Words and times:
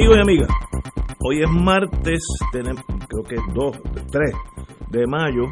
Amigos 0.00 0.16
y 0.16 0.20
amigas, 0.22 0.48
hoy 1.18 1.42
es 1.42 1.50
martes, 1.50 2.20
tenemos, 2.52 2.82
creo 3.06 3.22
que 3.22 3.36
2, 3.52 3.76
3 4.10 4.32
de 4.88 5.06
mayo, 5.06 5.42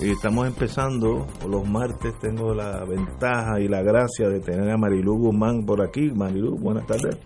y 0.00 0.12
estamos 0.12 0.46
empezando. 0.46 1.26
Los 1.46 1.68
martes 1.68 2.18
tengo 2.18 2.54
la 2.54 2.82
ventaja 2.86 3.60
y 3.60 3.68
la 3.68 3.82
gracia 3.82 4.30
de 4.30 4.40
tener 4.40 4.70
a 4.70 4.78
Marilu 4.78 5.18
Guzmán 5.18 5.66
por 5.66 5.82
aquí. 5.82 6.10
Marilu, 6.10 6.56
buenas 6.56 6.86
tardes. 6.86 7.18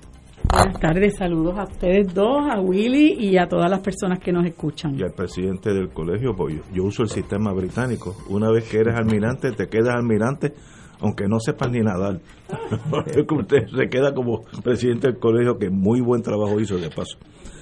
Buenas 0.52 0.80
tardes, 0.80 1.16
saludos 1.16 1.56
a 1.56 1.62
ustedes 1.62 2.12
dos, 2.12 2.50
a 2.50 2.60
Willy 2.60 3.12
y 3.20 3.38
a 3.38 3.46
todas 3.46 3.70
las 3.70 3.78
personas 3.78 4.18
que 4.18 4.32
nos 4.32 4.44
escuchan. 4.44 4.98
Y 4.98 5.04
al 5.04 5.12
presidente 5.12 5.72
del 5.72 5.90
colegio, 5.90 6.34
pues 6.34 6.56
yo, 6.56 6.62
yo 6.74 6.82
uso 6.82 7.04
el 7.04 7.08
sistema 7.08 7.52
británico. 7.52 8.16
Una 8.30 8.50
vez 8.50 8.68
que 8.68 8.78
eres 8.78 8.96
almirante, 8.96 9.52
te 9.52 9.68
quedas 9.68 9.94
almirante 9.94 10.54
aunque 11.00 11.26
no 11.28 11.38
sepas 11.40 11.70
ni 11.70 11.80
nadar. 11.80 12.20
Usted 13.30 13.66
se 13.66 13.88
queda 13.88 14.14
como 14.14 14.42
presidente 14.62 15.08
del 15.08 15.18
colegio, 15.18 15.58
que 15.58 15.70
muy 15.70 16.00
buen 16.00 16.22
trabajo 16.22 16.60
hizo 16.60 16.76
de 16.76 16.88
paso. 16.88 17.18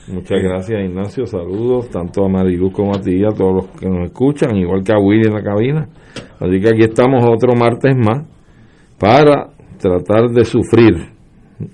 Muchas 0.08 0.40
gracias, 0.40 0.84
Ignacio. 0.84 1.26
Saludos 1.26 1.90
tanto 1.90 2.24
a 2.24 2.28
Marilu 2.28 2.70
como 2.70 2.94
a 2.94 3.00
ti 3.00 3.16
y 3.16 3.24
a 3.24 3.30
todos 3.36 3.54
los 3.54 3.66
que 3.80 3.88
nos 3.88 4.04
escuchan, 4.04 4.56
igual 4.56 4.84
que 4.84 4.92
a 4.92 4.98
Willy 4.98 5.26
en 5.26 5.34
la 5.34 5.42
cabina. 5.42 5.88
Así 6.38 6.60
que 6.60 6.68
aquí 6.68 6.82
estamos 6.84 7.24
otro 7.28 7.54
martes 7.56 7.96
más 7.96 8.24
para 8.98 9.48
tratar 9.78 10.30
de 10.30 10.44
sufrir 10.44 10.94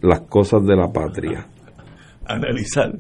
las 0.00 0.22
cosas 0.22 0.64
de 0.64 0.76
la 0.76 0.90
patria. 0.90 1.46
Analizar 2.24 2.92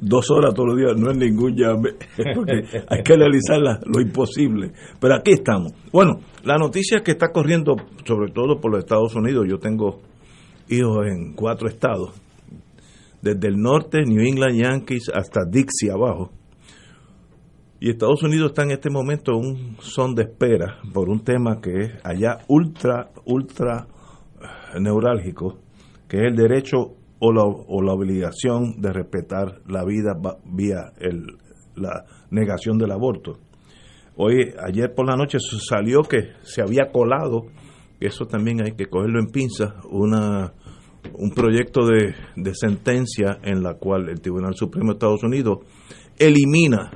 dos 0.00 0.30
horas 0.30 0.54
todos 0.54 0.68
los 0.70 0.78
días 0.78 0.96
no 0.96 1.10
es 1.10 1.16
ningún 1.16 1.56
llame, 1.56 1.90
porque 2.34 2.62
hay 2.88 3.02
que 3.02 3.14
analizar 3.14 3.58
la- 3.60 3.80
lo 3.84 4.00
imposible. 4.00 4.72
Pero 5.00 5.14
aquí 5.16 5.32
estamos. 5.32 5.72
Bueno, 5.92 6.20
la 6.44 6.56
noticia 6.56 7.00
que 7.02 7.10
está 7.12 7.32
corriendo, 7.32 7.74
sobre 8.04 8.30
todo 8.32 8.60
por 8.60 8.70
los 8.70 8.80
Estados 8.84 9.14
Unidos, 9.16 9.46
yo 9.48 9.58
tengo 9.58 10.00
hijos 10.68 11.06
en 11.06 11.34
cuatro 11.34 11.68
estados, 11.68 12.12
desde 13.20 13.48
el 13.48 13.56
norte, 13.56 14.02
New 14.06 14.20
England 14.24 14.56
Yankees, 14.62 15.10
hasta 15.12 15.40
Dixie 15.50 15.90
abajo. 15.90 16.30
Y 17.80 17.90
Estados 17.90 18.22
Unidos 18.22 18.50
está 18.52 18.62
en 18.62 18.70
este 18.70 18.88
momento 18.88 19.32
en 19.32 19.38
un 19.46 19.76
son 19.80 20.14
de 20.14 20.22
espera 20.22 20.78
por 20.92 21.08
un 21.10 21.24
tema 21.24 21.60
que 21.60 21.80
es 21.80 21.92
allá 22.04 22.38
ultra, 22.48 23.10
ultra 23.26 23.86
neurálgico, 24.80 25.58
que 26.08 26.18
es 26.18 26.22
el 26.24 26.36
derecho 26.36 26.94
o 27.20 27.32
la, 27.32 27.44
o 27.44 27.82
la 27.82 27.92
obligación 27.92 28.80
de 28.80 28.92
respetar 28.92 29.60
la 29.66 29.84
vida 29.84 30.14
vía 30.44 30.92
el- 30.98 31.38
la 31.76 32.04
negación 32.30 32.78
del 32.78 32.92
aborto. 32.92 33.38
Hoy, 34.16 34.52
ayer 34.64 34.94
por 34.94 35.06
la 35.06 35.16
noche 35.16 35.38
salió 35.40 36.02
que 36.02 36.28
se 36.42 36.62
había 36.62 36.92
colado, 36.92 37.46
eso 37.98 38.26
también 38.26 38.62
hay 38.64 38.72
que 38.72 38.86
cogerlo 38.86 39.18
en 39.18 39.26
pinzas, 39.26 39.72
una, 39.90 40.52
un 41.18 41.30
proyecto 41.30 41.84
de, 41.86 42.14
de 42.36 42.54
sentencia 42.54 43.38
en 43.42 43.62
la 43.62 43.74
cual 43.74 44.08
el 44.08 44.20
Tribunal 44.20 44.54
Supremo 44.54 44.88
de 44.90 44.94
Estados 44.94 45.24
Unidos 45.24 45.58
elimina 46.18 46.92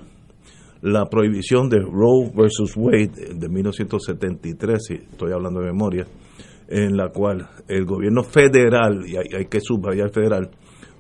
la 0.83 1.07
prohibición 1.07 1.69
de 1.69 1.79
Roe 1.81 2.31
versus 2.37 2.77
Wade 2.77 3.35
de 3.35 3.49
1973, 3.49 4.79
si 4.87 4.95
estoy 4.95 5.33
hablando 5.33 5.59
de 5.61 5.67
memoria, 5.73 6.07
en 6.69 6.97
la 6.97 7.09
cual 7.09 7.49
el 7.67 7.87
gobierno 7.87 8.23
federal, 8.23 9.05
y 9.07 9.17
hay, 9.17 9.47
que 9.47 9.61
subrayar 9.61 10.11
federal, 10.11 10.51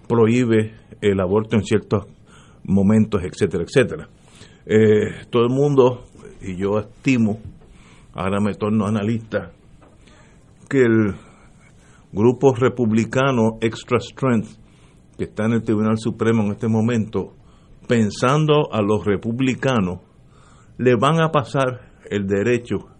prohíbe 0.09 0.75
el 1.03 1.21
aborto 1.21 1.57
en 1.57 1.63
ciertos 1.63 2.07
momentos, 2.65 3.23
etcétera, 3.23 3.65
etcétera. 3.65 4.09
Eh, 4.65 5.27
todo 5.31 5.45
el 5.45 5.51
mundo, 5.51 6.05
y 6.41 6.57
yo 6.57 6.79
estimo, 6.79 7.39
ahora 8.15 8.41
me 8.41 8.55
torno 8.55 8.87
analista, 8.87 9.53
que 10.69 10.81
el 10.81 11.15
grupo 12.13 12.55
republicano 12.55 13.59
Extra 13.61 14.01
Strength, 14.01 14.49
que 15.19 15.25
está 15.25 15.45
en 15.45 15.53
el 15.53 15.63
Tribunal 15.63 15.99
Supremo 15.99 16.45
en 16.45 16.53
este 16.53 16.69
momento, 16.69 17.35
pensando 17.87 18.73
a 18.73 18.81
los 18.81 19.05
republicanos, 19.05 20.01
le 20.79 20.95
van 20.97 21.21
a 21.21 21.31
pasar 21.31 21.93
el 22.11 22.27
derecho 22.27 22.98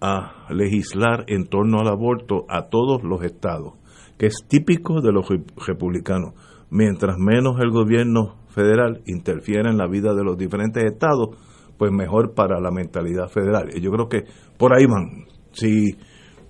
a 0.00 0.46
legislar 0.50 1.24
en 1.28 1.46
torno 1.46 1.80
al 1.80 1.88
aborto 1.88 2.44
a 2.48 2.68
todos 2.68 3.02
los 3.02 3.22
estados, 3.22 3.74
que 4.18 4.26
es 4.26 4.44
típico 4.48 5.00
de 5.00 5.12
los 5.12 5.28
re- 5.28 5.42
republicanos. 5.66 6.34
Mientras 6.70 7.16
menos 7.18 7.60
el 7.60 7.70
gobierno 7.70 8.36
federal 8.48 9.02
interfiera 9.06 9.70
en 9.70 9.78
la 9.78 9.86
vida 9.86 10.14
de 10.14 10.24
los 10.24 10.36
diferentes 10.36 10.84
estados, 10.84 11.36
pues 11.78 11.92
mejor 11.92 12.34
para 12.34 12.60
la 12.60 12.70
mentalidad 12.70 13.28
federal. 13.28 13.70
Y 13.74 13.80
yo 13.80 13.90
creo 13.90 14.08
que 14.08 14.24
por 14.58 14.74
ahí 14.74 14.84
van. 14.86 15.26
Si 15.52 15.96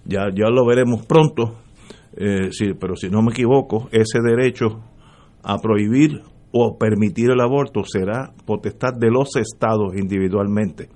ya, 0.04 0.28
ya 0.34 0.48
lo 0.50 0.66
veremos 0.66 1.06
pronto, 1.06 1.58
eh, 2.16 2.50
pero 2.80 2.96
si 2.96 3.10
no 3.10 3.22
me 3.22 3.30
equivoco, 3.30 3.88
ese 3.92 4.20
derecho 4.24 4.80
a 5.42 5.58
prohibir 5.58 6.22
o 6.50 6.78
permitir 6.78 7.30
el 7.30 7.40
aborto 7.40 7.82
será 7.84 8.32
potestad 8.46 8.94
de 8.98 9.10
los 9.10 9.36
estados 9.36 9.94
individualmente. 9.96 10.88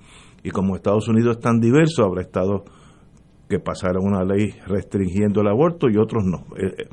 Y 0.43 0.51
como 0.51 0.75
Estados 0.75 1.07
Unidos 1.07 1.37
es 1.37 1.41
tan 1.41 1.59
diverso, 1.59 2.03
habrá 2.03 2.21
estados 2.21 2.63
que 3.49 3.59
pasaron 3.59 4.05
una 4.05 4.23
ley 4.23 4.53
restringiendo 4.67 5.41
el 5.41 5.47
aborto 5.47 5.89
y 5.89 5.97
otros 5.97 6.23
no. 6.25 6.45
Eh, 6.57 6.75
eh, 6.77 6.89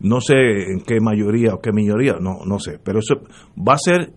no 0.00 0.20
sé 0.20 0.34
en 0.36 0.80
qué 0.86 1.00
mayoría 1.00 1.54
o 1.54 1.60
qué 1.60 1.72
minoría, 1.72 2.18
no, 2.20 2.38
no 2.46 2.60
sé, 2.60 2.78
pero 2.82 3.00
eso 3.00 3.16
va 3.56 3.74
a 3.74 3.78
ser 3.78 4.12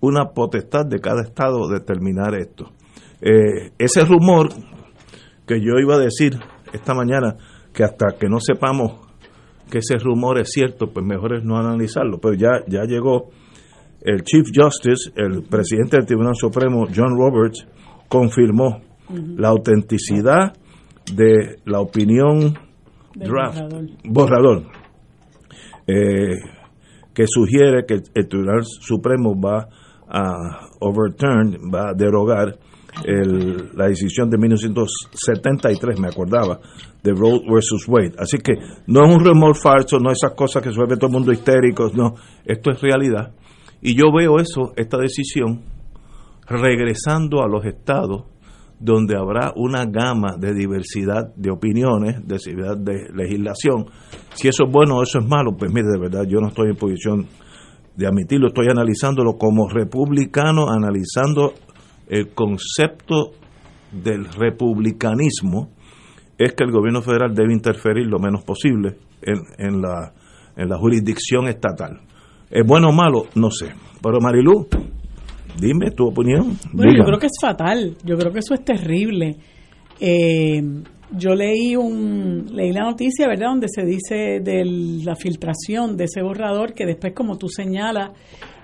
una 0.00 0.30
potestad 0.30 0.86
de 0.86 1.00
cada 1.00 1.22
estado 1.22 1.68
determinar 1.68 2.34
esto. 2.34 2.70
Eh, 3.20 3.72
ese 3.78 4.04
rumor 4.04 4.48
que 5.46 5.60
yo 5.60 5.78
iba 5.82 5.96
a 5.96 5.98
decir 5.98 6.38
esta 6.72 6.94
mañana, 6.94 7.36
que 7.72 7.84
hasta 7.84 8.16
que 8.18 8.28
no 8.28 8.38
sepamos 8.40 9.04
que 9.70 9.78
ese 9.78 9.96
rumor 9.98 10.38
es 10.38 10.50
cierto, 10.50 10.92
pues 10.92 11.04
mejor 11.04 11.36
es 11.36 11.44
no 11.44 11.56
analizarlo. 11.56 12.18
Pero 12.18 12.34
ya, 12.34 12.64
ya 12.66 12.84
llegó 12.84 13.30
el 14.04 14.22
Chief 14.22 14.44
Justice, 14.54 15.10
el 15.16 15.42
presidente 15.44 15.96
del 15.96 16.06
Tribunal 16.06 16.34
Supremo, 16.36 16.86
John 16.94 17.16
Roberts, 17.18 17.66
confirmó 18.08 18.80
la 19.36 19.48
autenticidad 19.48 20.52
de 21.12 21.56
la 21.64 21.80
opinión 21.80 22.54
Del 23.14 23.28
draft, 23.28 23.58
borrador. 23.60 23.86
borrador, 24.04 24.62
eh, 25.86 26.36
que 27.14 27.24
sugiere 27.26 27.84
que 27.86 28.00
el 28.14 28.28
Tribunal 28.28 28.62
Supremo 28.64 29.34
va 29.40 29.68
a 30.08 30.68
overturn, 30.80 31.70
va 31.72 31.90
a 31.90 31.94
derogar 31.94 32.56
el- 33.04 33.70
la 33.74 33.88
decisión 33.88 34.30
de 34.30 34.38
1973, 34.38 35.98
me 35.98 36.08
acordaba, 36.08 36.60
de 37.02 37.12
Roe 37.12 37.40
versus 37.52 37.86
Wade. 37.88 38.12
Así 38.18 38.38
que 38.38 38.52
no 38.86 39.04
es 39.04 39.14
un 39.16 39.24
rumor 39.24 39.56
falso, 39.56 39.98
no 39.98 40.10
esas 40.10 40.32
cosas 40.34 40.62
que 40.62 40.70
suele 40.70 40.96
todo 40.96 41.08
el 41.08 41.12
mundo 41.14 41.32
histérico, 41.32 41.90
no, 41.94 42.14
esto 42.44 42.70
es 42.70 42.80
realidad. 42.80 43.32
Y 43.84 43.94
yo 43.94 44.06
veo 44.10 44.38
eso, 44.38 44.72
esta 44.76 44.96
decisión, 44.96 45.60
regresando 46.48 47.42
a 47.42 47.48
los 47.48 47.66
estados 47.66 48.24
donde 48.80 49.14
habrá 49.14 49.52
una 49.56 49.84
gama 49.84 50.36
de 50.38 50.54
diversidad 50.54 51.34
de 51.36 51.50
opiniones, 51.50 52.16
de 52.16 52.38
diversidad 52.38 52.78
de 52.78 53.12
legislación. 53.14 53.84
Si 54.32 54.48
eso 54.48 54.64
es 54.64 54.72
bueno 54.72 54.96
o 54.96 55.02
eso 55.02 55.18
es 55.18 55.26
malo, 55.26 55.54
pues 55.54 55.70
mire, 55.70 55.88
de 55.92 56.00
verdad, 56.00 56.24
yo 56.26 56.40
no 56.40 56.48
estoy 56.48 56.70
en 56.70 56.76
posición 56.76 57.26
de 57.94 58.06
admitirlo, 58.06 58.48
estoy 58.48 58.68
analizándolo 58.70 59.36
como 59.36 59.68
republicano, 59.68 60.70
analizando 60.70 61.52
el 62.08 62.34
concepto 62.34 63.32
del 63.92 64.24
republicanismo 64.24 65.68
es 66.38 66.54
que 66.54 66.64
el 66.64 66.72
gobierno 66.72 67.02
federal 67.02 67.34
debe 67.34 67.52
interferir 67.52 68.06
lo 68.06 68.18
menos 68.18 68.44
posible 68.44 68.96
en, 69.22 69.82
la, 69.82 70.14
en 70.56 70.70
la 70.70 70.78
jurisdicción 70.78 71.48
estatal. 71.48 72.00
¿Es 72.50 72.66
bueno 72.66 72.88
o 72.88 72.92
malo? 72.92 73.26
No 73.34 73.50
sé. 73.50 73.66
Pero 74.02 74.18
Marilu, 74.20 74.66
dime 75.60 75.90
tu 75.90 76.08
opinión. 76.08 76.58
Bueno, 76.72 76.92
yo 76.96 77.04
creo 77.04 77.18
que 77.18 77.26
es 77.26 77.38
fatal. 77.40 77.96
Yo 78.04 78.16
creo 78.16 78.32
que 78.32 78.40
eso 78.40 78.54
es 78.54 78.64
terrible. 78.64 79.36
Eh, 80.00 80.62
yo 81.16 81.34
leí 81.34 81.76
un 81.76 82.46
leí 82.52 82.72
la 82.72 82.84
noticia, 82.84 83.28
¿verdad?, 83.28 83.48
donde 83.48 83.68
se 83.68 83.84
dice 83.84 84.40
de 84.40 84.64
la 85.04 85.14
filtración 85.14 85.96
de 85.96 86.04
ese 86.04 86.22
borrador 86.22 86.74
que 86.74 86.86
después, 86.86 87.12
como 87.14 87.36
tú 87.36 87.48
señalas, 87.48 88.10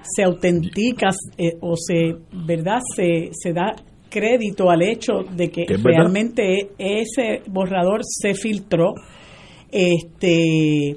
se 0.03 0.25
autentica 0.25 1.11
eh, 1.39 1.57
o 1.61 1.75
se, 1.77 2.17
¿verdad?, 2.33 2.81
se, 2.97 3.31
se 3.33 3.53
da 3.53 3.75
crédito 4.09 4.71
al 4.71 4.83
hecho 4.83 5.23
de 5.35 5.51
que 5.51 5.65
realmente 5.83 6.73
ese 6.79 7.43
borrador 7.49 8.01
se 8.03 8.35
filtró. 8.35 8.95
Este 9.71 10.97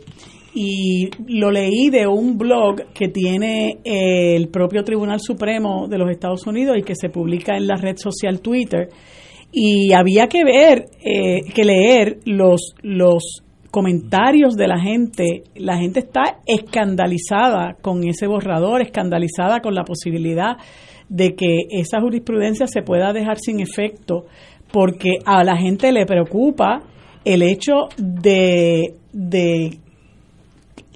y 0.56 1.10
lo 1.28 1.52
leí 1.52 1.90
de 1.90 2.06
un 2.06 2.38
blog 2.38 2.94
que 2.94 3.08
tiene 3.08 3.80
el 3.84 4.50
propio 4.50 4.84
Tribunal 4.84 5.20
Supremo 5.20 5.88
de 5.88 5.98
los 5.98 6.10
Estados 6.10 6.46
Unidos 6.46 6.78
y 6.78 6.84
que 6.84 6.96
se 6.96 7.10
publica 7.10 7.58
en 7.58 7.68
la 7.68 7.76
red 7.76 7.98
social 7.98 8.40
Twitter 8.42 8.90
y 9.52 9.94
había 9.94 10.28
que 10.28 10.44
ver, 10.44 10.86
eh, 11.04 11.42
que 11.54 11.64
leer 11.64 12.20
los, 12.26 12.74
los 12.82 13.44
comentarios 13.70 14.56
de 14.56 14.68
la 14.68 14.80
gente. 14.80 15.44
La 15.56 15.78
gente 15.78 16.00
está 16.00 16.40
escandalizada 16.46 17.76
con 17.82 18.04
ese 18.08 18.28
borrador, 18.28 18.82
escandalizada 18.82 19.60
con 19.62 19.76
la 19.76 19.84
posibilidad 19.84 20.58
de 21.08 21.36
que 21.36 21.68
esa 21.70 22.02
jurisprudencia 22.02 22.68
se 22.68 22.82
pueda 22.82 23.14
dejar 23.14 23.38
sin 23.38 23.60
efecto, 23.60 24.26
porque 24.72 25.18
a 25.26 25.44
la 25.44 25.58
gente 25.58 25.92
le 25.92 26.06
preocupa 26.06 26.82
el 27.24 27.44
hecho 27.44 27.90
de, 27.98 28.96
de 29.12 29.78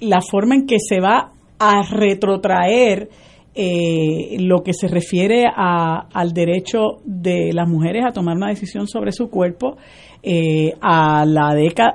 la 0.00 0.20
forma 0.20 0.54
en 0.54 0.66
que 0.66 0.78
se 0.78 1.00
va 1.00 1.32
a 1.58 1.82
retrotraer 1.82 3.08
eh, 3.54 4.36
lo 4.38 4.62
que 4.62 4.72
se 4.72 4.86
refiere 4.86 5.44
a, 5.46 6.06
al 6.12 6.32
derecho 6.32 7.00
de 7.04 7.52
las 7.52 7.68
mujeres 7.68 8.04
a 8.06 8.12
tomar 8.12 8.36
una 8.36 8.50
decisión 8.50 8.86
sobre 8.86 9.10
su 9.10 9.30
cuerpo 9.30 9.76
eh, 10.22 10.74
a, 10.80 11.24
la 11.24 11.48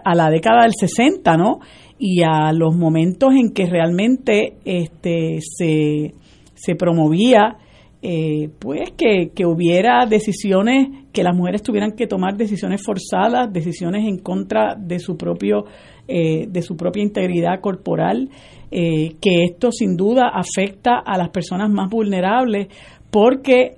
a 0.04 0.16
la 0.16 0.30
década 0.30 0.64
del 0.64 0.74
60, 0.78 1.38
¿no? 1.38 1.60
Y 1.98 2.22
a 2.24 2.52
los 2.52 2.76
momentos 2.76 3.34
en 3.34 3.54
que 3.54 3.66
realmente 3.66 4.58
este, 4.66 5.40
se, 5.42 6.14
se 6.54 6.76
promovía 6.76 7.58
eh, 8.02 8.50
pues 8.60 8.92
que, 8.98 9.32
que, 9.34 9.46
hubiera 9.46 10.06
decisiones, 10.06 10.88
que 11.14 11.24
las 11.24 11.34
mujeres 11.34 11.64
tuvieran 11.64 11.94
que 11.94 12.08
tomar 12.08 12.36
decisiones 12.36 12.84
forzadas, 12.84 13.54
decisiones 13.54 14.06
en 14.06 14.18
contra 14.18 14.76
de 14.78 15.00
su 15.00 15.16
propio, 15.16 15.64
eh, 16.08 16.48
de 16.48 16.62
su 16.62 16.76
propia 16.76 17.04
integridad 17.04 17.60
corporal, 17.62 18.30
eh, 18.72 19.16
que 19.22 19.44
esto 19.44 19.72
sin 19.72 19.96
duda 19.96 20.32
afecta 20.34 21.00
a 21.00 21.18
las 21.18 21.30
personas 21.30 21.70
más 21.70 21.90
vulnerables, 21.90 22.68
porque 23.12 23.76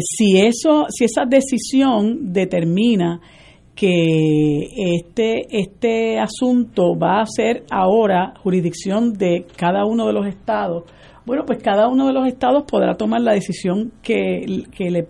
si 0.00 0.40
eso, 0.40 0.86
si 0.88 1.04
esa 1.04 1.22
decisión 1.24 2.32
determina 2.32 3.20
que 3.78 4.66
este, 4.96 5.46
este 5.56 6.18
asunto 6.18 6.98
va 6.98 7.20
a 7.20 7.26
ser 7.26 7.62
ahora 7.70 8.34
jurisdicción 8.42 9.12
de 9.12 9.46
cada 9.56 9.84
uno 9.84 10.08
de 10.08 10.12
los 10.12 10.26
estados, 10.26 10.82
bueno, 11.24 11.44
pues 11.46 11.62
cada 11.62 11.88
uno 11.88 12.06
de 12.06 12.12
los 12.12 12.26
estados 12.26 12.64
podrá 12.68 12.94
tomar 12.94 13.20
la 13.20 13.34
decisión 13.34 13.92
que, 14.02 14.64
que, 14.74 14.90
le, 14.90 15.06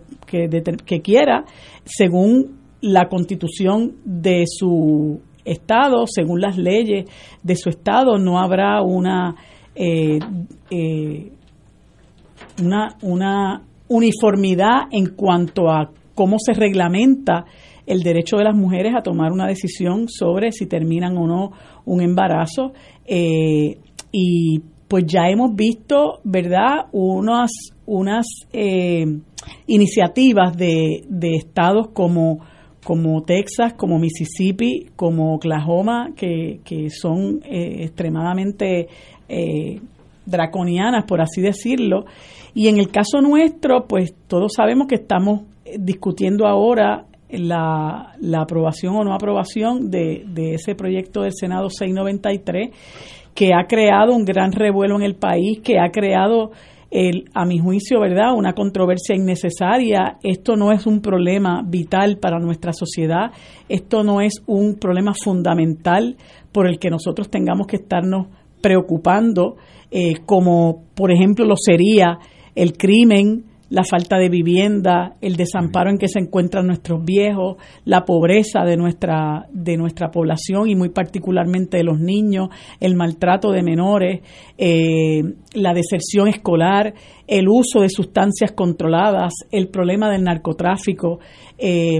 que, 0.85 1.01
quiera 1.01 1.45
según 1.85 2.59
la 2.81 3.07
constitución 3.07 3.95
de 4.03 4.43
su 4.45 5.21
estado, 5.51 6.05
según 6.07 6.41
las 6.41 6.57
leyes 6.57 7.05
de 7.43 7.55
su 7.55 7.69
estado, 7.69 8.17
no 8.17 8.39
habrá 8.39 8.81
una, 8.81 9.35
eh, 9.75 10.19
eh, 10.69 11.31
una, 12.61 12.97
una 13.01 13.61
uniformidad 13.87 14.87
en 14.91 15.15
cuanto 15.15 15.69
a 15.69 15.91
cómo 16.15 16.37
se 16.39 16.53
reglamenta 16.53 17.45
el 17.85 18.03
derecho 18.03 18.37
de 18.37 18.43
las 18.43 18.55
mujeres 18.55 18.93
a 18.95 19.01
tomar 19.01 19.31
una 19.31 19.47
decisión 19.47 20.07
sobre 20.07 20.51
si 20.51 20.67
terminan 20.67 21.17
o 21.17 21.25
no 21.25 21.51
un 21.85 22.01
embarazo. 22.01 22.73
Eh, 23.05 23.77
y 24.11 24.61
pues 24.87 25.05
ya 25.05 25.29
hemos 25.29 25.55
visto, 25.55 26.19
¿verdad?, 26.23 26.87
unas, 26.91 27.51
unas 27.85 28.25
iniciativas 29.67 30.57
de, 30.57 31.03
de 31.07 31.35
estados 31.35 31.89
como, 31.93 32.39
como 32.89 33.21
Texas, 33.21 33.73
como 33.73 33.99
Mississippi, 33.99 34.87
como 34.95 35.35
Oklahoma, 35.35 36.09
que, 36.15 36.59
que 36.65 36.89
son 36.89 37.39
eh, 37.43 37.83
extremadamente 37.83 38.87
eh, 39.27 39.79
draconianas, 40.25 41.05
por 41.05 41.21
así 41.21 41.39
decirlo. 41.39 42.05
Y 42.55 42.67
en 42.67 42.79
el 42.79 42.89
caso 42.89 43.21
nuestro, 43.21 43.85
pues 43.87 44.15
todos 44.25 44.53
sabemos 44.55 44.87
que 44.87 44.95
estamos 44.95 45.41
discutiendo 45.77 46.47
ahora 46.47 47.05
la, 47.29 48.15
la 48.19 48.41
aprobación 48.41 48.95
o 48.95 49.03
no 49.03 49.13
aprobación 49.13 49.91
de, 49.91 50.23
de 50.25 50.55
ese 50.55 50.73
proyecto 50.73 51.21
del 51.21 51.33
Senado 51.33 51.69
693 51.69 52.71
que 53.35 53.53
ha 53.53 53.67
creado 53.67 54.15
un 54.15 54.25
gran 54.25 54.51
revuelo 54.51 54.95
en 54.95 55.03
el 55.03 55.13
país, 55.13 55.59
que 55.63 55.77
ha 55.77 55.91
creado, 55.91 56.53
a 57.33 57.45
mi 57.45 57.59
juicio, 57.59 57.99
¿verdad?, 57.99 58.33
una 58.35 58.53
controversia 58.53 59.15
innecesaria. 59.15 60.17
Esto 60.23 60.55
no 60.55 60.71
es 60.71 60.87
un 60.87 61.01
problema 61.01 61.61
vital 61.65 62.17
para 62.17 62.39
nuestra 62.39 62.73
sociedad, 62.73 63.31
esto 63.67 64.03
no 64.03 64.21
es 64.21 64.41
un 64.47 64.75
problema 64.75 65.13
fundamental 65.13 66.17
por 66.51 66.67
el 66.67 66.79
que 66.79 66.89
nosotros 66.89 67.29
tengamos 67.29 67.67
que 67.67 67.75
estarnos 67.75 68.27
preocupando, 68.61 69.57
eh, 69.91 70.15
como 70.25 70.83
por 70.95 71.11
ejemplo 71.11 71.45
lo 71.45 71.55
sería 71.55 72.19
el 72.55 72.73
crimen 72.73 73.45
la 73.69 73.83
falta 73.83 74.17
de 74.17 74.29
vivienda, 74.29 75.15
el 75.21 75.35
desamparo 75.35 75.89
en 75.89 75.97
que 75.97 76.07
se 76.07 76.19
encuentran 76.19 76.65
nuestros 76.65 77.03
viejos, 77.03 77.57
la 77.85 78.03
pobreza 78.03 78.61
de 78.65 78.77
nuestra, 78.77 79.47
de 79.51 79.77
nuestra 79.77 80.09
población 80.09 80.67
y 80.69 80.75
muy 80.75 80.89
particularmente 80.89 81.77
de 81.77 81.83
los 81.83 81.99
niños, 81.99 82.49
el 82.79 82.95
maltrato 82.95 83.51
de 83.51 83.61
menores, 83.61 84.21
eh, 84.57 85.21
la 85.53 85.73
deserción 85.73 86.27
escolar, 86.27 86.93
el 87.27 87.47
uso 87.47 87.81
de 87.81 87.89
sustancias 87.89 88.51
controladas, 88.53 89.33
el 89.51 89.69
problema 89.69 90.09
del 90.09 90.23
narcotráfico. 90.23 91.19
Eh, 91.57 91.99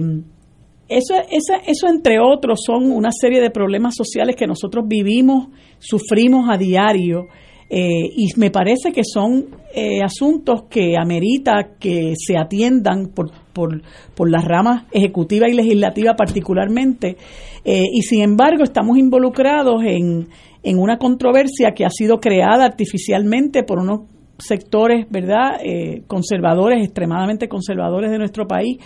eso, 0.87 1.13
eso, 1.29 1.53
eso, 1.67 1.87
entre 1.87 2.19
otros, 2.19 2.61
son 2.65 2.91
una 2.91 3.11
serie 3.11 3.39
de 3.39 3.51
problemas 3.51 3.93
sociales 3.95 4.35
que 4.35 4.47
nosotros 4.47 4.85
vivimos, 4.87 5.49
sufrimos 5.77 6.49
a 6.49 6.57
diario 6.57 7.27
eh, 7.69 8.09
y 8.15 8.27
me 8.37 8.49
parece 8.49 8.91
que 8.91 9.03
son 9.03 9.45
eh, 9.75 10.01
asuntos 10.03 10.63
que 10.63 10.95
amerita 10.99 11.75
que 11.79 12.13
se 12.17 12.35
atiendan 12.35 13.11
por, 13.13 13.29
por, 13.53 13.83
por 14.15 14.31
las 14.31 14.43
ramas 14.43 14.85
ejecutiva 14.91 15.47
y 15.47 15.53
legislativa 15.53 16.15
particularmente. 16.15 17.15
Eh, 17.63 17.83
y 17.93 18.01
sin 18.01 18.23
embargo, 18.23 18.63
estamos 18.63 18.97
involucrados 18.97 19.83
en, 19.83 20.29
en 20.63 20.79
una 20.79 20.97
controversia 20.97 21.73
que 21.75 21.85
ha 21.85 21.91
sido 21.91 22.19
creada 22.19 22.65
artificialmente 22.65 23.61
por 23.63 23.77
unos 23.77 24.01
sectores, 24.39 25.05
¿verdad?, 25.09 25.59
conservadores, 26.07 26.81
extremadamente 26.81 27.49
conservadores 27.49 28.09
de 28.09 28.17
nuestro 28.17 28.47
país, 28.47 28.77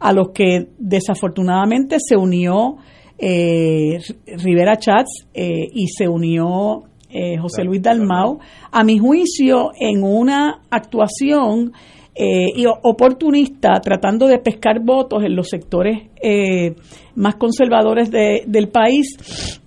a 0.00 0.10
los 0.14 0.30
que 0.30 0.68
desafortunadamente 0.78 1.98
se 2.00 2.16
unió 2.16 2.78
Rivera 3.18 4.78
Chats 4.78 5.26
y 5.34 5.86
se 5.88 6.08
unió 6.08 6.84
eh, 7.12 7.36
José 7.36 7.62
Luis 7.62 7.82
Dalmau, 7.82 8.38
a 8.70 8.84
mi 8.84 8.98
juicio, 8.98 9.70
en 9.78 10.02
una 10.02 10.62
actuación 10.70 11.72
eh, 12.14 12.46
oportunista 12.82 13.80
tratando 13.82 14.26
de 14.26 14.38
pescar 14.38 14.80
votos 14.82 15.22
en 15.22 15.36
los 15.36 15.48
sectores 15.48 16.08
eh, 16.22 16.74
más 17.14 17.34
conservadores 17.36 18.10
del 18.10 18.68
país, 18.68 19.60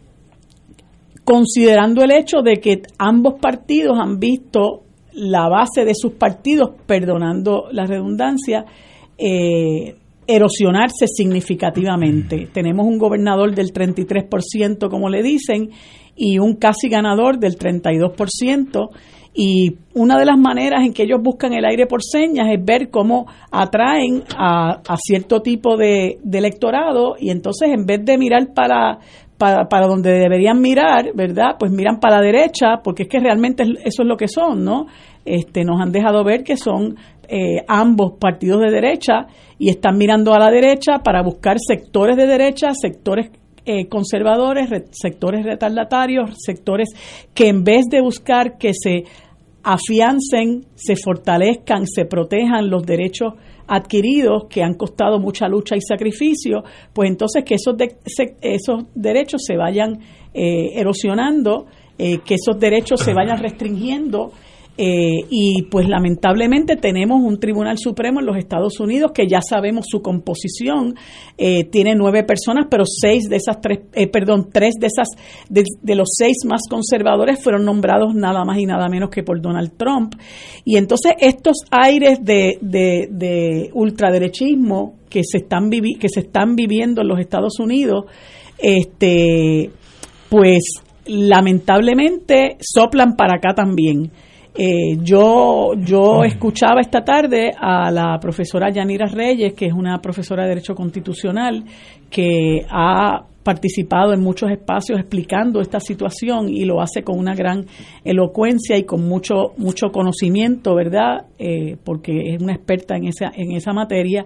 considerando 1.24 2.04
el 2.04 2.12
hecho 2.12 2.42
de 2.42 2.58
que 2.58 2.82
ambos 2.98 3.36
partidos 3.40 3.98
han 4.00 4.20
visto 4.20 4.84
la 5.14 5.48
base 5.48 5.86
de 5.86 5.94
sus 5.94 6.14
partidos, 6.14 6.72
perdonando 6.88 7.66
la 7.72 7.86
redundancia, 7.86 8.66
erosionarse 10.28 11.08
significativamente. 11.08 12.48
Tenemos 12.52 12.86
un 12.86 12.98
gobernador 12.98 13.54
del 13.54 13.72
33%, 13.72 14.90
como 14.90 15.10
le 15.10 15.22
dicen, 15.22 15.70
y 16.16 16.40
un 16.40 16.56
casi 16.56 16.90
ganador 16.90 17.40
del 17.40 17.58
32%. 17.58 18.90
Y 19.38 19.76
una 19.94 20.18
de 20.18 20.26
las 20.26 20.38
maneras 20.38 20.86
en 20.86 20.94
que 20.94 21.04
ellos 21.04 21.22
buscan 21.22 21.52
el 21.52 21.66
aire 21.66 21.88
por 21.88 22.02
señas 22.02 22.48
es 22.50 22.64
ver 22.64 22.90
cómo 22.90 23.26
atraen 23.52 24.24
a, 24.38 24.82
cierto 24.96 25.42
tipo 25.42 25.76
de, 25.76 26.20
electorado 26.32 27.16
y 27.20 27.32
entonces 27.32 27.70
en 27.74 27.86
vez 27.86 28.06
de 28.06 28.18
mirar 28.18 28.54
para, 28.54 29.00
para, 29.38 29.68
para 29.68 29.88
donde 29.88 30.12
deberían 30.12 30.62
mirar, 30.62 31.12
¿verdad? 31.14 31.58
Pues 31.60 31.70
miran 31.70 32.00
para 32.00 32.18
la 32.18 32.22
derecha, 32.22 32.78
porque 32.82 33.04
es 33.04 33.10
que 33.10 33.20
realmente 33.20 33.64
eso 33.84 34.04
es 34.04 34.08
lo 34.08 34.16
que 34.16 34.30
son, 34.30 34.64
¿no? 34.64 34.86
Este, 35.26 35.66
nos 35.66 35.82
han 35.82 35.92
dejado 35.92 36.24
ver 36.24 36.44
que 36.44 36.56
son 36.56 36.96
eh, 37.28 37.58
ambos 37.68 38.14
partidos 38.20 38.62
de 38.62 38.72
derecha 38.72 39.28
y 39.58 39.70
están 39.70 39.98
mirando 39.98 40.34
a 40.34 40.40
la 40.40 40.50
derecha 40.50 41.00
para 41.04 41.24
buscar 41.24 41.58
sectores 41.60 42.16
de 42.16 42.28
derecha, 42.28 42.68
sectores 42.74 43.32
eh, 43.66 43.88
conservadores, 43.88 44.70
sectores 44.92 45.44
retardatarios, 45.44 46.36
sectores 46.38 46.90
que 47.34 47.48
en 47.48 47.64
vez 47.64 47.86
de 47.90 48.02
buscar 48.02 48.58
que 48.58 48.72
se 48.74 49.06
afiancen, 49.64 50.66
se 50.76 50.96
fortalezcan, 50.96 51.88
se 51.88 52.06
protejan 52.06 52.70
los 52.70 52.86
derechos 52.86 53.34
adquiridos 53.68 54.44
que 54.48 54.62
han 54.62 54.76
costado 54.76 55.20
mucha 55.20 55.48
lucha 55.48 55.76
y 55.76 55.82
sacrificio, 55.82 56.64
pues 56.94 57.10
entonces 57.10 57.44
que 57.44 57.56
esos, 57.56 57.76
esos 58.42 58.84
derechos 58.94 59.42
se 59.44 59.58
vayan 59.58 60.00
eh, 60.34 60.80
erosionando, 60.80 61.66
eh, 61.98 62.20
que 62.20 62.36
esos 62.36 62.60
derechos 62.60 63.02
se 63.02 63.14
vayan 63.14 63.38
restringiendo 63.42 64.32
eh, 64.78 65.26
y 65.30 65.64
pues 65.72 65.88
lamentablemente 65.88 66.76
tenemos 66.76 67.22
un 67.24 67.40
Tribunal 67.40 67.78
Supremo 67.78 68.20
en 68.20 68.26
los 68.26 68.38
Estados 68.38 68.80
Unidos 68.82 69.12
que 69.14 69.26
ya 69.28 69.40
sabemos 69.42 69.86
su 69.88 70.02
composición, 70.02 70.96
eh, 71.38 71.64
tiene 71.66 71.96
nueve 71.96 72.24
personas, 72.24 72.68
pero 72.70 72.84
seis 72.86 73.30
de 73.30 73.38
esas 73.38 73.62
tres, 73.62 73.80
eh, 73.94 74.08
perdón, 74.08 74.50
tres 74.52 74.76
de 74.80 74.88
esas, 74.88 75.08
de, 75.50 75.96
los 75.96 76.10
seis 76.12 76.40
más 76.46 76.64
conservadores 76.70 77.42
fueron 77.42 77.64
nombrados 77.64 78.14
nada 78.16 78.44
más 78.44 78.58
y 78.58 78.66
nada 78.66 78.90
menos 78.90 79.10
que 79.10 79.24
por 79.24 79.42
Donald 79.42 79.78
Trump. 79.78 80.16
Y 80.66 80.76
entonces 80.76 81.14
estos 81.20 81.58
aires 81.72 82.20
de, 82.22 82.58
de, 82.62 83.08
de 83.12 83.70
ultraderechismo 83.74 84.96
que 85.10 85.22
se 85.24 85.38
están 85.38 85.70
que 85.70 86.10
se 86.10 86.20
están 86.20 86.58
viviendo 86.58 87.02
en 87.02 87.08
los 87.08 87.20
Estados 87.20 87.60
Unidos, 87.60 88.06
este, 88.58 89.72
pues 90.30 90.82
lamentablemente 91.06 92.58
soplan 92.60 93.16
para 93.16 93.38
acá 93.38 93.54
también. 93.54 94.12
Eh, 94.58 94.98
yo, 95.02 95.74
yo 95.76 96.24
escuchaba 96.24 96.80
esta 96.80 97.04
tarde 97.04 97.52
a 97.60 97.92
la 97.92 98.18
profesora 98.22 98.70
Yanira 98.72 99.06
Reyes, 99.06 99.54
que 99.54 99.66
es 99.66 99.74
una 99.74 100.00
profesora 100.00 100.44
de 100.44 100.50
Derecho 100.50 100.76
Constitucional, 100.76 101.66
que 102.10 102.66
ha 102.70 103.26
participado 103.44 104.14
en 104.14 104.22
muchos 104.22 104.50
espacios 104.50 105.00
explicando 105.00 105.62
esta 105.62 105.80
situación 105.80 106.50
y 106.50 106.66
lo 106.66 106.82
hace 106.82 107.04
con 107.04 107.20
una 107.20 107.36
gran 107.36 107.66
elocuencia 108.04 108.76
y 108.76 108.84
con 108.84 109.08
mucho 109.08 109.54
mucho 109.58 109.90
conocimiento, 109.92 110.74
¿verdad? 110.74 111.28
Eh, 111.38 111.78
porque 111.84 112.34
es 112.34 112.42
una 112.42 112.54
experta 112.54 112.96
en 112.96 113.06
esa 113.06 113.32
en 113.36 113.52
esa 113.52 113.74
materia. 113.74 114.26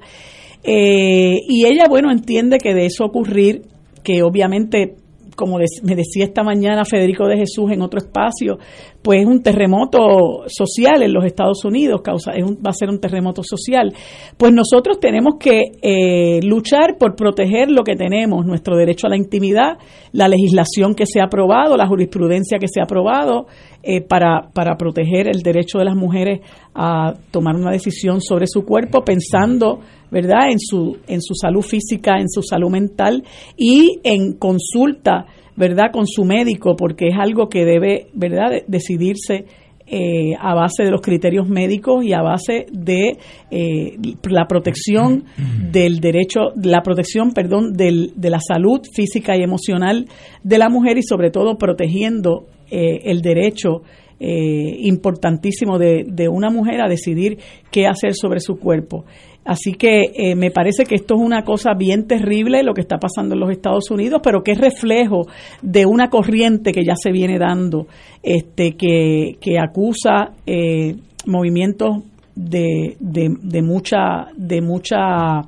Eh, 0.64 1.38
y 1.48 1.66
ella, 1.66 1.86
bueno, 1.90 2.12
entiende 2.12 2.60
que 2.60 2.74
de 2.74 2.86
eso 2.86 3.04
ocurrir, 3.04 3.64
que 4.04 4.24
obviamente 4.24 4.96
como 5.40 5.58
me 5.58 5.96
decía 5.96 6.26
esta 6.26 6.44
mañana 6.44 6.84
Federico 6.84 7.26
de 7.26 7.38
Jesús 7.38 7.72
en 7.72 7.82
otro 7.82 8.00
espacio, 8.00 8.58
pues 9.02 9.22
es 9.22 9.26
un 9.26 9.42
terremoto 9.42 10.44
social 10.48 11.02
en 11.04 11.14
los 11.14 11.26
Estados 11.26 11.64
Unidos, 11.64 12.02
causa, 12.02 12.32
es 12.32 12.44
va 12.46 12.70
a 12.72 12.74
ser 12.74 12.90
un 12.90 13.00
terremoto 13.00 13.42
social. 13.44 13.94
Pues 14.38 14.52
nosotros 14.54 15.00
tenemos 15.00 15.36
que 15.40 15.62
eh, 15.82 16.42
luchar 16.44 16.98
por 16.98 17.16
proteger 17.16 17.72
lo 17.72 17.84
que 17.84 17.96
tenemos, 17.96 18.46
nuestro 18.46 18.76
derecho 18.76 19.08
a 19.08 19.12
la 19.12 19.18
intimidad, 19.18 19.78
la 20.12 20.28
legislación 20.28 20.96
que 20.96 21.06
se 21.06 21.22
ha 21.22 21.26
aprobado, 21.26 21.78
la 21.78 21.88
jurisprudencia 21.88 22.60
que 22.60 22.68
se 22.68 22.82
ha 22.82 22.84
aprobado 22.84 23.48
eh, 23.84 24.02
para, 24.02 24.50
para 24.54 24.76
proteger 24.76 25.28
el 25.28 25.42
derecho 25.42 25.78
de 25.78 25.86
las 25.86 25.96
mujeres 25.96 26.42
a 26.76 27.14
tomar 27.32 27.56
una 27.56 27.72
decisión 27.72 28.22
sobre 28.22 28.48
su 28.48 28.64
cuerpo 28.64 29.04
pensando 29.04 29.80
¿verdad? 30.12 30.50
En 30.50 30.60
su, 30.60 30.98
en 31.08 31.22
su 31.22 31.36
salud 31.36 31.62
física, 31.62 32.18
en 32.20 32.30
su 32.30 32.42
salud 32.42 32.70
mental 32.70 33.24
y 33.56 34.00
en 34.04 34.34
consulta, 34.34 35.26
¿verdad? 35.60 35.92
Con 35.92 36.08
su 36.08 36.24
médico, 36.24 36.78
porque 36.78 37.10
es 37.10 37.16
algo 37.20 37.50
que 37.50 37.66
debe, 37.66 38.08
¿verdad? 38.14 38.64
decidirse 38.68 39.46
eh, 39.92 40.36
a 40.40 40.54
base 40.54 40.84
de 40.84 40.92
los 40.92 41.02
criterios 41.02 41.50
médicos 41.50 42.06
y 42.06 42.14
a 42.14 42.22
base 42.22 42.68
de 42.72 43.18
eh, 43.52 43.98
la 44.30 44.48
protección 44.48 45.26
del 45.72 46.00
derecho, 46.00 46.52
la 46.64 46.82
protección, 46.82 47.32
perdón, 47.34 47.74
del, 47.74 48.14
de 48.16 48.30
la 48.30 48.40
salud 48.40 48.82
física 48.94 49.36
y 49.36 49.42
emocional 49.42 50.06
de 50.44 50.58
la 50.60 50.70
mujer 50.70 50.98
y 50.98 51.04
sobre 51.04 51.30
todo 51.30 51.58
protegiendo 51.58 52.46
eh, 52.72 53.02
el 53.06 53.22
derecho 53.22 53.82
importantísimo 54.22 55.80
de, 55.80 56.04
de, 56.06 56.28
una 56.28 56.50
mujer 56.50 56.82
a 56.82 56.90
decidir 56.90 57.38
qué 57.72 57.88
hacer 57.88 58.16
sobre 58.16 58.42
su 58.42 58.60
cuerpo. 58.60 59.06
Así 59.46 59.74
que 59.74 60.12
eh, 60.14 60.36
me 60.36 60.52
parece 60.52 60.84
que 60.84 60.96
esto 60.96 61.16
es 61.16 61.22
una 61.22 61.44
cosa 61.44 61.74
bien 61.74 62.08
terrible 62.08 62.62
lo 62.62 62.74
que 62.74 62.82
está 62.82 62.98
pasando 62.98 63.34
en 63.34 63.42
los 63.42 63.52
Estados 63.52 63.90
Unidos, 63.90 64.22
pero 64.24 64.44
que 64.44 64.52
es 64.52 64.58
reflejo 64.60 65.28
de 65.62 65.86
una 65.86 66.10
corriente 66.10 66.72
que 66.72 66.84
ya 66.84 66.96
se 66.96 67.12
viene 67.12 67.40
dando, 67.40 67.88
este, 68.22 68.74
que, 68.74 69.38
que 69.42 69.58
acusa 69.58 70.34
eh, 70.46 70.96
movimientos 71.26 72.04
de, 72.36 72.96
de, 73.00 73.62
mucha, 73.62 74.28
de 74.36 74.62
mucha 74.62 75.42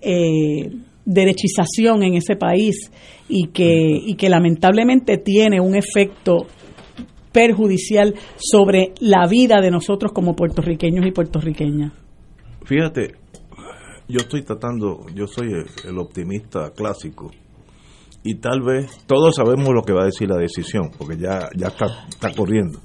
eh, 0.00 0.70
derechización 1.04 2.02
en 2.02 2.14
ese 2.14 2.36
país 2.36 2.90
y 3.28 3.48
que, 3.48 4.00
y 4.04 4.14
que 4.14 4.28
lamentablemente 4.28 5.18
tiene 5.18 5.60
un 5.60 5.74
efecto 5.74 6.46
perjudicial 7.32 8.14
sobre 8.36 8.92
la 9.00 9.26
vida 9.26 9.60
de 9.60 9.70
nosotros 9.70 10.12
como 10.12 10.34
puertorriqueños 10.34 11.06
y 11.06 11.12
puertorriqueñas. 11.12 11.92
Fíjate, 12.64 13.21
yo 14.12 14.18
estoy 14.18 14.42
tratando, 14.42 15.06
yo 15.14 15.26
soy 15.26 15.48
el, 15.84 15.98
optimista 15.98 16.70
clásico 16.76 17.30
y 18.22 18.36
tal 18.36 18.60
vez 18.60 19.04
todos 19.06 19.36
sabemos 19.36 19.70
lo 19.74 19.82
que 19.82 19.94
va 19.94 20.02
a 20.02 20.06
decir 20.06 20.28
la 20.28 20.36
decisión, 20.36 20.90
porque 20.98 21.16
ya, 21.16 21.48
ya 21.56 21.68
está, 21.68 21.86
está 22.08 22.32
corriendo. 22.34 22.78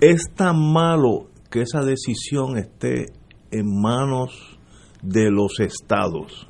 Es 0.00 0.32
tan 0.34 0.72
malo 0.72 1.28
que 1.50 1.62
esa 1.62 1.82
decisión 1.82 2.56
esté 2.56 3.06
en 3.50 3.66
manos 3.82 4.58
de 5.02 5.30
los 5.30 5.58
estados, 5.58 6.46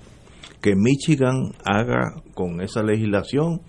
que 0.61 0.75
Michigan 0.77 1.53
haga 1.65 2.23
con 2.35 2.61
esa 2.61 2.83
legislación 2.83 3.63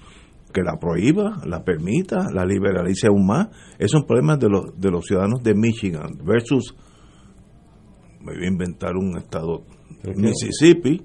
que 0.53 0.63
la 0.63 0.77
prohíba, 0.77 1.41
la 1.45 1.63
permita, 1.63 2.27
la 2.33 2.45
liberalice 2.45 3.07
aún 3.07 3.25
más. 3.25 3.47
Es 3.79 3.93
un 3.93 4.05
problema 4.05 4.35
de 4.35 4.49
los, 4.49 4.77
de 4.77 4.91
los 4.91 5.05
ciudadanos 5.05 5.41
de 5.41 5.55
Michigan 5.55 6.17
versus 6.25 6.75
me 8.23 8.33
voy 8.33 8.45
a 8.45 8.47
inventar 8.47 8.95
un 8.95 9.17
estado 9.17 9.63
Mississippi, 10.15 11.01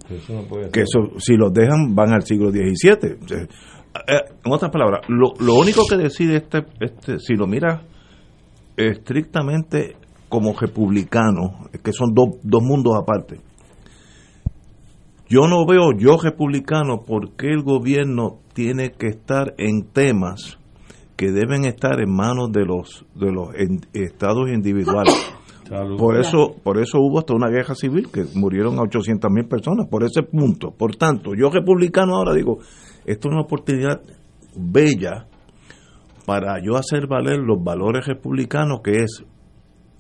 que 0.73 0.81
eso, 0.81 1.19
si 1.19 1.37
los 1.37 1.53
dejan 1.53 1.95
van 1.95 2.13
al 2.13 2.23
siglo 2.23 2.51
XVII. 2.51 3.47
Eh, 4.09 4.21
en 4.45 4.53
otras 4.53 4.71
palabras, 4.71 5.07
lo, 5.09 5.35
lo 5.41 5.55
único 5.55 5.83
que 5.89 5.97
decide 5.97 6.37
este, 6.37 6.65
este, 6.81 7.19
si 7.19 7.35
lo 7.35 7.47
mira 7.47 7.83
estrictamente 8.77 9.97
como 10.29 10.53
republicano, 10.59 11.69
que 11.83 11.93
son 11.93 12.15
dos, 12.15 12.37
dos 12.43 12.63
mundos 12.63 12.95
aparte, 12.95 13.41
yo 15.29 15.49
no 15.49 15.67
veo 15.67 15.93
yo 15.99 16.19
republicano 16.19 17.03
por 17.05 17.33
qué 17.33 17.49
el 17.49 17.63
gobierno 17.63 18.39
tiene 18.55 18.93
que 18.93 19.09
estar 19.09 19.55
en 19.59 19.87
temas 19.93 20.59
que 21.17 21.33
deben 21.33 21.65
estar 21.65 22.01
en 22.01 22.15
manos 22.15 22.53
de 22.53 22.65
los 22.65 23.05
de 23.15 23.33
los 23.33 23.49
estados 23.93 24.51
individuales. 24.51 25.15
Por 25.99 26.19
eso, 26.19 26.55
por 26.63 26.79
eso 26.79 26.99
hubo 27.01 27.19
hasta 27.19 27.35
una 27.35 27.49
guerra 27.49 27.75
civil 27.75 28.09
que 28.13 28.25
murieron 28.35 28.79
a 28.79 28.83
800 28.83 29.31
mil 29.31 29.47
personas, 29.47 29.87
por 29.89 30.05
ese 30.05 30.23
punto. 30.23 30.71
Por 30.71 30.97
tanto, 30.97 31.35
yo 31.35 31.51
republicano 31.51 32.17
ahora 32.17 32.35
digo, 32.35 32.59
esto 33.05 33.29
es 33.29 33.33
una 33.33 33.43
oportunidad 33.43 34.01
bella 34.57 35.27
para 36.25 36.61
yo 36.63 36.77
hacer 36.77 37.07
valer 37.07 37.39
los 37.39 37.63
valores 37.63 38.07
republicanos 38.07 38.81
que 38.83 39.03
es, 39.03 39.25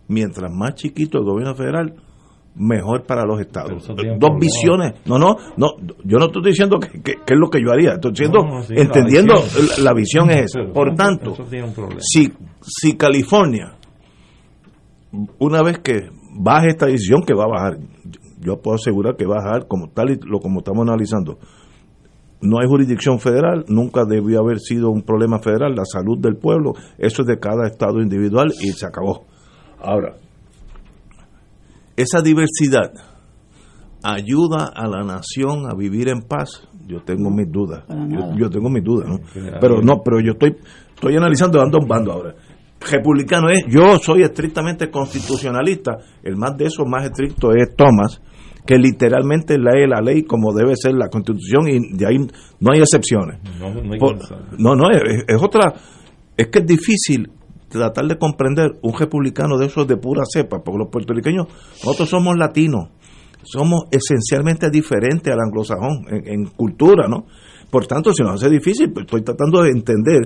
mientras 0.08 0.52
más 0.52 0.74
chiquito 0.74 1.18
el 1.18 1.24
gobierno 1.24 1.54
federal, 1.54 1.94
mejor 2.56 3.04
para 3.04 3.24
los 3.24 3.40
estados. 3.40 3.86
Dos 3.86 4.30
visiones. 4.40 4.94
No, 5.06 5.18
no, 5.18 5.36
no, 5.56 5.68
yo 6.04 6.18
no 6.18 6.26
estoy 6.26 6.42
diciendo 6.42 6.78
que, 6.80 7.12
es 7.12 7.38
lo 7.38 7.48
que 7.48 7.60
yo 7.62 7.70
haría, 7.70 7.94
estoy 7.94 8.12
diciendo, 8.12 8.38
entendiendo 8.70 9.34
la 9.82 9.92
visión, 9.92 10.30
es 10.30 10.54
esa. 10.56 10.72
Por 10.72 10.94
tanto, 10.94 11.34
si, 12.00 12.32
si 12.60 12.96
California 12.96 13.76
una 15.38 15.62
vez 15.62 15.78
que 15.78 16.08
baje 16.38 16.68
esta 16.68 16.86
decisión, 16.86 17.22
que 17.26 17.34
va 17.34 17.44
a 17.44 17.48
bajar, 17.48 17.78
yo 18.40 18.60
puedo 18.60 18.76
asegurar 18.76 19.16
que 19.16 19.26
va 19.26 19.36
a 19.36 19.44
bajar 19.44 19.68
como 19.68 19.88
tal 19.88 20.10
y 20.10 20.18
lo 20.22 20.40
como 20.40 20.60
estamos 20.60 20.86
analizando. 20.86 21.38
No 22.40 22.58
hay 22.60 22.68
jurisdicción 22.68 23.18
federal, 23.18 23.64
nunca 23.68 24.04
debió 24.04 24.40
haber 24.40 24.60
sido 24.60 24.90
un 24.90 25.02
problema 25.02 25.38
federal, 25.38 25.74
la 25.74 25.84
salud 25.84 26.18
del 26.18 26.36
pueblo, 26.36 26.74
eso 26.98 27.22
es 27.22 27.28
de 27.28 27.38
cada 27.38 27.66
estado 27.66 28.00
individual 28.00 28.52
y 28.60 28.68
se 28.72 28.86
acabó. 28.86 29.24
Ahora, 29.80 30.16
esa 31.96 32.20
diversidad 32.20 32.92
ayuda 34.02 34.70
a 34.74 34.86
la 34.86 35.02
nación 35.02 35.66
a 35.70 35.74
vivir 35.74 36.08
en 36.08 36.20
paz. 36.22 36.68
Yo 36.86 37.02
tengo 37.02 37.30
mis 37.30 37.50
dudas. 37.50 37.84
Yo, 38.36 38.50
tengo 38.50 38.70
mis 38.70 38.84
dudas, 38.84 39.08
¿no? 39.08 39.18
Pero 39.60 39.80
no, 39.82 40.02
pero 40.04 40.20
yo 40.20 40.32
estoy 40.32 40.56
estoy 40.94 41.16
analizando 41.16 41.58
dando 41.58 41.78
un 41.78 41.88
bando 41.88 42.12
ahora 42.12 42.34
republicano 42.80 43.48
es, 43.48 43.64
yo 43.68 43.98
soy 43.98 44.22
estrictamente 44.22 44.90
constitucionalista, 44.90 45.96
el 46.22 46.36
más 46.36 46.56
de 46.56 46.66
esos 46.66 46.86
más 46.86 47.04
estricto 47.04 47.52
es 47.52 47.74
Thomas, 47.76 48.20
que 48.66 48.76
literalmente 48.76 49.56
lee 49.58 49.86
la 49.88 50.00
ley 50.00 50.24
como 50.24 50.52
debe 50.52 50.74
ser 50.76 50.94
la 50.94 51.08
constitución 51.08 51.68
y 51.68 51.96
de 51.96 52.06
ahí 52.06 52.18
no 52.60 52.72
hay 52.72 52.80
excepciones. 52.80 53.38
No, 54.58 54.74
no, 54.74 54.90
es, 54.90 55.42
otra, 55.42 55.72
es 56.36 56.48
que 56.48 56.58
es 56.58 56.66
difícil 56.66 57.30
tratar 57.68 58.06
de 58.06 58.18
comprender 58.18 58.72
un 58.82 58.98
republicano 58.98 59.56
de 59.56 59.66
esos 59.66 59.86
de 59.86 59.96
pura 59.96 60.22
cepa, 60.30 60.62
porque 60.62 60.78
los 60.78 60.88
puertorriqueños, 60.90 61.46
nosotros 61.84 62.08
somos 62.08 62.36
latinos, 62.36 62.88
somos 63.42 63.84
esencialmente 63.90 64.68
diferentes 64.70 65.32
al 65.32 65.40
anglosajón 65.40 66.04
en, 66.08 66.26
en 66.26 66.46
cultura, 66.46 67.06
¿no? 67.08 67.26
Por 67.70 67.86
tanto, 67.86 68.12
si 68.12 68.22
nos 68.22 68.42
hace 68.42 68.50
difícil, 68.50 68.92
pues 68.92 69.06
estoy 69.06 69.22
tratando 69.22 69.62
de 69.62 69.70
entender 69.70 70.22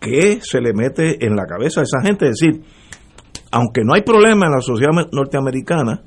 qué 0.00 0.40
se 0.40 0.60
le 0.60 0.72
mete 0.72 1.24
en 1.24 1.36
la 1.36 1.46
cabeza 1.46 1.80
a 1.80 1.84
esa 1.84 2.00
gente, 2.02 2.26
es 2.28 2.38
decir, 2.40 2.62
aunque 3.52 3.82
no 3.84 3.94
hay 3.94 4.02
problema 4.02 4.46
en 4.46 4.52
la 4.52 4.60
sociedad 4.60 4.92
norteamericana, 5.12 6.02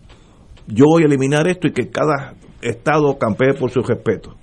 yo 0.67 0.85
voy 0.88 1.03
a 1.03 1.05
eliminar 1.05 1.47
esto 1.47 1.67
y 1.67 1.71
que 1.71 1.89
cada 1.89 2.33
estado 2.62 3.17
campee 3.17 3.53
por 3.53 3.69
su 3.69 3.81
respeto. 3.81 4.35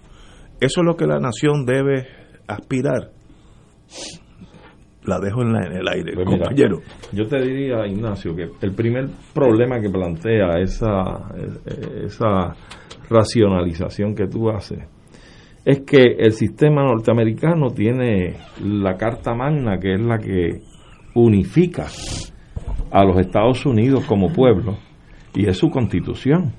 Eso 0.60 0.80
es 0.80 0.86
lo 0.86 0.94
que 0.94 1.06
la 1.06 1.18
nación 1.18 1.64
debe 1.64 2.06
aspirar. 2.46 3.10
La 5.04 5.18
dejo 5.18 5.42
en, 5.42 5.56
el 5.56 5.88
aire, 5.88 6.12
pues 6.14 6.26
compañero. 6.26 6.80
yo 7.12 7.26
te 7.26 7.40
diría, 7.40 7.86
Ignacio, 7.86 8.36
que 8.36 8.50
el 8.60 8.74
primer 8.74 9.08
problema 9.32 9.80
que 9.80 9.88
plantea 9.88 10.60
esa, 10.60 11.32
esa 12.04 12.54
racionalización 13.08 14.14
que 14.14 14.26
tú 14.26 14.50
haces 14.50 14.80
es 15.64 15.80
que 15.80 16.02
el 16.18 16.32
sistema 16.32 16.84
norteamericano 16.84 17.68
tiene 17.70 18.36
la 18.62 18.96
Carta 18.96 19.34
Magna, 19.34 19.78
que 19.78 19.94
es 19.94 20.00
la 20.00 20.18
que 20.18 20.62
unifica 21.14 21.86
a 22.90 23.04
los 23.04 23.18
Estados 23.18 23.64
Unidos 23.66 24.04
como 24.06 24.32
pueblo 24.32 24.78
y 25.34 25.48
es 25.48 25.58
su 25.58 25.70
constitución. 25.70 26.52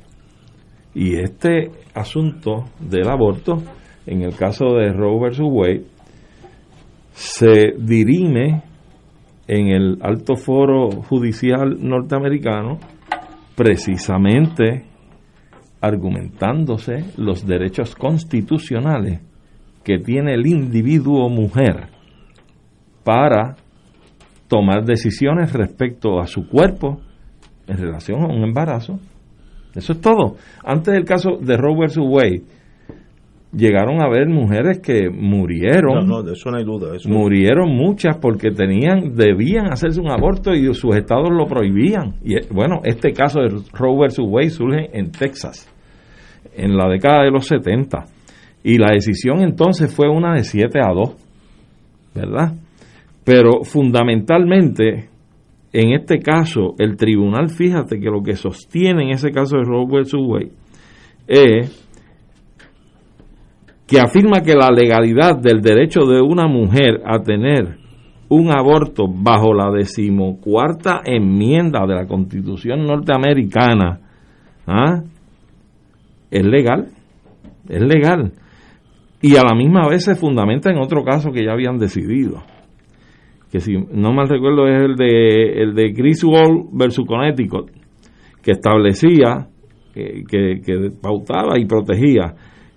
Y 0.93 1.15
este 1.15 1.71
asunto 1.93 2.65
del 2.79 3.07
aborto, 3.07 3.61
en 4.05 4.21
el 4.21 4.35
caso 4.35 4.75
de 4.75 4.91
Roe 4.91 5.19
versus 5.21 5.47
Wade, 5.49 5.85
se 7.11 7.73
dirime 7.77 8.63
en 9.47 9.67
el 9.67 9.97
alto 10.01 10.35
foro 10.35 10.91
judicial 10.91 11.77
norteamericano 11.79 12.77
precisamente 13.55 14.90
argumentándose 15.81 17.05
los 17.17 17.45
derechos 17.45 17.95
constitucionales 17.95 19.19
que 19.83 19.97
tiene 19.97 20.35
el 20.35 20.45
individuo 20.45 21.27
mujer 21.29 21.89
para 23.03 23.55
tomar 24.47 24.85
decisiones 24.85 25.53
respecto 25.53 26.19
a 26.19 26.27
su 26.27 26.47
cuerpo 26.47 27.01
en 27.67 27.77
relación 27.77 28.21
a 28.21 28.27
un 28.27 28.43
embarazo. 28.43 28.99
Eso 29.73 29.93
es 29.93 30.01
todo. 30.01 30.35
Antes 30.63 30.93
del 30.93 31.05
caso 31.05 31.37
de 31.39 31.57
Roe 31.57 31.85
vs. 31.85 31.97
Wade, 31.97 32.43
llegaron 33.53 34.01
a 34.01 34.05
haber 34.05 34.27
mujeres 34.29 34.79
que 34.79 35.09
murieron. 35.09 36.07
No, 36.07 36.17
no, 36.17 36.23
de 36.23 36.33
eso 36.33 36.49
no 36.51 36.57
hay 36.57 36.63
duda. 36.63 36.95
Murieron 37.05 37.69
muchas 37.69 38.17
porque 38.17 38.51
tenían, 38.51 39.15
debían 39.15 39.71
hacerse 39.71 39.99
un 39.99 40.09
aborto 40.09 40.53
y 40.53 40.73
sus 40.73 40.95
estados 40.95 41.29
lo 41.31 41.45
prohibían. 41.47 42.15
Y 42.23 42.35
bueno, 42.53 42.81
este 42.83 43.11
caso 43.11 43.41
de 43.41 43.49
Roe 43.73 44.07
vs. 44.07 44.19
Wade 44.19 44.49
surge 44.49 44.97
en 44.97 45.11
Texas, 45.11 45.71
en 46.55 46.77
la 46.77 46.87
década 46.89 47.23
de 47.23 47.31
los 47.31 47.45
70. 47.47 48.05
Y 48.63 48.77
la 48.77 48.91
decisión 48.93 49.41
entonces 49.41 49.93
fue 49.93 50.07
una 50.07 50.33
de 50.35 50.43
7 50.43 50.79
a 50.79 50.93
2, 50.93 51.15
¿verdad? 52.15 52.53
Pero 53.23 53.63
fundamentalmente, 53.63 55.09
en 55.73 55.93
este 55.93 56.19
caso, 56.19 56.75
el 56.77 56.95
tribunal, 56.95 57.49
fíjate 57.49 57.99
que 57.99 58.09
lo 58.09 58.21
que 58.23 58.35
sostiene 58.35 59.03
en 59.03 59.09
ese 59.11 59.31
caso 59.31 59.57
de 59.57 59.63
Roe 59.63 59.85
vs. 59.87 60.13
Wade 60.13 60.51
es 61.27 61.90
que 63.91 63.99
afirma 63.99 64.41
que 64.41 64.55
la 64.55 64.71
legalidad 64.71 65.37
del 65.37 65.61
derecho 65.61 66.05
de 66.05 66.21
una 66.21 66.47
mujer 66.47 67.01
a 67.05 67.19
tener 67.19 67.77
un 68.29 68.49
aborto 68.49 69.03
bajo 69.05 69.53
la 69.53 69.69
decimocuarta 69.69 71.01
enmienda 71.03 71.85
de 71.85 71.95
la 71.95 72.07
Constitución 72.07 72.85
norteamericana 72.85 73.99
¿ah? 74.65 75.01
es 76.31 76.45
legal, 76.45 76.87
es 77.67 77.81
legal. 77.81 78.31
Y 79.21 79.35
a 79.35 79.43
la 79.43 79.53
misma 79.53 79.89
vez 79.89 80.05
se 80.05 80.15
fundamenta 80.15 80.71
en 80.71 80.77
otro 80.77 81.03
caso 81.03 81.33
que 81.33 81.43
ya 81.43 81.51
habían 81.51 81.77
decidido 81.77 82.41
que 83.51 83.59
si 83.59 83.73
no 83.73 84.13
mal 84.13 84.29
recuerdo 84.29 84.67
es 84.67 84.81
el 84.81 84.95
de 84.95 85.63
el 85.63 85.75
de 85.75 85.91
Griswold 85.91 86.69
versus 86.71 87.05
Connecticut, 87.05 87.69
que 88.41 88.51
establecía, 88.51 89.47
que, 89.93 90.23
que, 90.65 90.91
pautaba 91.01 91.59
y 91.59 91.65
protegía, 91.65 92.33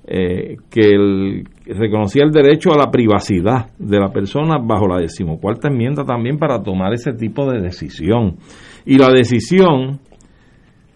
eh, 0.06 0.56
que 0.70 0.80
el, 0.80 1.44
reconocía 1.66 2.24
el 2.24 2.30
derecho 2.30 2.72
a 2.72 2.78
la 2.78 2.90
privacidad 2.90 3.70
de 3.78 3.98
la 3.98 4.10
persona 4.10 4.58
bajo 4.58 4.86
la 4.86 4.98
decimocuarta 4.98 5.68
enmienda 5.68 6.04
también 6.04 6.38
para 6.38 6.62
tomar 6.62 6.92
ese 6.92 7.12
tipo 7.12 7.50
de 7.50 7.60
decisión. 7.60 8.36
Y 8.84 8.98
la 8.98 9.10
decisión 9.10 10.00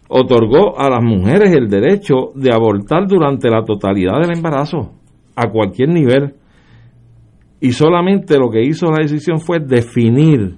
otorgó 0.08 0.78
a 0.78 0.90
las 0.90 1.02
mujeres 1.02 1.54
el 1.54 1.68
derecho 1.68 2.32
de 2.34 2.52
abortar 2.52 3.06
durante 3.06 3.48
la 3.50 3.64
totalidad 3.64 4.20
del 4.20 4.36
embarazo, 4.36 4.92
a 5.34 5.50
cualquier 5.50 5.88
nivel 5.88 6.34
y 7.60 7.72
solamente 7.72 8.38
lo 8.38 8.50
que 8.50 8.62
hizo 8.62 8.86
la 8.86 9.02
decisión 9.02 9.40
fue 9.40 9.58
definir 9.60 10.56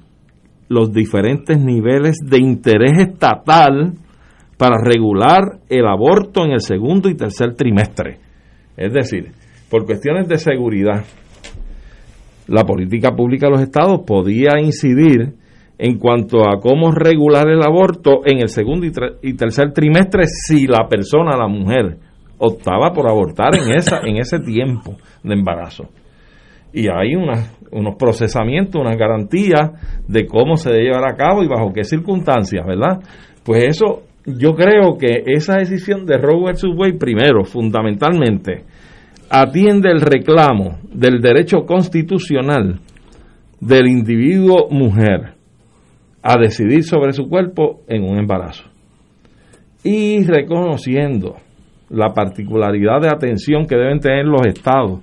los 0.69 0.93
diferentes 0.93 1.59
niveles 1.59 2.19
de 2.25 2.39
interés 2.39 2.99
estatal 2.99 3.95
para 4.57 4.77
regular 4.83 5.61
el 5.69 5.87
aborto 5.87 6.45
en 6.45 6.53
el 6.53 6.61
segundo 6.61 7.09
y 7.09 7.17
tercer 7.17 7.55
trimestre. 7.55 8.19
Es 8.81 8.95
decir, 8.95 9.33
por 9.71 9.85
cuestiones 9.85 10.27
de 10.27 10.39
seguridad, 10.39 11.05
la 12.49 12.65
política 12.65 13.15
pública 13.15 13.47
de 13.47 13.53
los 13.53 13.61
estados 13.61 14.01
podía 14.07 14.59
incidir 14.59 15.35
en 15.79 15.99
cuanto 15.99 16.49
a 16.49 16.59
cómo 16.61 16.91
regular 16.91 17.49
el 17.49 17.63
aborto 17.63 18.23
en 18.25 18.39
el 18.41 18.49
segundo 18.49 18.87
y, 19.23 19.35
tercer 19.35 19.73
trimestre 19.73 20.25
si 20.27 20.67
la 20.67 20.89
persona, 20.89 21.37
la 21.37 21.47
mujer, 21.47 21.99
optaba 22.39 22.93
por 22.93 23.09
abortar 23.09 23.55
en, 23.55 23.75
esa, 23.77 24.01
en 24.03 24.17
ese 24.17 24.39
tiempo 24.39 24.97
de 25.23 25.35
embarazo 25.35 25.91
y 26.73 26.87
hay 26.89 27.15
unos 27.17 27.97
procesamientos, 27.99 28.81
unas 28.81 28.97
garantías 28.97 29.73
de 30.07 30.27
cómo 30.27 30.57
se 30.57 30.71
debe 30.71 30.85
llevar 30.85 31.13
a 31.13 31.17
cabo 31.17 31.43
y 31.43 31.49
bajo 31.49 31.73
qué 31.73 31.85
circunstancias, 31.85 32.65
¿verdad? 32.65 33.01
Pues 33.45 33.65
eso, 33.65 34.03
yo 34.27 34.55
creo 34.55 34.99
que 34.99 35.25
esa 35.27 35.57
decisión 35.57 36.05
de 36.07 36.19
Roe. 36.19 36.53
Wade, 36.77 36.99
primero, 36.99 37.45
fundamentalmente, 37.45 38.65
atiende 39.31 39.91
el 39.91 40.01
reclamo 40.01 40.79
del 40.93 41.21
derecho 41.21 41.65
constitucional 41.67 42.81
del 43.61 43.89
individuo 43.89 44.69
mujer 44.71 45.35
a 46.23 46.39
decidir 46.39 46.83
sobre 46.85 47.13
su 47.13 47.29
cuerpo 47.29 47.83
en 47.89 48.03
un 48.03 48.19
embarazo. 48.19 48.65
Y 49.83 50.25
reconociendo 50.25 51.37
la 51.89 52.13
particularidad 52.13 53.01
de 53.01 53.09
atención 53.09 53.67
que 53.67 53.77
deben 53.77 54.01
tener 54.01 54.27
los 54.27 54.47
estados 54.47 55.01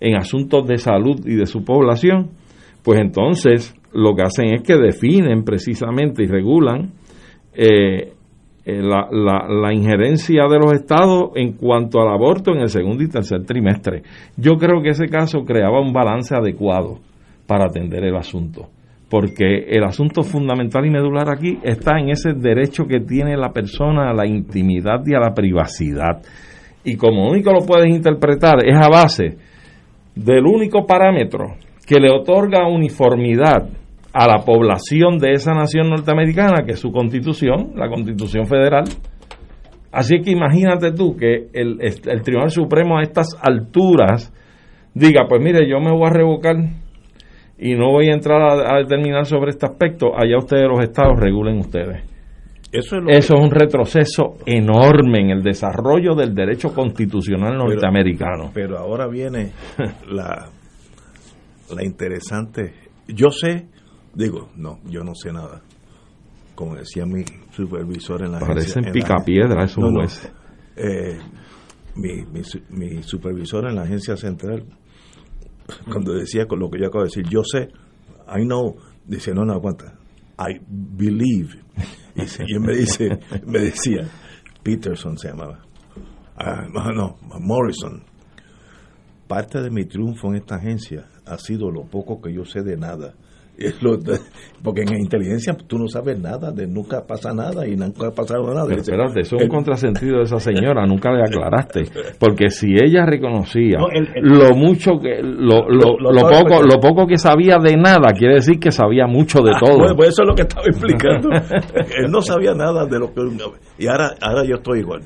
en 0.00 0.16
asuntos 0.16 0.66
de 0.66 0.78
salud 0.78 1.20
y 1.26 1.34
de 1.34 1.46
su 1.46 1.62
población, 1.62 2.30
pues 2.82 3.00
entonces 3.00 3.74
lo 3.92 4.14
que 4.14 4.22
hacen 4.22 4.54
es 4.54 4.62
que 4.62 4.76
definen 4.76 5.44
precisamente 5.44 6.22
y 6.22 6.26
regulan 6.26 6.92
eh, 7.54 8.12
eh, 8.70 8.82
la, 8.82 9.08
la, 9.10 9.72
injerencia 9.72 10.44
de 10.48 10.58
los 10.58 10.72
estados 10.72 11.30
en 11.34 11.54
cuanto 11.54 12.00
al 12.00 12.08
aborto 12.08 12.52
en 12.52 12.60
el 12.60 12.68
segundo 12.68 13.02
y 13.02 13.08
tercer 13.08 13.44
trimestre. 13.44 14.02
Yo 14.36 14.52
creo 14.58 14.80
que 14.82 14.90
ese 14.90 15.08
caso 15.08 15.44
creaba 15.44 15.80
un 15.80 15.92
balance 15.92 16.34
adecuado 16.34 16.98
para 17.46 17.64
atender 17.64 18.04
el 18.04 18.16
asunto, 18.16 18.68
porque 19.08 19.66
el 19.68 19.82
asunto 19.82 20.22
fundamental 20.22 20.86
y 20.86 20.90
medular 20.90 21.28
aquí 21.28 21.58
está 21.64 21.98
en 21.98 22.10
ese 22.10 22.32
derecho 22.32 22.86
que 22.86 23.00
tiene 23.00 23.36
la 23.36 23.50
persona 23.50 24.10
a 24.10 24.14
la 24.14 24.26
intimidad 24.26 25.02
y 25.04 25.14
a 25.14 25.18
la 25.20 25.34
privacidad. 25.34 26.22
Y 26.84 26.96
como 26.96 27.28
único 27.28 27.52
lo 27.52 27.66
puedes 27.66 27.88
interpretar 27.88 28.64
es 28.64 28.76
a 28.76 28.88
base 28.88 29.36
del 30.14 30.46
único 30.46 30.86
parámetro 30.86 31.56
que 31.86 31.98
le 31.98 32.10
otorga 32.10 32.68
uniformidad 32.68 33.68
a 34.12 34.26
la 34.26 34.44
población 34.44 35.18
de 35.18 35.32
esa 35.32 35.52
nación 35.52 35.90
norteamericana, 35.90 36.64
que 36.64 36.72
es 36.72 36.80
su 36.80 36.90
constitución, 36.90 37.72
la 37.76 37.88
constitución 37.88 38.46
federal. 38.46 38.84
Así 39.92 40.20
que 40.20 40.30
imagínate 40.30 40.92
tú 40.92 41.16
que 41.16 41.48
el, 41.52 41.78
el 41.80 42.22
Tribunal 42.22 42.50
Supremo 42.50 42.98
a 42.98 43.02
estas 43.02 43.36
alturas 43.40 44.32
diga, 44.94 45.26
pues 45.28 45.42
mire, 45.42 45.68
yo 45.68 45.80
me 45.80 45.90
voy 45.90 46.06
a 46.06 46.10
revocar 46.10 46.56
y 47.58 47.74
no 47.74 47.90
voy 47.90 48.08
a 48.08 48.14
entrar 48.14 48.40
a, 48.40 48.74
a 48.74 48.78
determinar 48.78 49.26
sobre 49.26 49.50
este 49.50 49.66
aspecto, 49.66 50.12
allá 50.16 50.38
ustedes 50.38 50.66
los 50.68 50.80
estados 50.80 51.18
regulen 51.18 51.58
ustedes. 51.58 52.10
Eso 52.72 52.98
es, 53.08 53.30
un 53.30 53.50
retroceso 53.50 54.36
enorme 54.46 55.20
en 55.20 55.30
el 55.30 55.42
desarrollo 55.42 56.14
del 56.14 56.34
derecho 56.34 56.72
constitucional 56.72 57.56
norteamericano. 57.56 58.52
Pero, 58.54 58.78
ahora 58.78 59.08
viene 59.08 59.50
la, 60.08 60.48
la 61.74 61.84
interesante. 61.84 62.72
Yo 63.08 63.30
sé, 63.30 63.66
digo, 64.14 64.50
no, 64.56 64.80
yo 64.84 65.02
no 65.04 65.14
sé 65.14 65.32
nada. 65.32 65.62
Como 66.54 66.74
decía 66.74 67.06
mi 67.06 67.24
supervisor 67.52 68.22
en 68.24 68.32
la 68.32 68.40
Parecen 68.40 68.92
picapiedra 68.92 69.64
esos 69.64 69.82
jueces. 69.82 70.32
eh, 70.76 71.18
mi, 71.96 72.24
mi, 72.26 72.42
mi 72.70 73.02
supervisor 73.02 73.68
en 73.68 73.76
la 73.76 73.82
agencia 73.82 74.16
central, 74.16 74.66
cuando 75.84 76.12
decía 76.12 76.46
con 76.46 76.58
lo 76.58 76.70
que 76.70 76.80
yo 76.80 76.86
acabo 76.86 77.04
de 77.04 77.08
decir, 77.08 77.26
yo 77.28 77.42
sé, 77.44 77.68
I 78.28 78.44
know, 78.44 78.76
dice, 79.06 79.32
no, 79.32 79.44
no, 79.44 79.54
aguanta, 79.54 79.98
I 80.38 80.60
believe. 80.68 81.60
Y, 82.14 82.22
él 82.52 82.60
me, 82.60 82.76
dice, 82.76 83.08
me 83.46 83.60
decía, 83.60 84.08
Peterson 84.62 85.16
se 85.16 85.28
llamaba, 85.28 85.60
ah, 86.36 86.66
no, 86.72 86.90
no, 86.92 87.16
Morrison, 87.40 88.02
parte 89.26 89.62
de 89.62 89.70
mi 89.70 89.84
triunfo 89.84 90.28
en 90.28 90.36
esta 90.36 90.56
agencia 90.56 91.06
ha 91.24 91.38
sido 91.38 91.70
lo 91.70 91.84
poco 91.84 92.20
que 92.20 92.34
yo 92.34 92.44
sé 92.44 92.62
de 92.62 92.76
nada 92.76 93.14
porque 94.62 94.82
en 94.82 95.00
inteligencia 95.00 95.54
tú 95.66 95.78
no 95.78 95.86
sabes 95.88 96.18
nada, 96.18 96.50
de 96.50 96.66
nunca 96.66 97.06
pasa 97.06 97.32
nada 97.32 97.66
y 97.66 97.76
nunca 97.76 98.08
ha 98.08 98.10
pasado 98.10 98.52
nada. 98.54 98.66
Pero 98.66 98.80
espérate, 98.80 99.20
eso 99.20 99.36
es 99.36 99.42
un 99.42 99.48
contrasentido 99.48 100.18
de 100.18 100.24
esa 100.24 100.40
señora, 100.40 100.86
nunca 100.86 101.10
le 101.12 101.22
aclaraste. 101.22 101.84
Porque 102.18 102.48
si 102.50 102.72
ella 102.74 103.04
reconocía 103.06 103.78
lo 104.22 104.54
mucho 104.54 104.98
que, 105.00 105.20
lo, 105.22 105.68
lo, 105.68 105.98
lo, 105.98 106.22
poco, 106.22 106.62
lo 106.62 106.80
poco 106.80 107.06
que 107.06 107.16
sabía 107.16 107.56
de 107.62 107.76
nada, 107.76 108.12
quiere 108.16 108.34
decir 108.34 108.58
que 108.58 108.70
sabía 108.70 109.06
mucho 109.06 109.42
de 109.42 109.52
ah, 109.54 109.60
todo. 109.60 109.96
pues 109.96 110.10
eso 110.10 110.22
es 110.22 110.28
lo 110.28 110.34
que 110.34 110.42
estaba 110.42 110.66
explicando. 110.66 111.30
Él 111.96 112.10
no 112.10 112.22
sabía 112.22 112.54
nada 112.54 112.86
de 112.86 112.98
lo 112.98 113.12
que. 113.12 113.20
Y 113.78 113.86
ahora, 113.86 114.14
ahora 114.20 114.44
yo 114.44 114.56
estoy 114.56 114.80
igual. 114.80 115.02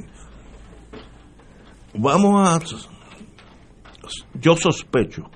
Vamos 1.95 2.49
a. 2.49 2.61
Yo 4.41 4.55
sospecho 4.57 5.31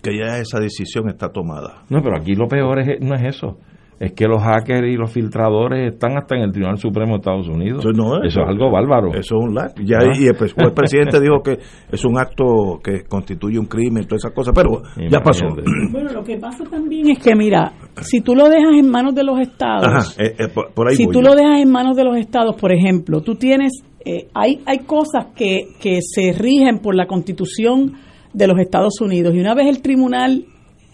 que 0.00 0.16
ya 0.16 0.38
esa 0.38 0.58
decisión 0.58 1.08
está 1.08 1.30
tomada. 1.30 1.82
No, 1.88 2.02
pero 2.02 2.16
aquí 2.16 2.34
lo 2.34 2.48
peor 2.48 2.80
es, 2.80 3.00
no 3.00 3.14
es 3.14 3.36
eso. 3.36 3.58
Es 4.00 4.14
que 4.14 4.24
los 4.24 4.42
hackers 4.42 4.88
y 4.88 4.96
los 4.96 5.12
filtradores 5.12 5.92
están 5.92 6.16
hasta 6.16 6.34
en 6.34 6.44
el 6.44 6.52
Tribunal 6.52 6.78
Supremo 6.78 7.12
de 7.12 7.16
Estados 7.18 7.48
Unidos. 7.48 7.84
Eso, 7.84 8.22
es, 8.24 8.36
algo 8.38 8.70
bárbaro. 8.70 9.08
Eso 9.10 9.36
es 9.36 9.44
un 9.44 9.54
Ya, 9.84 9.98
ah. 9.98 10.16
Y 10.18 10.26
el, 10.26 10.72
presidente 10.72 11.20
dijo 11.20 11.42
que 11.44 11.58
es 11.92 12.04
un 12.06 12.18
acto 12.18 12.80
que 12.82 13.02
constituye 13.06 13.58
un 13.58 13.66
crimen, 13.66 14.06
todas 14.06 14.24
esas 14.24 14.32
cosas, 14.34 14.54
pero 14.56 14.80
ya 14.96 15.20
pasó. 15.20 15.44
Bueno, 15.92 16.12
lo 16.14 16.24
que 16.24 16.38
pasa 16.38 16.64
también 16.64 17.10
es 17.10 17.18
que, 17.18 17.36
mira, 17.36 17.72
si 18.00 18.22
tú 18.22 18.34
lo 18.34 18.48
dejas 18.48 18.72
en 18.74 18.90
manos 18.90 19.14
de 19.14 19.22
los 19.22 19.38
estados, 19.38 20.18
eh, 20.18 20.34
eh, 20.38 20.48
por, 20.48 20.90
si 20.92 21.06
tú 21.06 21.20
lo 21.20 21.34
dejas 21.34 21.60
en 21.60 21.70
manos 21.70 21.94
de 21.94 22.04
los 22.04 22.16
estados, 22.16 22.56
por 22.56 22.72
ejemplo, 22.72 23.20
tú 23.20 23.34
tienes, 23.34 23.84
eh, 24.06 24.28
hay, 24.32 24.60
hay 24.64 24.78
cosas 24.78 25.26
que, 25.36 25.66
que 25.78 25.98
se 26.00 26.32
rigen 26.32 26.78
por 26.78 26.94
la 26.94 27.06
constitución 27.06 27.96
de 28.32 28.46
los 28.46 28.58
Estados 28.58 29.00
Unidos. 29.00 29.34
Y 29.34 29.40
una 29.40 29.54
vez 29.54 29.66
el 29.66 29.82
Tribunal 29.82 30.44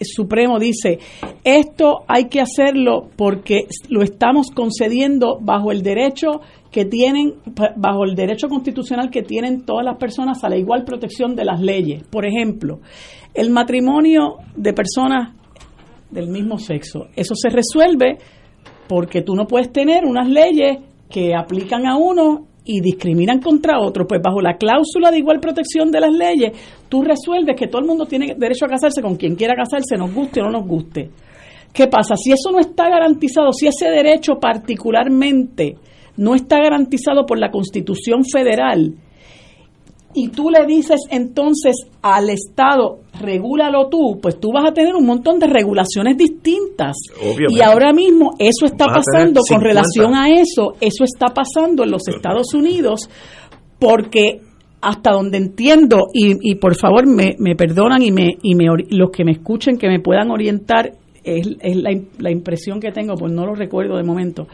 Supremo 0.01 0.59
dice, 0.59 0.99
esto 1.43 2.03
hay 2.07 2.25
que 2.25 2.39
hacerlo 2.39 3.09
porque 3.15 3.67
lo 3.89 4.03
estamos 4.03 4.51
concediendo 4.51 5.39
bajo 5.41 5.71
el 5.71 5.81
derecho 5.81 6.41
que 6.71 6.85
tienen, 6.85 7.35
bajo 7.75 8.03
el 8.03 8.15
derecho 8.15 8.47
constitucional 8.47 9.09
que 9.09 9.23
tienen 9.23 9.65
todas 9.65 9.85
las 9.85 9.97
personas 9.97 10.43
a 10.43 10.49
la 10.49 10.57
igual 10.57 10.83
protección 10.83 11.35
de 11.35 11.45
las 11.45 11.59
leyes. 11.59 12.03
Por 12.03 12.25
ejemplo, 12.25 12.79
el 13.33 13.49
matrimonio 13.49 14.37
de 14.55 14.73
personas 14.73 15.33
del 16.11 16.27
mismo 16.27 16.57
sexo. 16.57 17.07
Eso 17.15 17.33
se 17.35 17.49
resuelve 17.49 18.17
porque 18.87 19.21
tú 19.21 19.35
no 19.35 19.47
puedes 19.47 19.71
tener 19.71 20.05
unas 20.05 20.29
leyes 20.29 20.77
que 21.09 21.35
aplican 21.35 21.85
a 21.85 21.97
uno 21.97 22.47
y 22.67 22.81
discriminan 22.81 23.39
contra 23.39 23.79
otros, 23.79 24.05
pues 24.07 24.21
bajo 24.21 24.41
la 24.41 24.57
cláusula 24.57 25.09
de 25.09 25.19
igual 25.19 25.39
protección 25.39 25.89
de 25.89 26.01
las 26.01 26.11
leyes, 26.11 26.51
tú 26.89 27.01
resuelves 27.01 27.55
que 27.55 27.67
todo 27.67 27.81
el 27.81 27.87
mundo 27.87 28.05
tiene 28.05 28.35
derecho 28.37 28.65
a 28.65 28.69
casarse 28.69 29.01
con 29.01 29.15
quien 29.15 29.35
quiera 29.35 29.55
casarse, 29.55 29.95
nos 29.97 30.13
guste 30.13 30.41
o 30.41 30.45
no 30.45 30.51
nos 30.51 30.67
guste. 30.67 31.09
¿Qué 31.73 31.87
pasa? 31.87 32.15
Si 32.15 32.31
eso 32.31 32.51
no 32.51 32.59
está 32.59 32.89
garantizado, 32.89 33.53
si 33.53 33.67
ese 33.67 33.89
derecho 33.89 34.33
particularmente 34.39 35.77
no 36.17 36.35
está 36.35 36.59
garantizado 36.59 37.25
por 37.25 37.39
la 37.39 37.51
Constitución 37.51 38.23
Federal, 38.25 38.95
y 40.13 40.29
tú 40.29 40.49
le 40.49 40.65
dices 40.65 41.01
entonces 41.09 41.75
al 42.01 42.29
Estado, 42.29 42.99
regúlalo 43.19 43.87
tú, 43.87 44.19
pues 44.21 44.39
tú 44.39 44.51
vas 44.51 44.65
a 44.65 44.73
tener 44.73 44.95
un 44.95 45.05
montón 45.05 45.39
de 45.39 45.47
regulaciones 45.47 46.17
distintas. 46.17 46.95
Y 47.49 47.61
ahora 47.61 47.93
mismo 47.93 48.31
eso 48.39 48.65
está 48.65 48.85
pasando 48.85 49.41
con 49.47 49.61
relación 49.61 50.15
a 50.15 50.29
eso, 50.29 50.73
eso 50.79 51.03
está 51.03 51.27
pasando 51.27 51.83
en 51.83 51.91
los 51.91 52.07
Estados 52.07 52.53
Unidos 52.53 53.09
porque 53.79 54.41
hasta 54.81 55.11
donde 55.11 55.37
entiendo, 55.37 56.07
y, 56.13 56.51
y 56.51 56.55
por 56.55 56.75
favor 56.75 57.07
me, 57.07 57.35
me, 57.39 57.55
perdonan 57.55 58.01
y, 58.01 58.11
me, 58.11 58.37
y 58.41 58.55
me, 58.55 58.65
los 58.89 59.11
que 59.11 59.25
me 59.25 59.31
escuchen 59.31 59.77
que 59.77 59.87
me 59.87 59.99
puedan 59.99 60.31
orientar, 60.31 60.93
es, 61.23 61.47
es 61.59 61.75
la, 61.75 61.89
la 62.19 62.31
impresión 62.31 62.79
que 62.79 62.91
tengo, 62.91 63.15
pues 63.15 63.33
no 63.33 63.45
lo 63.45 63.53
recuerdo 63.53 63.97
de 63.97 64.03
momento 64.03 64.47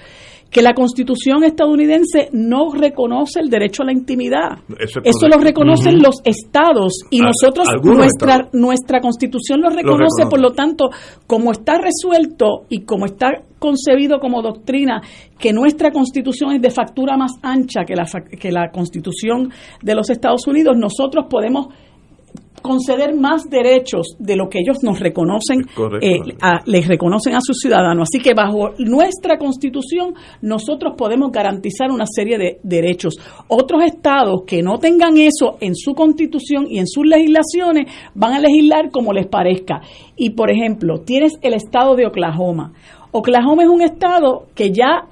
que 0.54 0.62
la 0.62 0.74
constitución 0.76 1.44
estadounidense 1.44 2.30
no 2.32 2.72
reconoce 2.72 3.40
el 3.40 3.50
derecho 3.50 3.82
a 3.82 3.88
la 3.88 3.92
intimidad. 3.92 4.60
Eso, 4.80 5.28
lo 5.28 5.38
reconocen 5.40 6.00
los 6.00 6.22
estados 6.24 6.94
y 7.10 7.22
nosotros, 7.22 7.68
nuestra, 7.84 8.50
nuestra 8.54 9.02
constitución 9.02 9.62
lo 9.62 9.72
reconoce, 9.72 10.28
por 10.30 10.40
lo 10.40 10.52
tanto, 10.52 10.92
como 11.26 11.52
está 11.52 11.80
resuelto 11.80 12.66
y 12.70 12.84
como 12.84 13.06
está 13.06 13.32
concebido 13.58 14.20
como 14.20 14.42
doctrina 14.44 15.02
que 15.40 15.54
nuestra 15.54 15.92
constitución 15.92 16.54
es 16.54 16.62
de 16.62 16.70
factura 16.70 17.18
más 17.18 17.32
ancha 17.42 17.84
que 17.86 17.96
la, 17.96 18.06
que 18.40 18.52
la 18.52 18.70
constitución 18.70 19.52
de 19.82 19.96
los 19.96 20.12
Estados 20.12 20.46
Unidos, 20.46 20.78
nosotros 20.78 21.26
podemos 21.30 21.68
conceder 22.64 23.14
más 23.14 23.48
derechos 23.50 24.16
de 24.18 24.36
lo 24.36 24.50
que 24.50 24.60
ellos 24.60 24.78
nos 24.82 25.00
reconocen, 25.00 25.68
eh, 26.02 26.20
les 26.66 26.88
reconocen 26.88 27.36
a 27.36 27.42
sus 27.42 27.60
ciudadanos. 27.60 28.10
Así 28.10 28.24
que 28.24 28.34
bajo 28.34 28.72
nuestra 28.80 29.38
constitución 29.38 30.16
nosotros 30.42 30.94
podemos 30.98 31.32
garantizar 31.32 31.92
una 31.92 32.06
serie 32.08 32.40
de 32.40 32.60
derechos. 32.64 33.18
Otros 33.48 33.84
estados 33.84 34.44
que 34.48 34.64
no 34.64 34.80
tengan 34.80 35.18
eso 35.18 35.58
en 35.60 35.76
su 35.76 35.94
constitución 35.94 36.66
y 36.68 36.80
en 36.80 36.88
sus 36.88 37.06
legislaciones 37.06 37.92
van 38.16 38.34
a 38.34 38.40
legislar 38.40 38.90
como 38.90 39.14
les 39.14 39.28
parezca. 39.28 39.82
Y 40.16 40.32
por 40.32 40.50
ejemplo, 40.50 41.02
tienes 41.02 41.34
el 41.42 41.54
estado 41.54 41.96
de 41.96 42.08
Oklahoma. 42.08 42.74
Oklahoma 43.12 43.64
es 43.64 43.70
un 43.70 43.82
estado 43.84 44.48
que 44.56 44.72
ya 44.72 45.08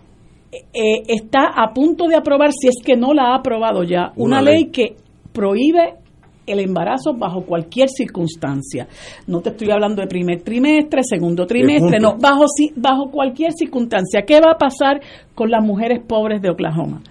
eh, 0.51 1.03
está 1.07 1.45
a 1.55 1.73
punto 1.73 2.07
de 2.07 2.15
aprobar, 2.15 2.51
si 2.51 2.67
es 2.67 2.75
que 2.83 2.95
no 2.95 3.13
la 3.13 3.31
ha 3.31 3.35
aprobado 3.35 3.83
ya, 3.83 4.11
una, 4.15 4.41
ley 4.41 4.65
que 4.65 4.95
prohíbe 5.31 6.00
el 6.45 6.60
embarazo 6.60 7.13
bajo 7.13 7.43
cualquier 7.43 7.89
circunstancia. 7.89 8.88
No 9.27 9.41
te 9.41 9.49
estoy 9.49 9.71
hablando 9.71 10.01
de 10.01 10.08
primer 10.08 10.41
trimestre, 10.41 11.01
segundo 11.04 11.45
trimestre, 11.45 11.99
no, 11.99 12.17
bajo, 12.17 12.45
bajo 12.75 13.12
cualquier 13.12 13.51
circunstancia. 13.54 14.23
¿Qué 14.25 14.39
va 14.39 14.54
a 14.54 14.58
pasar 14.58 15.01
con 15.36 15.49
las 15.49 15.63
mujeres 15.63 16.01
pobres 16.06 16.41
de 16.41 16.49
Oklahoma? 16.49 17.01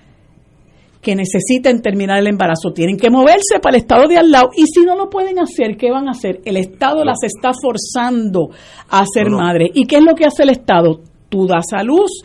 que 1.01 1.15
necesiten 1.15 1.81
terminar 1.81 2.19
el 2.19 2.27
embarazo 2.27 2.73
tienen 2.75 2.99
que 2.99 3.09
moverse 3.09 3.59
para 3.63 3.77
el 3.77 3.83
estado 3.83 4.07
de 4.07 4.19
al 4.19 4.31
lado 4.31 4.51
y 4.55 4.67
si 4.67 4.85
no 4.85 4.97
lo 4.97 5.09
pueden 5.09 5.39
hacer, 5.39 5.77
¿qué 5.79 5.91
van 5.91 6.09
a 6.09 6.11
hacer? 6.11 6.41
El 6.45 6.59
estado 6.59 7.05
las 7.05 7.23
está 7.23 7.53
forzando 7.55 8.51
a 8.91 9.05
ser 9.07 9.31
madre. 9.31 9.71
¿Y 9.73 9.87
qué 9.87 9.97
es 9.97 10.05
lo 10.05 10.15
que 10.15 10.27
hace 10.27 10.43
el 10.43 10.51
estado? 10.51 11.01
Tú 11.31 11.47
das 11.47 11.73
a 11.73 11.83
luz 11.83 12.23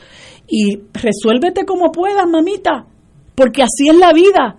y 0.48 0.80
resuélvete 0.94 1.66
como 1.66 1.92
puedas, 1.92 2.28
mamita, 2.30 2.86
porque 3.34 3.64
así 3.64 3.88
es 3.90 3.98
la 3.98 4.12
vida. 4.12 4.58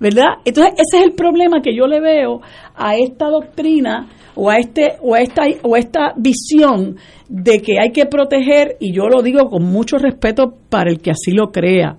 ¿Verdad? 0.00 0.38
Entonces, 0.44 0.74
ese 0.74 0.98
es 0.98 1.04
el 1.04 1.12
problema 1.12 1.60
que 1.62 1.74
yo 1.76 1.86
le 1.86 2.00
veo 2.00 2.40
a 2.74 2.96
esta 2.96 3.28
doctrina 3.28 4.08
o 4.34 4.50
a 4.50 4.58
este 4.58 4.94
o 5.02 5.14
a 5.14 5.20
esta 5.20 5.42
o 5.62 5.76
esta 5.76 6.12
visión 6.16 6.96
de 7.28 7.60
que 7.60 7.80
hay 7.80 7.90
que 7.90 8.06
proteger 8.06 8.76
y 8.78 8.94
yo 8.94 9.08
lo 9.08 9.22
digo 9.22 9.48
con 9.50 9.64
mucho 9.64 9.98
respeto 9.98 10.54
para 10.68 10.90
el 10.90 11.00
que 11.00 11.10
así 11.10 11.32
lo 11.32 11.50
crea. 11.50 11.96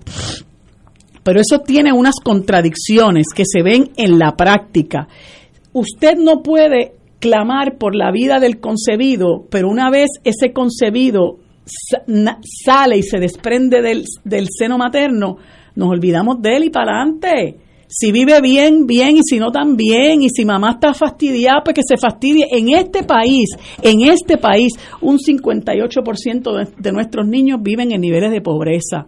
Pero 1.22 1.40
eso 1.40 1.60
tiene 1.60 1.92
unas 1.92 2.14
contradicciones 2.24 3.26
que 3.34 3.44
se 3.44 3.62
ven 3.62 3.90
en 3.96 4.18
la 4.18 4.36
práctica. 4.36 5.06
Usted 5.72 6.16
no 6.16 6.42
puede 6.42 6.94
clamar 7.20 7.76
por 7.76 7.94
la 7.94 8.10
vida 8.10 8.40
del 8.40 8.58
concebido, 8.58 9.44
pero 9.50 9.68
una 9.68 9.90
vez 9.90 10.08
ese 10.24 10.52
concebido 10.52 11.36
sale 12.64 12.96
y 12.96 13.02
se 13.02 13.18
desprende 13.18 13.82
del, 13.82 14.04
del 14.24 14.46
seno 14.48 14.78
materno, 14.78 15.36
nos 15.76 15.90
olvidamos 15.90 16.40
de 16.40 16.56
él 16.56 16.64
y 16.64 16.70
para 16.70 17.02
adelante 17.02 17.60
si 17.92 18.12
vive 18.12 18.40
bien, 18.40 18.86
bien, 18.86 19.16
y 19.16 19.22
si 19.24 19.40
no, 19.40 19.50
también. 19.50 20.22
Y 20.22 20.28
si 20.28 20.44
mamá 20.44 20.72
está 20.72 20.94
fastidiada, 20.94 21.62
pues 21.64 21.74
que 21.74 21.82
se 21.82 21.96
fastidie. 21.96 22.46
En 22.52 22.68
este 22.72 23.02
país, 23.02 23.48
en 23.82 24.02
este 24.02 24.38
país, 24.38 24.72
un 25.00 25.18
58% 25.18 26.56
de, 26.56 26.68
de 26.78 26.92
nuestros 26.92 27.26
niños 27.26 27.58
viven 27.60 27.90
en 27.90 28.00
niveles 28.00 28.30
de 28.30 28.40
pobreza. 28.40 29.06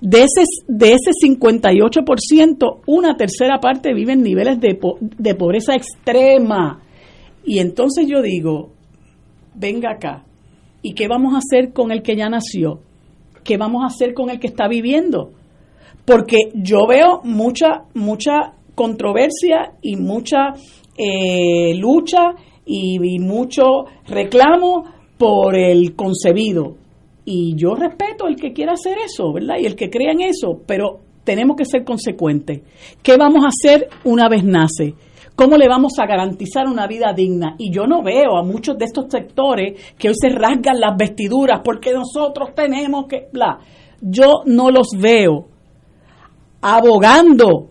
De 0.00 0.20
ese, 0.20 0.44
de 0.66 0.94
ese 0.94 1.10
58%, 1.26 2.80
una 2.86 3.16
tercera 3.16 3.60
parte 3.60 3.92
vive 3.92 4.14
en 4.14 4.22
niveles 4.22 4.60
de, 4.60 4.78
de 5.00 5.34
pobreza 5.34 5.74
extrema. 5.74 6.80
Y 7.44 7.58
entonces 7.58 8.06
yo 8.08 8.22
digo, 8.22 8.72
venga 9.54 9.92
acá, 9.92 10.24
¿y 10.80 10.94
qué 10.94 11.06
vamos 11.06 11.34
a 11.34 11.38
hacer 11.38 11.74
con 11.74 11.92
el 11.92 12.02
que 12.02 12.16
ya 12.16 12.30
nació? 12.30 12.80
¿Qué 13.44 13.58
vamos 13.58 13.82
a 13.82 13.86
hacer 13.86 14.14
con 14.14 14.30
el 14.30 14.40
que 14.40 14.46
está 14.46 14.68
viviendo? 14.68 15.32
Porque 16.06 16.38
yo 16.54 16.86
veo 16.86 17.20
mucha, 17.24 17.82
mucha 17.94 18.54
controversia 18.74 19.72
y 19.82 19.96
mucha 19.96 20.54
eh, 20.96 21.74
lucha 21.74 22.34
y, 22.64 23.18
mucho 23.18 23.84
reclamo 24.06 24.84
por 25.18 25.58
el 25.58 25.94
concebido. 25.94 26.76
Y 27.24 27.56
yo 27.56 27.74
respeto 27.74 28.28
el 28.28 28.36
que 28.36 28.52
quiera 28.52 28.74
hacer 28.74 28.98
eso, 29.04 29.32
¿verdad? 29.32 29.56
Y 29.60 29.66
el 29.66 29.74
que 29.74 29.90
crea 29.90 30.12
en 30.12 30.20
eso, 30.20 30.62
pero 30.64 31.00
tenemos 31.24 31.56
que 31.56 31.64
ser 31.64 31.84
consecuentes. 31.84 32.60
¿Qué 33.02 33.16
vamos 33.16 33.44
a 33.44 33.48
hacer 33.48 33.88
una 34.04 34.28
vez 34.28 34.44
nace? 34.44 34.94
¿Cómo 35.34 35.56
le 35.56 35.68
vamos 35.68 35.94
a 35.98 36.06
garantizar 36.06 36.66
una 36.66 36.86
vida 36.86 37.12
digna? 37.14 37.56
Y 37.58 37.72
yo 37.72 37.86
no 37.86 38.02
veo 38.02 38.36
a 38.38 38.44
muchos 38.44 38.78
de 38.78 38.84
estos 38.84 39.06
sectores 39.10 39.94
que 39.98 40.08
hoy 40.08 40.14
se 40.14 40.28
rasgan 40.28 40.80
las 40.80 40.96
vestiduras 40.96 41.60
porque 41.64 41.92
nosotros 41.92 42.54
tenemos 42.54 43.06
que... 43.06 43.28
Bla. 43.32 43.58
Yo 44.00 44.42
no 44.46 44.70
los 44.70 44.88
veo 44.98 45.55
abogando 46.74 47.70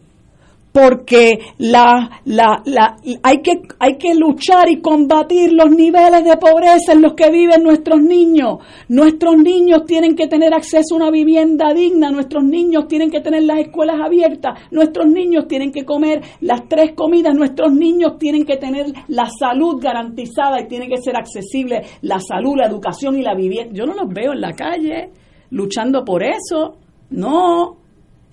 porque 0.75 1.39
la, 1.59 2.19
la, 2.25 2.61
la, 2.65 2.97
hay, 3.23 3.37
que, 3.41 3.61
hay 3.79 3.95
que 3.95 4.13
luchar 4.13 4.69
y 4.69 4.81
combatir 4.81 5.53
los 5.53 5.71
niveles 5.71 6.25
de 6.25 6.35
pobreza 6.35 6.91
en 6.91 7.01
los 7.01 7.13
que 7.13 7.31
viven 7.31 7.63
nuestros 7.63 8.01
niños. 8.01 8.57
Nuestros 8.89 9.37
niños 9.37 9.85
tienen 9.85 10.17
que 10.17 10.27
tener 10.27 10.53
acceso 10.53 10.95
a 10.95 10.97
una 10.97 11.11
vivienda 11.11 11.73
digna, 11.73 12.11
nuestros 12.11 12.43
niños 12.43 12.89
tienen 12.89 13.09
que 13.09 13.21
tener 13.21 13.43
las 13.43 13.59
escuelas 13.59 14.01
abiertas, 14.03 14.59
nuestros 14.69 15.07
niños 15.07 15.47
tienen 15.47 15.71
que 15.71 15.85
comer 15.85 16.21
las 16.41 16.67
tres 16.67 16.91
comidas, 16.93 17.33
nuestros 17.33 17.71
niños 17.71 18.17
tienen 18.19 18.43
que 18.43 18.57
tener 18.57 18.87
la 19.07 19.29
salud 19.29 19.81
garantizada 19.81 20.59
y 20.59 20.67
tiene 20.67 20.89
que 20.89 21.01
ser 21.01 21.15
accesible 21.15 21.83
la 22.01 22.19
salud, 22.19 22.57
la 22.57 22.67
educación 22.67 23.17
y 23.17 23.21
la 23.21 23.33
vivienda. 23.33 23.73
Yo 23.73 23.85
no 23.85 23.93
los 23.93 24.13
veo 24.13 24.33
en 24.33 24.41
la 24.41 24.51
calle 24.51 25.09
luchando 25.51 26.03
por 26.03 26.21
eso, 26.21 26.75
no. 27.11 27.84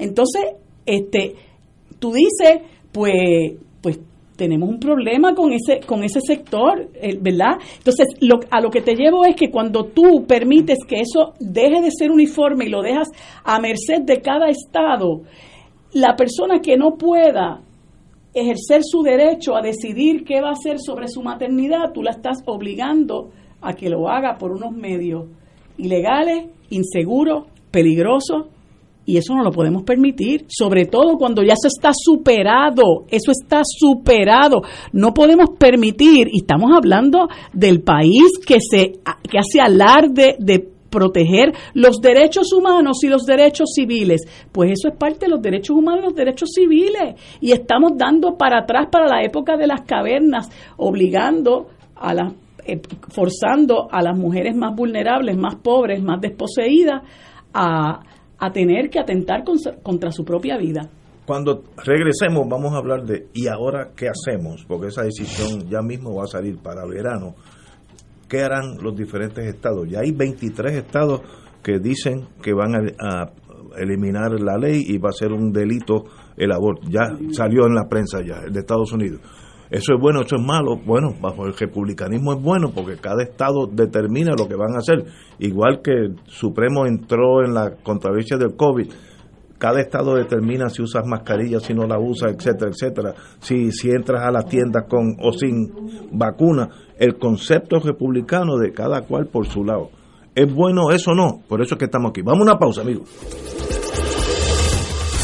Entonces, 0.02 0.42
este 0.84 1.34
tú 1.98 2.12
dices, 2.12 2.62
pues, 2.90 3.54
pues 3.80 4.00
tenemos 4.36 4.68
un 4.68 4.80
problema 4.80 5.34
con 5.34 5.52
ese 5.52 5.80
con 5.86 6.02
ese 6.02 6.20
sector, 6.20 6.88
eh, 6.94 7.16
¿verdad? 7.20 7.58
Entonces, 7.78 8.08
lo, 8.20 8.40
a 8.50 8.60
lo 8.60 8.70
que 8.70 8.80
te 8.80 8.96
llevo 8.96 9.24
es 9.24 9.36
que 9.36 9.50
cuando 9.50 9.84
tú 9.84 10.24
permites 10.26 10.78
que 10.86 11.00
eso 11.00 11.34
deje 11.38 11.80
de 11.80 11.90
ser 11.90 12.10
uniforme 12.10 12.64
y 12.64 12.68
lo 12.68 12.82
dejas 12.82 13.08
a 13.44 13.60
merced 13.60 14.02
de 14.02 14.20
cada 14.20 14.48
estado, 14.48 15.22
la 15.92 16.16
persona 16.16 16.60
que 16.60 16.76
no 16.76 16.96
pueda 16.96 17.60
ejercer 18.34 18.80
su 18.82 19.02
derecho 19.02 19.54
a 19.54 19.62
decidir 19.62 20.24
qué 20.24 20.40
va 20.40 20.48
a 20.48 20.52
hacer 20.52 20.78
sobre 20.80 21.06
su 21.06 21.22
maternidad, 21.22 21.92
tú 21.92 22.02
la 22.02 22.12
estás 22.12 22.38
obligando 22.46 23.30
a 23.60 23.74
que 23.74 23.88
lo 23.88 24.08
haga 24.08 24.38
por 24.38 24.50
unos 24.52 24.72
medios 24.72 25.26
ilegales, 25.76 26.46
inseguros, 26.70 27.44
peligrosos, 27.70 28.46
y 29.04 29.16
eso 29.16 29.34
no 29.34 29.42
lo 29.42 29.50
podemos 29.50 29.82
permitir, 29.82 30.44
sobre 30.48 30.86
todo 30.86 31.18
cuando 31.18 31.42
ya 31.42 31.54
eso 31.54 31.68
está 31.68 31.90
superado, 31.92 33.04
eso 33.08 33.32
está 33.32 33.62
superado. 33.64 34.62
No 34.92 35.12
podemos 35.12 35.50
permitir, 35.58 36.28
y 36.32 36.40
estamos 36.40 36.70
hablando 36.72 37.28
del 37.52 37.82
país 37.82 38.38
que, 38.46 38.58
se, 38.60 39.00
que 39.28 39.38
hace 39.38 39.60
alarde 39.60 40.36
de 40.38 40.72
proteger 40.92 41.52
los 41.74 42.00
derechos 42.00 42.52
humanos 42.52 43.02
y 43.02 43.08
los 43.08 43.24
derechos 43.24 43.70
civiles. 43.74 44.22
Pues 44.52 44.72
eso 44.72 44.88
es 44.88 44.96
parte 44.96 45.26
de 45.26 45.30
los 45.30 45.42
derechos 45.42 45.76
humanos 45.76 46.02
y 46.02 46.06
los 46.08 46.14
derechos 46.14 46.50
civiles. 46.54 47.14
Y 47.40 47.50
estamos 47.50 47.92
dando 47.96 48.36
para 48.36 48.60
atrás 48.60 48.88
para 48.92 49.08
la 49.08 49.24
época 49.24 49.56
de 49.56 49.66
las 49.66 49.80
cavernas, 49.80 50.48
obligando 50.76 51.68
a 51.96 52.14
las, 52.14 52.34
eh, 52.66 52.80
forzando 53.08 53.88
a 53.90 54.02
las 54.02 54.16
mujeres 54.16 54.54
más 54.54 54.76
vulnerables, 54.76 55.36
más 55.36 55.56
pobres, 55.56 56.00
más 56.02 56.20
desposeídas 56.20 57.02
a 57.54 58.00
a 58.42 58.50
tener 58.50 58.90
que 58.90 58.98
atentar 58.98 59.44
contra 59.84 60.10
su 60.10 60.24
propia 60.24 60.58
vida. 60.58 60.90
Cuando 61.24 61.62
regresemos 61.76 62.48
vamos 62.48 62.74
a 62.74 62.78
hablar 62.78 63.04
de 63.04 63.28
¿y 63.32 63.46
ahora 63.46 63.90
qué 63.96 64.08
hacemos? 64.08 64.64
Porque 64.66 64.88
esa 64.88 65.02
decisión 65.02 65.68
ya 65.70 65.80
mismo 65.80 66.16
va 66.16 66.24
a 66.24 66.26
salir 66.26 66.58
para 66.58 66.84
verano. 66.84 67.36
¿Qué 68.28 68.40
harán 68.40 68.78
los 68.82 68.96
diferentes 68.96 69.46
estados? 69.46 69.88
Ya 69.88 70.00
hay 70.00 70.10
23 70.10 70.72
estados 70.72 71.20
que 71.62 71.78
dicen 71.78 72.26
que 72.42 72.52
van 72.52 72.74
a, 72.98 73.30
eliminar 73.78 74.32
la 74.40 74.58
ley 74.58 74.82
y 74.86 74.98
va 74.98 75.10
a 75.10 75.12
ser 75.12 75.32
un 75.32 75.52
delito 75.52 76.04
el 76.36 76.50
aborto. 76.50 76.88
Ya 76.90 77.16
salió 77.30 77.66
en 77.66 77.74
la 77.74 77.88
prensa 77.88 78.20
ya, 78.20 78.42
el 78.44 78.52
de 78.52 78.60
Estados 78.60 78.92
Unidos. 78.92 79.20
Eso 79.72 79.94
es 79.94 80.00
bueno, 80.00 80.20
eso 80.20 80.36
es 80.36 80.42
malo. 80.42 80.76
Bueno, 80.76 81.14
bajo 81.18 81.46
el 81.46 81.54
republicanismo 81.54 82.34
es 82.34 82.42
bueno 82.42 82.72
porque 82.74 82.96
cada 82.98 83.22
estado 83.22 83.66
determina 83.66 84.34
lo 84.38 84.46
que 84.46 84.54
van 84.54 84.74
a 84.74 84.80
hacer. 84.80 85.06
Igual 85.38 85.80
que 85.82 85.92
el 85.92 86.16
Supremo 86.26 86.84
entró 86.84 87.42
en 87.42 87.54
la 87.54 87.76
controversia 87.82 88.36
del 88.36 88.54
COVID, 88.54 88.92
cada 89.56 89.80
estado 89.80 90.16
determina 90.16 90.68
si 90.68 90.82
usas 90.82 91.06
mascarilla, 91.06 91.58
si 91.58 91.72
no 91.72 91.86
la 91.86 91.98
usas, 91.98 92.32
etcétera, 92.32 92.70
etcétera. 92.70 93.14
Si, 93.40 93.72
si 93.72 93.88
entras 93.88 94.22
a 94.22 94.30
las 94.30 94.44
tiendas 94.44 94.84
con 94.86 95.16
o 95.18 95.32
sin 95.32 95.72
vacuna. 96.12 96.68
El 96.98 97.16
concepto 97.16 97.78
republicano 97.80 98.58
de 98.58 98.72
cada 98.72 99.00
cual 99.06 99.28
por 99.28 99.46
su 99.46 99.64
lado. 99.64 99.88
¿Es 100.34 100.52
bueno 100.52 100.90
eso 100.90 101.14
no? 101.14 101.40
Por 101.48 101.62
eso 101.62 101.76
es 101.76 101.78
que 101.78 101.86
estamos 101.86 102.10
aquí. 102.10 102.20
Vamos 102.20 102.40
a 102.40 102.50
una 102.50 102.58
pausa, 102.58 102.82
amigos. 102.82 103.08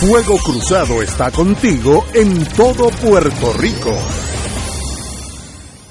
Fuego 0.00 0.38
Cruzado 0.42 1.02
está 1.02 1.30
contigo 1.30 2.04
en 2.14 2.46
todo 2.56 2.88
Puerto 3.02 3.52
Rico. 3.60 3.90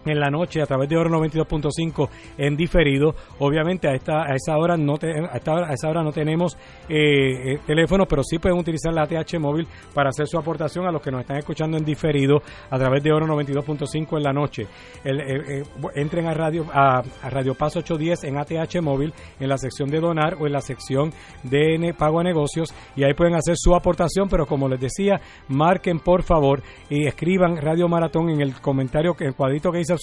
en 0.05 0.19
la 0.19 0.29
noche 0.29 0.61
a 0.61 0.65
través 0.65 0.89
de 0.89 0.97
Oro 0.97 1.09
92.5 1.09 2.09
en 2.37 2.55
diferido. 2.55 3.15
Obviamente 3.39 3.87
a 3.87 3.93
esta 3.93 4.23
a 4.23 4.35
esa 4.35 4.57
hora 4.57 4.77
no 4.77 4.95
a, 4.95 5.73
esa 5.73 5.89
hora 5.89 6.03
no 6.03 6.11
tenemos 6.11 6.55
eh, 6.87 7.53
eh, 7.53 7.59
teléfono, 7.65 8.05
pero 8.05 8.23
sí 8.23 8.39
pueden 8.39 8.57
utilizar 8.57 8.93
la 8.93 9.03
ATH 9.03 9.39
móvil 9.39 9.67
para 9.93 10.09
hacer 10.09 10.27
su 10.27 10.37
aportación 10.37 10.85
a 10.85 10.91
los 10.91 11.01
que 11.01 11.11
nos 11.11 11.21
están 11.21 11.37
escuchando 11.37 11.77
en 11.77 11.85
diferido 11.85 12.41
a 12.69 12.77
través 12.77 13.03
de 13.03 13.11
Oro 13.11 13.25
92.5 13.27 14.17
en 14.17 14.23
la 14.23 14.33
noche. 14.33 14.67
Eh, 15.03 15.63
entren 15.95 16.27
a 16.27 16.33
Radio 16.33 16.65
a, 16.73 17.01
Radio 17.29 17.55
Paz 17.55 17.75
810 17.77 18.23
en 18.25 18.37
ATH 18.37 18.81
móvil 18.81 19.13
en 19.39 19.49
la 19.49 19.57
sección 19.57 19.89
de 19.89 19.99
donar 19.99 20.35
o 20.39 20.45
en 20.45 20.53
la 20.53 20.61
sección 20.61 21.11
de 21.43 21.93
pago 21.97 22.19
a 22.19 22.23
negocios 22.23 22.73
y 22.95 23.03
ahí 23.03 23.13
pueden 23.13 23.35
hacer 23.35 23.55
su 23.57 23.75
aportación, 23.75 24.27
pero 24.29 24.45
como 24.45 24.67
les 24.69 24.79
decía, 24.79 25.19
marquen 25.47 25.99
por 25.99 26.23
favor 26.23 26.61
y 26.89 27.07
escriban 27.07 27.57
Radio 27.57 27.87
Maratón 27.87 28.29
en 28.29 28.41
el 28.41 28.53
comentario, 28.61 29.15
en 29.19 29.27
el 29.27 29.35
cuadrito 29.35 29.71
que 29.71 29.79
dice 29.79 29.94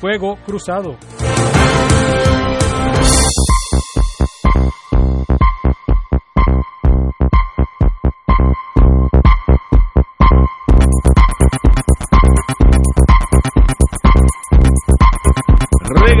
Fuego 0.00 0.36
Cruzado. 0.44 0.96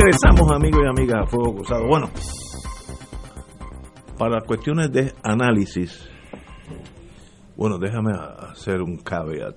Regresamos, 0.06 0.52
amigos 0.52 0.82
y 0.84 0.86
amigas, 0.88 1.22
a 1.24 1.26
Fuego 1.26 1.56
Cruzado. 1.56 1.84
Bueno, 1.88 2.08
para 4.16 4.40
cuestiones 4.42 4.92
de 4.92 5.12
análisis, 5.24 6.08
bueno, 7.56 7.76
déjame 7.76 8.12
hacer 8.52 8.82
un 8.82 8.98
caveat. 8.98 9.56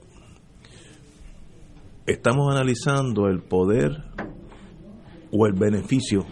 Estamos 2.07 2.51
analizando 2.51 3.27
el 3.27 3.43
poder 3.43 3.91
o 5.31 5.45
el 5.45 5.53
beneficio. 5.53 6.25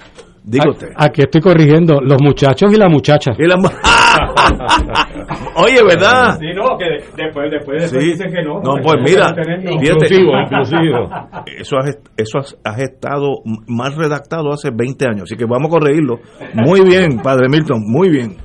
Digo 0.43 0.72
usted. 0.72 0.88
Aquí 0.95 1.22
estoy 1.22 1.41
corrigiendo 1.41 2.01
los 2.01 2.20
muchachos 2.20 2.74
y 2.74 2.76
la 2.78 2.89
muchacha. 2.89 3.34
Y 3.38 3.45
la 3.47 3.55
mu- 3.57 3.70
Oye, 5.55 5.82
¿verdad? 5.88 6.38
Sí, 6.39 6.47
no, 6.55 6.78
que 6.78 6.86
después, 7.23 7.51
después, 7.51 7.89
Sí. 7.89 7.97
dicen 7.99 8.32
que 8.32 8.43
no. 8.43 8.59
No, 8.61 8.75
pues 8.84 8.97
mira, 9.03 9.34
fíjate, 9.34 9.73
Inclusivo, 9.73 10.32
inclusivo. 10.39 11.09
eso 11.59 11.78
has, 11.78 11.99
eso 12.17 12.38
has, 12.39 12.57
has 12.63 12.80
estado 12.80 13.41
más 13.67 13.95
redactado 13.95 14.51
hace 14.51 14.69
20 14.71 15.05
años, 15.05 15.23
así 15.23 15.36
que 15.36 15.45
vamos 15.45 15.67
a 15.67 15.80
corregirlo. 15.80 16.19
Muy 16.53 16.82
bien, 16.82 17.19
Padre 17.23 17.47
Milton, 17.49 17.82
muy 17.86 18.09
bien. 18.09 18.38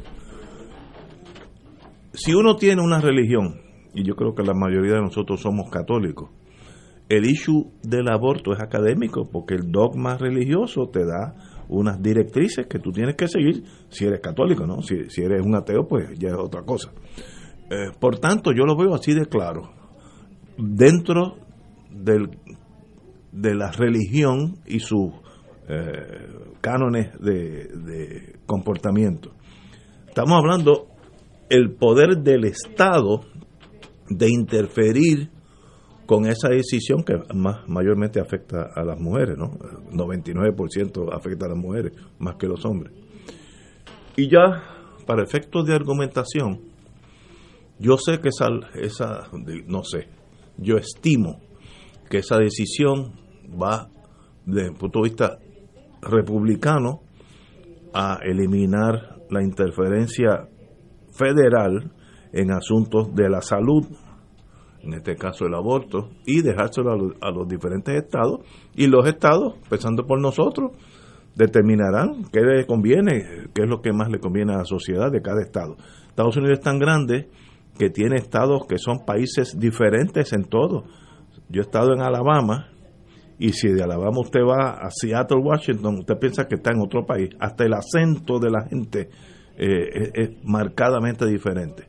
Si 2.12 2.34
uno 2.34 2.56
tiene 2.56 2.82
una 2.82 3.00
religión, 3.00 3.60
y 3.94 4.04
yo 4.04 4.14
creo 4.14 4.34
que 4.34 4.42
la 4.42 4.54
mayoría 4.54 4.94
de 4.94 5.00
nosotros 5.02 5.40
somos 5.40 5.70
católicos, 5.70 6.30
el 7.08 7.24
issue 7.26 7.70
del 7.82 8.08
aborto 8.08 8.52
es 8.52 8.60
académico, 8.60 9.28
porque 9.30 9.54
el 9.54 9.70
dogma 9.70 10.16
religioso 10.16 10.88
te 10.92 11.04
da 11.04 11.34
unas 11.68 12.02
directrices 12.02 12.66
que 12.66 12.78
tú 12.78 12.92
tienes 12.92 13.16
que 13.16 13.28
seguir 13.28 13.64
si 13.88 14.04
eres 14.04 14.20
católico, 14.20 14.66
¿no? 14.66 14.82
Si, 14.82 14.94
eres 15.20 15.44
un 15.44 15.54
ateo, 15.54 15.86
pues 15.86 16.18
ya 16.18 16.28
es 16.28 16.36
otra 16.38 16.62
cosa. 16.62 16.92
Eh, 17.70 17.90
por 17.98 18.18
tanto, 18.18 18.52
yo 18.52 18.64
lo 18.64 18.76
veo 18.76 18.94
así 18.94 19.14
de 19.14 19.26
claro. 19.26 19.70
Dentro 20.58 21.36
del, 21.90 22.30
de 23.32 23.54
la 23.54 23.72
religión 23.72 24.56
y 24.66 24.80
sus 24.80 25.12
eh, 25.68 26.28
cánones 26.60 27.18
de, 27.20 27.68
de 27.68 28.38
comportamiento. 28.46 29.32
Estamos 30.06 30.38
hablando 30.38 30.88
el 31.48 31.74
poder 31.74 32.18
del 32.18 32.44
Estado 32.44 33.20
de 34.08 34.28
interferir 34.28 35.30
con 36.12 36.26
esa 36.26 36.50
decisión 36.50 37.04
que 37.04 37.14
más 37.34 37.66
mayormente 37.66 38.20
afecta 38.20 38.70
a 38.74 38.84
las 38.84 39.00
mujeres, 39.00 39.38
¿no? 39.38 39.52
99% 39.92 41.08
afecta 41.10 41.46
a 41.46 41.48
las 41.48 41.56
mujeres 41.56 41.94
más 42.18 42.36
que 42.36 42.46
los 42.46 42.66
hombres. 42.66 42.92
Y 44.14 44.28
ya, 44.28 44.62
para 45.06 45.22
efectos 45.22 45.64
de 45.64 45.74
argumentación, 45.74 46.60
yo 47.78 47.96
sé 47.96 48.20
que 48.20 48.28
esa, 48.28 48.48
esa, 48.74 49.26
no 49.66 49.84
sé, 49.84 50.10
yo 50.58 50.76
estimo 50.76 51.40
que 52.10 52.18
esa 52.18 52.36
decisión 52.36 53.14
va, 53.58 53.88
desde 54.44 54.68
el 54.68 54.74
punto 54.74 54.98
de 54.98 55.08
vista 55.08 55.38
republicano, 56.02 57.04
a 57.94 58.18
eliminar 58.22 59.16
la 59.30 59.42
interferencia 59.42 60.46
federal 61.16 61.90
en 62.34 62.50
asuntos 62.50 63.14
de 63.14 63.30
la 63.30 63.40
salud, 63.40 63.86
en 64.82 64.94
este 64.94 65.16
caso 65.16 65.46
el 65.46 65.54
aborto, 65.54 66.10
y 66.26 66.42
dejárselo 66.42 66.92
a 66.92 66.96
los, 66.96 67.12
a 67.20 67.30
los 67.30 67.48
diferentes 67.48 67.94
estados, 67.94 68.40
y 68.74 68.86
los 68.86 69.06
estados, 69.06 69.54
empezando 69.62 70.06
por 70.06 70.20
nosotros, 70.20 70.72
determinarán 71.34 72.24
qué 72.32 72.40
le 72.40 72.66
conviene, 72.66 73.48
qué 73.54 73.62
es 73.62 73.68
lo 73.68 73.80
que 73.80 73.92
más 73.92 74.10
le 74.10 74.18
conviene 74.18 74.52
a 74.52 74.58
la 74.58 74.64
sociedad 74.64 75.10
de 75.10 75.22
cada 75.22 75.40
estado. 75.42 75.76
Estados 76.08 76.36
Unidos 76.36 76.58
es 76.58 76.64
tan 76.64 76.78
grande 76.78 77.28
que 77.78 77.90
tiene 77.90 78.16
estados 78.16 78.66
que 78.68 78.78
son 78.78 79.04
países 79.06 79.58
diferentes 79.58 80.32
en 80.32 80.44
todo. 80.44 80.84
Yo 81.48 81.62
he 81.62 81.64
estado 81.64 81.94
en 81.94 82.02
Alabama 82.02 82.68
y 83.38 83.52
si 83.52 83.68
de 83.68 83.82
Alabama 83.82 84.20
usted 84.20 84.40
va 84.40 84.72
a 84.72 84.90
Seattle, 84.90 85.40
Washington, 85.42 86.00
usted 86.00 86.18
piensa 86.18 86.46
que 86.46 86.56
está 86.56 86.70
en 86.72 86.80
otro 86.80 87.04
país. 87.06 87.30
Hasta 87.40 87.64
el 87.64 87.72
acento 87.72 88.38
de 88.38 88.50
la 88.50 88.66
gente 88.68 89.08
eh, 89.56 90.10
es 90.14 90.30
marcadamente 90.44 91.26
diferente. 91.26 91.84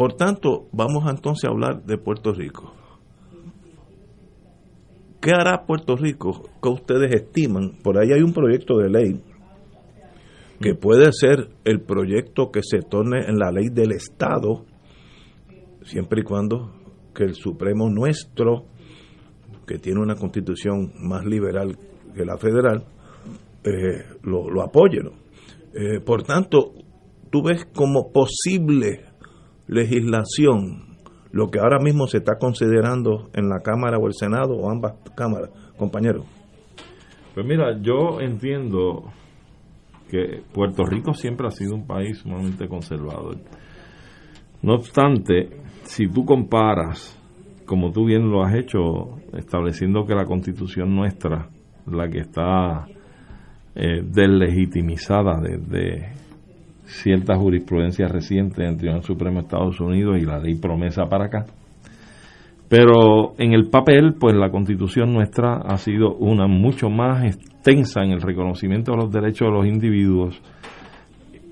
Por 0.00 0.14
tanto, 0.14 0.66
vamos 0.72 1.04
entonces 1.10 1.44
a 1.44 1.52
hablar 1.52 1.82
de 1.84 1.98
Puerto 1.98 2.32
Rico. 2.32 2.72
¿Qué 5.20 5.30
hará 5.30 5.66
Puerto 5.66 5.94
Rico? 5.94 6.48
¿Qué 6.62 6.70
ustedes 6.70 7.14
estiman? 7.14 7.72
Por 7.82 7.98
ahí 7.98 8.10
hay 8.10 8.22
un 8.22 8.32
proyecto 8.32 8.78
de 8.78 8.88
ley 8.88 9.20
que 10.58 10.74
puede 10.74 11.12
ser 11.12 11.50
el 11.66 11.82
proyecto 11.82 12.50
que 12.50 12.62
se 12.62 12.78
torne 12.78 13.26
en 13.28 13.36
la 13.38 13.52
ley 13.52 13.68
del 13.68 13.92
Estado, 13.92 14.64
siempre 15.82 16.22
y 16.22 16.24
cuando 16.24 16.72
que 17.14 17.24
el 17.24 17.34
Supremo 17.34 17.90
nuestro, 17.90 18.68
que 19.66 19.76
tiene 19.76 20.00
una 20.00 20.14
constitución 20.14 20.94
más 20.98 21.26
liberal 21.26 21.76
que 22.14 22.24
la 22.24 22.38
federal, 22.38 22.86
eh, 23.64 24.16
lo, 24.22 24.48
lo 24.48 24.62
apoye. 24.62 25.02
¿no? 25.02 25.10
Eh, 25.74 26.00
por 26.00 26.22
tanto, 26.22 26.72
tú 27.30 27.42
ves 27.42 27.66
como 27.74 28.10
posible 28.10 29.09
legislación 29.70 30.90
lo 31.32 31.48
que 31.48 31.60
ahora 31.60 31.78
mismo 31.78 32.08
se 32.08 32.18
está 32.18 32.38
considerando 32.38 33.30
en 33.34 33.48
la 33.48 33.60
Cámara 33.60 33.98
o 33.98 34.06
el 34.06 34.14
Senado 34.14 34.54
o 34.54 34.68
ambas 34.68 34.94
cámaras, 35.16 35.50
compañeros. 35.76 36.26
Pues 37.34 37.46
mira, 37.46 37.78
yo 37.80 38.20
entiendo 38.20 39.04
que 40.10 40.42
Puerto 40.52 40.84
Rico 40.84 41.14
siempre 41.14 41.46
ha 41.46 41.52
sido 41.52 41.76
un 41.76 41.86
país 41.86 42.18
sumamente 42.18 42.66
conservador. 42.66 43.36
No 44.62 44.74
obstante, 44.74 45.50
si 45.84 46.08
tú 46.08 46.24
comparas, 46.24 47.16
como 47.64 47.92
tú 47.92 48.06
bien 48.06 48.28
lo 48.28 48.42
has 48.42 48.56
hecho, 48.56 49.20
estableciendo 49.32 50.04
que 50.04 50.16
la 50.16 50.24
constitución 50.24 50.94
nuestra, 50.96 51.48
la 51.86 52.08
que 52.08 52.18
está 52.18 52.86
eh, 53.76 54.02
deslegitimizada 54.02 55.40
desde 55.40 56.19
cierta 56.90 57.36
jurisprudencia 57.36 58.08
reciente 58.08 58.62
en 58.62 58.70
el 58.70 58.76
Tribunal 58.76 59.02
Supremo 59.02 59.40
de 59.40 59.46
Estados 59.46 59.80
Unidos 59.80 60.18
y 60.20 60.26
la 60.26 60.38
ley 60.38 60.56
promesa 60.56 61.06
para 61.06 61.26
acá. 61.26 61.46
Pero 62.68 63.34
en 63.38 63.52
el 63.52 63.68
papel, 63.68 64.14
pues 64.18 64.36
la 64.36 64.50
constitución 64.50 65.12
nuestra 65.12 65.56
ha 65.56 65.76
sido 65.76 66.14
una 66.14 66.46
mucho 66.46 66.88
más 66.88 67.24
extensa 67.24 68.02
en 68.02 68.12
el 68.12 68.20
reconocimiento 68.20 68.92
de 68.92 68.98
los 68.98 69.10
derechos 69.10 69.48
de 69.48 69.54
los 69.54 69.66
individuos 69.66 70.40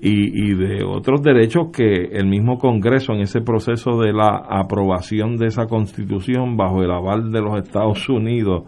y 0.01 0.55
de 0.55 0.81
otros 0.85 1.21
derechos 1.21 1.71
que 1.73 2.05
el 2.13 2.25
mismo 2.25 2.57
Congreso 2.57 3.11
en 3.11 3.19
ese 3.19 3.41
proceso 3.41 3.99
de 3.99 4.13
la 4.13 4.43
aprobación 4.49 5.35
de 5.35 5.47
esa 5.47 5.65
constitución 5.65 6.55
bajo 6.55 6.81
el 6.81 6.91
aval 6.91 7.31
de 7.31 7.41
los 7.41 7.57
Estados 7.57 8.07
Unidos 8.07 8.63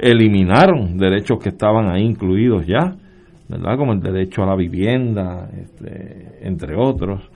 eliminaron 0.00 0.96
derechos 0.96 1.38
que 1.38 1.50
estaban 1.50 1.90
ahí 1.90 2.02
incluidos 2.02 2.66
ya, 2.66 2.96
¿verdad? 3.50 3.76
Como 3.76 3.92
el 3.92 4.00
derecho 4.00 4.42
a 4.42 4.46
la 4.46 4.54
vivienda, 4.54 5.50
este, 5.60 6.38
entre 6.42 6.76
otros. 6.76 7.28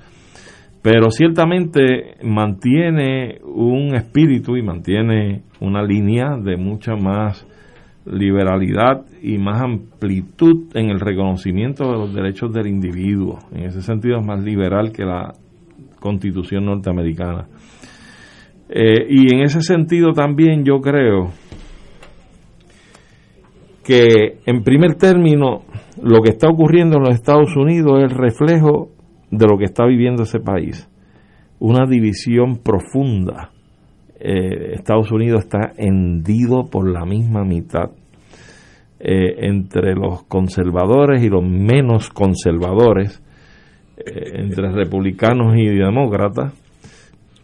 Pero 0.80 1.10
ciertamente 1.10 2.16
mantiene 2.22 3.38
un 3.42 3.94
espíritu 3.94 4.56
y 4.56 4.62
mantiene 4.62 5.42
una 5.60 5.82
línea 5.82 6.36
de 6.36 6.56
mucha 6.56 6.94
más 6.94 7.46
liberalidad 8.06 9.02
y 9.22 9.38
más 9.38 9.62
amplitud 9.62 10.66
en 10.74 10.90
el 10.90 11.00
reconocimiento 11.00 11.90
de 11.90 11.98
los 11.98 12.14
derechos 12.14 12.52
del 12.52 12.66
individuo. 12.66 13.38
En 13.52 13.64
ese 13.64 13.80
sentido 13.80 14.18
es 14.18 14.26
más 14.26 14.42
liberal 14.44 14.92
que 14.92 15.04
la 15.04 15.32
constitución 15.98 16.66
norteamericana. 16.66 17.46
Eh, 18.68 19.06
y 19.08 19.34
en 19.34 19.42
ese 19.42 19.62
sentido 19.62 20.12
también 20.12 20.64
yo 20.64 20.80
creo 20.80 21.32
que 23.84 24.38
en 24.46 24.64
primer 24.64 24.94
término 24.94 25.62
lo 26.02 26.22
que 26.22 26.30
está 26.30 26.48
ocurriendo 26.48 26.96
en 26.96 27.04
los 27.04 27.14
Estados 27.14 27.54
Unidos 27.56 27.98
es 27.98 28.12
el 28.12 28.18
reflejo 28.18 28.90
de 29.30 29.46
lo 29.46 29.58
que 29.58 29.64
está 29.64 29.84
viviendo 29.84 30.24
ese 30.24 30.40
país. 30.40 30.88
Una 31.60 31.86
división 31.86 32.58
profunda. 32.58 33.50
Eh, 34.18 34.72
Estados 34.74 35.12
Unidos 35.12 35.44
está 35.44 35.72
hendido 35.76 36.70
por 36.70 36.90
la 36.90 37.04
misma 37.04 37.44
mitad 37.44 37.90
eh, 39.00 39.46
entre 39.46 39.94
los 39.94 40.22
conservadores 40.24 41.22
y 41.22 41.28
los 41.28 41.44
menos 41.44 42.08
conservadores, 42.08 43.22
eh, 43.98 44.40
entre 44.40 44.72
republicanos 44.72 45.56
y 45.56 45.66
demócratas. 45.66 46.54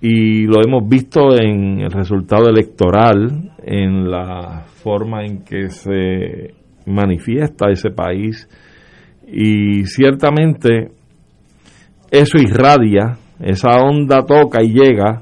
Y 0.01 0.47
lo 0.47 0.63
hemos 0.67 0.89
visto 0.89 1.35
en 1.39 1.81
el 1.81 1.91
resultado 1.91 2.49
electoral, 2.49 3.53
en 3.63 4.11
la 4.11 4.65
forma 4.83 5.25
en 5.25 5.45
que 5.45 5.69
se 5.69 6.55
manifiesta 6.87 7.71
ese 7.71 7.91
país. 7.91 8.49
Y 9.27 9.85
ciertamente 9.85 10.93
eso 12.11 12.39
irradia, 12.39 13.19
esa 13.41 13.77
onda 13.83 14.25
toca 14.25 14.63
y 14.63 14.73
llega. 14.73 15.21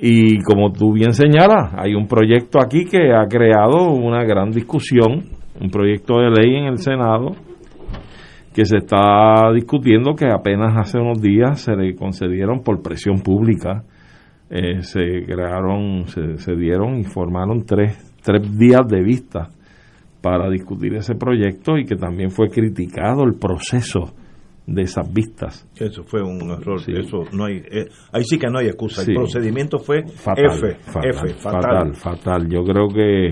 Y 0.00 0.40
como 0.42 0.72
tú 0.72 0.94
bien 0.94 1.12
señalas, 1.12 1.74
hay 1.76 1.94
un 1.94 2.08
proyecto 2.08 2.58
aquí 2.60 2.86
que 2.86 3.12
ha 3.12 3.26
creado 3.28 3.90
una 3.90 4.24
gran 4.24 4.50
discusión, 4.50 5.26
un 5.60 5.70
proyecto 5.70 6.14
de 6.18 6.30
ley 6.30 6.56
en 6.56 6.64
el 6.64 6.78
Senado 6.78 7.51
que 8.54 8.64
se 8.64 8.78
está 8.78 9.50
discutiendo 9.54 10.14
que 10.14 10.26
apenas 10.26 10.76
hace 10.76 10.98
unos 10.98 11.20
días 11.20 11.60
se 11.60 11.74
le 11.74 11.94
concedieron 11.94 12.62
por 12.62 12.82
presión 12.82 13.20
pública, 13.20 13.84
eh, 14.50 14.82
se 14.82 15.24
crearon, 15.24 16.06
se, 16.06 16.38
se 16.38 16.54
dieron 16.54 16.98
y 16.98 17.04
formaron 17.04 17.64
tres, 17.64 17.96
tres 18.22 18.58
días 18.58 18.86
de 18.86 19.02
vista 19.02 19.48
para 20.20 20.50
discutir 20.50 20.94
ese 20.94 21.14
proyecto 21.14 21.76
y 21.78 21.84
que 21.84 21.96
también 21.96 22.30
fue 22.30 22.48
criticado 22.48 23.24
el 23.24 23.34
proceso 23.34 24.14
de 24.66 24.82
esas 24.82 25.12
vistas. 25.12 25.68
Eso 25.76 26.04
fue 26.04 26.22
un 26.22 26.50
error. 26.50 26.80
Eso 26.86 27.24
no 27.32 27.46
hay, 27.46 27.56
eh, 27.56 27.88
ahí 28.12 28.22
sí 28.24 28.38
que 28.38 28.48
no 28.48 28.58
hay 28.58 28.66
excusa. 28.66 29.02
Sí. 29.02 29.10
El 29.10 29.16
procedimiento 29.16 29.78
fue 29.78 30.04
fatal, 30.06 30.44
F, 30.46 30.74
fatal, 30.74 31.10
F, 31.10 31.34
fatal, 31.34 31.94
fatal. 31.94 32.48
Yo 32.48 32.62
creo 32.62 32.88
que, 32.88 33.30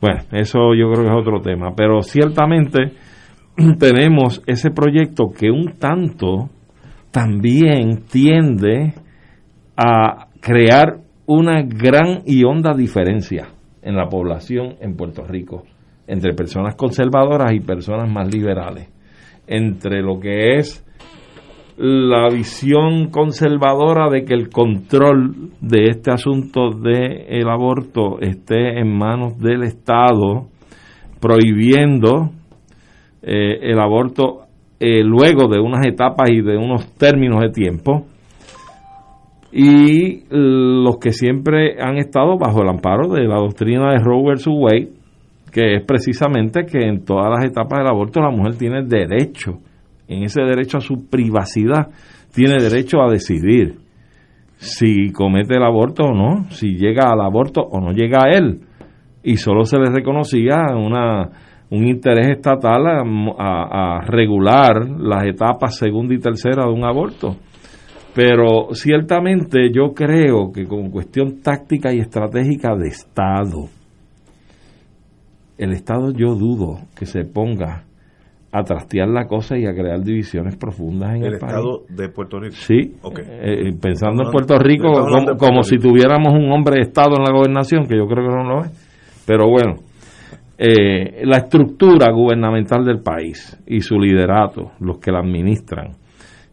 bueno, 0.00 0.20
eso 0.32 0.74
yo 0.74 0.90
creo 0.90 1.04
que 1.04 1.10
es 1.10 1.16
otro 1.16 1.40
tema, 1.40 1.72
pero 1.76 2.02
ciertamente 2.02 2.92
tenemos 3.78 4.42
ese 4.46 4.70
proyecto 4.70 5.30
que 5.30 5.50
un 5.50 5.78
tanto 5.78 6.50
también 7.10 8.04
tiende 8.10 8.94
a 9.76 10.28
crear 10.40 10.98
una 11.26 11.62
gran 11.62 12.22
y 12.26 12.44
honda 12.44 12.74
diferencia 12.74 13.48
en 13.82 13.96
la 13.96 14.08
población 14.08 14.76
en 14.80 14.96
Puerto 14.96 15.24
Rico 15.24 15.64
entre 16.06 16.34
personas 16.34 16.74
conservadoras 16.74 17.52
y 17.52 17.60
personas 17.60 18.10
más 18.10 18.32
liberales, 18.32 18.88
entre 19.46 20.02
lo 20.02 20.20
que 20.20 20.56
es 20.56 20.84
la 21.76 22.28
visión 22.28 23.10
conservadora 23.10 24.08
de 24.08 24.24
que 24.24 24.34
el 24.34 24.48
control 24.48 25.50
de 25.60 25.88
este 25.88 26.12
asunto 26.12 26.70
del 26.70 27.24
el 27.28 27.48
aborto 27.48 28.20
esté 28.20 28.78
en 28.78 28.96
manos 28.96 29.38
del 29.38 29.64
Estado, 29.64 30.48
prohibiendo 31.20 32.30
eh, 33.26 33.58
el 33.62 33.78
aborto 33.80 34.42
eh, 34.78 35.02
luego 35.02 35.48
de 35.48 35.60
unas 35.60 35.86
etapas 35.86 36.30
y 36.30 36.42
de 36.42 36.56
unos 36.56 36.92
términos 36.96 37.40
de 37.40 37.50
tiempo, 37.50 38.06
y 39.56 40.24
los 40.30 40.98
que 40.98 41.12
siempre 41.12 41.76
han 41.80 41.96
estado 41.96 42.36
bajo 42.36 42.62
el 42.62 42.68
amparo 42.68 43.08
de 43.08 43.22
la 43.22 43.36
doctrina 43.36 43.92
de 43.92 44.00
Roe 44.00 44.32
vs. 44.32 44.48
Wade, 44.48 44.88
que 45.52 45.76
es 45.76 45.84
precisamente 45.84 46.66
que 46.66 46.78
en 46.80 47.04
todas 47.04 47.30
las 47.30 47.44
etapas 47.44 47.78
del 47.78 47.88
aborto 47.88 48.20
la 48.20 48.30
mujer 48.30 48.56
tiene 48.56 48.82
derecho, 48.82 49.60
en 50.08 50.24
ese 50.24 50.42
derecho 50.42 50.78
a 50.78 50.80
su 50.80 51.08
privacidad, 51.08 51.88
tiene 52.34 52.60
derecho 52.60 53.00
a 53.00 53.10
decidir 53.10 53.76
si 54.56 55.12
comete 55.12 55.56
el 55.56 55.62
aborto 55.62 56.04
o 56.04 56.14
no, 56.14 56.50
si 56.50 56.74
llega 56.74 57.10
al 57.10 57.20
aborto 57.20 57.60
o 57.60 57.80
no 57.80 57.92
llega 57.92 58.24
a 58.24 58.36
él. 58.36 58.60
Y 59.22 59.36
solo 59.36 59.64
se 59.64 59.78
le 59.78 59.90
reconocía 59.90 60.56
una, 60.74 61.30
un 61.74 61.86
interés 61.88 62.28
estatal 62.28 62.86
a, 62.86 63.02
a- 63.38 63.96
a 63.98 64.00
regular 64.06 64.88
las 64.98 65.24
etapas 65.26 65.76
segunda 65.76 66.14
y 66.14 66.18
tercera 66.18 66.64
de 66.66 66.72
un 66.72 66.84
aborto. 66.84 67.36
Pero 68.14 68.68
ciertamente 68.72 69.70
yo 69.72 69.92
creo 69.92 70.52
que 70.52 70.64
con 70.66 70.90
cuestión 70.90 71.40
táctica 71.42 71.92
y 71.92 71.98
estratégica 71.98 72.76
de 72.76 72.88
Estado, 72.88 73.68
el 75.58 75.72
Estado 75.72 76.12
yo 76.12 76.34
dudo 76.34 76.78
que 76.96 77.06
se 77.06 77.24
ponga 77.24 77.84
a 78.52 78.62
trastear 78.62 79.08
la 79.08 79.26
cosa 79.26 79.58
y 79.58 79.66
a 79.66 79.72
crear 79.74 80.00
divisiones 80.00 80.56
profundas 80.56 81.16
en 81.16 81.24
el, 81.24 81.32
El 81.34 81.38
país. 81.40 81.52
Estado 81.54 81.82
de 81.88 82.08
Puerto 82.08 82.38
Rico. 82.38 82.54
Sí, 82.56 82.94
Ok. 83.02 83.18
eh, 83.24 83.72
pensando 83.80 84.24
en 84.24 84.30
Puerto 84.30 84.56
Rico 84.58 84.92
como, 84.92 85.06
Puerto 85.08 85.36
como 85.36 85.62
si 85.64 85.76
tuviéramos 85.78 86.32
un 86.34 86.52
hombre 86.52 86.76
de 86.76 86.82
Estado 86.82 87.16
en 87.18 87.24
la 87.24 87.32
gobernación, 87.36 87.86
que 87.88 87.96
yo 87.96 88.06
creo 88.06 88.28
que 88.28 88.34
no 88.36 88.44
lo 88.44 88.64
es. 88.64 89.24
Pero 89.26 89.48
bueno, 89.48 89.74
eh, 90.56 91.24
la 91.24 91.38
estructura 91.38 92.12
gubernamental 92.12 92.84
del 92.84 93.00
país 93.00 93.58
y 93.66 93.80
su 93.80 93.98
liderato, 93.98 94.72
los 94.80 94.98
que 94.98 95.10
la 95.10 95.20
administran, 95.20 95.92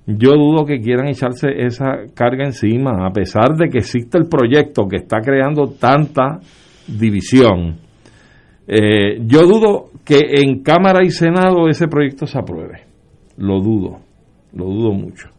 yo 0.07 0.31
dudo 0.31 0.65
que 0.65 0.79
quieran 0.79 1.07
echarse 1.07 1.47
esa 1.57 2.05
carga 2.15 2.45
encima, 2.45 3.05
a 3.05 3.11
pesar 3.11 3.55
de 3.55 3.69
que 3.69 3.79
existe 3.79 4.17
el 4.17 4.27
proyecto 4.27 4.87
que 4.87 4.97
está 4.97 5.21
creando 5.21 5.67
tanta 5.79 6.39
división. 6.87 7.77
Eh, 8.67 9.19
yo 9.25 9.41
dudo 9.41 9.89
que 10.03 10.19
en 10.41 10.63
Cámara 10.63 11.03
y 11.03 11.11
Senado 11.11 11.67
ese 11.69 11.87
proyecto 11.87 12.25
se 12.25 12.39
apruebe. 12.39 12.81
Lo 13.37 13.59
dudo, 13.59 13.99
lo 14.53 14.65
dudo 14.65 14.91
mucho. 14.91 15.29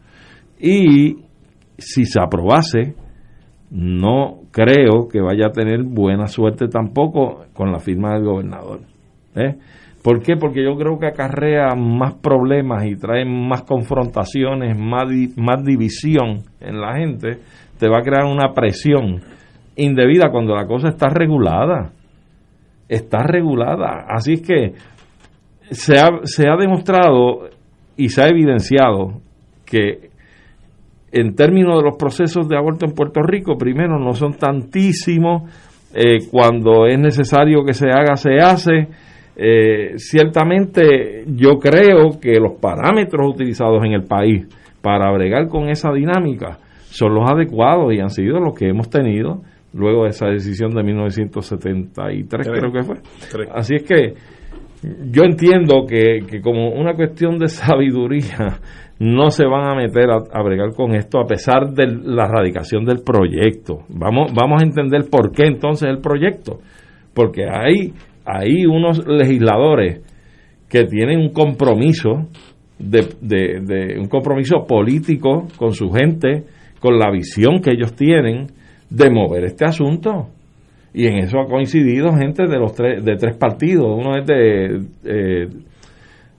Y 0.59 1.17
si 1.77 2.05
se 2.05 2.19
aprobase, 2.21 2.95
no 3.73 4.41
creo 4.51 5.07
que 5.11 5.19
vaya 5.19 5.47
a 5.47 5.51
tener 5.51 5.81
buena 5.81 6.27
suerte 6.27 6.67
tampoco 6.67 7.45
con 7.53 7.71
la 7.71 7.79
firma 7.79 8.13
del 8.13 8.23
gobernador. 8.23 8.81
¿eh? 9.35 9.55
¿Por 10.03 10.21
qué? 10.21 10.35
Porque 10.35 10.63
yo 10.63 10.75
creo 10.75 10.99
que 10.99 11.07
acarrea 11.07 11.73
más 11.75 12.13
problemas 12.13 12.85
y 12.85 12.95
trae 12.95 13.25
más 13.25 13.63
confrontaciones, 13.63 14.77
más, 14.77 15.05
más 15.37 15.63
división 15.63 16.43
en 16.59 16.79
la 16.79 16.97
gente. 16.97 17.39
Te 17.79 17.89
va 17.89 17.99
a 17.99 18.03
crear 18.03 18.25
una 18.25 18.53
presión 18.53 19.21
indebida 19.75 20.29
cuando 20.29 20.53
la 20.53 20.67
cosa 20.67 20.89
está 20.89 21.09
regulada. 21.09 21.93
Está 22.87 23.23
regulada. 23.23 24.05
Así 24.07 24.33
es 24.33 24.41
que 24.43 24.73
se 25.71 25.97
ha, 25.97 26.09
se 26.25 26.47
ha 26.47 26.57
demostrado 26.57 27.49
y 27.97 28.09
se 28.09 28.21
ha 28.21 28.27
evidenciado 28.27 29.21
que 29.65 30.11
en 31.13 31.35
términos 31.35 31.77
de 31.77 31.83
los 31.83 31.95
procesos 31.95 32.49
de 32.49 32.57
aborto 32.57 32.85
en 32.85 32.93
Puerto 32.93 33.21
Rico, 33.21 33.55
primero 33.55 33.99
no 33.99 34.13
son 34.13 34.33
tantísimos, 34.33 35.43
eh, 35.93 36.27
cuando 36.31 36.87
es 36.87 36.97
necesario 36.97 37.63
que 37.63 37.73
se 37.73 37.87
haga, 37.89 38.15
se 38.15 38.39
hace. 38.39 38.87
Eh, 39.35 39.93
ciertamente 39.97 41.23
yo 41.27 41.59
creo 41.59 42.19
que 42.19 42.39
los 42.39 42.53
parámetros 42.59 43.29
utilizados 43.29 43.83
en 43.83 43.93
el 43.93 44.03
país 44.03 44.47
para 44.81 45.11
bregar 45.11 45.47
con 45.47 45.69
esa 45.69 45.91
dinámica 45.91 46.57
son 46.89 47.15
los 47.15 47.29
adecuados 47.29 47.93
y 47.93 47.99
han 47.99 48.09
sido 48.09 48.39
los 48.39 48.55
que 48.55 48.69
hemos 48.69 48.89
tenido 48.89 49.41
luego 49.73 50.03
de 50.03 50.09
esa 50.09 50.27
decisión 50.27 50.71
de 50.71 50.83
1973, 50.83 52.47
creo 52.47 52.71
que 52.71 52.83
fue. 52.83 52.97
Así 53.53 53.75
es 53.75 53.83
que 53.83 54.13
yo 55.11 55.23
entiendo 55.23 55.85
que, 55.87 56.19
que 56.29 56.41
como 56.41 56.69
una 56.69 56.93
cuestión 56.93 57.39
de 57.39 57.47
sabiduría 57.49 58.59
no 58.99 59.31
se 59.31 59.45
van 59.45 59.67
a 59.69 59.75
meter 59.75 60.09
a, 60.09 60.17
a 60.31 60.43
bregar 60.43 60.73
con 60.75 60.93
esto 60.95 61.19
a 61.19 61.25
pesar 61.25 61.71
de 61.73 61.87
la 61.87 62.27
radicación 62.27 62.85
del 62.85 63.01
proyecto. 63.03 63.79
Vamos, 63.89 64.31
vamos 64.33 64.61
a 64.61 64.65
entender 64.65 65.09
por 65.09 65.31
qué 65.31 65.43
entonces 65.45 65.89
el 65.89 65.99
proyecto. 65.99 66.59
Porque 67.13 67.43
hay, 67.49 67.93
hay 68.25 68.65
unos 68.65 69.05
legisladores 69.07 70.01
que 70.69 70.85
tienen 70.85 71.19
un 71.19 71.29
compromiso 71.29 72.27
de, 72.79 73.07
de- 73.21 73.99
un 73.99 74.07
compromiso 74.07 74.65
político 74.67 75.47
con 75.57 75.73
su 75.73 75.89
gente, 75.91 76.43
con 76.79 76.97
la 76.97 77.11
visión 77.11 77.61
que 77.61 77.71
ellos 77.71 77.93
tienen 77.95 78.47
de 78.89 79.09
mover 79.09 79.43
este 79.45 79.65
asunto. 79.65 80.29
Y 80.93 81.07
en 81.07 81.17
eso 81.19 81.39
ha 81.39 81.45
coincidido 81.47 82.11
gente 82.13 82.45
de 82.47 82.57
los 82.59 82.73
tres, 82.73 83.03
de 83.03 83.15
tres 83.15 83.35
partidos. 83.37 83.85
Uno 83.87 84.15
es 84.17 84.25
de, 84.27 84.81
eh, 85.05 85.47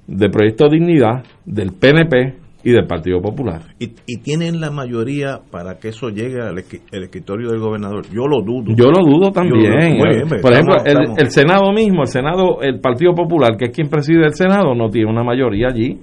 de 0.07 0.29
Proyecto 0.31 0.69
Dignidad, 0.69 1.25
del 1.45 1.73
PNP 1.73 2.44
y 2.65 2.73
del 2.73 2.87
Partido 2.87 3.21
Popular. 3.21 3.61
Y, 3.79 3.93
y 4.07 4.19
tienen 4.23 4.61
la 4.61 4.71
mayoría 4.71 5.41
para 5.51 5.79
que 5.79 5.89
eso 5.89 6.09
llegue 6.09 6.41
al 6.41 6.59
el 6.59 7.03
escritorio 7.05 7.51
del 7.51 7.61
gobernador. 7.61 8.05
Yo 8.11 8.27
lo 8.27 8.41
dudo. 8.43 8.75
Yo 8.75 8.87
lo 8.91 9.05
dudo 9.05 9.31
también. 9.31 9.99
Pues, 9.99 10.41
Por 10.43 10.53
ejemplo, 10.53 10.77
estamos- 10.79 10.87
el, 10.87 10.93
estamos- 11.03 11.19
el 11.19 11.31
Senado 11.31 11.73
mismo, 11.73 12.01
el 12.03 12.09
Senado, 12.09 12.63
el 12.63 12.81
Partido 12.81 13.15
Popular, 13.15 13.57
que 13.59 13.67
es 13.67 13.71
quien 13.71 13.89
preside 13.89 14.25
el 14.25 14.35
Senado, 14.35 14.75
no 14.75 14.89
tiene 14.89 15.11
una 15.11 15.23
mayoría 15.23 15.69
allí 15.69 15.99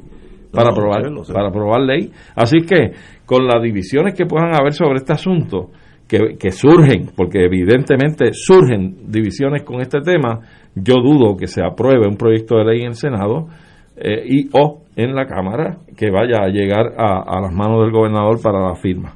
para 0.51 0.65
No, 0.69 0.71
aprobar, 0.71 1.03
sé, 1.25 1.33
para 1.33 1.47
aprobar 1.49 1.81
ley. 1.81 2.11
Así 2.35 2.57
que, 2.67 2.91
con 3.25 3.45
las 3.47 3.61
divisiones 3.63 4.13
que 4.13 4.25
puedan 4.25 4.53
haber 4.53 4.73
sobre 4.73 4.97
este 4.97 5.13
asunto, 5.13 5.69
que, 6.07 6.35
que 6.37 6.51
surgen, 6.51 7.07
porque 7.15 7.45
evidentemente 7.45 8.31
surgen 8.33 9.09
divisiones 9.09 9.63
con 9.63 9.79
este 9.81 10.01
tema, 10.01 10.41
yo 10.75 10.95
dudo 10.95 11.37
que 11.37 11.47
se 11.47 11.63
apruebe 11.63 12.05
un 12.05 12.17
proyecto 12.17 12.57
de 12.57 12.65
ley 12.65 12.81
en 12.81 12.87
el 12.87 12.95
Senado 12.95 13.47
eh, 13.95 14.23
y 14.27 14.49
o 14.53 14.80
en 14.95 15.15
la 15.15 15.25
Cámara 15.25 15.77
que 15.97 16.09
vaya 16.11 16.43
a 16.43 16.47
llegar 16.49 16.93
a, 16.97 17.39
las 17.41 17.53
manos 17.53 17.81
del 17.81 17.91
gobernador 17.91 18.41
para 18.41 18.59
la 18.59 18.75
firma. 18.75 19.15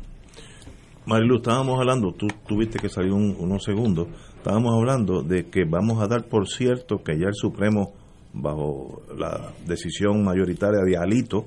Marilu, 1.06 1.38
estábamos 1.38 1.80
hablando, 1.80 2.14
tú 2.14 2.28
tuviste 2.48 2.80
que 2.80 2.90
salir 2.90 3.12
un- 3.12 3.36
unos 3.40 3.64
segundos, 3.64 4.08
estábamos 4.38 4.74
hablando 4.74 5.22
de 5.22 5.46
que 5.50 5.64
vamos 5.66 6.02
a 6.02 6.08
dar 6.08 6.24
por 6.26 6.48
cierto 6.48 6.98
que 7.04 7.18
ya 7.20 7.28
el 7.28 7.36
Supremo, 7.36 7.94
bajo 8.34 9.02
la 9.18 9.52
decisión 9.68 10.24
mayoritaria 10.24 10.80
de 10.84 10.98
Alito, 10.98 11.46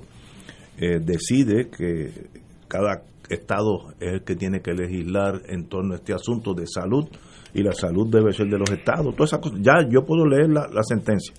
eh, 0.77 0.99
decide 1.03 1.69
que 1.69 2.09
cada 2.69 3.01
estado 3.29 3.89
es 3.99 4.13
el 4.13 4.23
que 4.23 4.35
tiene 4.35 4.61
que 4.61 4.73
legislar 4.73 5.41
en 5.49 5.67
torno 5.67 5.93
a 5.93 5.97
este 5.97 6.13
asunto 6.13 6.53
de 6.53 6.65
salud 6.65 7.05
y 7.53 7.61
la 7.61 7.73
salud 7.73 8.07
debe 8.09 8.31
ser 8.31 8.47
de 8.47 8.57
los 8.57 8.71
estados. 8.71 9.13
Todas 9.15 9.31
esas 9.33 9.39
cosas. 9.41 9.59
Ya 9.61 9.73
yo 9.89 10.05
puedo 10.05 10.25
leer 10.25 10.49
la 10.49 10.83
sentencia. 10.83 11.33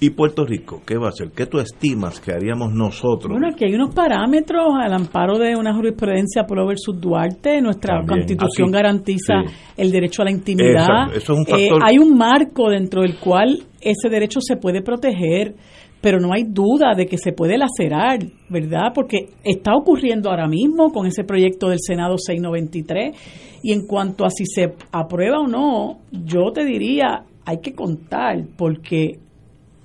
¿Y 0.00 0.10
Puerto 0.10 0.44
Rico 0.44 0.82
qué 0.84 0.96
va 0.96 1.06
a 1.06 1.08
hacer? 1.10 1.30
¿Qué 1.30 1.46
tú 1.46 1.58
estimas 1.60 2.18
que 2.20 2.32
haríamos 2.32 2.72
nosotros? 2.72 3.30
Bueno, 3.30 3.48
aquí 3.54 3.64
hay 3.66 3.74
unos 3.74 3.94
parámetros 3.94 4.66
al 4.82 4.92
amparo 4.92 5.38
de 5.38 5.54
una 5.54 5.72
jurisprudencia 5.74 6.42
Pro 6.44 6.66
versus 6.66 7.00
Duarte. 7.00 7.60
Nuestra 7.62 7.98
También. 7.98 8.18
constitución 8.18 8.68
Aquí. 8.68 8.72
garantiza 8.74 9.34
Sí. 9.46 9.54
el 9.76 9.92
derecho 9.92 10.22
a 10.22 10.24
la 10.24 10.30
intimidad. 10.32 10.80
Exacto, 11.06 11.16
eso 11.18 11.32
es 11.34 11.38
un 11.38 11.44
Eh, 11.46 11.50
factor. 11.68 11.82
hay 11.84 11.98
un 11.98 12.16
marco 12.18 12.68
dentro 12.70 13.02
del 13.02 13.16
cual 13.18 13.60
ese 13.80 14.08
derecho 14.08 14.40
se 14.40 14.56
puede 14.56 14.82
proteger, 14.82 15.54
pero 16.00 16.18
no 16.18 16.32
hay 16.32 16.42
duda 16.48 16.94
de 16.96 17.06
que 17.06 17.16
se 17.16 17.32
puede 17.32 17.56
lacerar, 17.56 18.18
¿verdad? 18.50 18.90
Porque 18.92 19.26
está 19.44 19.70
ocurriendo 19.76 20.30
ahora 20.30 20.48
mismo 20.48 20.90
con 20.90 21.06
ese 21.06 21.22
proyecto 21.22 21.68
del 21.68 21.78
Senado 21.80 22.16
693. 22.18 23.60
Y 23.62 23.72
en 23.72 23.86
cuanto 23.86 24.24
a 24.24 24.30
si 24.30 24.44
se 24.46 24.72
aprueba 24.90 25.38
o 25.38 25.46
no, 25.46 25.98
yo 26.10 26.50
te 26.52 26.64
diría, 26.64 27.22
hay 27.46 27.58
que 27.62 27.72
contar 27.72 28.42
porque 28.58 29.20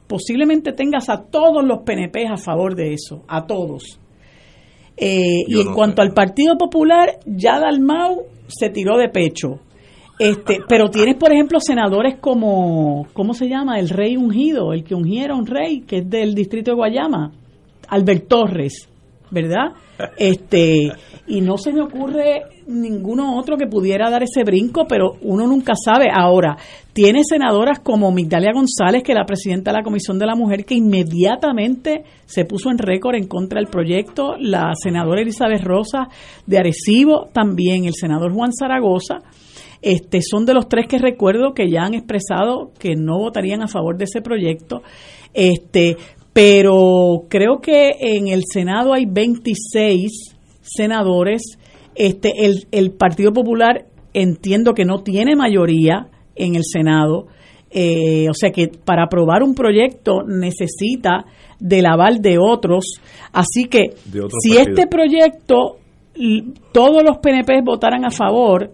posiblemente 0.08 0.74
tengas 0.74 1.10
a 1.10 1.24
todos 1.24 1.64
los 1.64 1.80
PNP 1.84 2.28
a 2.28 2.38
favor 2.38 2.76
de 2.76 2.94
eso, 2.94 3.24
a 3.28 3.46
todos. 3.46 4.00
Eh, 4.96 5.44
y 5.48 5.62
en 5.62 5.74
cuanto 5.74 6.02
al 6.02 6.14
Partido 6.14 6.58
Popular, 6.58 7.20
ya 7.26 7.60
Dalmau 7.60 8.24
se 8.48 8.70
tiró 8.70 8.98
de 8.98 9.10
pecho. 9.10 9.60
Este, 10.18 10.62
pero 10.68 10.90
tienes, 10.90 11.16
por 11.16 11.32
ejemplo, 11.32 11.60
senadores 11.60 12.16
como, 12.20 13.08
¿cómo 13.14 13.36
se 13.36 13.48
llama? 13.48 13.80
El 13.80 13.90
rey 13.90 14.18
ungido, 14.18 14.74
el 14.74 14.84
que 14.84 14.96
ungiera 14.96 15.36
un 15.36 15.46
rey, 15.46 15.82
que 15.82 16.00
es 16.00 16.10
del 16.10 16.34
distrito 16.34 16.72
de 16.72 16.76
Guayama, 16.76 17.32
Albert 17.88 18.28
Torres, 18.28 18.90
¿verdad? 19.30 19.74
Este, 20.18 20.92
y 21.28 21.42
no 21.42 21.58
se 21.58 21.74
me 21.74 21.82
ocurre 21.82 22.44
ninguno 22.68 23.38
otro 23.38 23.58
que 23.58 23.68
pudiera 23.68 24.10
dar 24.10 24.24
ese 24.24 24.44
brinco, 24.44 24.86
pero 24.88 25.18
uno 25.22 25.46
nunca 25.46 25.74
sabe. 25.76 26.08
Ahora, 26.12 26.58
tiene 26.94 27.24
senadoras 27.24 27.80
como 27.80 28.12
Migdalia 28.12 28.54
González, 28.54 29.04
que 29.04 29.12
es 29.12 29.18
la 29.18 29.26
presidenta 29.26 29.72
de 29.72 29.78
la 29.78 29.84
Comisión 29.84 30.18
de 30.18 30.26
la 30.26 30.36
Mujer, 30.36 30.64
que 30.64 30.76
inmediatamente 30.76 32.04
se 32.26 32.46
puso 32.46 32.72
en 32.72 32.78
récord 32.78 33.16
en 33.16 33.28
contra 33.28 33.60
del 33.60 33.70
proyecto, 33.70 34.36
la 34.40 34.72
senadora 34.82 35.22
Elizabeth 35.22 35.64
Rosa 35.64 36.08
de 36.46 36.58
Arecibo, 36.60 37.28
también 37.34 37.86
el 37.86 37.94
senador 37.94 38.34
Juan 38.34 38.54
Zaragoza. 38.54 39.20
Este, 39.82 40.22
son 40.22 40.46
de 40.46 40.54
los 40.54 40.68
tres 40.70 40.88
que 40.88 40.98
recuerdo 40.98 41.54
que 41.54 41.70
ya 41.70 41.84
han 41.84 41.94
expresado 41.94 42.72
que 42.80 42.96
no 42.96 43.20
votarían 43.20 43.62
a 43.62 43.68
favor 43.68 43.98
de 43.98 44.06
ese 44.06 44.22
proyecto. 44.22 44.82
Este, 45.34 45.98
pero 46.34 47.26
creo 47.30 47.60
que 47.62 47.92
en 48.00 48.28
el 48.28 48.44
Senado 48.52 48.94
hay 48.94 49.06
26 49.06 50.37
senadores. 50.68 51.58
Este, 51.96 52.46
el, 52.46 52.68
el 52.72 52.92
Partido 52.92 53.34
Popular 53.34 53.86
entiendo 54.14 54.74
que 54.74 54.86
no 54.86 55.04
tiene 55.04 55.36
mayoría 55.36 56.08
en 56.36 56.56
el 56.56 56.64
Senado. 56.64 57.28
Eh, 57.70 58.28
o 58.30 58.34
sea 58.34 58.52
que 58.52 58.70
para 58.70 59.04
aprobar 59.04 59.44
un 59.44 59.54
proyecto 59.54 60.24
necesita 60.24 61.26
del 61.60 61.86
aval 61.86 62.22
de 62.22 62.38
otros. 62.38 62.86
Así 63.34 63.66
que 63.66 63.94
si 64.42 64.58
este 64.58 64.88
proyecto 64.88 65.78
todos 66.72 67.04
los 67.04 67.18
PNP 67.18 67.62
votaran 67.64 68.06
a 68.06 68.10
favor 68.10 68.72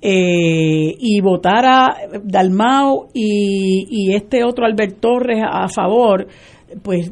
eh, 0.00 0.94
y 0.98 1.20
votara 1.20 1.96
Dalmau 2.22 3.08
y, 3.12 3.86
y 3.90 4.14
este 4.14 4.44
otro 4.44 4.64
Albert 4.64 5.00
Torres 5.00 5.42
a 5.42 5.68
favor, 5.68 6.26
pues 6.82 7.10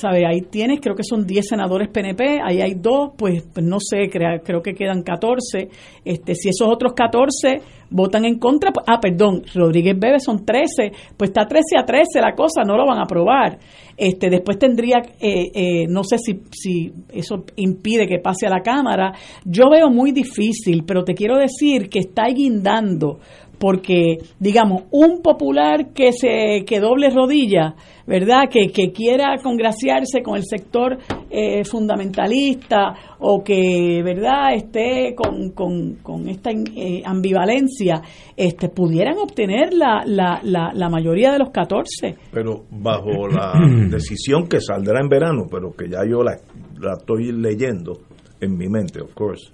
¿sabe? 0.00 0.26
Ahí 0.26 0.42
tienes, 0.42 0.80
creo 0.80 0.94
que 0.94 1.02
son 1.02 1.26
10 1.26 1.48
senadores 1.48 1.88
PNP, 1.88 2.40
ahí 2.42 2.60
hay 2.60 2.74
dos, 2.74 3.10
pues, 3.16 3.44
pues 3.52 3.64
no 3.64 3.78
sé, 3.80 4.08
creo 4.10 4.62
que 4.62 4.74
quedan 4.74 5.02
14. 5.02 5.68
Este, 6.04 6.34
si 6.34 6.48
esos 6.48 6.68
otros 6.68 6.92
14 6.94 7.60
votan 7.90 8.24
en 8.24 8.38
contra, 8.38 8.70
pues, 8.70 8.84
ah, 8.88 9.00
perdón, 9.00 9.42
Rodríguez 9.54 9.98
Bebe 9.98 10.20
son 10.20 10.44
13, 10.44 10.92
pues 11.16 11.30
está 11.30 11.46
13 11.46 11.78
a 11.78 11.84
13 11.84 12.20
la 12.20 12.34
cosa, 12.34 12.62
no 12.64 12.76
lo 12.76 12.86
van 12.86 12.98
a 12.98 13.02
aprobar. 13.02 13.58
Este, 13.96 14.30
después 14.30 14.58
tendría, 14.58 14.98
eh, 15.20 15.50
eh, 15.54 15.86
no 15.88 16.04
sé 16.04 16.18
si, 16.18 16.42
si 16.52 16.92
eso 17.08 17.44
impide 17.56 18.06
que 18.06 18.20
pase 18.20 18.46
a 18.46 18.50
la 18.50 18.60
Cámara. 18.60 19.12
Yo 19.44 19.68
veo 19.70 19.90
muy 19.90 20.12
difícil, 20.12 20.84
pero 20.86 21.02
te 21.02 21.14
quiero 21.14 21.36
decir 21.36 21.88
que 21.88 21.98
está 22.00 22.26
guindando 22.28 23.18
porque, 23.58 24.18
digamos, 24.38 24.84
un 24.90 25.20
popular 25.22 25.92
que 25.92 26.12
se 26.12 26.64
que 26.64 26.80
doble 26.80 27.10
rodilla, 27.10 27.74
¿verdad? 28.06 28.48
Que, 28.50 28.68
que 28.68 28.92
quiera 28.92 29.36
congraciarse 29.42 30.22
con 30.22 30.36
el 30.36 30.44
sector 30.44 30.98
eh, 31.30 31.64
fundamentalista 31.64 32.94
o 33.18 33.42
que, 33.42 34.00
¿verdad?, 34.04 34.54
esté 34.54 35.14
con, 35.14 35.50
con, 35.50 35.96
con 35.96 36.28
esta 36.28 36.50
eh, 36.50 37.02
ambivalencia, 37.04 38.00
este, 38.36 38.68
pudieran 38.68 39.18
obtener 39.18 39.74
la, 39.74 40.02
la, 40.06 40.40
la, 40.42 40.88
mayoría 40.88 41.32
de 41.32 41.38
los 41.40 41.50
14. 41.50 42.16
Pero 42.32 42.64
bajo 42.70 43.28
la 43.30 43.54
decisión 43.90 44.48
que 44.48 44.60
saldrá 44.60 45.00
en 45.00 45.08
verano, 45.08 45.46
pero 45.50 45.72
que 45.72 45.88
ya 45.88 46.04
yo 46.08 46.22
la, 46.22 46.36
la 46.80 46.94
estoy 46.98 47.32
leyendo 47.32 47.98
en 48.40 48.56
mi 48.56 48.68
mente, 48.68 49.00
of 49.00 49.12
course 49.14 49.52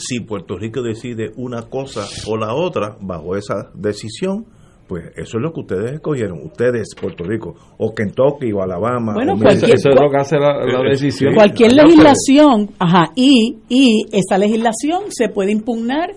si 0.00 0.20
Puerto 0.20 0.56
Rico 0.56 0.82
decide 0.82 1.30
una 1.36 1.62
cosa 1.62 2.06
o 2.26 2.36
la 2.36 2.54
otra 2.54 2.96
bajo 3.00 3.36
esa 3.36 3.70
decisión, 3.74 4.46
pues 4.88 5.04
eso 5.14 5.38
es 5.38 5.42
lo 5.42 5.52
que 5.52 5.60
ustedes 5.60 5.92
escogieron, 5.92 6.40
ustedes 6.42 6.88
Puerto 7.00 7.22
Rico, 7.22 7.54
o 7.78 7.94
Kentucky 7.94 8.50
o 8.52 8.60
Alabama. 8.60 9.12
Bueno, 9.14 9.34
eso 9.34 9.66
es 9.66 9.84
lo 9.84 10.10
que 10.10 10.16
hace 10.16 10.36
la, 10.36 10.64
eh, 10.64 10.86
eh, 10.86 10.90
decisión. 10.90 11.34
Cualquier 11.34 11.74
legislación, 11.74 12.70
ajá, 12.76 13.12
y, 13.14 13.58
y 13.68 14.06
esa 14.10 14.36
legislación 14.36 15.04
se 15.10 15.28
puede 15.28 15.52
impugnar 15.52 16.10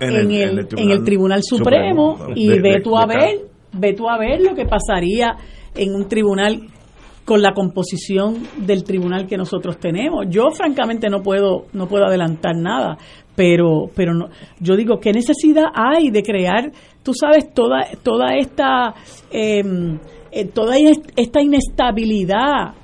en, 0.00 0.14
el, 0.14 0.66
en, 0.76 0.90
el, 0.90 1.02
Tribunal, 1.02 1.40
Supremo, 1.42 2.18
y 2.34 2.58
ve 2.58 2.80
tú 2.82 2.96
a 2.96 3.06
ver, 3.06 3.40
ve 3.72 3.94
tú 3.94 4.08
a 4.08 4.18
ver 4.18 4.42
lo 4.42 4.54
que 4.54 4.66
pasaría 4.66 5.36
en 5.74 5.94
un 5.94 6.06
tribunal 6.06 6.68
con 7.24 7.42
la 7.42 7.52
composición 7.52 8.42
del 8.66 8.82
tribunal 8.82 9.26
que 9.26 9.36
nosotros 9.36 9.78
tenemos. 9.78 10.26
Yo 10.28 10.50
francamente 10.50 11.08
no 11.08 11.22
puedo 11.22 11.66
no 11.72 11.86
puedo 11.86 12.06
adelantar 12.06 12.56
nada, 12.56 12.98
pero 13.36 13.90
pero 13.94 14.14
no, 14.14 14.28
yo 14.60 14.76
digo 14.76 14.98
qué 15.00 15.12
necesidad 15.12 15.64
hay 15.74 16.10
de 16.10 16.22
crear, 16.22 16.72
tú 17.02 17.12
sabes 17.14 17.52
toda 17.52 17.86
toda 18.02 18.34
esta 18.38 18.94
em, 19.30 19.98
eh, 20.32 20.44
toda 20.46 20.76
esta 21.16 21.42
inestabilidad 21.42 22.74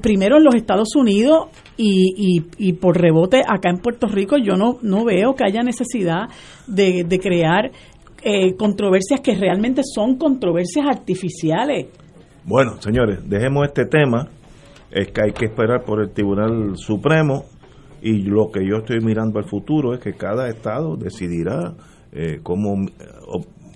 primero 0.00 0.38
en 0.38 0.44
los 0.44 0.54
Estados 0.54 0.96
Unidos 0.96 1.48
y, 1.76 2.44
y, 2.56 2.72
por 2.74 3.00
rebote 3.00 3.42
acá 3.46 3.68
en 3.68 3.78
Puerto 3.78 4.06
Rico 4.06 4.36
yo 4.38 4.54
no 4.54 4.78
no 4.82 5.04
veo 5.04 5.34
que 5.34 5.44
haya 5.44 5.62
necesidad 5.62 6.28
de, 6.68 7.04
de 7.04 7.18
crear 7.18 7.72
eh, 8.26 8.56
controversias 8.56 9.20
que 9.20 9.34
realmente 9.34 9.82
son 9.84 10.16
controversias 10.16 10.86
artificiales. 10.86 11.88
Bueno, 12.44 12.80
señores, 12.80 13.18
dejemos 13.28 13.66
este 13.66 13.84
tema. 13.84 14.28
Es 14.90 15.08
que 15.08 15.20
hay 15.24 15.32
que 15.32 15.46
esperar 15.46 15.84
por 15.84 16.00
el 16.00 16.10
Tribunal 16.10 16.76
Supremo 16.76 17.44
y 18.04 18.20
lo 18.20 18.50
que 18.52 18.60
yo 18.68 18.76
estoy 18.76 19.00
mirando 19.00 19.38
al 19.38 19.46
futuro 19.46 19.94
es 19.94 20.00
que 20.00 20.12
cada 20.12 20.46
estado 20.50 20.94
decidirá 20.94 21.72
eh, 22.12 22.40
cómo, 22.42 22.86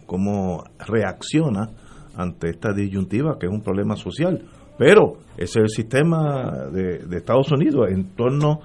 cómo 0.05 0.64
reacciona 0.87 1.70
ante 2.14 2.51
esta 2.51 2.74
disyuntiva, 2.74 3.39
que 3.39 3.47
es 3.47 3.53
un 3.53 3.62
problema 3.62 3.97
social. 3.97 4.43
Pero 4.76 5.14
ese 5.39 5.61
es 5.61 5.64
el 5.64 5.68
sistema 5.70 6.68
de, 6.70 7.16
Estados 7.16 7.51
Unidos 7.53 7.89
en 7.91 8.14
torno 8.14 8.61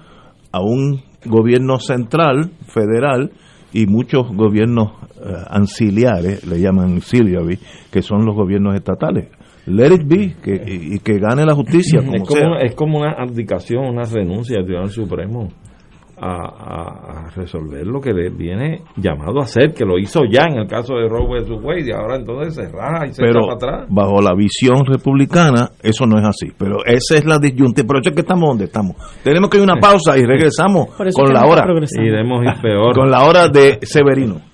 a 0.52 0.60
un 0.60 1.00
gobierno 1.24 1.78
central, 1.78 2.50
federal, 2.66 3.32
y 3.72 3.86
muchos 3.86 4.36
gobiernos 4.36 4.92
eh, 5.16 5.32
anciliares, 5.48 6.46
le 6.46 6.60
llaman 6.60 6.96
auxiliary, 6.96 7.58
que 7.90 8.02
son 8.02 8.26
los 8.26 8.36
gobiernos 8.36 8.74
estatales 8.74 9.28
let 9.66 9.94
it 9.94 10.02
be 10.06 10.34
que, 10.42 10.62
y, 10.66 10.98
que 10.98 11.18
gane 11.18 11.44
la 11.44 11.54
justicia 11.54 12.00
como 12.00 12.16
es 12.16 12.22
como, 12.28 12.56
es 12.56 12.74
como 12.74 12.98
una 12.98 13.12
abdicación 13.12 13.86
una 13.86 14.04
renuncia 14.04 14.56
del 14.56 14.66
Tribunal 14.66 14.90
Supremo 14.90 15.48
a, 16.16 17.30
resolver 17.34 17.86
lo 17.86 18.00
que 18.00 18.12
le 18.12 18.30
viene 18.30 18.82
llamado 18.96 19.40
a 19.40 19.44
hacer 19.44 19.74
que 19.74 19.84
lo 19.84 19.98
hizo 19.98 20.20
ya 20.30 20.44
en 20.44 20.60
el 20.60 20.68
caso 20.68 20.94
de 20.94 21.08
Roe 21.08 21.40
vs 21.40 21.50
Wade 21.62 21.88
y 21.88 21.92
ahora 21.92 22.16
entonces 22.16 22.54
se 22.54 22.68
raja 22.68 23.06
y 23.06 23.12
se 23.12 23.22
pero 23.22 23.40
para 23.42 23.54
atrás. 23.54 23.86
bajo 23.90 24.20
la 24.20 24.34
visión 24.34 24.84
republicana 24.86 25.70
eso 25.82 26.06
no 26.06 26.18
es 26.18 26.24
así. 26.24 26.52
Pero 26.56 26.84
esa 26.84 27.16
es 27.16 27.24
la 27.24 27.38
disyuntiva. 27.38 27.86
Por 27.86 27.96
eso 27.98 28.10
es 28.10 28.14
que 28.14 28.22
estamos 28.22 28.48
donde 28.48 28.64
estamos. 28.64 28.96
Tenemos 29.22 29.50
que 29.50 29.58
ir 29.58 29.62
a 29.62 29.64
una 29.64 29.80
pausa 29.80 30.16
y 30.16 30.24
regresamos 30.24 30.88
con 30.94 31.32
la 31.32 31.44
hora. 31.46 31.66
y 31.66 32.62
peor. 32.62 32.94
Con 32.94 33.10
la 33.10 33.24
hora 33.24 33.48
de 33.48 33.78
Severino 33.82 34.53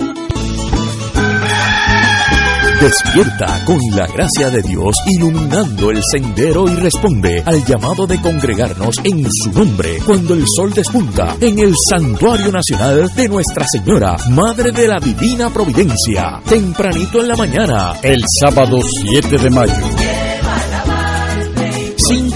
Despierta 2.81 3.63
con 3.63 3.77
la 3.95 4.07
gracia 4.07 4.49
de 4.49 4.63
Dios 4.63 4.95
iluminando 5.05 5.91
el 5.91 6.01
sendero 6.11 6.67
y 6.67 6.73
responde 6.77 7.43
al 7.45 7.63
llamado 7.63 8.07
de 8.07 8.19
congregarnos 8.19 8.95
en 9.03 9.23
su 9.31 9.51
nombre 9.51 9.99
cuando 10.03 10.33
el 10.33 10.47
sol 10.47 10.73
despunta 10.73 11.35
en 11.39 11.59
el 11.59 11.75
Santuario 11.77 12.51
Nacional 12.51 13.13
de 13.13 13.29
Nuestra 13.29 13.67
Señora, 13.71 14.17
Madre 14.31 14.71
de 14.71 14.87
la 14.87 14.99
Divina 14.99 15.51
Providencia, 15.51 16.41
tempranito 16.49 17.21
en 17.21 17.27
la 17.27 17.35
mañana, 17.35 17.93
el 18.01 18.23
sábado 18.39 18.79
7 18.81 19.37
de 19.37 19.49
mayo. 19.51 19.73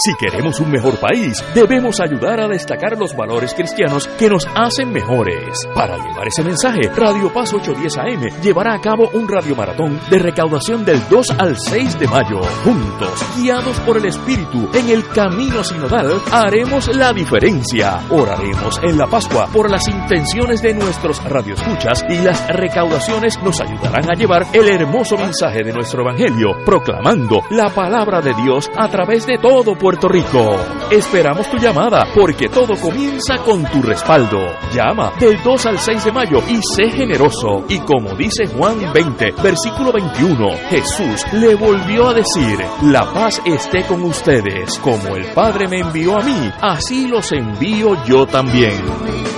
Si 0.00 0.14
queremos 0.14 0.60
un 0.60 0.70
mejor 0.70 0.96
país, 1.00 1.44
debemos 1.56 1.98
ayudar 1.98 2.40
a 2.40 2.46
destacar 2.46 2.96
los 2.96 3.16
valores 3.16 3.52
cristianos 3.52 4.06
que 4.16 4.28
nos 4.28 4.46
hacen 4.54 4.92
mejores. 4.92 5.58
Para 5.74 5.96
llevar 5.96 6.28
ese 6.28 6.44
mensaje, 6.44 6.88
Radio 6.94 7.32
Paz 7.32 7.52
810 7.52 7.98
AM 7.98 8.40
llevará 8.40 8.74
a 8.74 8.80
cabo 8.80 9.10
un 9.12 9.26
radiomaratón 9.28 10.00
de 10.08 10.20
recaudación 10.20 10.84
del 10.84 11.02
2 11.08 11.30
al 11.40 11.58
6 11.58 11.98
de 11.98 12.06
mayo. 12.06 12.40
Juntos, 12.62 13.26
guiados 13.38 13.76
por 13.80 13.96
el 13.96 14.04
Espíritu, 14.04 14.70
en 14.72 14.88
el 14.88 15.04
camino 15.08 15.64
sinodal, 15.64 16.22
haremos 16.30 16.94
la 16.94 17.12
diferencia. 17.12 17.98
Oraremos 18.08 18.78
en 18.84 18.98
la 18.98 19.08
Pascua 19.08 19.48
por 19.52 19.68
las 19.68 19.88
intenciones 19.88 20.62
de 20.62 20.74
nuestros 20.74 21.24
radioescuchas 21.24 22.04
y 22.08 22.18
las 22.18 22.46
recaudaciones 22.46 23.42
nos 23.42 23.60
ayudarán 23.60 24.08
a 24.08 24.14
llevar 24.14 24.46
el 24.52 24.68
hermoso 24.68 25.18
mensaje 25.18 25.64
de 25.64 25.72
nuestro 25.72 26.02
Evangelio, 26.02 26.50
proclamando 26.64 27.42
la 27.50 27.68
palabra 27.70 28.20
de 28.20 28.32
Dios 28.34 28.70
a 28.76 28.88
través 28.88 29.26
de 29.26 29.38
todo 29.38 29.74
Puerto 29.88 30.06
Rico. 30.06 30.54
Esperamos 30.90 31.50
tu 31.50 31.56
llamada 31.56 32.08
porque 32.14 32.50
todo 32.50 32.78
comienza 32.78 33.38
con 33.38 33.64
tu 33.70 33.80
respaldo. 33.80 34.38
Llama 34.74 35.14
del 35.18 35.42
2 35.42 35.64
al 35.64 35.78
6 35.78 36.04
de 36.04 36.12
mayo 36.12 36.42
y 36.46 36.60
sé 36.62 36.90
generoso. 36.90 37.64
Y 37.70 37.78
como 37.78 38.14
dice 38.14 38.46
Juan 38.48 38.92
20, 38.92 39.32
versículo 39.42 39.90
21, 39.90 40.50
Jesús 40.68 41.24
le 41.32 41.54
volvió 41.54 42.08
a 42.08 42.12
decir, 42.12 42.58
la 42.82 43.10
paz 43.14 43.40
esté 43.46 43.82
con 43.84 44.02
ustedes. 44.02 44.78
Como 44.80 45.16
el 45.16 45.24
Padre 45.32 45.66
me 45.68 45.78
envió 45.78 46.18
a 46.18 46.22
mí, 46.22 46.52
así 46.60 47.08
los 47.08 47.32
envío 47.32 47.96
yo 48.04 48.26
también. 48.26 49.37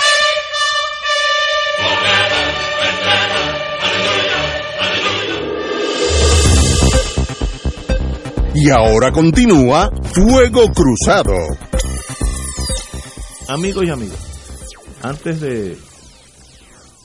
Y 8.63 8.69
ahora 8.69 9.11
continúa 9.11 9.89
Fuego 10.13 10.67
Cruzado. 10.67 11.33
Amigos 13.49 13.85
y 13.85 13.89
amigas, 13.89 14.99
antes 15.01 15.41
de, 15.41 15.75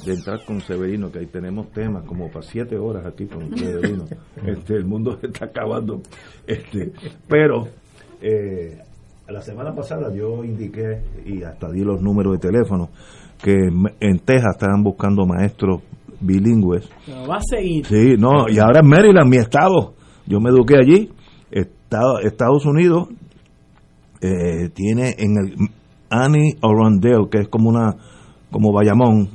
de 0.04 0.12
entrar 0.12 0.44
con 0.44 0.60
Severino, 0.60 1.10
que 1.10 1.20
ahí 1.20 1.26
tenemos 1.26 1.72
temas 1.72 2.04
como 2.04 2.28
para 2.28 2.42
siete 2.42 2.76
horas 2.76 3.06
aquí 3.06 3.24
con 3.24 3.56
Severino, 3.56 4.04
este, 4.46 4.74
el 4.74 4.84
mundo 4.84 5.16
se 5.18 5.28
está 5.28 5.46
acabando, 5.46 6.02
este, 6.46 6.92
pero 7.26 7.68
eh, 8.20 8.76
la 9.26 9.40
semana 9.40 9.74
pasada 9.74 10.14
yo 10.14 10.44
indiqué 10.44 11.00
y 11.24 11.42
hasta 11.42 11.70
di 11.70 11.80
los 11.80 12.02
números 12.02 12.34
de 12.34 12.50
teléfono 12.50 12.90
que 13.42 13.54
en 14.00 14.18
Texas 14.18 14.56
estaban 14.56 14.82
buscando 14.82 15.24
maestros 15.24 15.80
bilingües. 16.20 16.86
Pero 17.06 17.26
va 17.26 17.36
a 17.36 17.42
seguir. 17.42 17.86
Sí, 17.86 18.16
no, 18.18 18.46
y 18.46 18.58
ahora 18.58 18.80
en 18.80 18.88
Maryland, 18.90 19.30
mi 19.30 19.38
estado, 19.38 19.94
yo 20.26 20.38
me 20.38 20.50
eduqué 20.50 20.74
allí, 20.76 21.15
Estados 21.50 22.66
Unidos 22.66 23.08
eh, 24.20 24.70
tiene 24.74 25.14
en 25.18 25.36
el 25.38 25.54
Annie 26.10 26.56
Arundel, 26.62 27.28
que 27.30 27.38
es 27.38 27.48
como 27.48 27.68
una, 27.68 27.96
como 28.50 28.72
Bayamón, 28.72 29.28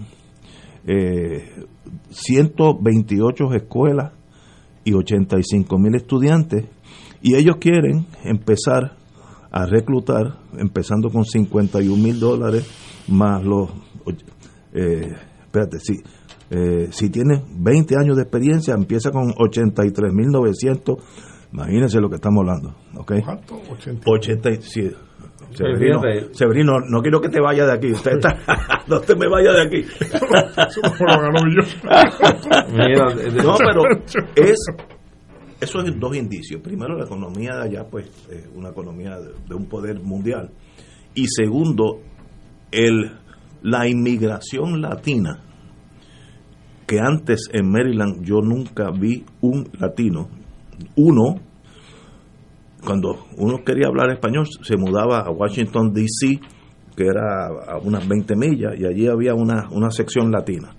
eh, 0.85 1.65
128 2.09 3.53
escuelas 3.53 4.13
y 4.83 4.93
85 4.93 5.77
mil 5.77 5.95
estudiantes, 5.95 6.65
y 7.21 7.35
ellos 7.35 7.57
quieren 7.57 8.05
empezar 8.23 8.97
a 9.51 9.65
reclutar, 9.65 10.39
empezando 10.57 11.09
con 11.09 11.25
51 11.25 12.01
mil 12.01 12.19
dólares, 12.19 12.67
más 13.07 13.43
los, 13.43 13.69
eh, 14.73 15.13
espérate, 15.43 15.77
eh, 16.49 16.87
si 16.91 17.09
tienes 17.09 17.41
20 17.57 17.95
años 17.97 18.15
de 18.15 18.23
experiencia, 18.23 18.73
empieza 18.73 19.11
con 19.11 19.33
83 19.37 20.13
mil 20.13 20.27
900, 20.27 20.97
imagínense 21.53 21.99
lo 21.99 22.09
que 22.09 22.15
estamos 22.15 22.41
hablando, 22.41 22.75
¿ok? 22.95 23.13
¿Cuánto? 23.23 23.55
80. 23.71 24.03
87. 24.05 24.95
Severino. 25.53 26.01
Severino, 26.31 26.79
no 26.79 27.01
quiero 27.01 27.19
que 27.19 27.27
te 27.27 27.41
vayas 27.41 27.67
de 27.67 27.73
aquí. 27.73 27.91
Usted 27.91 28.13
está, 28.13 28.37
no 28.87 29.01
te 29.01 29.15
me 29.15 29.27
vayas 29.27 29.53
de 29.55 29.61
aquí. 29.61 29.79
Eso 29.79 30.81
lo 30.99 31.21
ganó 31.21 31.39
yo. 31.47 31.61
No, 33.43 33.55
pero 33.57 33.83
es 34.35 34.57
eso 35.59 35.79
es 35.79 35.99
dos 35.99 36.15
indicios. 36.15 36.61
Primero, 36.61 36.97
la 36.97 37.05
economía 37.05 37.55
de 37.55 37.63
allá, 37.63 37.85
pues, 37.89 38.07
es 38.31 38.47
una 38.55 38.69
economía 38.69 39.17
de, 39.19 39.33
de 39.47 39.55
un 39.55 39.67
poder 39.67 39.99
mundial. 40.01 40.49
Y 41.13 41.27
segundo, 41.27 41.99
el 42.71 43.11
la 43.63 43.87
inmigración 43.87 44.81
latina, 44.81 45.39
que 46.87 46.99
antes 46.99 47.49
en 47.53 47.71
Maryland 47.71 48.23
yo 48.23 48.41
nunca 48.41 48.89
vi 48.91 49.23
un 49.41 49.69
latino. 49.79 50.29
Uno, 50.95 51.35
cuando 52.85 53.27
uno 53.37 53.63
quería 53.63 53.87
hablar 53.87 54.09
español, 54.11 54.47
se 54.63 54.75
mudaba 54.77 55.19
a 55.19 55.29
Washington, 55.31 55.93
D.C., 55.93 56.39
que 56.95 57.03
era 57.05 57.47
a 57.67 57.77
unas 57.77 58.07
20 58.07 58.35
millas, 58.35 58.73
y 58.77 58.85
allí 58.85 59.07
había 59.07 59.33
una, 59.33 59.69
una 59.71 59.91
sección 59.91 60.31
latina. 60.31 60.75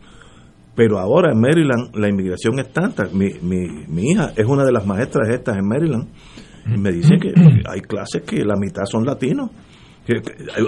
Pero 0.75 0.99
ahora 0.99 1.33
en 1.33 1.41
Maryland 1.41 1.95
la 1.97 2.09
inmigración 2.09 2.59
es 2.59 2.73
tanta. 2.73 3.05
Mi, 3.13 3.31
mi, 3.43 3.85
mi 3.89 4.11
hija 4.13 4.33
es 4.37 4.47
una 4.47 4.65
de 4.65 4.73
las 4.73 4.87
maestras 4.87 5.29
estas 5.29 5.57
en 5.57 5.67
Maryland, 5.67 6.09
y 6.67 6.79
me 6.79 6.93
dice 6.93 7.17
que 7.21 7.33
hay 7.69 7.81
clases 7.81 8.23
que 8.23 8.45
la 8.45 8.57
mitad 8.57 8.85
son 8.85 9.05
latinos. 9.05 9.51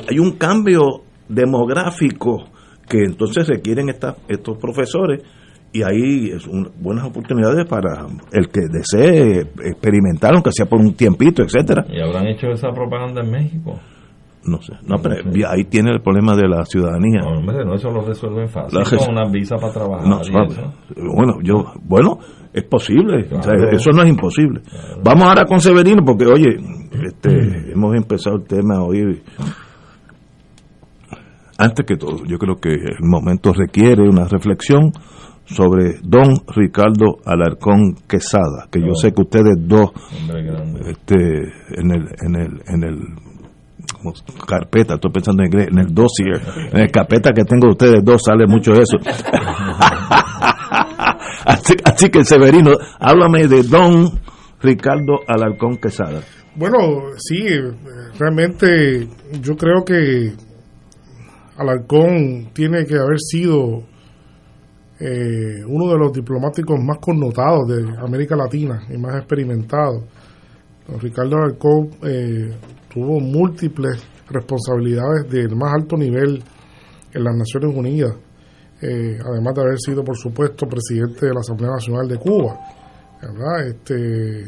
Hay 0.09 0.19
un 0.19 0.33
cambio 0.33 0.81
demográfico 1.29 2.45
que 2.89 2.99
entonces 3.05 3.47
requieren 3.49 3.89
esta- 3.89 4.17
estos 4.29 4.59
profesores 4.59 5.23
y 5.75 5.83
ahí 5.83 6.31
es 6.31 6.47
un- 6.47 6.71
buenas 6.81 7.05
oportunidades 7.05 7.67
para 7.67 8.07
el 8.33 8.49
que 8.49 8.61
desee 8.71 9.41
experimentar, 9.65 10.33
aunque 10.35 10.51
sea 10.53 10.67
por 10.67 10.79
un 10.81 10.95
tiempito, 10.95 11.43
etcétera. 11.43 11.85
¿Y 11.91 12.01
habrán 12.01 12.29
hecho 12.29 12.47
esa 12.49 12.71
propaganda 12.71 13.23
en 13.23 13.31
México? 13.31 13.79
No 14.47 14.61
sé, 14.63 14.75
no, 14.87 14.97
pero 15.03 15.17
ahí 15.49 15.65
tiene 15.65 15.91
el 15.91 16.01
problema 16.03 16.37
de 16.37 16.47
la 16.47 16.65
ciudadanía. 16.67 17.21
No, 17.23 17.39
hombre, 17.39 17.65
no, 17.65 17.75
eso 17.75 17.91
lo 17.91 18.03
resuelven 18.03 18.47
fácil. 18.49 18.79
La 18.79 18.85
Con 18.99 19.11
una 19.17 19.29
visa 19.33 19.57
para 19.57 19.73
trabajar. 19.73 20.07
No, 20.07 20.19
y 20.19 20.53
eso. 20.53 20.73
bueno, 21.17 21.39
yo, 21.43 21.65
bueno, 21.83 22.19
es 22.53 22.63
posible, 22.65 23.25
o 23.25 23.43
sea, 23.43 23.53
Claro. 23.55 23.71
eso 23.73 23.91
no 23.91 24.03
es 24.03 24.09
imposible. 24.11 24.61
Vamos 25.03 25.25
ahora 25.25 25.45
con 25.47 25.61
Severino, 25.61 26.03
porque 26.05 26.27
oye, 26.27 26.57
este, 27.07 27.31
hemos 27.73 27.97
empezado 27.97 28.37
el 28.37 28.45
tema 28.45 28.83
hoy. 28.85 29.23
Antes 31.57 31.87
que 31.87 31.97
todo, 31.97 32.25
yo 32.27 32.37
creo 32.37 32.57
que 32.57 32.71
el 32.75 32.99
momento 33.01 33.53
requiere 33.53 34.03
una 34.03 34.27
reflexión 34.27 34.91
sobre 35.47 35.99
don 36.03 36.35
Ricardo 36.55 37.19
Alarcón 37.25 37.95
Quesada, 38.09 38.67
que 38.71 38.81
yo 38.81 38.93
Oh. 38.93 38.95
sé 38.95 39.13
que 39.13 39.23
ustedes 39.23 39.57
dos, 39.59 39.91
este, 40.87 41.17
en 41.77 41.91
el, 41.93 42.09
en 42.23 42.35
el, 42.37 42.63
en 42.67 42.85
el 42.85 42.99
carpeta, 44.47 44.95
estoy 44.95 45.11
pensando 45.13 45.43
en 45.43 45.49
inglés, 45.49 45.69
en 45.71 45.79
el 45.79 45.95
dossier, 45.95 46.41
en 46.73 46.81
el 46.81 46.91
carpeta 46.91 47.31
que 47.33 47.45
tengo 47.45 47.67
de 47.67 47.73
ustedes 47.73 48.05
dos 48.05 48.23
sale 48.25 48.47
mucho 48.47 48.73
eso. 48.73 48.99
así, 51.45 51.75
así 51.85 52.09
que 52.11 52.25
Severino, 52.25 52.73
háblame 53.01 53.47
de 53.47 53.63
don 53.63 54.11
Ricardo 54.63 55.21
Alarcón 55.27 55.77
Quesada. 55.77 56.21
Bueno, 56.57 56.79
sí, 57.17 57.47
eh, 57.47 57.73
realmente 58.19 59.09
yo 59.41 59.57
creo 59.57 59.85
que 59.85 60.33
Alarcón 61.57 62.51
tiene 62.53 62.85
que 62.85 62.95
haber 62.97 63.19
sido 63.19 63.83
eh, 65.07 65.63
uno 65.67 65.93
de 65.93 65.99
los 65.99 66.13
diplomáticos 66.15 66.83
más 66.83 66.97
connotados 66.99 67.69
de 67.69 67.99
América 67.99 68.35
Latina 68.37 68.85
y 68.89 68.97
más 68.97 69.17
experimentados. 69.17 70.03
Don 70.89 70.99
Ricardo 70.99 71.37
Alarcón 71.37 71.91
eh, 72.03 72.51
tuvo 72.89 73.21
múltiples 73.21 74.03
responsabilidades 74.31 75.31
del 75.31 75.55
más 75.57 75.75
alto 75.75 75.99
nivel 75.99 76.43
en 77.13 77.23
las 77.23 77.37
Naciones 77.37 77.77
Unidas, 77.77 78.15
eh, 78.81 79.19
además 79.23 79.55
de 79.55 79.61
haber 79.61 79.79
sido, 79.79 80.03
por 80.03 80.17
supuesto, 80.17 80.67
presidente 80.67 81.27
de 81.27 81.35
la 81.35 81.41
Asamblea 81.41 81.73
Nacional 81.73 82.09
de 82.09 82.17
Cuba. 82.17 82.59
¿verdad? 83.21 83.69
Este, 83.69 84.41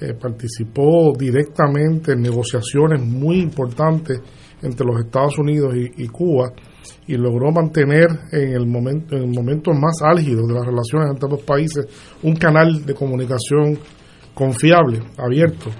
eh, 0.00 0.14
participó 0.20 1.14
directamente 1.18 2.12
en 2.12 2.22
negociaciones 2.22 3.02
muy 3.02 3.40
importantes 3.40 4.20
entre 4.62 4.86
los 4.86 5.04
Estados 5.04 5.36
Unidos 5.38 5.74
y 5.74 6.06
Cuba 6.06 6.52
y 7.06 7.14
logró 7.16 7.52
mantener 7.52 8.08
en 8.32 8.52
el 8.52 8.66
momento 8.66 9.16
en 9.16 9.22
el 9.24 9.30
momento 9.30 9.72
más 9.72 10.02
álgido 10.02 10.46
de 10.46 10.54
las 10.54 10.66
relaciones 10.66 11.10
entre 11.10 11.28
los 11.28 11.42
países 11.42 11.86
un 12.22 12.34
canal 12.36 12.84
de 12.84 12.94
comunicación 12.94 13.78
confiable, 14.34 15.00
abierto. 15.16 15.70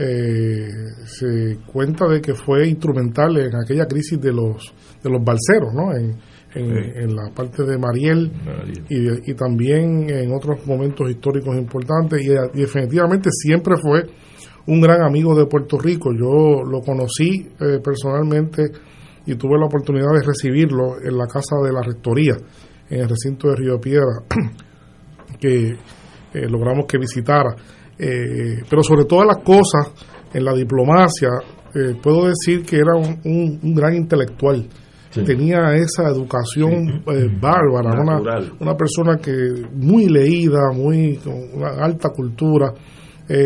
Eh, 0.00 0.68
se 1.04 1.58
cuenta 1.72 2.06
de 2.06 2.20
que 2.20 2.32
fue 2.32 2.68
instrumental 2.68 3.36
en 3.36 3.56
aquella 3.56 3.86
crisis 3.86 4.20
de 4.20 4.32
los 4.32 4.72
de 5.02 5.10
los 5.10 5.24
balseros, 5.24 5.74
¿no? 5.74 5.92
En, 5.92 6.16
en, 6.54 7.02
en 7.02 7.16
la 7.16 7.30
parte 7.34 7.64
de 7.64 7.76
Mariel 7.76 8.30
y 8.88 9.34
también 9.34 10.08
en 10.08 10.32
otros 10.32 10.66
momentos 10.66 11.10
históricos 11.10 11.56
importantes 11.56 12.22
y, 12.22 12.30
y 12.30 12.60
definitivamente 12.60 13.28
siempre 13.32 13.74
fue 13.76 14.04
un 14.66 14.80
gran 14.80 15.02
amigo 15.02 15.34
de 15.34 15.46
Puerto 15.46 15.78
Rico. 15.78 16.10
Yo 16.12 16.62
lo 16.62 16.80
conocí 16.80 17.48
eh, 17.60 17.80
personalmente 17.82 18.70
y 19.30 19.36
tuve 19.36 19.58
la 19.58 19.66
oportunidad 19.66 20.08
de 20.18 20.26
recibirlo 20.26 20.96
en 21.04 21.16
la 21.16 21.26
casa 21.26 21.56
de 21.64 21.72
la 21.72 21.82
rectoría 21.82 22.34
en 22.90 23.00
el 23.00 23.08
recinto 23.08 23.48
de 23.48 23.56
Río 23.56 23.78
Piedra 23.80 24.24
que 25.40 25.76
eh, 26.34 26.48
logramos 26.48 26.86
que 26.86 26.98
visitara. 26.98 27.54
Eh, 27.98 28.62
pero 28.68 28.82
sobre 28.82 29.04
todas 29.04 29.26
las 29.26 29.38
cosas, 29.44 29.92
en 30.32 30.44
la 30.44 30.54
diplomacia, 30.54 31.28
eh, 31.74 31.94
puedo 32.02 32.26
decir 32.28 32.64
que 32.64 32.76
era 32.76 32.94
un, 32.96 33.18
un- 33.24 33.60
un 33.62 33.74
gran 33.74 33.94
intelectual. 33.94 34.66
Tenía 35.24 35.74
esa 35.74 36.08
educación 36.08 37.02
eh, 37.06 37.28
bárbara, 37.40 38.00
una, 38.00 38.14
Natural. 38.18 38.52
una 38.60 38.74
persona 38.76 39.16
que 39.16 39.32
muy 39.72 40.06
leída, 40.06 40.70
muy 40.72 41.16
con 41.16 41.34
una 41.54 41.70
alta 41.84 42.10
cultura, 42.10 42.72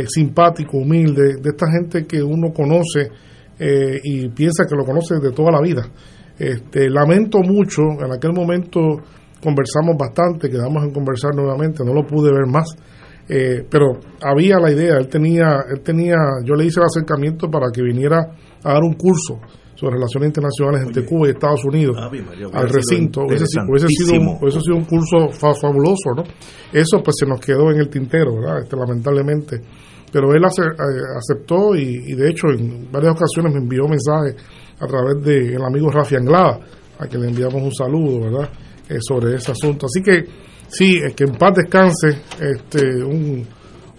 simpático, 0.06 0.76
humilde, 0.78 1.36
de 1.40 1.48
esta 1.50 1.66
gente 1.70 2.06
que 2.06 2.22
uno 2.22 2.52
conoce 2.52 3.10
eh, 3.62 4.00
y 4.02 4.28
piensa 4.30 4.64
que 4.68 4.74
lo 4.74 4.84
conoce 4.84 5.14
de 5.22 5.30
toda 5.30 5.52
la 5.52 5.60
vida. 5.60 5.82
Este, 6.38 6.90
lamento 6.90 7.38
mucho, 7.38 7.82
en 8.04 8.10
aquel 8.12 8.32
momento 8.32 8.80
conversamos 9.42 9.96
bastante, 9.98 10.48
quedamos 10.48 10.82
en 10.84 10.90
conversar 10.92 11.34
nuevamente, 11.34 11.84
no 11.84 11.92
lo 11.94 12.04
pude 12.06 12.32
ver 12.32 12.46
más, 12.46 12.74
eh, 13.28 13.64
pero 13.70 13.92
había 14.22 14.58
la 14.58 14.72
idea, 14.72 14.96
él 14.98 15.08
tenía, 15.08 15.64
él 15.70 15.80
tenía, 15.82 16.16
yo 16.44 16.54
le 16.54 16.64
hice 16.64 16.80
el 16.80 16.86
acercamiento 16.86 17.48
para 17.48 17.66
que 17.72 17.82
viniera 17.82 18.18
a 18.64 18.72
dar 18.72 18.82
un 18.82 18.94
curso 18.94 19.38
sobre 19.74 19.94
relaciones 19.96 20.28
internacionales 20.28 20.82
entre 20.86 21.04
Cuba 21.04 21.26
y 21.26 21.30
Estados 21.32 21.64
Unidos 21.64 21.96
María, 22.22 22.46
hubiera 22.46 22.60
al 22.60 22.68
recinto, 22.74 23.20
hubiese, 23.26 23.46
sido- 23.46 23.64
hubiese 23.68 23.86
sido 23.88 24.12
un, 24.20 24.26
hubiese 24.42 24.60
sido 24.60 24.76
un 24.76 24.84
curso 24.84 25.28
fa- 25.30 25.54
fabuloso, 25.54 26.10
¿no? 26.16 26.22
Eso 26.72 27.02
pues 27.02 27.16
se 27.18 27.26
nos 27.26 27.40
quedó 27.40 27.70
en 27.70 27.78
el 27.78 27.88
tintero, 27.88 28.34
¿verdad? 28.36 28.62
Este, 28.62 28.76
lamentablemente. 28.76 29.60
Pero 30.12 30.34
él 30.34 30.44
ace- 30.44 30.62
eh, 30.62 31.16
aceptó 31.16 31.74
y, 31.74 32.04
y 32.06 32.14
de 32.14 32.30
hecho 32.30 32.48
en 32.50 32.90
varias 32.92 33.14
ocasiones 33.16 33.54
me 33.54 33.60
envió 33.60 33.88
mensajes 33.88 34.36
a 34.78 34.86
través 34.86 35.22
del 35.24 35.62
amigo 35.64 35.90
Rafi 35.90 36.16
Anglada, 36.16 36.60
a 36.98 37.06
quien 37.06 37.22
le 37.22 37.28
enviamos 37.28 37.62
un 37.62 37.72
saludo, 37.72 38.20
¿verdad? 38.30 38.48
Eh, 38.88 38.98
sobre 39.00 39.36
ese 39.36 39.52
asunto. 39.52 39.86
Así 39.86 40.02
que 40.02 40.24
sí, 40.68 40.96
eh, 40.98 41.14
que 41.16 41.24
en 41.24 41.32
paz 41.36 41.54
descanse 41.56 42.08
este, 42.40 43.02
un, 43.02 43.46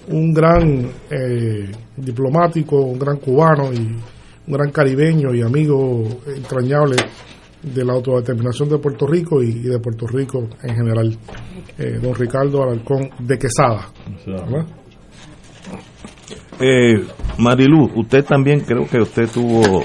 un 0.10 0.34
gran 0.34 0.90
eh, 1.10 1.72
diplomático, 1.98 2.78
un 2.82 3.00
gran 3.00 3.18
cubano 3.18 3.72
y 3.74 3.78
un 4.46 4.54
gran 4.54 4.72
caribeño 4.72 5.34
y 5.34 5.42
amigo 5.42 6.04
entrañable 6.28 6.98
de 7.64 7.86
la 7.86 7.94
autodeterminación 7.94 8.68
de 8.70 8.78
Puerto 8.78 9.08
Rico 9.08 9.42
y, 9.42 9.50
y 9.52 9.64
de 9.64 9.80
Puerto 9.80 10.06
Rico 10.06 10.50
en 10.62 10.76
general, 10.76 11.18
eh, 11.80 11.98
don 12.02 12.14
Ricardo 12.14 12.62
Alarcón 12.62 13.10
de 13.20 13.38
Quesada. 13.40 13.88
¿verdad? 14.34 14.66
Eh, 16.60 17.06
Marilu, 17.38 17.90
usted 17.96 18.24
también 18.26 18.62
creo 18.62 18.88
que 18.88 19.00
usted 19.00 19.30
tuvo... 19.30 19.84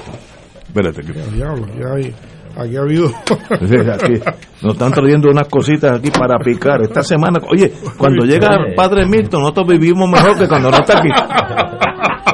Espérate, 0.67 1.01
que... 1.01 1.13
Diablo, 1.13 1.65
ya 1.75 1.95
hay 1.95 2.13
Aquí 2.55 2.75
ha 2.75 2.81
habido. 2.81 3.07
Aquí 3.49 4.13
nos 4.61 4.73
están 4.73 4.91
trayendo 4.91 5.29
unas 5.29 5.47
cositas 5.47 5.97
aquí 5.97 6.11
para 6.11 6.37
picar. 6.39 6.81
Esta 6.81 7.01
semana, 7.03 7.39
oye, 7.47 7.71
cuando 7.97 8.25
llega 8.25 8.49
el 8.67 8.75
padre 8.75 9.05
Milton, 9.05 9.41
nosotros 9.41 9.67
vivimos 9.67 10.09
mejor 10.09 10.37
que 10.37 10.47
cuando 10.47 10.69
no 10.69 10.77
está 10.77 10.99
aquí. 10.99 11.09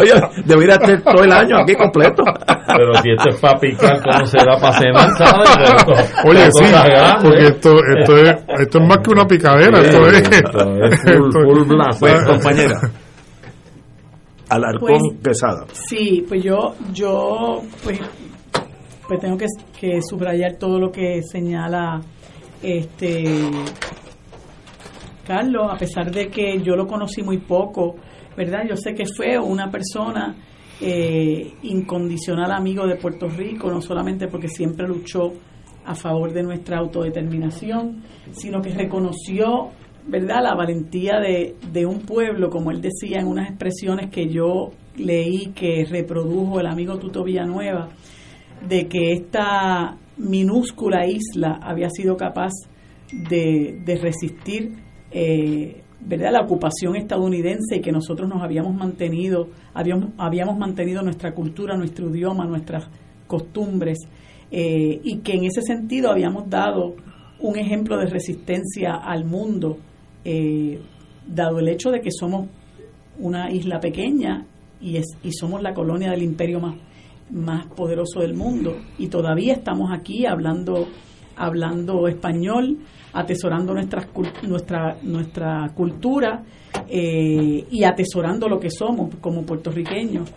Oye, 0.00 0.12
debería 0.44 0.74
estar 0.74 1.02
todo 1.02 1.24
el 1.24 1.32
año 1.32 1.58
aquí 1.58 1.74
completo. 1.74 2.22
Pero 2.76 2.94
si 3.02 3.10
esto 3.10 3.28
es 3.30 3.36
para 3.40 3.58
picar, 3.58 4.00
¿cómo 4.02 4.26
será 4.26 4.56
para 4.58 4.78
cenar? 4.78 5.10
¿sabes? 5.16 6.14
Oye, 6.24 6.48
sí, 6.52 6.64
porque 7.22 7.46
esto, 7.46 7.76
esto, 7.98 8.16
es, 8.16 8.36
esto 8.60 8.78
es 8.78 8.86
más 8.88 8.98
que 8.98 9.10
una 9.10 9.26
picadera. 9.26 9.80
Esto 9.80 10.06
es, 10.08 10.16
Esto 10.22 10.58
es 10.84 11.00
full- 11.02 11.32
full 11.32 11.64
blast. 11.68 12.00
Pues, 12.00 12.24
compañera, 12.24 12.80
Alarcón 14.48 14.88
Pues- 14.88 15.22
Quesada. 15.22 15.66
Sí, 15.72 16.24
pues 16.28 16.42
yo, 16.42 16.74
yo 16.92 17.60
pues, 17.84 18.00
pues 19.06 19.20
tengo 19.20 19.36
que, 19.36 19.46
que 19.78 20.00
subrayar 20.02 20.54
todo 20.58 20.78
lo 20.78 20.90
que 20.90 21.20
señala 21.22 22.00
este 22.62 23.24
Carlos, 25.26 25.68
a 25.72 25.76
pesar 25.76 26.10
de 26.10 26.28
que 26.28 26.60
yo 26.60 26.74
lo 26.74 26.86
conocí 26.86 27.22
muy 27.22 27.38
poco, 27.38 27.94
¿verdad? 28.40 28.64
Yo 28.66 28.74
sé 28.74 28.94
que 28.94 29.04
fue 29.04 29.38
una 29.38 29.70
persona 29.70 30.34
eh, 30.80 31.52
incondicional 31.62 32.50
amigo 32.52 32.86
de 32.86 32.96
Puerto 32.96 33.28
Rico, 33.28 33.70
no 33.70 33.82
solamente 33.82 34.28
porque 34.28 34.48
siempre 34.48 34.88
luchó 34.88 35.34
a 35.84 35.94
favor 35.94 36.32
de 36.32 36.42
nuestra 36.42 36.78
autodeterminación, 36.78 38.02
sino 38.32 38.62
que 38.62 38.70
reconoció, 38.70 39.72
¿verdad?, 40.06 40.42
la 40.42 40.54
valentía 40.54 41.20
de, 41.20 41.56
de 41.70 41.84
un 41.84 42.00
pueblo, 42.00 42.48
como 42.48 42.70
él 42.70 42.80
decía 42.80 43.20
en 43.20 43.26
unas 43.26 43.50
expresiones 43.50 44.08
que 44.10 44.30
yo 44.30 44.70
leí 44.96 45.48
que 45.54 45.84
reprodujo 45.84 46.60
el 46.60 46.66
amigo 46.66 46.98
Tuto 46.98 47.22
Villanueva, 47.22 47.90
de 48.66 48.88
que 48.88 49.12
esta 49.12 49.98
minúscula 50.16 51.06
isla 51.06 51.60
había 51.62 51.90
sido 51.90 52.16
capaz 52.16 52.52
de, 53.12 53.82
de 53.84 53.96
resistir 53.96 54.72
eh, 55.10 55.82
¿verdad? 56.00 56.32
la 56.32 56.40
ocupación 56.40 56.96
estadounidense 56.96 57.76
y 57.76 57.80
que 57.80 57.92
nosotros 57.92 58.28
nos 58.28 58.42
habíamos 58.42 58.74
mantenido, 58.74 59.48
habíamos, 59.74 60.10
habíamos 60.18 60.58
mantenido 60.58 61.02
nuestra 61.02 61.32
cultura, 61.34 61.76
nuestro 61.76 62.08
idioma, 62.10 62.46
nuestras 62.46 62.88
costumbres, 63.26 63.98
eh, 64.50 65.00
y 65.04 65.18
que 65.18 65.34
en 65.34 65.44
ese 65.44 65.62
sentido 65.62 66.10
habíamos 66.10 66.48
dado 66.50 66.96
un 67.38 67.56
ejemplo 67.56 67.96
de 67.96 68.06
resistencia 68.06 68.94
al 68.94 69.24
mundo, 69.24 69.78
eh, 70.24 70.80
dado 71.26 71.58
el 71.60 71.68
hecho 71.68 71.90
de 71.90 72.00
que 72.00 72.10
somos 72.10 72.48
una 73.18 73.50
isla 73.50 73.80
pequeña 73.80 74.46
y, 74.80 74.96
es, 74.96 75.06
y 75.22 75.32
somos 75.32 75.62
la 75.62 75.74
colonia 75.74 76.10
del 76.10 76.22
imperio 76.22 76.60
más, 76.60 76.76
más 77.30 77.66
poderoso 77.66 78.20
del 78.20 78.34
mundo. 78.34 78.76
Y 78.98 79.08
todavía 79.08 79.54
estamos 79.54 79.90
aquí 79.92 80.26
hablando, 80.26 80.88
hablando 81.36 82.06
español, 82.08 82.78
atesorando 83.12 83.74
nuestras 83.74 84.06
nuestra, 84.42 84.96
nuestra 85.02 85.70
cultura 85.74 86.42
eh, 86.88 87.66
y 87.70 87.84
atesorando 87.84 88.48
lo 88.48 88.58
que 88.58 88.70
somos 88.70 89.14
como 89.20 89.42
puertorriqueños. 89.44 90.32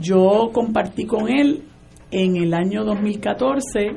Yo 0.00 0.50
compartí 0.52 1.04
con 1.04 1.28
él 1.28 1.62
en 2.10 2.36
el 2.36 2.54
año 2.54 2.84
2014, 2.84 3.92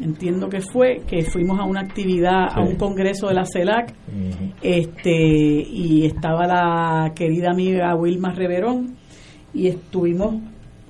entiendo 0.00 0.48
que 0.48 0.60
fue, 0.60 1.02
que 1.06 1.22
fuimos 1.22 1.58
a 1.58 1.64
una 1.64 1.80
actividad, 1.80 2.48
a 2.50 2.60
un 2.60 2.76
congreso 2.76 3.28
de 3.28 3.34
la 3.34 3.44
CELAC, 3.44 3.94
este 4.62 5.12
y 5.12 6.06
estaba 6.06 6.46
la 6.46 7.12
querida 7.14 7.50
amiga 7.50 7.94
Wilma 7.94 8.32
Reverón 8.32 8.96
y 9.52 9.68
estuvimos 9.68 10.36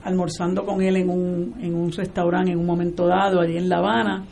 almorzando 0.05 0.65
con 0.65 0.83
él 0.83 0.97
en 0.97 1.11
un, 1.11 1.55
en 1.61 1.75
un 1.75 1.91
restaurante 1.91 2.53
en 2.53 2.59
un 2.59 2.67
momento 2.67 3.07
dado 3.07 3.41
allí 3.41 3.57
en 3.57 3.69
La 3.69 3.79
Habana 3.79 4.25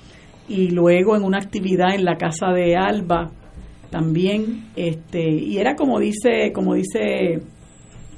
y 0.49 0.69
luego 0.69 1.17
en 1.17 1.25
una 1.25 1.39
actividad 1.39 1.95
en 1.95 2.05
la 2.05 2.17
casa 2.17 2.49
de 2.53 2.77
Alba 2.77 3.31
también 3.91 4.71
este 4.75 5.31
y 5.31 5.59
era 5.59 5.77
como 5.77 6.01
dice 6.01 6.53
como 6.53 6.75
dice 6.75 7.41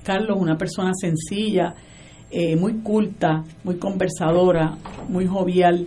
Carlos 0.03 0.39
una 0.41 0.57
persona 0.57 0.93
sencilla 0.95 1.75
eh, 2.31 2.57
muy 2.57 2.81
culta 2.81 3.43
muy 3.65 3.77
conversadora 3.77 4.77
muy 5.09 5.27
jovial 5.27 5.87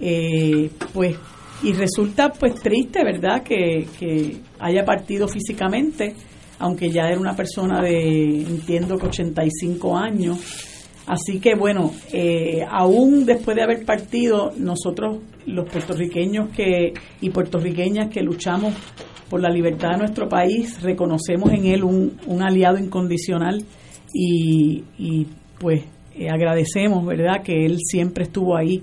eh, 0.00 0.70
pues 0.92 1.16
y 1.62 1.72
resulta 1.72 2.32
pues 2.32 2.54
triste 2.54 3.04
verdad 3.04 3.42
que, 3.42 3.86
que 3.98 4.38
haya 4.58 4.84
partido 4.84 5.28
físicamente 5.28 6.14
aunque 6.58 6.90
ya 6.90 7.08
era 7.08 7.18
una 7.18 7.34
persona 7.34 7.80
de 7.82 8.42
entiendo 8.42 8.98
que 8.98 9.06
85 9.06 9.96
años 9.96 10.69
Así 11.10 11.40
que 11.40 11.56
bueno, 11.56 11.90
eh, 12.12 12.64
aún 12.70 13.26
después 13.26 13.56
de 13.56 13.64
haber 13.64 13.84
partido, 13.84 14.52
nosotros 14.56 15.18
los 15.44 15.68
puertorriqueños 15.68 16.50
que 16.50 16.94
y 17.20 17.30
puertorriqueñas 17.30 18.10
que 18.10 18.22
luchamos 18.22 18.74
por 19.28 19.40
la 19.40 19.50
libertad 19.50 19.94
de 19.94 19.98
nuestro 19.98 20.28
país, 20.28 20.80
reconocemos 20.80 21.52
en 21.52 21.66
él 21.66 21.82
un, 21.82 22.12
un 22.28 22.42
aliado 22.44 22.78
incondicional 22.78 23.64
y, 24.14 24.84
y, 24.98 25.26
pues 25.58 25.82
eh, 26.14 26.28
agradecemos, 26.30 27.04
¿verdad?, 27.04 27.42
que 27.42 27.66
él 27.66 27.78
siempre 27.80 28.26
estuvo 28.26 28.56
ahí 28.56 28.80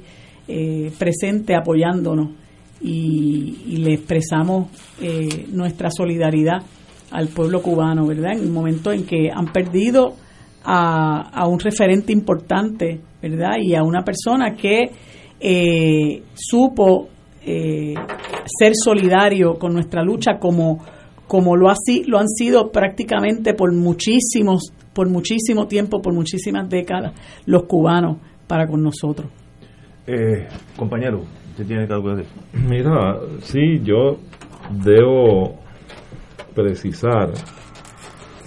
eh, 0.49 0.91
presente 0.99 1.55
apoyándonos 1.55 2.32
y, 2.82 3.57
y 3.67 3.78
le 3.78 3.93
expresamos 3.93 4.67
nuestra 5.53 5.89
solidaridad 5.91 6.61
al 7.09 7.30
pueblo 7.30 7.61
cubano, 7.61 8.05
¿verdad?, 8.05 8.34
en 8.34 8.39
el 8.39 8.49
momento 8.49 8.91
en 8.91 9.05
que 9.05 9.30
han 9.34 9.53
perdido 9.53 10.15
a, 10.70 11.30
a 11.30 11.47
un 11.47 11.59
referente 11.59 12.11
importante, 12.11 12.99
¿verdad? 13.22 13.53
Y 13.61 13.74
a 13.74 13.84
una 13.84 14.03
persona 14.03 14.53
que 14.53 14.91
eh, 15.39 16.24
supo 16.36 17.07
eh, 17.45 17.93
ser 18.45 18.74
solidario 18.76 19.53
con 19.53 19.72
nuestra 19.74 20.03
lucha 20.03 20.38
como, 20.39 20.84
como 21.26 21.55
lo, 21.55 21.70
ha, 21.70 21.76
si- 21.76 22.03
lo 22.03 22.18
han 22.20 22.28
sido 22.28 22.70
prácticamente 22.72 23.53
por 23.53 23.74
muchísimos, 23.74 24.74
por 24.93 25.09
muchísimo 25.09 25.68
tiempo, 25.68 26.01
por 26.01 26.13
muchísimas 26.13 26.68
décadas, 26.70 27.13
los 27.45 27.63
cubanos 27.63 28.18
para 28.45 28.68
con 28.68 28.84
nosotros. 28.84 29.30
Eh, 30.05 30.47
compañero, 30.76 31.22
usted 31.51 31.65
tiene 31.65 31.84
algo 31.84 32.09
que 32.09 32.15
decir. 32.18 32.34
Mira, 32.68 33.20
sí, 33.41 33.80
yo 33.84 34.18
debo 34.84 35.59
precisar 36.53 37.30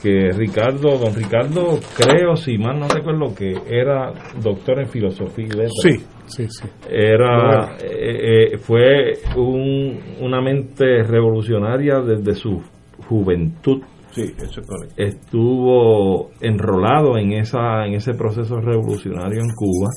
que 0.03 0.31
Ricardo, 0.33 0.97
don 0.99 1.15
Ricardo, 1.15 1.79
creo, 1.97 2.37
si 2.37 2.57
mal 2.59 2.79
no 2.81 2.89
recuerdo, 2.89 3.35
que 3.35 3.53
era 3.69 4.13
doctor 4.43 4.81
en 4.81 4.89
filosofía 4.89 5.45
y 5.47 5.49
letras. 5.51 5.73
Sí, 5.83 5.97
sí, 6.27 6.47
sí. 6.49 6.69
Era, 6.89 7.77
eh, 7.83 8.53
eh, 8.55 8.59
fue 8.59 9.13
un- 9.37 9.99
una 10.21 10.41
mente 10.41 11.03
revolucionaria 11.03 12.01
desde 12.01 12.35
su 12.35 12.63
juventud. 13.09 13.83
Sí, 14.13 14.23
eso 14.39 14.61
es 14.61 14.67
correcto. 14.67 14.95
Estuvo 14.97 16.31
enrolado 16.41 17.17
en, 17.17 17.33
esa, 17.33 17.87
en 17.87 17.95
ese 17.95 18.15
proceso 18.15 18.61
revolucionario 18.61 19.41
en 19.41 19.51
Cuba 19.55 19.89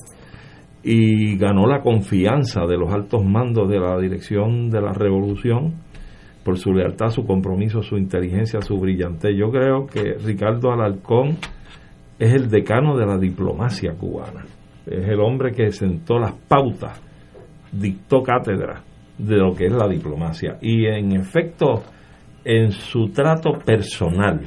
y 0.84 1.38
ganó 1.38 1.66
la 1.66 1.82
confianza 1.82 2.66
de 2.68 2.78
los 2.78 2.92
altos 2.94 3.24
mandos 3.24 3.70
de 3.70 3.80
la 3.80 3.98
dirección 4.00 4.70
de 4.70 4.82
la 4.82 4.92
revolución 4.94 5.74
por 6.44 6.58
su 6.58 6.74
lealtad, 6.74 7.10
su 7.10 7.26
compromiso, 7.26 7.82
su 7.82 7.98
inteligencia, 7.98 8.62
su 8.62 8.78
brillantez. 8.78 9.36
Yo 9.36 9.50
creo 9.50 9.88
que 9.88 10.16
Ricardo 10.24 10.72
Alarcón 10.72 11.38
es 12.20 12.34
el 12.34 12.50
decano 12.50 12.98
de 12.98 13.06
la 13.06 13.18
diplomacia 13.18 13.94
cubana. 13.94 14.46
Es 14.86 15.08
el 15.08 15.20
hombre 15.22 15.52
que 15.52 15.72
sentó 15.72 16.20
las 16.20 16.34
pautas, 16.34 17.02
dictó 17.72 18.22
cátedra 18.22 18.82
de 19.18 19.38
lo 19.38 19.54
que 19.54 19.68
es 19.68 19.72
la 19.72 19.88
diplomacia. 19.88 20.58
Y 20.62 20.86
en 20.86 21.16
efecto, 21.16 21.84
en 22.44 22.72
su 22.72 23.10
trato 23.10 23.54
personal, 23.66 24.42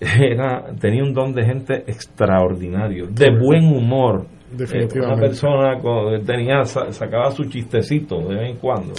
era, 0.00 0.72
tenía 0.78 1.02
un 1.02 1.12
don 1.12 1.32
de 1.32 1.44
gente 1.44 1.74
extraordinario, 1.86 3.06
de 3.06 3.30
buen 3.30 3.64
humor. 3.66 4.26
Definitivamente. 4.50 4.98
Eh, 4.98 5.02
una 5.02 5.16
persona 5.20 5.78
con- 5.80 6.24
tenía 6.24 6.64
sa- 6.64 6.90
sacaba 6.92 7.30
su 7.32 7.44
chistecito 7.44 8.18
de 8.28 8.34
vez 8.34 8.50
en 8.50 8.56
cuando. 8.56 8.94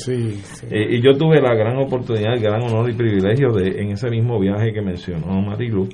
Eh, 0.69 0.97
y 0.97 1.01
yo 1.01 1.13
tuve 1.17 1.41
la 1.41 1.55
gran 1.55 1.77
oportunidad, 1.77 2.33
el 2.33 2.41
gran 2.41 2.61
honor 2.61 2.89
y 2.89 2.93
privilegio 2.93 3.51
de 3.51 3.81
en 3.81 3.91
ese 3.91 4.09
mismo 4.09 4.39
viaje 4.39 4.71
que 4.73 4.81
mencionó 4.81 5.41
Marilu 5.41 5.89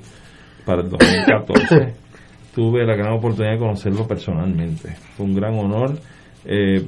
para 0.64 0.82
el 0.82 0.90
2014 0.90 1.94
tuve 2.54 2.84
la 2.86 2.96
gran 2.96 3.12
oportunidad 3.14 3.52
de 3.54 3.58
conocerlo 3.58 4.06
personalmente. 4.06 4.90
Fue 5.16 5.26
un 5.26 5.34
gran 5.34 5.54
honor 5.58 5.98
eh, 6.44 6.84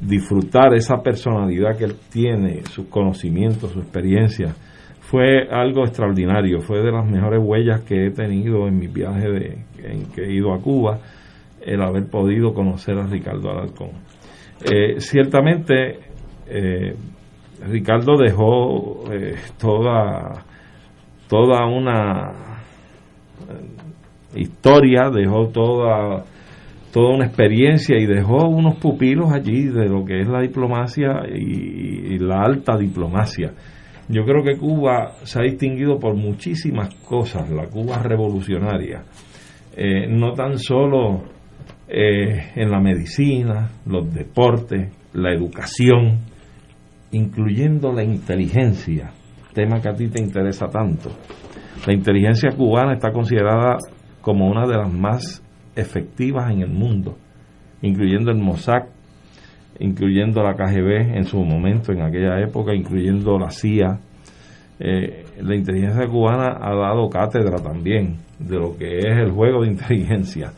disfrutar 0.00 0.74
esa 0.74 1.02
personalidad 1.02 1.76
que 1.76 1.84
él 1.84 1.96
tiene, 2.10 2.62
sus 2.70 2.86
conocimientos, 2.86 3.72
su 3.72 3.80
experiencia. 3.80 4.54
Fue 5.00 5.48
algo 5.50 5.84
extraordinario, 5.84 6.60
fue 6.60 6.80
de 6.82 6.92
las 6.92 7.04
mejores 7.10 7.40
huellas 7.42 7.80
que 7.82 8.06
he 8.06 8.10
tenido 8.10 8.68
en 8.68 8.78
mi 8.78 8.86
viaje 8.88 9.28
de, 9.28 9.58
en 9.82 10.04
que 10.14 10.22
he 10.22 10.34
ido 10.34 10.52
a 10.52 10.60
Cuba, 10.60 10.98
el 11.68 11.82
haber 11.82 12.08
podido 12.08 12.54
conocer 12.54 12.98
a 12.98 13.06
Ricardo 13.06 13.50
Alarcón. 13.50 13.90
Eh, 14.64 15.00
ciertamente, 15.00 16.00
eh, 16.46 16.94
Ricardo 17.68 18.16
dejó 18.16 19.04
eh, 19.12 19.36
toda, 19.58 20.44
toda 21.28 21.66
una 21.66 22.32
historia, 24.34 25.10
dejó 25.10 25.48
toda, 25.48 26.24
toda 26.92 27.14
una 27.14 27.26
experiencia 27.26 27.96
y 27.98 28.06
dejó 28.06 28.48
unos 28.48 28.76
pupilos 28.76 29.32
allí 29.32 29.64
de 29.66 29.88
lo 29.88 30.04
que 30.04 30.20
es 30.20 30.28
la 30.28 30.40
diplomacia 30.40 31.22
y, 31.32 32.18
la 32.18 32.42
alta 32.42 32.76
diplomacia. 32.76 33.52
Yo 34.08 34.24
creo 34.24 34.42
que 34.42 34.56
Cuba 34.56 35.12
se 35.22 35.38
ha 35.38 35.42
distinguido 35.42 35.98
por 35.98 36.14
muchísimas 36.14 36.94
cosas, 36.96 37.48
la 37.50 37.66
Cuba 37.68 38.02
revolucionaria, 38.02 39.04
no 40.08 40.32
tan 40.32 40.58
solo 40.58 41.37
eh, 41.88 42.52
en 42.54 42.70
la 42.70 42.80
medicina, 42.80 43.70
los 43.86 44.12
deportes, 44.12 44.92
la 45.14 45.32
educación, 45.32 46.18
incluyendo 47.12 47.92
la 47.92 48.04
inteligencia, 48.04 49.10
tema 49.54 49.80
que 49.80 49.88
a 49.88 49.94
ti 49.94 50.08
te 50.08 50.20
interesa 50.20 50.66
tanto. 50.66 51.10
La 51.86 51.94
inteligencia 51.94 52.50
cubana 52.50 52.92
está 52.92 53.10
considerada 53.10 53.78
como 54.20 54.46
una 54.46 54.66
de 54.66 54.76
las 54.76 54.92
más 54.92 55.42
efectivas 55.74 56.50
en 56.50 56.60
el 56.60 56.70
mundo, 56.70 57.16
incluyendo 57.80 58.30
el 58.30 58.38
Mossad, 58.38 58.88
incluyendo 59.78 60.42
la 60.42 60.54
KGB 60.54 61.16
en 61.16 61.24
su 61.24 61.42
momento, 61.42 61.92
en 61.92 62.02
aquella 62.02 62.40
época, 62.40 62.74
incluyendo 62.74 63.38
la 63.38 63.50
CIA. 63.50 64.00
Eh, 64.80 65.24
la 65.40 65.56
inteligencia 65.56 66.06
cubana 66.06 66.58
ha 66.60 66.74
dado 66.74 67.08
cátedra 67.08 67.56
también 67.56 68.18
de 68.38 68.56
lo 68.56 68.76
que 68.76 68.98
es 68.98 69.18
el 69.18 69.30
juego 69.30 69.62
de 69.62 69.68
inteligencia. 69.68 70.52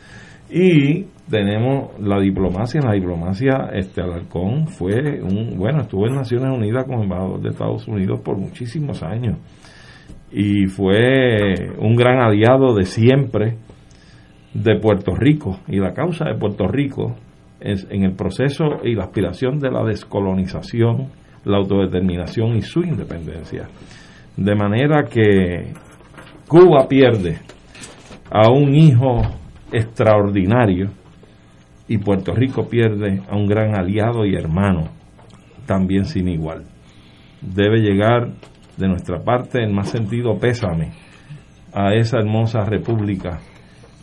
Y 0.51 1.07
tenemos 1.31 1.99
la 2.01 2.21
diplomacia, 2.21 2.81
en 2.81 2.87
la 2.89 2.95
diplomacia 2.95 3.71
este 3.73 4.03
Alarcón 4.03 4.67
fue 4.67 5.23
un, 5.23 5.57
bueno, 5.57 5.83
estuvo 5.83 6.09
en 6.09 6.17
Naciones 6.17 6.51
Unidas 6.51 6.85
como 6.85 7.05
embajador 7.05 7.41
de 7.41 7.51
Estados 7.51 7.87
Unidos 7.87 8.21
por 8.21 8.37
muchísimos 8.37 9.03
años. 9.03 9.39
Y 10.33 10.67
fue 10.67 11.55
un 11.79 11.95
gran 11.95 12.21
aliado 12.21 12.75
de 12.75 12.85
siempre 12.85 13.59
de 14.55 14.79
Puerto 14.81 15.15
Rico. 15.15 15.61
Y 15.69 15.79
la 15.79 15.93
causa 15.93 16.25
de 16.25 16.35
Puerto 16.35 16.67
Rico 16.67 17.15
es 17.61 17.87
en 17.91 18.03
el 18.03 18.15
proceso 18.15 18.65
y 18.83 18.95
la 18.95 19.05
aspiración 19.05 19.61
de 19.61 19.71
la 19.71 19.85
descolonización, 19.85 21.09
la 21.45 21.59
autodeterminación 21.59 22.57
y 22.57 22.63
su 22.63 22.81
independencia. 22.81 23.69
De 24.37 24.55
manera 24.57 25.05
que 25.05 25.73
Cuba 26.49 26.89
pierde 26.89 27.39
a 28.31 28.51
un 28.51 28.75
hijo 28.75 29.40
extraordinario 29.73 30.91
y 31.89 31.99
Puerto 31.99 32.33
Rico 32.33 32.69
pierde 32.69 33.23
a 33.29 33.37
un 33.37 33.47
gran 33.47 33.77
aliado 33.77 34.25
y 34.25 34.35
hermano, 34.35 34.89
también 35.67 36.05
sin 36.05 36.29
igual. 36.29 36.65
Debe 37.41 37.81
llegar 37.81 38.31
de 38.77 38.89
nuestra 38.89 39.19
parte 39.21 39.63
el 39.63 39.73
más 39.73 39.91
sentido 39.91 40.39
pésame 40.39 40.93
a 41.73 41.95
esa 41.95 42.19
hermosa 42.19 42.65
república 42.65 43.41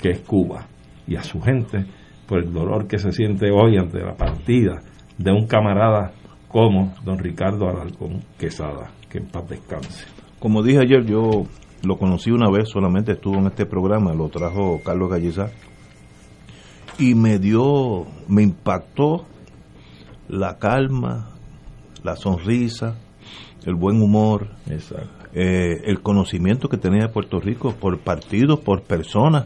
que 0.02 0.12
es 0.12 0.20
Cuba 0.20 0.68
y 1.08 1.16
a 1.16 1.24
su 1.24 1.42
gente 1.42 1.86
por 2.28 2.40
el 2.44 2.54
dolor 2.54 2.88
que 2.88 2.98
se 2.98 3.12
siente 3.12 3.50
hoy 3.52 3.78
ante 3.78 4.00
la 4.00 4.16
partida 4.16 4.82
de 5.18 5.32
un 5.32 5.48
camarada 5.48 6.12
como 6.48 6.94
don 7.04 7.18
Ricardo 7.18 7.70
Alarcón 7.70 8.22
Quesada, 8.38 8.92
que 9.10 9.20
en 9.20 9.28
paz 9.28 9.50
descanse. 9.50 10.06
Como 10.40 10.62
dije 10.62 10.80
ayer, 10.80 11.06
yo 11.06 11.44
lo 11.84 11.98
conocí 11.98 12.32
una 12.32 12.50
vez, 12.50 12.70
solamente 12.70 13.14
estuvo 13.14 13.38
en 13.38 13.48
este 13.48 13.66
programa, 13.66 14.14
lo 14.14 14.30
trajo 14.30 14.82
Carlos 14.84 15.10
Gallizá, 15.10 15.52
y 17.00 17.14
me 17.16 17.40
dio, 17.40 18.06
me 18.28 18.44
impactó 18.44 19.26
la 20.28 20.58
calma, 20.58 21.30
la 22.04 22.16
sonrisa, 22.16 22.96
el 23.66 23.76
buen 23.76 24.02
humor, 24.02 24.50
eh, 25.34 25.82
el 25.84 26.02
conocimiento 26.02 26.70
que 26.70 26.78
tenía 26.78 27.08
de 27.08 27.10
Puerto 27.10 27.40
Rico 27.40 27.74
por 27.74 28.00
partidos, 28.00 28.60
por 28.60 28.84
personas. 28.84 29.46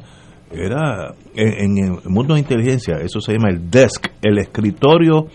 Era 0.51 1.15
en, 1.33 1.77
en, 1.77 1.93
el 2.03 2.09
mundo 2.09 2.33
de 2.33 2.41
inteligencia, 2.41 2.97
eso 2.97 3.21
se 3.21 3.33
llama 3.33 3.49
el 3.49 3.69
desk, 3.71 4.07
el 4.21 4.37
escritorio 4.37 5.27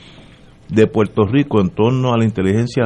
de 0.69 0.87
Puerto 0.87 1.25
Rico 1.25 1.61
en 1.61 1.71
torno 1.71 2.13
a 2.13 2.19
la 2.19 2.25
inteligencia 2.25 2.85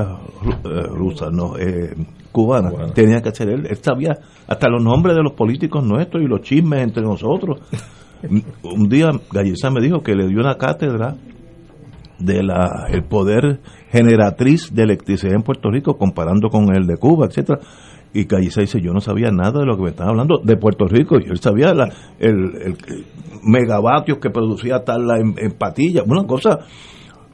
eh, 0.65 0.83
rusa, 0.91 1.31
no, 1.31 1.57
eh, 1.59 1.95
cubana. 2.33 2.71
Tenía 2.95 3.21
que 3.21 3.31
hacer 3.31 3.49
él, 3.49 3.67
él 3.67 3.77
sabía 3.77 4.19
hasta 4.47 4.69
los 4.69 4.83
nombres 4.83 5.17
de 5.17 5.23
los 5.23 5.33
políticos 5.33 5.85
nuestros 5.85 6.23
y 6.23 6.27
los 6.27 6.43
chismes 6.43 6.83
entre 6.83 7.03
nosotros. 7.03 7.61
Un 8.63 8.89
día 8.89 9.11
Gallesa 9.33 9.71
me 9.71 9.81
dijo 9.81 10.03
que 10.03 10.15
le 10.15 10.27
dio 10.29 10.41
una 10.41 10.57
cátedra 10.57 11.17
de 12.19 12.43
la 12.43 12.87
el 12.91 13.05
poder 13.05 13.61
generatriz 13.91 14.75
de 14.75 14.83
electricidad 14.83 15.35
en 15.35 15.43
Puerto 15.43 15.71
Rico 15.71 15.97
comparando 15.97 16.51
con 16.51 16.75
el 16.75 16.87
de 16.87 16.97
Cuba, 16.99 17.27
etcétera. 17.27 17.61
Y 18.13 18.25
Gallesa 18.25 18.61
dice, 18.61 18.81
yo 18.81 18.93
no 18.93 19.01
sabía 19.01 19.31
nada 19.31 19.61
de 19.61 19.67
lo 19.67 19.77
que 19.77 19.85
me 19.85 19.91
estaban 19.91 20.11
hablando 20.11 20.41
de 20.43 20.57
Puerto 20.57 20.87
Rico. 20.87 21.17
Y 21.19 21.31
él 21.31 21.39
sabía 21.39 21.73
la, 21.73 21.89
el, 22.19 22.37
el, 22.63 22.77
megavatios 23.45 24.19
que 24.19 24.31
producía 24.31 24.83
tal 24.85 25.07
la 25.07 25.19
en, 25.19 25.35
en 25.39 25.53
patilla. 25.53 26.03
Una 26.05 26.27
cosa, 26.27 26.59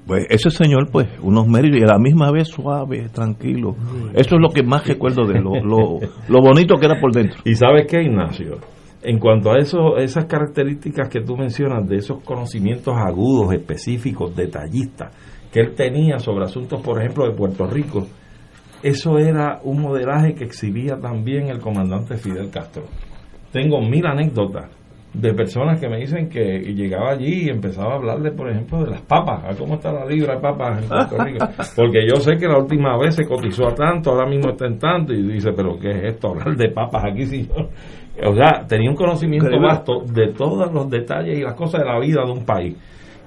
pues 0.07 0.27
ese 0.31 0.51
señor, 0.51 0.89
pues, 0.91 1.09
unos 1.21 1.49
méritos 1.49 1.81
y 1.81 1.83
a 1.83 1.93
la 1.95 1.99
misma 1.99 2.31
vez 2.31 2.49
suave, 2.49 3.09
tranquilo. 3.13 3.75
Eso 4.15 4.37
es 4.37 4.41
lo 4.41 4.51
que 4.51 4.63
más 4.63 4.87
recuerdo 4.87 5.27
de 5.27 5.41
lo, 5.41 5.57
lo, 5.63 5.99
lo 6.29 6.41
bonito 6.41 6.77
que 6.77 6.87
era 6.87 7.01
por 7.01 7.13
dentro. 7.13 7.41
¿Y 7.45 7.55
sabes 7.55 7.87
qué, 7.89 8.03
Ignacio? 8.03 8.59
en 9.07 9.21
cuanto 9.21 9.53
a 9.53 9.59
eso, 9.59 9.97
esas 9.99 10.25
características 10.25 11.09
que 11.09 11.21
tú 11.21 11.37
mencionas, 11.37 11.89
de 11.89 11.99
esos 11.99 12.25
conocimientos 12.25 12.93
agudos, 12.97 13.53
específicos, 13.53 14.35
detallistas, 14.35 15.15
que 15.53 15.61
él 15.61 15.77
tenía 15.77 16.19
sobre 16.19 16.45
asuntos, 16.45 16.83
por 16.83 17.01
ejemplo, 17.01 17.25
de 17.25 17.37
Puerto 17.37 17.69
Rico, 17.69 18.09
eso 18.83 19.17
era 19.19 19.61
un 19.63 19.81
modelaje 19.81 20.35
que 20.35 20.43
exhibía 20.43 20.97
también 20.97 21.49
el 21.49 21.61
comandante 21.61 22.17
Fidel 22.17 22.51
Castro. 22.51 22.83
Tengo 23.53 23.81
mil 23.81 24.05
anécdotas 24.07 24.71
de 25.21 25.33
personas 25.33 25.81
que 25.81 25.89
me 25.89 25.99
dicen 25.99 26.29
que 26.29 26.59
llegaba 26.61 27.13
allí 27.13 27.47
y 27.47 27.49
empezaba 27.49 27.95
a 27.95 27.97
hablarle, 27.97 28.33
por 28.33 28.51
ejemplo, 28.51 28.85
de 28.85 28.91
las 28.91 29.01
papas, 29.03 29.45
a 29.45 29.57
cómo 29.57 29.75
está 29.75 29.91
la 29.91 30.05
libra 30.05 30.35
de 30.35 30.41
papas 30.41 30.83
en 30.83 30.89
Puerto 30.89 31.25
Rico. 31.25 31.47
Porque 31.77 32.07
yo 32.07 32.17
sé 32.17 32.37
que 32.37 32.47
la 32.47 32.59
última 32.59 32.99
vez 32.99 33.15
se 33.15 33.25
cotizó 33.25 33.69
a 33.69 33.75
tanto, 33.75 34.11
ahora 34.11 34.29
mismo 34.29 34.51
está 34.51 34.67
en 34.67 34.79
tanto, 34.79 35.15
y 35.15 35.23
dice, 35.23 35.53
pero 35.57 35.79
¿qué 35.79 35.91
es 35.91 36.15
esto? 36.15 36.29
Hablar 36.29 36.55
de 36.57 36.69
papas 36.71 37.05
aquí, 37.11 37.27
si 37.27 37.47
yo 37.47 37.69
o 38.25 38.35
sea, 38.35 38.67
tenía 38.67 38.89
un 38.89 38.97
conocimiento 38.97 39.61
vasto 39.61 40.01
de 40.07 40.29
todos 40.33 40.73
los 40.73 40.89
detalles 40.89 41.39
y 41.39 41.43
las 41.43 41.55
cosas 41.55 41.83
de 41.83 41.87
la 41.87 41.99
vida 41.99 42.25
de 42.25 42.33
un 42.33 42.47
país. 42.47 42.75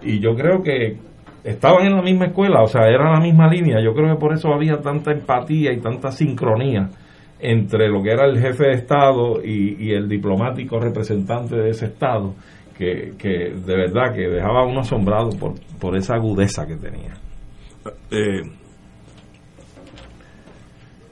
Y 0.02 0.20
yo 0.20 0.34
creo 0.34 0.64
que 0.64 0.98
estaban 1.44 1.86
en 1.86 1.96
la 1.96 2.02
misma 2.02 2.26
escuela, 2.28 2.64
o 2.64 2.68
sea, 2.68 2.88
era 2.88 3.12
la 3.12 3.20
misma 3.20 3.48
línea. 3.48 3.80
Yo 3.84 3.94
creo 3.94 4.16
que 4.16 4.20
por 4.20 4.34
eso 4.34 4.52
había 4.52 4.78
tanta 4.78 5.12
empatía 5.12 5.72
y 5.74 5.80
tanta 5.80 6.12
sincronía 6.12 6.90
entre 7.40 7.88
lo 7.90 8.02
que 8.04 8.12
era 8.12 8.26
el 8.26 8.40
jefe 8.40 8.68
de 8.68 8.74
Estado 8.74 9.44
y, 9.44 9.76
y 9.80 9.92
el 9.94 10.10
diplomático 10.10 10.80
representante 10.80 11.56
de 11.56 11.70
ese 11.70 11.86
Estado, 11.86 12.36
que, 12.78 13.14
que, 13.18 13.54
de 13.56 13.76
verdad 13.76 14.14
que 14.14 14.28
dejaba 14.28 14.62
a 14.62 14.66
uno 14.66 14.82
asombrado 14.82 15.30
por, 15.32 15.54
por 15.80 15.98
esa 15.98 16.16
agudeza 16.16 16.66
que 16.66 16.76
tenía. 16.76 17.14
Eh, 18.12 18.42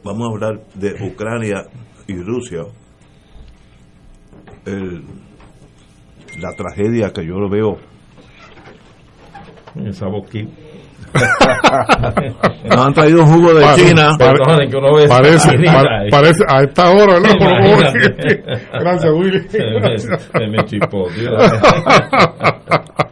vamos 0.04 0.28
a 0.28 0.34
hablar 0.34 0.66
de 0.76 0.96
Ucrania 1.06 1.64
y 2.08 2.16
Rusia 2.16 2.64
el, 4.66 5.04
la 6.40 6.52
tragedia 6.56 7.12
que 7.12 7.26
yo 7.26 7.40
lo 7.40 7.50
veo 7.50 7.78
esa 9.86 10.08
boquita. 10.08 10.67
Nos 12.66 12.78
han 12.78 12.94
traído 12.94 13.24
un 13.24 13.28
jugo 13.28 13.54
de 13.54 13.66
China. 13.76 14.12
Perdón, 14.18 14.70
que 14.70 14.78
uno 14.78 14.96
ve 14.96 15.08
parece, 15.08 15.52
parece 16.12 16.44
a 16.48 16.62
esta 16.64 16.92
hora, 16.92 17.20
¿no? 17.20 17.30
Imagínate. 17.40 18.44
Gracias, 18.74 19.14
Willy. 19.14 19.48
Se 19.50 19.60
me, 19.60 20.00
se 20.00 20.48
me 20.48 20.66
chipó, 20.66 21.08
tío. 21.16 21.32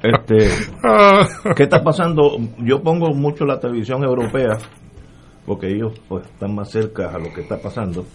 Este, 0.03 0.49
¿Qué 1.55 1.63
está 1.63 1.83
pasando? 1.83 2.37
Yo 2.59 2.81
pongo 2.81 3.13
mucho 3.13 3.45
la 3.45 3.59
televisión 3.59 4.03
europea 4.03 4.57
porque 5.45 5.67
ellos 5.67 5.93
pues, 6.07 6.25
están 6.25 6.55
más 6.55 6.69
cerca 6.71 7.09
a 7.09 7.19
lo 7.19 7.31
que 7.33 7.41
está 7.41 7.57
pasando 7.57 8.05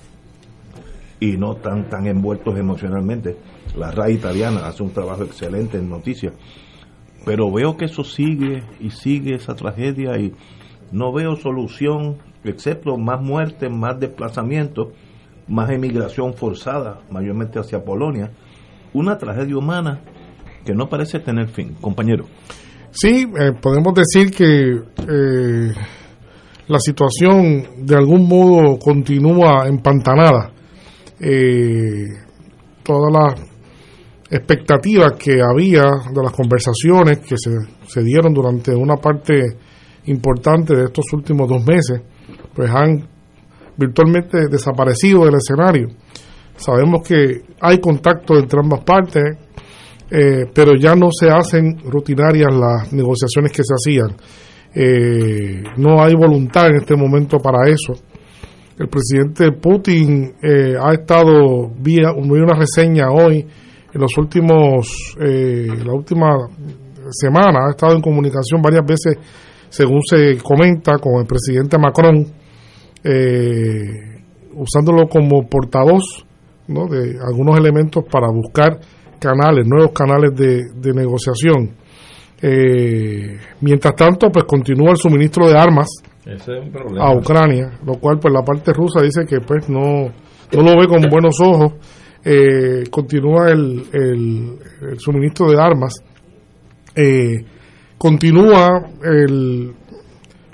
y 1.21 1.37
no 1.37 1.53
están 1.53 1.89
tan 1.89 2.07
envueltos 2.07 2.59
emocionalmente. 2.59 3.37
La 3.77 3.91
RAI 3.91 4.15
italiana 4.15 4.67
hace 4.67 4.83
un 4.83 4.93
trabajo 4.93 5.23
excelente 5.23 5.79
en 5.79 5.89
noticias, 5.89 6.33
pero 7.25 7.51
veo 7.53 7.77
que 7.77 7.87
eso 7.87 8.05
sigue 8.05 8.63
y 8.81 8.91
sigue 8.91 9.35
esa 9.35 9.55
tragedia 9.55 10.19
y 10.19 10.33
no 10.93 11.13
veo 11.13 11.37
solución 11.37 12.19
excepto 12.45 12.97
más 12.97 13.21
muerte, 13.21 13.69
más 13.69 13.99
desplazamiento, 14.01 14.93
más 15.49 15.71
emigración 15.71 16.35
forzada, 16.35 17.01
mayormente 17.11 17.59
hacia 17.59 17.85
Polonia. 17.85 18.31
Una 18.93 19.19
tragedia 19.19 19.57
humana 19.57 20.01
que 20.65 20.75
no 20.75 20.89
parece 20.89 21.21
tener 21.21 21.49
fin, 21.49 21.77
compañero. 21.81 22.25
Sí, 22.91 23.27
eh, 23.39 23.53
podemos 23.61 23.95
decir 23.95 24.31
que 24.31 24.73
eh, 24.75 25.73
la 26.67 26.79
situación 26.79 27.87
de 27.87 27.97
algún 27.97 28.29
modo 28.29 28.79
continúa 28.79 29.67
empantanada. 29.69 30.53
Eh, 31.21 32.07
todas 32.83 33.13
las 33.13 33.50
expectativas 34.31 35.13
que 35.19 35.41
había 35.43 35.83
de 35.83 36.23
las 36.23 36.33
conversaciones 36.33 37.19
que 37.19 37.37
se, 37.37 37.51
se 37.87 38.03
dieron 38.03 38.33
durante 38.33 38.75
una 38.75 38.97
parte 38.97 39.57
importante 40.07 40.77
de 40.77 40.85
estos 40.85 41.05
últimos 41.13 41.49
dos 41.49 41.65
meses, 41.65 42.01
pues 42.55 42.71
han 42.71 43.09
virtualmente 43.77 44.49
desaparecido 44.49 45.25
del 45.25 45.35
escenario. 45.35 45.89
Sabemos 46.57 47.07
que 47.07 47.43
hay 47.61 47.79
contacto 47.79 48.39
entre 48.39 48.61
ambas 48.61 48.85
partes, 48.85 49.23
eh, 50.11 50.45
pero 50.53 50.73
ya 50.79 50.95
no 50.95 51.09
se 51.11 51.31
hacen 51.31 51.79
rutinarias 51.85 52.55
las 52.55 52.93
negociaciones 52.93 53.53
que 53.53 53.63
se 53.65 53.75
hacían. 53.75 54.17
Eh, 54.75 55.63
no 55.79 56.03
hay 56.03 56.15
voluntad 56.15 56.69
en 56.69 56.77
este 56.77 56.95
momento 56.95 57.39
para 57.39 57.69
eso. 57.69 57.95
El 58.79 58.89
presidente 58.89 59.53
Putin 59.53 60.35
eh, 60.43 60.75
ha 60.81 60.93
estado, 60.93 61.71
vía 61.79 62.13
una 62.13 62.55
reseña 62.55 63.11
hoy, 63.11 63.47
en 63.93 64.01
los 64.01 64.17
últimos, 64.19 65.15
la 65.19 65.93
última 65.93 66.29
semana, 67.11 67.67
ha 67.67 67.71
estado 67.71 67.95
en 67.95 68.01
comunicación 68.01 68.63
varias 68.63 68.85
veces, 68.87 69.19
según 69.69 70.01
se 70.03 70.39
comenta, 70.43 70.99
con 70.99 71.21
el 71.21 71.27
presidente 71.27 71.77
Macron, 71.79 72.27
usándolo 74.55 75.09
como 75.09 75.49
portavoz 75.49 76.25
¿no? 76.69 76.87
de 76.87 77.19
algunos 77.21 77.59
elementos 77.59 78.05
para 78.11 78.29
buscar 78.29 78.79
canales, 79.19 79.67
nuevos 79.67 79.93
canales 79.93 80.35
de, 80.35 80.93
negociación. 80.93 81.77
Eh, 82.43 83.39
mientras 83.61 83.95
tanto, 83.95 84.31
pues 84.33 84.45
continúa 84.47 84.93
el 84.93 84.97
suministro 84.97 85.47
de 85.49 85.59
armas 85.59 85.89
a 86.99 87.15
Ucrania, 87.15 87.79
lo 87.85 87.95
cual 87.95 88.19
pues 88.19 88.33
la 88.33 88.43
parte 88.43 88.73
rusa 88.73 89.03
dice 89.03 89.25
que 89.27 89.41
pues 89.41 89.69
no, 89.69 90.07
no 90.53 90.63
lo 90.63 90.81
ve 90.81 90.87
con 90.89 91.03
buenos 91.11 91.39
ojos. 91.41 91.75
Eh, 92.25 92.85
continúa 92.91 93.51
el, 93.51 93.85
el, 93.93 94.99
suministro 94.99 95.51
de 95.51 95.61
armas. 95.61 95.95
Eh, 96.95 97.45
continúa 97.97 98.91
el, 99.03 99.73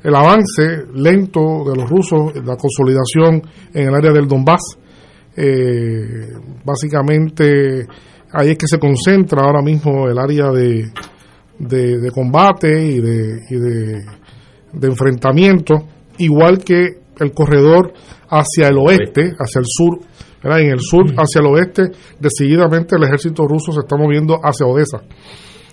el 0.03 0.15
avance 0.15 0.85
lento 0.95 1.65
de 1.65 1.77
los 1.77 1.91
rusos, 1.91 2.35
la 2.45 2.57
consolidación 2.57 3.43
en 3.75 3.89
el 3.89 3.95
área 3.95 4.13
del 4.13 4.29
Donbass. 4.29 4.79
básicamente 6.65 7.87
ahí 8.33 8.51
es 8.51 8.59
que 8.59 8.67
se 8.67 8.79
concentra 8.79 9.43
ahora 9.45 9.63
mismo 9.63 10.09
el 10.09 10.19
área 10.19 10.51
de, 10.51 10.91
de, 11.59 12.11
combate 12.11 12.69
y, 12.69 13.01
de, 13.01 13.41
y 13.49 13.57
de, 13.57 14.05
enfrentamiento, 14.83 15.75
igual 16.19 16.59
que 16.59 17.01
el 17.19 17.33
corredor 17.33 17.93
hacia 18.29 18.69
el 18.69 18.79
oeste, 18.79 19.33
hacia 19.39 19.61
el 19.61 19.67
sur, 19.67 19.99
en 20.61 20.71
el 20.71 20.81
sur 20.81 21.07
hacia 21.17 21.41
el 21.41 21.47
oeste, 21.47 21.83
decididamente 22.19 22.97
el 22.97 23.05
ejército 23.05 23.47
ruso 23.47 23.73
se 23.73 23.81
está 23.81 23.97
moviendo 23.97 24.39
hacia 24.43 24.67
Odessa. 24.67 25.03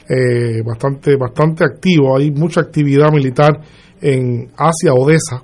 Eh, 0.09 0.61
bastante, 0.65 1.15
bastante 1.15 1.63
activo, 1.63 2.17
hay 2.17 2.31
mucha 2.31 2.61
actividad 2.61 3.11
militar 3.11 3.61
en 4.01 4.51
hacia 4.57 4.93
Odessa. 4.93 5.43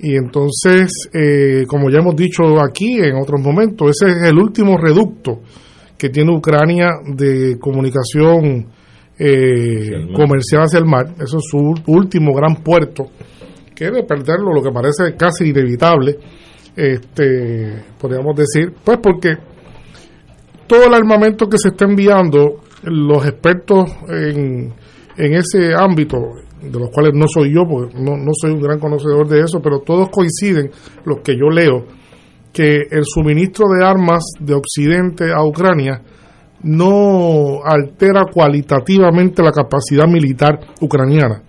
Y 0.00 0.14
entonces, 0.14 1.08
eh, 1.12 1.64
como 1.66 1.90
ya 1.90 1.98
hemos 1.98 2.14
dicho 2.14 2.42
aquí 2.62 3.00
en 3.00 3.16
otros 3.16 3.40
momentos, 3.40 3.90
ese 3.90 4.12
es 4.12 4.28
el 4.28 4.38
último 4.38 4.76
reducto 4.78 5.40
que 5.98 6.08
tiene 6.10 6.32
Ucrania 6.32 6.90
de 7.04 7.58
comunicación 7.58 8.68
eh, 9.18 10.06
comercial 10.14 10.62
hacia 10.62 10.78
el 10.78 10.84
mar. 10.84 11.14
Eso 11.20 11.38
es 11.38 11.44
su 11.50 11.74
último 11.88 12.32
gran 12.32 12.62
puerto, 12.62 13.06
que 13.74 13.90
de 13.90 14.04
perderlo 14.04 14.52
lo 14.54 14.62
que 14.62 14.70
parece 14.70 15.16
casi 15.16 15.48
inevitable, 15.48 16.16
este, 16.78 17.82
podríamos 18.00 18.36
decir, 18.36 18.72
pues 18.84 18.98
porque 19.02 19.36
todo 20.68 20.86
el 20.86 20.94
armamento 20.94 21.48
que 21.48 21.58
se 21.58 21.70
está 21.70 21.86
enviando, 21.86 22.60
los 22.84 23.26
expertos 23.26 23.90
en, 24.08 24.72
en 25.16 25.34
ese 25.34 25.74
ámbito, 25.74 26.18
de 26.62 26.78
los 26.78 26.90
cuales 26.90 27.14
no 27.14 27.26
soy 27.26 27.52
yo, 27.52 27.62
porque 27.68 27.98
no, 27.98 28.16
no 28.16 28.30
soy 28.32 28.52
un 28.52 28.60
gran 28.60 28.78
conocedor 28.78 29.26
de 29.26 29.40
eso, 29.40 29.60
pero 29.60 29.80
todos 29.80 30.08
coinciden, 30.10 30.70
los 31.04 31.18
que 31.20 31.36
yo 31.36 31.50
leo, 31.50 31.84
que 32.52 32.82
el 32.90 33.02
suministro 33.04 33.66
de 33.68 33.84
armas 33.84 34.22
de 34.38 34.54
Occidente 34.54 35.32
a 35.32 35.44
Ucrania 35.44 36.00
no 36.62 37.60
altera 37.64 38.26
cualitativamente 38.32 39.42
la 39.42 39.50
capacidad 39.50 40.06
militar 40.06 40.60
ucraniana, 40.80 41.42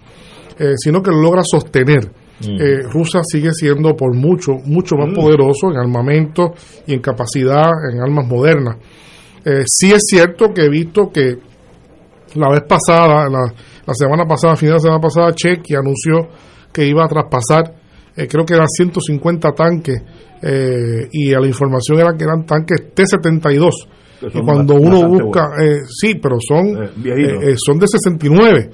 eh, 0.58 0.74
sino 0.76 1.04
que 1.04 1.12
lo 1.12 1.22
logra 1.22 1.44
sostener. 1.44 2.19
Mm. 2.42 2.62
Eh, 2.62 2.82
Rusia 2.92 3.22
sigue 3.24 3.52
siendo 3.52 3.96
por 3.96 4.16
mucho, 4.16 4.54
mucho 4.66 4.96
más 4.96 5.10
mm. 5.10 5.16
poderoso 5.16 5.72
en 5.72 5.78
armamento 5.78 6.54
y 6.88 6.94
en 6.94 7.02
capacidad 7.02 7.70
en 7.92 8.02
armas 8.02 8.28
modernas. 8.28 8.78
Eh, 9.46 9.64
sí 9.66 9.92
es 9.92 10.04
cierto 10.08 10.54
que 10.54 10.66
he 10.66 10.70
visto 10.70 11.10
que 11.14 11.38
la 12.36 12.50
vez 12.50 12.64
pasada, 12.68 13.30
la, 13.30 13.54
la 13.86 13.94
semana 13.94 14.26
pasada, 14.26 14.56
final 14.56 14.74
de 14.74 14.78
la 14.78 14.82
semana 14.82 15.02
pasada, 15.02 15.34
Chequia 15.34 15.80
anunció 15.80 16.30
que 16.72 16.86
iba 16.86 17.04
a 17.04 17.08
traspasar, 17.08 17.74
creo 18.14 18.46
que 18.46 18.54
eran 18.54 18.68
150 18.68 19.52
tanques 19.54 20.02
eh, 20.42 21.10
y 21.12 21.34
a 21.34 21.40
la 21.40 21.48
información 21.48 22.00
era 22.00 22.16
que 22.18 22.24
eran 22.24 22.46
tanques 22.46 22.94
T-72. 22.94 23.72
Y 24.22 24.42
cuando 24.42 24.76
uno 24.76 25.08
busca, 25.08 25.50
eh, 25.64 25.80
sí, 25.88 26.16
pero 26.16 26.38
son 26.40 26.84
eh, 27.06 27.56
son 27.56 27.80
de 27.80 27.88
69. 27.88 28.70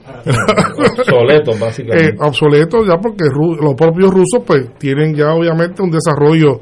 obsoletos, 0.99 1.59
básicamente. 1.59 2.15
obsoletos 2.19 2.88
ya 2.88 2.97
porque 2.97 3.26
los 3.61 3.76
propios 3.76 4.11
rusos 4.11 4.43
pues 4.45 4.77
tienen 4.80 5.13
ya 5.13 5.34
obviamente 5.34 5.81
un 5.81 5.91
desarrollo 5.91 6.61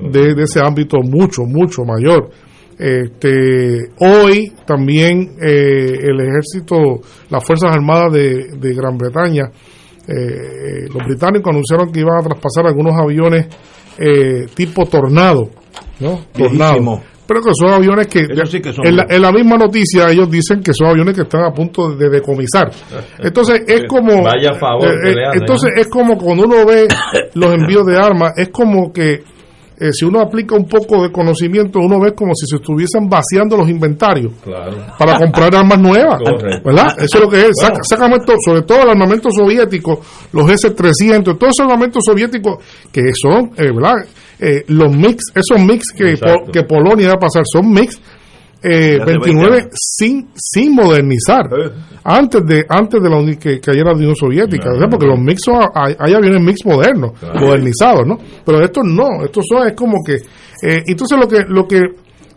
de, 0.00 0.42
ese 0.42 0.60
ámbito 0.60 0.98
mucho, 1.02 1.42
mucho 1.42 1.82
mayor. 1.84 2.30
Este, 2.76 3.90
hoy 4.00 4.52
también 4.66 5.36
el 5.40 6.20
ejército, 6.20 7.00
las 7.30 7.44
Fuerzas 7.44 7.72
Armadas 7.72 8.12
de, 8.12 8.48
de 8.58 8.74
Gran 8.74 8.98
Bretaña, 8.98 9.44
los 10.06 11.06
británicos 11.06 11.50
anunciaron 11.50 11.92
que 11.92 12.00
iban 12.00 12.18
a 12.18 12.22
traspasar 12.22 12.66
algunos 12.66 12.94
aviones 13.00 13.46
eh, 13.98 14.46
tipo 14.54 14.84
tornado, 14.86 15.50
¿no? 16.00 16.20
Tornado. 16.32 17.00
Pero 17.26 17.40
que 17.40 17.50
son 17.54 17.72
aviones 17.72 18.06
que, 18.06 18.20
en, 18.20 19.22
la, 19.22 19.32
misma 19.32 19.56
noticia 19.56 20.10
ellos 20.10 20.30
dicen 20.30 20.62
que 20.62 20.74
son 20.74 20.88
aviones 20.88 21.14
que 21.14 21.22
están 21.22 21.44
a 21.44 21.52
punto 21.52 21.94
de 21.94 22.10
decomisar. 22.10 22.70
Entonces 23.18 23.62
es 23.66 23.84
como... 23.88 24.22
Vaya 24.22 24.52
favor. 24.54 24.88
Eh, 25.06 25.12
eh, 25.12 25.14
entonces 25.34 25.70
es 25.76 25.88
como 25.88 26.18
cuando 26.18 26.44
uno 26.44 26.66
ve 26.66 26.86
los 27.34 27.54
envíos 27.54 27.86
de 27.86 27.96
armas, 27.96 28.32
es 28.36 28.50
como 28.50 28.92
que 28.92 29.22
eh, 29.78 29.92
si 29.92 30.04
uno 30.04 30.20
aplica 30.20 30.54
un 30.54 30.66
poco 30.66 31.02
de 31.02 31.10
conocimiento, 31.10 31.80
uno 31.80 32.00
ve 32.00 32.14
como 32.14 32.32
si 32.34 32.46
se 32.46 32.56
estuviesen 32.56 33.08
vaciando 33.08 33.56
los 33.56 33.68
inventarios 33.68 34.32
para 34.98 35.18
comprar 35.18 35.54
armas 35.54 35.80
nuevas. 35.80 36.20
¿Verdad? 36.64 36.94
Eso 36.98 37.18
es 37.18 37.20
lo 37.20 37.28
que 37.28 37.40
es. 37.40 37.56
sobre 38.44 38.62
todo 38.62 38.82
el 38.82 38.90
armamento 38.90 39.30
soviético, 39.32 40.00
los 40.32 40.48
S-300, 40.48 41.38
todos 41.38 41.52
esos 41.56 41.60
armamentos 41.60 42.02
soviéticos 42.06 42.58
que 42.92 43.02
son, 43.14 43.50
eh, 43.56 43.72
¿verdad? 43.74 43.94
Eh, 44.38 44.64
los 44.68 44.94
mix, 44.94 45.24
esos 45.34 45.64
mix 45.64 45.92
que, 45.96 46.14
que 46.52 46.62
Polonia 46.64 47.08
va 47.08 47.14
a 47.14 47.18
pasar, 47.18 47.44
son 47.50 47.70
mix 47.70 48.00
29 48.64 49.58
eh, 49.58 49.68
sin 49.72 50.30
sin 50.34 50.74
modernizar. 50.74 51.48
Antes 52.02 52.44
de 52.46 52.64
antes 52.68 53.02
de 53.02 53.10
la 53.10 53.36
que 53.36 53.60
cayera 53.60 53.90
la 53.90 53.96
Unión 53.96 54.16
Soviética 54.16 54.70
porque 54.90 55.06
los 55.06 55.18
mix 55.18 55.42
hay, 55.74 55.94
aviones 55.98 56.40
mix 56.42 56.64
modernos 56.64 57.12
modernizados 57.40 58.06
no 58.06 58.18
pero 58.44 58.62
estos 58.62 58.84
no 58.84 59.24
estos 59.24 59.44
son 59.48 59.66
es 59.66 59.74
como 59.74 60.04
que 60.04 60.14
eh, 60.14 60.82
entonces 60.86 61.18
lo 61.18 61.26
que 61.26 61.44
lo 61.48 61.66
que 61.66 61.80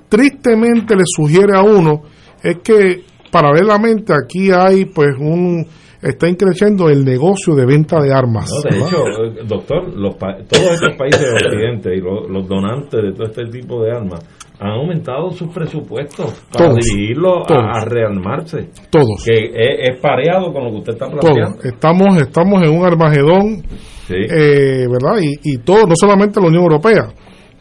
tristemente 0.08 0.96
le 0.96 1.04
sugiere 1.06 1.58
a 1.58 1.64
uno 1.64 2.04
es 2.42 2.60
que 2.64 3.04
paralelamente 3.30 4.14
aquí 4.14 4.52
hay 4.52 4.86
pues 4.86 5.10
un 5.20 5.66
está 6.02 6.30
increciendo 6.30 6.90
el 6.90 7.04
negocio 7.04 7.56
de 7.56 7.66
venta 7.66 8.00
de 8.00 8.14
armas. 8.14 8.50
de 8.70 8.78
hecho, 8.78 9.06
eh, 9.08 9.44
doctor, 9.46 9.94
los 9.96 10.18
todos 10.18 10.72
estos 10.72 10.96
países 10.98 11.22
del 11.22 11.34
Occidente 11.34 11.96
y 11.96 12.02
los, 12.02 12.48
donantes 12.48 13.02
de 13.02 13.12
todo 13.14 13.26
este 13.26 13.46
tipo 13.46 13.84
de 13.84 13.92
armas 13.92 14.20
han 14.60 14.72
aumentado 14.72 15.30
sus 15.32 15.54
presupuestos 15.54 16.34
para 16.52 16.74
dirigirlo 16.74 17.44
a, 17.48 17.86
rearmarse. 17.86 18.70
Todos. 18.90 19.24
Que 19.24 19.52
es, 19.54 20.00
pareado 20.02 20.52
con 20.52 20.64
lo 20.66 20.72
que 20.72 20.78
usted 20.78 20.94
está 20.94 21.08
planteando. 21.08 21.62
Estamos, 21.64 22.18
estamos 22.22 22.64
en 22.64 22.78
un 22.78 22.86
armagedón, 22.86 23.64
eh, 24.10 24.88
¿verdad? 24.88 25.22
Y, 25.22 25.54
y 25.54 25.58
todo, 25.60 25.86
no 25.86 25.96
solamente 25.96 26.42
la 26.42 26.48
Unión 26.48 26.64
Europea, 26.64 27.08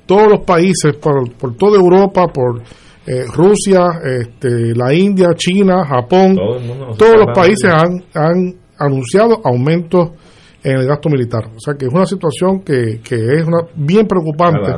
todos 0.06 0.26
los 0.30 0.40
países, 0.44 0.94
por, 0.94 1.30
por 1.34 1.54
toda 1.56 1.76
Europa, 1.76 2.28
por 2.28 2.62
eh, 3.06 3.24
Rusia, 3.32 3.86
este, 4.02 4.74
la 4.74 4.94
India, 4.94 5.28
China, 5.36 5.84
Japón, 5.84 6.36
todos 6.96 7.16
los 7.18 7.36
países 7.36 7.70
han, 7.70 8.02
han 8.14 8.54
anunciado 8.78 9.40
aumentos 9.44 10.10
en 10.66 10.80
el 10.80 10.86
gasto 10.86 11.08
militar. 11.08 11.44
O 11.54 11.60
sea 11.60 11.74
que 11.74 11.86
es 11.86 11.92
una 11.92 12.06
situación 12.06 12.60
que, 12.60 13.00
que 13.00 13.14
es 13.14 13.46
una 13.46 13.58
bien 13.76 14.04
preocupante, 14.08 14.72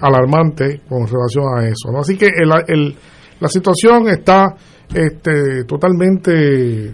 alarmante, 0.00 0.80
con 0.88 1.06
relación 1.06 1.44
a 1.54 1.66
eso. 1.66 1.92
¿no? 1.92 2.00
Así 2.00 2.16
que 2.16 2.26
el, 2.26 2.50
el, 2.66 2.96
la 3.38 3.48
situación 3.48 4.08
está 4.08 4.56
este, 4.94 5.64
totalmente 5.64 6.86
eh, 6.86 6.92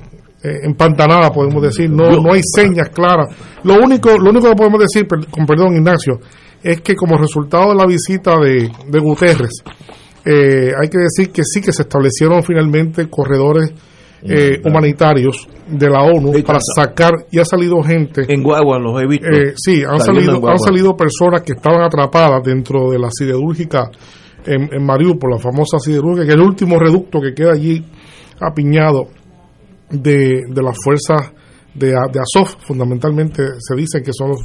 empantanada, 0.65 1.31
podemos 1.31 1.63
decir. 1.63 1.89
No, 1.89 2.11
no 2.11 2.33
hay 2.33 2.41
señas 2.43 2.89
claras. 2.89 3.29
Lo 3.63 3.75
único, 3.75 4.19
lo 4.19 4.31
único 4.31 4.49
que 4.49 4.57
podemos 4.57 4.81
decir, 4.81 5.07
con 5.07 5.47
perdón 5.47 5.77
Ignacio, 5.77 6.19
es 6.61 6.81
que 6.81 6.97
como 6.97 7.17
resultado 7.17 7.71
de 7.71 7.77
la 7.77 7.87
visita 7.87 8.37
de, 8.41 8.69
de 8.89 8.99
Guterres, 8.99 9.63
eh, 10.25 10.73
hay 10.83 10.89
que 10.89 10.99
decir 10.99 11.31
que 11.31 11.45
sí 11.45 11.61
que 11.61 11.73
se 11.73 11.83
establecieron 11.83 12.43
finalmente 12.43 13.09
corredores 13.09 13.73
eh, 14.25 14.61
humanitarios 14.65 15.47
de 15.67 15.91
la 15.91 16.03
ONU 16.03 16.33
para 16.45 16.59
sacar 16.61 17.13
y 17.31 17.39
ha 17.39 17.45
salido 17.45 17.83
gente 17.83 18.23
en 18.29 18.43
Guagua 18.43 18.79
los 18.79 19.01
he 19.03 19.07
visto. 19.07 19.27
eh, 19.27 19.53
sí 19.57 19.83
han 19.87 20.01
salido 20.01 20.41
han 20.49 20.59
salido 20.59 20.97
personas 20.97 21.43
que 21.43 21.53
estaban 21.53 21.83
atrapadas 21.83 22.43
dentro 22.43 22.91
de 22.91 22.99
la 22.99 23.09
siderúrgica 23.11 23.91
en, 24.47 24.69
en 24.73 24.85
Mariupol 24.85 25.31
la 25.31 25.39
famosa 25.39 25.79
siderúrgica 25.79 26.25
que 26.25 26.33
es 26.33 26.37
el 26.37 26.43
último 26.43 26.79
reducto 26.79 27.21
que 27.21 27.35
queda 27.35 27.53
allí 27.53 27.85
apiñado 28.41 29.09
de, 29.91 30.43
de 30.49 30.63
las 30.63 30.77
fuerzas 30.83 31.33
de, 31.75 31.89
de 31.89 32.21
Azov, 32.21 32.57
fundamentalmente 32.67 33.43
se 33.59 33.75
dice 33.77 34.01
que 34.03 34.13
son, 34.13 34.31
los, 34.31 34.41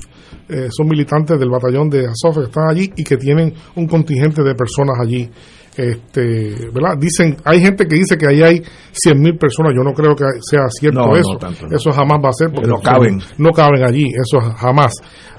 eh, 0.49 0.67
son 0.71 0.87
militantes 0.87 1.39
del 1.39 1.49
batallón 1.49 1.89
de 1.89 2.07
Azov 2.07 2.35
que 2.41 2.45
están 2.45 2.69
allí 2.69 2.91
y 2.95 3.03
que 3.03 3.17
tienen 3.17 3.53
un 3.75 3.87
contingente 3.87 4.41
de 4.43 4.55
personas 4.55 4.97
allí. 5.01 5.29
Este, 5.77 6.67
¿verdad? 6.73 6.97
Dicen, 6.99 7.37
hay 7.45 7.61
gente 7.61 7.85
que 7.87 7.95
dice 7.95 8.17
que 8.17 8.27
ahí 8.27 8.41
hay 8.41 8.57
100.000 8.59 9.37
personas, 9.39 9.71
yo 9.75 9.83
no 9.83 9.93
creo 9.93 10.13
que 10.15 10.25
sea 10.41 10.67
cierto 10.69 10.99
No, 10.99 11.07
no, 11.07 11.15
eso, 11.15 11.37
tanto 11.39 11.67
no. 11.67 11.75
eso 11.77 11.91
jamás 11.91 12.17
va 12.23 12.29
a 12.29 12.33
ser 12.33 12.51
porque 12.51 12.67
No 12.67 12.81
caben. 12.81 13.21
no 13.37 13.51
caben 13.51 13.83
allí, 13.83 14.05
eso 14.07 14.41
jamás. 14.57 14.91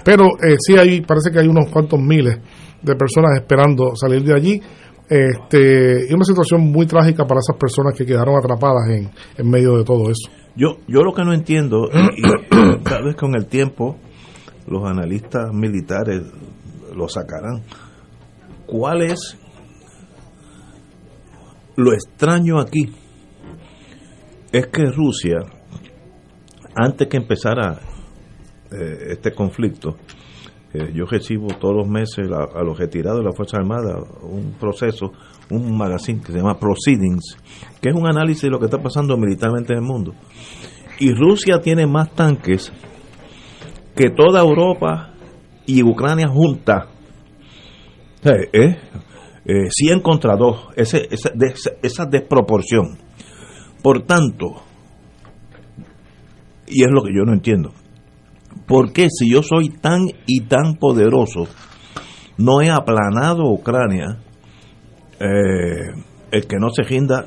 Pero 0.04 0.24
eh, 0.42 0.56
sí 0.58 0.78
hay, 0.78 1.02
parece 1.02 1.30
que 1.30 1.40
hay 1.40 1.46
unos 1.48 1.70
cuantos 1.70 2.00
miles 2.00 2.38
de 2.80 2.94
personas 2.94 3.32
esperando 3.36 3.94
salir 3.96 4.22
de 4.22 4.34
allí. 4.34 4.62
Este, 5.10 6.06
y 6.08 6.14
una 6.14 6.24
situación 6.24 6.60
muy 6.70 6.86
trágica 6.86 7.26
para 7.26 7.40
esas 7.40 7.56
personas 7.58 7.92
que 7.94 8.06
quedaron 8.06 8.36
atrapadas 8.38 8.88
en, 8.90 9.10
en 9.36 9.50
medio 9.50 9.76
de 9.76 9.84
todo 9.84 10.04
eso. 10.08 10.30
Yo, 10.56 10.78
yo 10.88 11.02
lo 11.02 11.12
que 11.12 11.24
no 11.24 11.32
entiendo, 11.32 11.88
y, 11.92 12.26
y 12.26 12.78
tal 12.84 13.04
vez 13.04 13.16
con 13.16 13.34
el 13.34 13.46
tiempo 13.46 13.96
los 14.66 14.84
analistas 14.84 15.52
militares 15.52 16.22
lo 16.94 17.08
sacarán, 17.08 17.62
¿cuál 18.66 19.02
es 19.02 19.38
lo 21.76 21.92
extraño 21.92 22.60
aquí? 22.60 22.92
Es 24.52 24.66
que 24.66 24.84
Rusia, 24.84 25.38
antes 26.74 27.08
que 27.08 27.16
empezara 27.16 27.80
eh, 28.70 29.12
este 29.12 29.32
conflicto, 29.32 29.96
eh, 30.72 30.92
yo 30.94 31.04
recibo 31.06 31.48
todos 31.58 31.74
los 31.74 31.88
meses 31.88 32.30
a, 32.30 32.58
a 32.58 32.62
los 32.62 32.78
retirados 32.78 33.20
de 33.20 33.24
la 33.24 33.32
Fuerza 33.32 33.56
Armada 33.56 33.98
un 34.22 34.54
proceso, 34.58 35.12
un 35.50 35.76
magazine 35.76 36.20
que 36.20 36.32
se 36.32 36.38
llama 36.38 36.58
Proceedings, 36.58 37.36
que 37.80 37.88
es 37.90 37.94
un 37.94 38.06
análisis 38.06 38.42
de 38.42 38.50
lo 38.50 38.58
que 38.58 38.66
está 38.66 38.78
pasando 38.78 39.16
militarmente 39.16 39.72
en 39.72 39.80
el 39.80 39.84
mundo. 39.84 40.14
Y 40.98 41.12
Rusia 41.12 41.60
tiene 41.60 41.86
más 41.86 42.10
tanques 42.14 42.72
que 43.96 44.10
toda 44.10 44.40
Europa 44.40 45.12
y 45.66 45.82
Ucrania 45.82 46.28
junta. 46.28 46.86
Eh, 48.22 48.48
eh, 48.52 48.76
eh, 49.46 49.68
100 49.70 50.00
contra 50.00 50.36
2, 50.36 50.68
ese, 50.76 51.08
esa, 51.10 51.30
de- 51.34 51.48
esa- 51.54 51.72
esa 51.82 52.04
desproporción. 52.06 52.98
Por 53.82 54.02
tanto, 54.02 54.62
y 56.66 56.84
es 56.84 56.90
lo 56.90 57.02
que 57.02 57.12
yo 57.14 57.24
no 57.24 57.32
entiendo, 57.32 57.72
¿por 58.66 58.92
qué 58.92 59.08
si 59.10 59.30
yo 59.30 59.42
soy 59.42 59.70
tan 59.70 60.02
y 60.26 60.42
tan 60.42 60.74
poderoso, 60.76 61.46
no 62.36 62.60
he 62.62 62.70
aplanado 62.70 63.50
Ucrania, 63.50 64.18
eh, 65.20 65.92
el 66.32 66.46
que 66.46 66.56
no 66.58 66.70
se 66.70 66.82
rinda, 66.82 67.26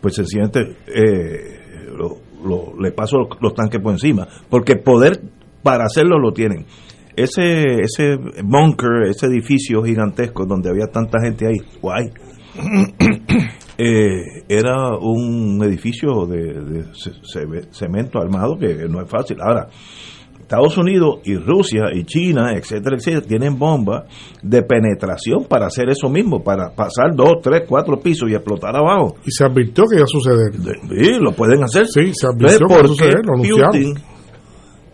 pues 0.00 0.14
sencillamente 0.14 0.76
eh, 0.86 1.88
lo- 1.96 2.74
le 2.78 2.92
paso 2.92 3.16
los, 3.40 3.54
tanques 3.54 3.80
por 3.80 3.92
encima, 3.92 4.28
porque 4.50 4.76
poder 4.76 5.20
para 5.62 5.84
hacerlo 5.84 6.18
lo 6.18 6.32
tienen. 6.32 6.66
Ese, 7.16 7.62
ese 7.80 8.16
bunker, 8.44 9.04
ese 9.08 9.26
edificio 9.26 9.82
gigantesco 9.82 10.44
donde 10.46 10.68
había 10.68 10.86
tanta 10.88 11.20
gente 11.22 11.46
ahí, 11.46 11.56
guay, 11.80 12.10
eh, 13.78 14.42
era 14.48 14.96
un 15.00 15.60
edificio 15.64 16.26
de, 16.26 16.52
de 16.60 16.84
ce- 16.94 17.12
ce- 17.22 17.68
cemento 17.70 18.18
armado 18.20 18.58
que 18.58 18.86
no 18.88 19.00
es 19.00 19.08
fácil. 19.08 19.36
Ahora, 19.40 19.68
Estados 20.44 20.76
Unidos 20.76 21.20
y 21.24 21.36
Rusia 21.36 21.84
y 21.94 22.04
China, 22.04 22.52
etcétera, 22.54 22.96
etcétera, 22.96 23.26
tienen 23.26 23.58
bombas 23.58 24.04
de 24.42 24.62
penetración 24.62 25.46
para 25.48 25.66
hacer 25.66 25.88
eso 25.88 26.10
mismo, 26.10 26.44
para 26.44 26.70
pasar 26.70 27.14
dos, 27.16 27.36
tres, 27.42 27.62
cuatro 27.66 27.98
pisos 27.98 28.28
y 28.30 28.34
explotar 28.34 28.76
abajo. 28.76 29.16
Y 29.24 29.30
se 29.30 29.44
advirtió 29.44 29.84
que 29.86 29.96
iba 29.96 30.04
a 30.04 30.06
suceder. 30.06 30.52
Sí, 30.54 31.12
lo 31.18 31.32
pueden 31.32 31.64
hacer. 31.64 31.86
Sí, 31.86 32.12
se 32.12 32.26
advirtió 32.26 32.58
que 32.58 32.74
iba 32.74 32.76
a 32.76 32.78
¿por 32.78 32.88
suceder, 32.88 33.20
lo. 33.24 33.66
Putin 33.66 33.94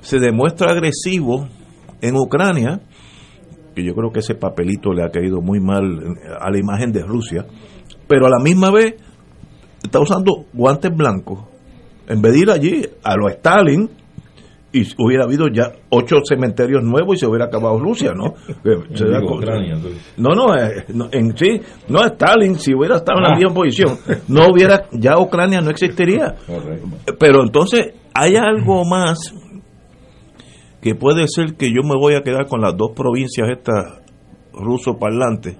se 0.00 0.18
demuestra 0.18 0.70
agresivo 0.70 1.48
en 2.00 2.16
Ucrania? 2.16 2.80
Que 3.74 3.84
yo 3.84 3.92
creo 3.94 4.12
que 4.12 4.20
ese 4.20 4.36
papelito 4.36 4.92
le 4.92 5.02
ha 5.02 5.10
caído 5.10 5.40
muy 5.40 5.58
mal 5.58 5.82
a 6.40 6.48
la 6.48 6.58
imagen 6.58 6.92
de 6.92 7.02
Rusia, 7.02 7.44
pero 8.06 8.26
a 8.26 8.30
la 8.30 8.38
misma 8.38 8.70
vez 8.70 8.94
está 9.82 9.98
usando 9.98 10.44
guantes 10.52 10.96
blancos. 10.96 11.40
En 12.06 12.22
vez 12.22 12.34
de 12.34 12.38
ir 12.38 12.50
allí 12.50 12.82
a 13.02 13.16
lo 13.16 13.28
Stalin, 13.28 13.90
y 14.72 14.82
hubiera 14.98 15.24
habido 15.24 15.48
ya 15.52 15.72
ocho 15.90 16.16
cementerios 16.28 16.82
nuevos 16.84 17.16
y 17.16 17.18
se 17.20 17.26
hubiera 17.26 17.46
acabado 17.46 17.78
Rusia, 17.78 18.12
¿no? 18.14 18.34
Que 18.62 18.96
se 18.96 19.04
da 19.08 19.18
Digo, 19.18 19.30
con- 19.32 19.38
Ucrania, 19.38 19.76
tú. 19.82 19.88
no, 20.16 20.30
no, 20.34 20.54
eh, 20.56 20.84
no, 20.94 21.08
en 21.10 21.36
sí, 21.36 21.60
no 21.88 22.04
Stalin, 22.04 22.56
si 22.58 22.72
hubiera 22.74 22.96
estado 22.96 23.18
en 23.18 23.24
la 23.24 23.30
Ah. 23.34 23.36
misma 23.36 23.54
posición, 23.54 23.98
no 24.28 24.46
hubiera, 24.52 24.86
ya 24.92 25.18
Ucrania 25.18 25.60
no 25.60 25.70
existiría. 25.70 26.36
Pero 27.18 27.42
entonces, 27.42 27.94
hay 28.14 28.36
algo 28.36 28.84
más 28.84 29.34
que 30.80 30.94
puede 30.94 31.26
ser 31.28 31.56
que 31.56 31.68
yo 31.70 31.82
me 31.82 31.96
voy 31.98 32.14
a 32.14 32.22
quedar 32.22 32.46
con 32.46 32.60
las 32.60 32.76
dos 32.76 32.92
provincias 32.94 33.48
estas 33.50 34.00
ruso 34.52 34.98
parlantes, 34.98 35.56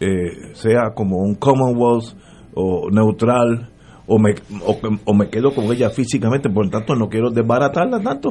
eh, 0.00 0.54
sea 0.54 0.90
como 0.94 1.18
un 1.18 1.34
Commonwealth 1.36 2.14
o 2.54 2.90
neutral, 2.90 3.70
o 4.06 4.18
me, 4.18 4.34
o, 5.04 5.14
me 5.14 5.28
quedo 5.28 5.54
con 5.54 5.64
ella 5.66 5.90
físicamente, 5.90 6.50
por 6.50 6.64
lo 6.66 6.70
tanto 6.70 6.94
no 6.94 7.08
quiero 7.08 7.30
desbaratarla 7.30 8.00
tanto. 8.00 8.30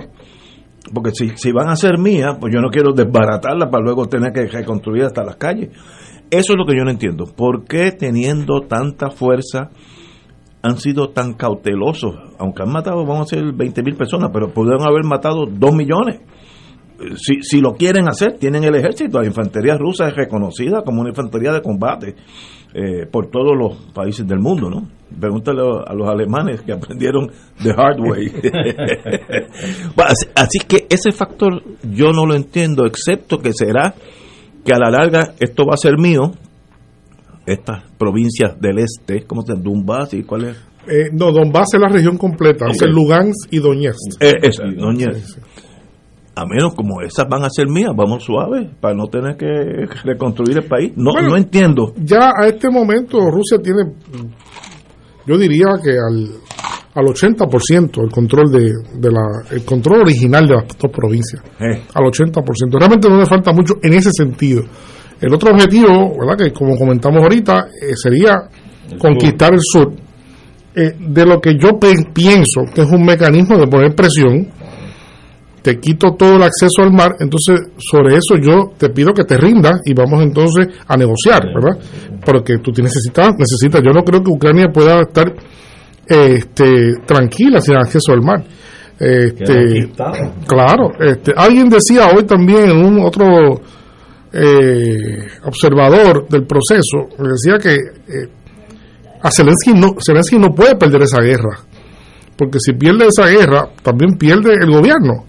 Porque 0.93 1.11
si, 1.11 1.30
si 1.35 1.52
van 1.52 1.69
a 1.69 1.76
ser 1.76 1.98
mías, 1.98 2.38
pues 2.39 2.53
yo 2.53 2.60
no 2.60 2.69
quiero 2.69 2.91
desbaratarla 2.91 3.69
para 3.69 3.84
luego 3.84 4.07
tener 4.07 4.34
que 4.34 4.48
reconstruir 4.48 5.03
hasta 5.03 5.23
las 5.23 5.35
calles. 5.35 5.69
Eso 6.30 6.53
es 6.53 6.57
lo 6.57 6.65
que 6.65 6.76
yo 6.76 6.84
no 6.84 6.91
entiendo. 6.91 7.26
¿Por 7.26 7.65
qué 7.65 7.91
teniendo 7.91 8.61
tanta 8.61 9.11
fuerza 9.11 9.69
han 10.64 10.77
sido 10.77 11.10
tan 11.10 11.34
cautelosos? 11.34 12.15
Aunque 12.39 12.64
han 12.64 12.72
matado, 12.72 13.06
vamos 13.06 13.31
a 13.31 13.35
ser 13.35 13.53
20 13.53 13.84
mil 13.84 13.95
personas, 13.95 14.31
pero 14.34 14.52
pudieron 14.52 14.81
haber 14.88 15.03
matado 15.06 15.45
2 15.45 15.76
millones. 15.76 16.22
Eh, 16.99 17.15
Si, 17.15 17.41
si 17.41 17.61
lo 17.61 17.73
quieren 17.73 18.07
hacer, 18.07 18.38
tienen 18.39 18.64
el 18.64 18.76
ejército. 18.76 19.22
La 19.22 19.27
infantería 19.27 19.77
rusa 19.77 20.07
es 20.07 20.15
reconocida 20.15 20.81
como 20.84 21.02
una 21.02 21.10
infantería 21.10 21.53
de 21.53 21.61
combate 21.61 22.15
eh, 22.73 23.06
por 23.06 23.27
todos 23.27 23.57
los 23.57 23.77
países 23.93 24.27
del 24.27 24.39
mundo, 24.39 24.69
¿no? 24.69 24.88
Pregúntale 25.19 25.61
a 25.61 25.93
los 25.93 26.07
alemanes 26.07 26.61
que 26.61 26.72
aprendieron 26.72 27.30
the 27.61 27.72
hard 27.72 27.99
way. 27.99 28.27
Así, 29.98 30.26
así 30.35 30.60
que 30.60 30.88
ese 30.89 31.11
factor 31.11 31.61
yo 31.84 32.11
no 32.11 32.26
lo 32.26 32.34
entiendo, 32.34 32.85
excepto 32.85 33.39
que 33.39 33.52
será 33.53 33.93
que 34.64 34.73
a 34.73 34.80
la 34.80 34.89
larga 34.89 35.34
esto 35.39 35.65
va 35.65 35.73
a 35.73 35.77
ser 35.77 35.98
mío, 35.98 36.31
estas 37.45 37.84
provincias 37.98 38.60
del 38.60 38.80
este, 38.80 39.23
¿cómo 39.23 39.41
se 39.41 39.53
llama? 39.53 39.64
Donbass 39.64 40.14
y 40.14 40.23
cuál 40.23 40.45
es? 40.45 40.57
Eh, 40.88 41.10
no, 41.11 41.31
Donbass 41.31 41.73
es 41.73 41.80
la 41.80 41.89
región 41.89 42.18
completa, 42.18 42.65
es 42.69 42.81
Lugansk 42.81 43.52
y 43.52 43.60
Donetsk. 43.60 44.22
Eh, 44.22 44.34
esa, 44.41 44.64
Donetsk. 44.64 45.38
A 46.34 46.45
menos 46.45 46.74
como 46.74 47.02
esas 47.02 47.28
van 47.28 47.44
a 47.44 47.49
ser 47.49 47.68
mías, 47.68 47.91
vamos 47.95 48.24
suaves, 48.24 48.70
para 48.80 48.95
no 48.95 49.08
tener 49.08 49.36
que 49.36 49.86
reconstruir 50.03 50.58
el 50.58 50.66
país. 50.66 50.94
No, 50.95 51.12
Bueno, 51.12 51.30
no 51.30 51.38
entiendo. 51.38 51.94
Ya 51.98 52.32
a 52.36 52.48
este 52.48 52.70
momento 52.70 53.20
Rusia 53.30 53.58
tiene, 53.62 53.91
yo 55.26 55.38
diría 55.38 55.66
que 55.84 55.91
al, 55.91 56.30
al 56.94 57.06
80% 57.06 58.03
el 58.03 58.12
control 58.12 58.52
de, 58.52 58.72
de 58.99 59.12
la, 59.12 59.44
el 59.52 59.64
control 59.66 60.02
original 60.02 60.48
de 60.48 60.56
las 60.56 60.68
dos 60.78 60.91
provincias. 60.91 61.41
Eh. 61.60 61.84
Al 61.94 62.03
80%. 62.03 62.44
Realmente 62.80 63.10
no 63.10 63.18
le 63.18 63.26
falta 63.26 63.52
mucho 63.52 63.76
en 63.82 63.94
ese 63.94 64.12
sentido. 64.12 64.64
El 65.20 65.34
otro 65.34 65.52
objetivo, 65.52 66.18
¿verdad? 66.20 66.45
Que 66.45 66.52
como 66.52 66.76
comentamos 66.78 67.22
ahorita, 67.22 67.68
eh, 67.82 67.94
sería 67.95 68.36
conquistar 68.98 69.53
el 69.53 69.60
sur. 69.62 69.94
Eh, 70.74 70.95
de 70.98 71.26
lo 71.26 71.41
que 71.41 71.58
yo 71.58 71.78
pienso 71.78 72.62
que 72.74 72.84
es 72.84 72.90
un 72.90 73.03
mecanismo 73.03 73.58
de 73.58 73.68
poner 73.68 73.94
presión, 73.94 74.48
te 75.61 75.79
quito 75.79 76.15
todo 76.15 76.38
el 76.38 76.43
acceso 76.43 76.81
al 76.81 76.91
mar, 76.91 77.15
entonces 77.19 77.59
sobre 77.77 78.15
eso 78.15 78.35
yo 78.41 78.73
te 78.77 78.89
pido 78.89 79.13
que 79.13 79.23
te 79.23 79.38
rindas 79.38 79.81
y 79.85 79.93
vamos 79.93 80.21
entonces 80.23 80.67
a 80.88 80.97
negociar, 80.97 81.43
¿verdad? 81.53 81.79
Porque 82.25 82.57
tú 82.57 82.71
te 82.71 82.81
necesitas, 82.81 83.35
necesitas, 83.38 83.81
yo 83.83 83.91
no 83.91 84.03
creo 84.03 84.23
que 84.23 84.31
Ucrania 84.31 84.69
pueda 84.73 85.01
estar 85.01 85.31
este, 86.07 86.95
tranquila 87.05 87.61
sin 87.61 87.75
acceso 87.75 88.11
al 88.11 88.21
mar. 88.21 88.43
Este, 88.99 89.89
claro, 90.47 90.91
este, 90.99 91.31
alguien 91.35 91.69
decía 91.69 92.09
hoy 92.15 92.23
también 92.23 92.69
en 92.69 92.85
un 92.85 92.99
otro 93.03 93.61
eh, 94.31 95.27
observador 95.43 96.27
del 96.27 96.45
proceso, 96.45 97.09
decía 97.17 97.57
que 97.59 97.73
eh, 97.73 98.29
a 99.21 99.31
Zelensky 99.31 99.73
no, 99.73 99.95
Zelensky 100.05 100.38
no 100.38 100.49
puede 100.49 100.75
perder 100.75 101.01
esa 101.01 101.19
guerra, 101.19 101.59
porque 102.38 102.59
si 102.59 102.73
pierde 102.73 103.07
esa 103.07 103.27
guerra, 103.27 103.69
también 103.81 104.17
pierde 104.17 104.53
el 104.53 104.71
gobierno, 104.71 105.25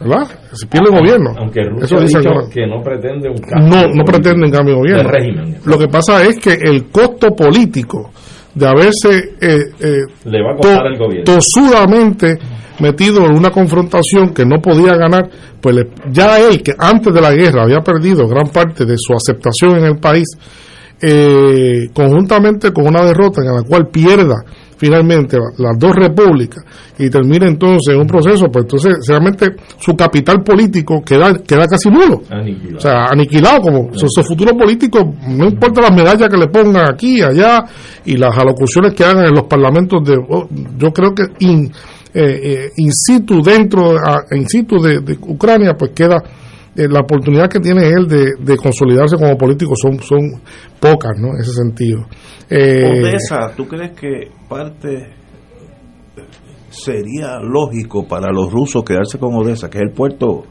¿verdad? 0.00 0.28
Si 0.52 0.66
pierde 0.66 0.88
el 0.92 0.98
gobierno. 1.00 1.30
Aunque 1.38 1.62
Rusia 1.64 1.84
Eso 1.84 1.96
ha 1.96 2.00
dice 2.00 2.18
dicho 2.18 2.30
que 2.52 2.66
no 2.66 2.82
pretende 2.82 3.28
un 3.30 3.38
cambio. 3.38 3.68
no, 3.88 3.94
no 3.94 4.04
pretende 4.04 4.44
un 4.46 4.50
cambio 4.52 4.74
de 4.74 4.80
gobierno. 4.80 5.02
De 5.04 5.08
régimen. 5.18 5.56
Lo 5.64 5.78
que 5.78 5.88
pasa 5.88 6.22
es 6.24 6.38
que 6.38 6.52
el 6.54 6.86
costo 6.90 7.34
político 7.34 8.10
de 8.54 8.66
haberse 8.66 9.34
eh, 9.40 9.58
eh, 9.80 9.98
Le 10.24 10.42
va 10.42 10.52
a 10.52 10.56
costar 10.56 10.78
to- 10.82 10.86
el 10.88 10.98
gobierno. 10.98 11.24
tosudamente 11.24 12.38
metido 12.80 13.24
en 13.24 13.36
una 13.38 13.50
confrontación 13.50 14.34
que 14.34 14.44
no 14.44 14.60
podía 14.60 14.94
ganar, 14.96 15.30
pues 15.60 15.76
ya 16.10 16.38
él, 16.38 16.62
que 16.62 16.72
antes 16.78 17.12
de 17.12 17.20
la 17.22 17.32
guerra 17.32 17.62
había 17.64 17.80
perdido 17.80 18.28
gran 18.28 18.48
parte 18.48 18.84
de 18.84 18.96
su 18.98 19.14
aceptación 19.14 19.78
en 19.78 19.84
el 19.86 19.96
país, 19.98 20.26
eh, 21.00 21.88
conjuntamente 21.92 22.72
con 22.72 22.86
una 22.86 23.02
derrota 23.04 23.40
en 23.42 23.54
la 23.54 23.62
cual 23.62 23.88
pierda 23.88 24.36
finalmente 24.76 25.38
las 25.58 25.78
dos 25.78 25.94
repúblicas 25.94 26.64
y 26.98 27.10
termina 27.10 27.46
entonces 27.46 27.94
un 27.94 28.06
proceso, 28.06 28.46
pues 28.50 28.64
entonces 28.64 29.06
realmente 29.08 29.54
su 29.78 29.94
capital 29.94 30.42
político 30.42 31.02
queda 31.02 31.34
queda 31.46 31.66
casi 31.66 31.90
nulo. 31.90 32.22
Aniquilado. 32.30 32.76
O 32.76 32.80
sea, 32.80 33.06
aniquilado 33.10 33.60
como 33.60 33.94
su, 33.94 34.06
su 34.08 34.22
futuro 34.22 34.56
político, 34.56 34.98
no 35.28 35.46
importa 35.46 35.82
las 35.82 35.92
medallas 35.92 36.28
que 36.28 36.36
le 36.36 36.48
pongan 36.48 36.88
aquí, 36.90 37.22
allá 37.22 37.64
y 38.04 38.16
las 38.16 38.36
alocuciones 38.36 38.94
que 38.94 39.04
hagan 39.04 39.26
en 39.26 39.34
los 39.34 39.44
parlamentos 39.44 40.04
de 40.04 40.16
oh, 40.28 40.48
yo 40.78 40.92
creo 40.92 41.14
que 41.14 41.24
in, 41.40 41.66
eh, 42.14 42.40
eh, 42.42 42.70
in 42.76 42.90
situ 42.92 43.42
dentro 43.42 43.94
in 44.32 44.48
situ 44.48 44.78
de, 44.78 45.00
de 45.00 45.18
Ucrania 45.20 45.74
pues 45.76 45.92
queda 45.94 46.22
eh, 46.76 46.86
la 46.88 47.00
oportunidad 47.00 47.48
que 47.48 47.60
tiene 47.60 47.88
él 47.88 48.06
de, 48.06 48.32
de 48.38 48.56
consolidarse 48.56 49.16
como 49.16 49.36
político 49.36 49.74
son 49.76 49.98
son 50.00 50.40
pocas, 50.80 51.12
¿no? 51.18 51.28
En 51.34 51.40
ese 51.40 51.52
sentido. 51.52 52.06
Eh, 52.50 53.02
Odessa, 53.02 53.52
¿tú 53.56 53.66
crees 53.66 53.92
que 53.98 54.30
parte 54.48 55.12
sería 56.70 57.38
lógico 57.40 58.06
para 58.06 58.30
los 58.32 58.52
rusos 58.52 58.84
quedarse 58.84 59.18
con 59.18 59.34
Odessa, 59.34 59.68
que 59.70 59.78
es 59.78 59.84
el 59.84 59.90
puerto? 59.92 60.44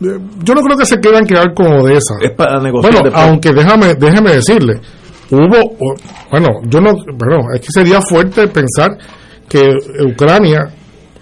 yo 0.00 0.54
no 0.54 0.60
creo 0.62 0.78
que 0.78 0.86
se 0.86 1.00
quieran 1.00 1.26
quedar 1.26 1.52
con 1.54 1.66
Odessa. 1.80 2.14
Es 2.22 2.30
para 2.36 2.60
negociar 2.60 2.92
Bueno, 2.92 3.04
después. 3.04 3.24
aunque 3.24 3.52
déjame, 3.52 3.94
déjeme 3.98 4.32
decirle, 4.34 4.74
hubo, 5.30 5.76
bueno, 6.30 6.48
yo 6.68 6.80
no, 6.80 6.92
bueno, 6.92 7.46
es 7.52 7.60
que 7.62 7.72
sería 7.72 8.00
fuerte 8.00 8.46
pensar 8.46 8.96
que 9.48 9.66
Ucrania, 10.08 10.68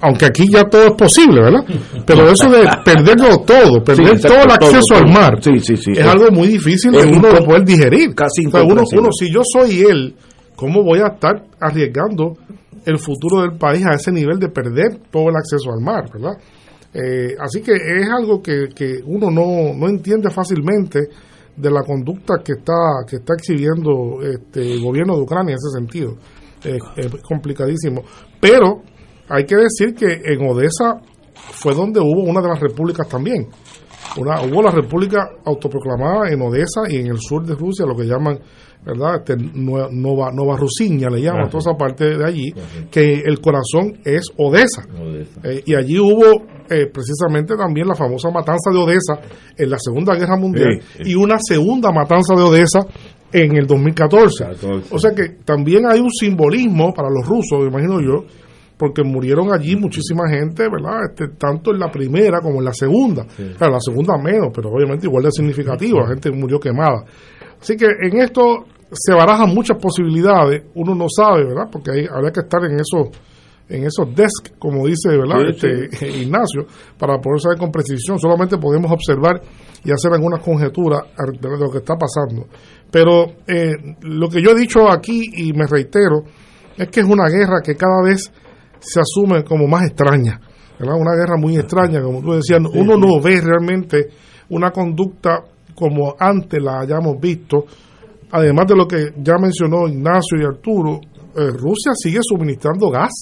aunque 0.01 0.27
aquí 0.27 0.44
ya 0.51 0.64
todo 0.64 0.86
es 0.86 0.93
posible, 0.93 1.40
¿verdad? 1.43 1.64
Pero 2.06 2.28
eso 2.28 2.48
de 2.51 2.68
perderlo 2.85 3.39
todo, 3.40 3.82
perder 3.85 4.14
exacto, 4.14 4.28
todo 4.28 4.44
el 4.44 4.51
acceso 4.52 4.86
todo, 4.94 4.98
al 4.98 5.12
mar, 5.12 5.43
Sí, 5.43 5.59
sí, 5.60 5.77
sí. 5.77 5.93
es 5.93 6.06
algo 6.06 6.31
muy 6.31 6.48
difícil 6.48 6.93
de 6.93 7.05
uno 7.05 7.28
incom- 7.31 7.44
poder 7.47 7.64
digerir. 7.64 8.14
casi 8.14 8.47
O 8.47 8.51
sea, 8.51 8.62
uno, 8.62 8.82
uno, 8.93 9.09
si 9.12 9.32
yo 9.32 9.40
soy 9.44 9.81
él, 9.82 10.14
¿cómo 10.55 10.82
voy 10.82 11.01
a 11.01 11.09
estar 11.14 11.44
arriesgando 11.60 12.35
el 12.85 12.98
futuro 12.98 13.43
del 13.43 13.59
país 13.59 13.85
a 13.86 13.94
ese 13.94 14.12
nivel 14.12 14.39
de 14.39 14.48
perder 14.48 14.98
todo 15.10 15.28
el 15.31 15.36
acceso 15.36 15.70
al 15.73 15.81
mar, 15.82 16.05
¿verdad? 16.12 16.39
Eh, 16.94 17.35
así 17.40 17.60
que 17.60 17.73
es 17.73 18.09
algo 18.10 18.40
que, 18.40 18.68
que 18.74 19.01
uno 19.05 19.31
no, 19.31 19.74
no 19.74 19.89
entiende 19.89 20.31
fácilmente 20.31 21.01
de 21.56 21.70
la 21.70 21.82
conducta 21.82 22.36
que 22.44 22.52
está 22.52 22.73
que 23.09 23.16
está 23.16 23.35
exhibiendo 23.35 24.20
este 24.23 24.74
el 24.74 24.81
gobierno 24.82 25.16
de 25.16 25.23
Ucrania 25.23 25.52
en 25.52 25.56
ese 25.59 25.70
sentido. 25.78 26.14
Eh, 26.64 26.78
es 26.97 27.06
complicadísimo. 27.23 28.02
Pero 28.40 28.82
hay 29.28 29.44
que 29.44 29.56
decir 29.56 29.94
que 29.94 30.20
en 30.32 30.48
Odessa 30.48 31.00
fue 31.34 31.74
donde 31.74 32.00
hubo 32.00 32.22
una 32.22 32.40
de 32.40 32.48
las 32.48 32.60
repúblicas 32.60 33.08
también. 33.08 33.46
Una, 34.18 34.40
hubo 34.42 34.62
la 34.62 34.70
república 34.70 35.18
autoproclamada 35.44 36.30
en 36.30 36.40
Odessa 36.40 36.82
y 36.88 36.96
en 36.96 37.08
el 37.08 37.18
sur 37.20 37.44
de 37.44 37.54
Rusia, 37.54 37.84
lo 37.84 37.94
que 37.94 38.04
llaman, 38.04 38.38
¿verdad? 38.84 39.16
Este, 39.16 39.36
Nova, 39.36 40.30
Nova 40.32 40.56
Rusiña 40.56 41.08
le 41.10 41.20
llaman, 41.20 41.42
Ajá. 41.42 41.50
toda 41.50 41.60
esa 41.60 41.74
parte 41.76 42.16
de 42.16 42.24
allí, 42.24 42.52
que 42.90 43.20
el 43.24 43.40
corazón 43.40 43.98
es 44.04 44.30
Odessa. 44.38 44.84
Eh, 45.44 45.62
y 45.66 45.74
allí 45.74 45.98
hubo 45.98 46.46
eh, 46.70 46.86
precisamente 46.92 47.56
también 47.56 47.88
la 47.88 47.94
famosa 47.94 48.30
matanza 48.30 48.70
de 48.72 48.78
Odessa 48.78 49.20
en 49.58 49.68
la 49.70 49.78
Segunda 49.78 50.14
Guerra 50.14 50.36
Mundial 50.36 50.78
Sí, 50.80 51.02
sí. 51.04 51.10
y 51.10 51.14
una 51.14 51.36
segunda 51.38 51.90
matanza 51.92 52.34
de 52.34 52.42
Odessa 52.42 52.80
en 53.32 53.56
el 53.56 53.66
2014. 53.66 54.44
O 54.92 54.98
sea 54.98 55.10
que 55.10 55.28
también 55.44 55.84
hay 55.90 56.00
un 56.00 56.10
simbolismo 56.10 56.94
para 56.94 57.08
los 57.10 57.26
rusos, 57.28 57.58
me 57.60 57.66
imagino 57.68 58.00
yo, 58.00 58.24
porque 58.76 59.02
murieron 59.02 59.52
allí 59.52 59.74
muchísima 59.76 60.28
gente, 60.28 60.64
¿verdad? 60.68 61.04
Este, 61.08 61.28
tanto 61.28 61.72
en 61.72 61.78
la 61.78 61.90
primera 61.90 62.40
como 62.40 62.58
en 62.58 62.64
la 62.66 62.74
segunda. 62.74 63.26
Claro, 63.56 63.72
la 63.72 63.80
segunda 63.80 64.18
menos, 64.18 64.48
pero 64.54 64.70
obviamente 64.70 65.06
igual 65.06 65.24
de 65.24 65.32
significativo, 65.32 66.00
la 66.00 66.08
gente 66.08 66.30
murió 66.30 66.60
quemada. 66.60 67.04
Así 67.60 67.76
que 67.76 67.86
en 67.86 68.18
esto 68.20 68.64
se 68.92 69.14
barajan 69.14 69.54
muchas 69.54 69.78
posibilidades, 69.78 70.64
uno 70.74 70.94
no 70.94 71.06
sabe, 71.08 71.44
¿verdad? 71.44 71.68
Porque 71.70 71.90
hay, 71.90 72.06
habría 72.06 72.30
que 72.30 72.40
estar 72.40 72.62
en 72.64 72.78
esos 72.78 73.08
en 73.68 73.84
esos 73.84 74.14
desks, 74.14 74.52
como 74.60 74.86
dice 74.86 75.08
¿verdad? 75.08 75.40
Sí, 75.58 75.66
este, 75.66 76.08
Ignacio, 76.22 76.66
para 76.98 77.18
poder 77.18 77.40
saber 77.40 77.58
con 77.58 77.72
precisión. 77.72 78.18
Solamente 78.18 78.58
podemos 78.58 78.92
observar 78.92 79.40
y 79.84 79.90
hacer 79.90 80.12
algunas 80.12 80.40
conjeturas 80.40 81.00
de 81.40 81.58
lo 81.58 81.70
que 81.70 81.78
está 81.78 81.96
pasando. 81.96 82.46
Pero 82.90 83.24
eh, 83.46 83.96
lo 84.02 84.28
que 84.28 84.40
yo 84.40 84.50
he 84.50 84.54
dicho 84.54 84.88
aquí, 84.88 85.24
y 85.34 85.52
me 85.52 85.66
reitero, 85.66 86.22
es 86.76 86.88
que 86.88 87.00
es 87.00 87.06
una 87.06 87.28
guerra 87.28 87.60
que 87.62 87.74
cada 87.74 88.02
vez 88.04 88.30
se 88.80 89.00
asume 89.00 89.42
como 89.44 89.66
más 89.66 89.84
extraña. 89.88 90.40
¿verdad? 90.78 90.94
Una 91.00 91.14
guerra 91.16 91.36
muy 91.38 91.56
extraña, 91.56 92.02
como 92.02 92.20
tú 92.20 92.32
decías. 92.32 92.60
Uno 92.74 92.96
no 92.96 93.20
ve 93.20 93.40
realmente 93.40 94.08
una 94.50 94.70
conducta 94.70 95.42
como 95.74 96.14
antes 96.18 96.62
la 96.62 96.80
hayamos 96.80 97.18
visto. 97.20 97.64
Además 98.30 98.66
de 98.66 98.76
lo 98.76 98.86
que 98.86 99.12
ya 99.22 99.34
mencionó 99.40 99.88
Ignacio 99.88 100.38
y 100.40 100.44
Arturo, 100.44 101.00
eh, 101.36 101.48
Rusia 101.52 101.92
sigue 101.94 102.18
suministrando 102.22 102.90
gas 102.90 103.12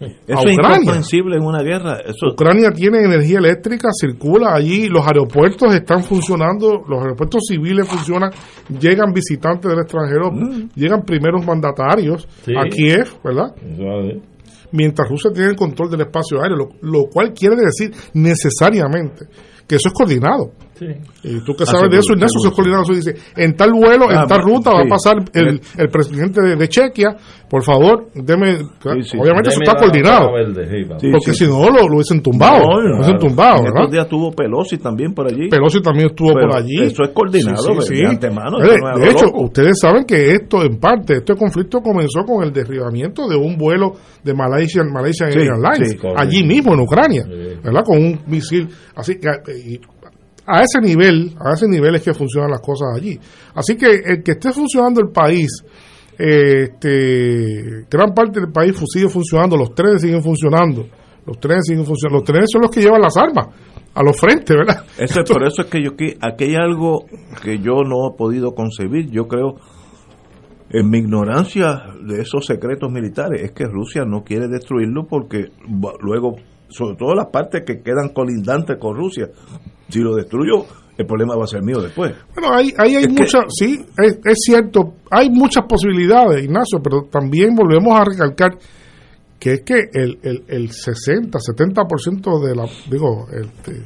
a 0.00 0.04
Eso 0.04 0.46
es 0.46 0.52
incomprensible 0.52 1.36
en 1.36 1.42
una 1.42 1.60
guerra. 1.62 1.98
Eso, 1.98 2.28
Ucrania 2.32 2.70
tiene 2.70 2.98
energía 3.02 3.38
eléctrica, 3.38 3.88
circula 3.92 4.54
allí, 4.54 4.88
los 4.88 5.04
aeropuertos 5.04 5.74
están 5.74 6.04
funcionando, 6.04 6.84
los 6.88 7.02
aeropuertos 7.02 7.42
civiles 7.48 7.88
funcionan, 7.88 8.30
llegan 8.78 9.12
visitantes 9.12 9.68
del 9.68 9.80
extranjero, 9.80 10.30
llegan 10.76 11.02
primeros 11.02 11.44
mandatarios 11.44 12.28
Sí. 12.44 12.52
a 12.56 12.62
Kiev, 12.68 13.08
¿verdad? 13.24 13.54
Mientras 14.72 15.08
Rusia 15.08 15.30
tiene 15.32 15.50
el 15.50 15.56
control 15.56 15.90
del 15.90 16.02
espacio 16.02 16.40
aéreo, 16.40 16.56
lo, 16.56 16.68
lo 16.82 17.04
cual 17.10 17.32
quiere 17.32 17.56
decir 17.56 17.92
necesariamente 18.14 19.26
que 19.66 19.76
eso 19.76 19.88
es 19.88 19.94
coordinado. 19.94 20.52
Y 21.24 21.40
tú 21.44 21.54
que 21.54 21.64
Ah, 21.64 21.66
sabes 21.66 21.90
de 21.90 21.98
eso, 21.98 22.12
Ignacio, 22.12 22.38
eso 22.40 22.48
es 22.48 22.54
coordinado. 22.54 22.82
Eso 22.82 22.92
dice, 22.94 23.14
en 23.36 23.56
tal 23.56 23.72
vuelo, 23.72 24.06
Ah, 24.08 24.22
en 24.22 24.28
tal 24.28 24.42
ruta 24.42 24.70
va 24.72 24.80
a 24.80 24.84
sí. 24.84 24.88
pasar 24.88 25.16
el, 25.34 25.60
el 25.76 25.88
presidente 25.88 26.40
de, 26.42 26.56
de 26.56 26.68
Chequia, 26.68 27.16
por 27.48 27.62
favor, 27.64 28.08
deme... 28.14 28.58
sí. 29.02 29.16
Obviamente 29.18 29.50
eso 29.50 29.60
está 29.62 29.74
coordinado. 29.76 30.32
verde, 30.32 30.66
sí. 30.68 30.84
Sí, 31.00 31.08
porque 31.12 31.32
sí. 31.32 31.44
si 31.44 31.50
no, 31.50 31.68
lo, 31.70 31.88
lo 31.88 31.94
hubiesen 31.96 32.22
tumbado. 32.22 32.58
No, 32.64 32.80
lo 32.80 32.96
hubiesen 32.96 33.18
tumbado, 33.18 33.58
en 33.58 33.64
¿verdad? 33.64 33.80
estos 33.82 33.92
días 33.92 34.08
tuvo 34.08 34.32
Pelosi 34.32 34.78
también 34.78 35.14
por 35.14 35.26
allí. 35.26 35.48
Pelosi 35.48 35.80
también 35.80 36.08
estuvo 36.10 36.32
Pero 36.34 36.48
por 36.48 36.58
allí. 36.58 36.76
eso 36.82 37.02
es 37.04 37.10
coordinado, 37.10 37.74
de- 37.74 37.96
de 37.96 38.06
antemano, 38.06 38.58
Eh, 38.60 38.64
eso 38.64 38.76
no 38.82 38.90
es 38.92 38.98
de 39.00 39.04
algo 39.06 39.16
hecho, 39.18 39.26
loco. 39.26 39.42
ustedes 39.44 39.78
saben 39.80 40.04
que 40.04 40.30
esto, 40.32 40.62
en 40.62 40.78
parte, 40.78 41.14
este 41.18 41.34
conflicto 41.34 41.80
comenzó 41.80 42.22
con 42.24 42.42
el 42.44 42.52
derribamiento 42.52 43.26
de 43.28 43.36
un 43.36 43.56
vuelo 43.56 43.92
de 44.22 44.34
Malaysia, 44.34 44.82
Malaysia 44.84 45.30
Sí, 45.30 45.38
Airlines, 45.38 45.92
sí, 46.00 46.08
allí 46.16 46.44
mismo 46.44 46.74
en 46.74 46.80
Ucrania, 46.80 47.24
¿verdad? 47.62 47.82
Con 47.84 47.98
un 47.98 48.20
misil. 48.26 48.68
Así 48.94 49.14
que 49.18 49.28
eh, 49.28 49.58
y 49.64 49.80
a 50.48 50.62
ese 50.62 50.80
nivel, 50.80 51.36
a 51.38 51.52
ese 51.52 51.68
nivel 51.68 51.96
es 51.96 52.02
que 52.02 52.14
funcionan 52.14 52.50
las 52.50 52.60
cosas 52.60 52.88
allí. 52.96 53.18
Así 53.54 53.76
que 53.76 53.86
el 54.04 54.22
que 54.22 54.32
esté 54.32 54.52
funcionando 54.52 55.00
el 55.00 55.10
país, 55.10 55.50
eh, 56.18 56.70
este, 56.72 57.86
gran 57.90 58.14
parte 58.14 58.40
del 58.40 58.50
país 58.50 58.74
sigue 58.92 59.08
funcionando, 59.08 59.56
los 59.56 59.74
trenes 59.74 60.00
siguen 60.00 60.22
funcionando, 60.22 60.86
los 61.26 61.38
trenes 61.38 61.66
siguen 61.66 61.84
funcionando, 61.84 62.18
los 62.18 62.24
trenes 62.24 62.48
son 62.50 62.62
los 62.62 62.70
que 62.70 62.80
llevan 62.80 63.02
las 63.02 63.16
armas 63.16 63.48
a 63.94 64.02
los 64.02 64.18
frentes, 64.18 64.56
¿verdad? 64.56 64.84
Eso 64.96 65.20
es 65.20 65.30
por 65.30 65.44
eso 65.44 65.62
es 65.62 65.68
que 65.68 65.82
yo 65.82 65.90
aquí 66.20 66.44
hay 66.44 66.54
algo 66.54 67.06
que 67.42 67.58
yo 67.58 67.82
no 67.84 68.08
he 68.08 68.16
podido 68.16 68.54
concebir. 68.54 69.10
Yo 69.10 69.26
creo, 69.26 69.56
en 70.70 70.88
mi 70.88 70.98
ignorancia 70.98 71.82
de 72.00 72.20
esos 72.20 72.46
secretos 72.46 72.92
militares, 72.92 73.42
es 73.42 73.52
que 73.52 73.64
Rusia 73.64 74.04
no 74.06 74.22
quiere 74.22 74.46
destruirlo 74.46 75.06
porque 75.08 75.46
luego, 76.00 76.36
sobre 76.68 76.96
todo 76.96 77.14
las 77.14 77.26
partes 77.26 77.62
que 77.64 77.80
quedan 77.82 78.10
colindantes 78.10 78.76
con 78.78 78.96
Rusia, 78.96 79.28
si 79.88 80.00
lo 80.00 80.14
destruyo, 80.14 80.64
el 80.96 81.06
problema 81.06 81.36
va 81.36 81.44
a 81.44 81.46
ser 81.46 81.62
mío 81.62 81.80
después. 81.80 82.12
Bueno, 82.34 82.54
ahí, 82.54 82.72
ahí 82.76 82.96
hay 82.96 83.08
muchas, 83.08 83.44
sí, 83.48 83.78
es, 84.02 84.18
es 84.24 84.38
cierto, 84.44 84.94
hay 85.10 85.30
muchas 85.30 85.64
posibilidades, 85.68 86.44
Ignacio, 86.44 86.80
pero 86.82 87.02
también 87.10 87.54
volvemos 87.54 87.98
a 87.98 88.04
recalcar 88.04 88.58
que 89.38 89.52
es 89.52 89.60
que 89.62 89.88
el, 89.92 90.18
el, 90.22 90.44
el 90.48 90.70
60, 90.70 91.38
70% 91.38 92.44
de 92.44 92.56
la, 92.56 92.66
digo, 92.90 93.26
este, 93.30 93.84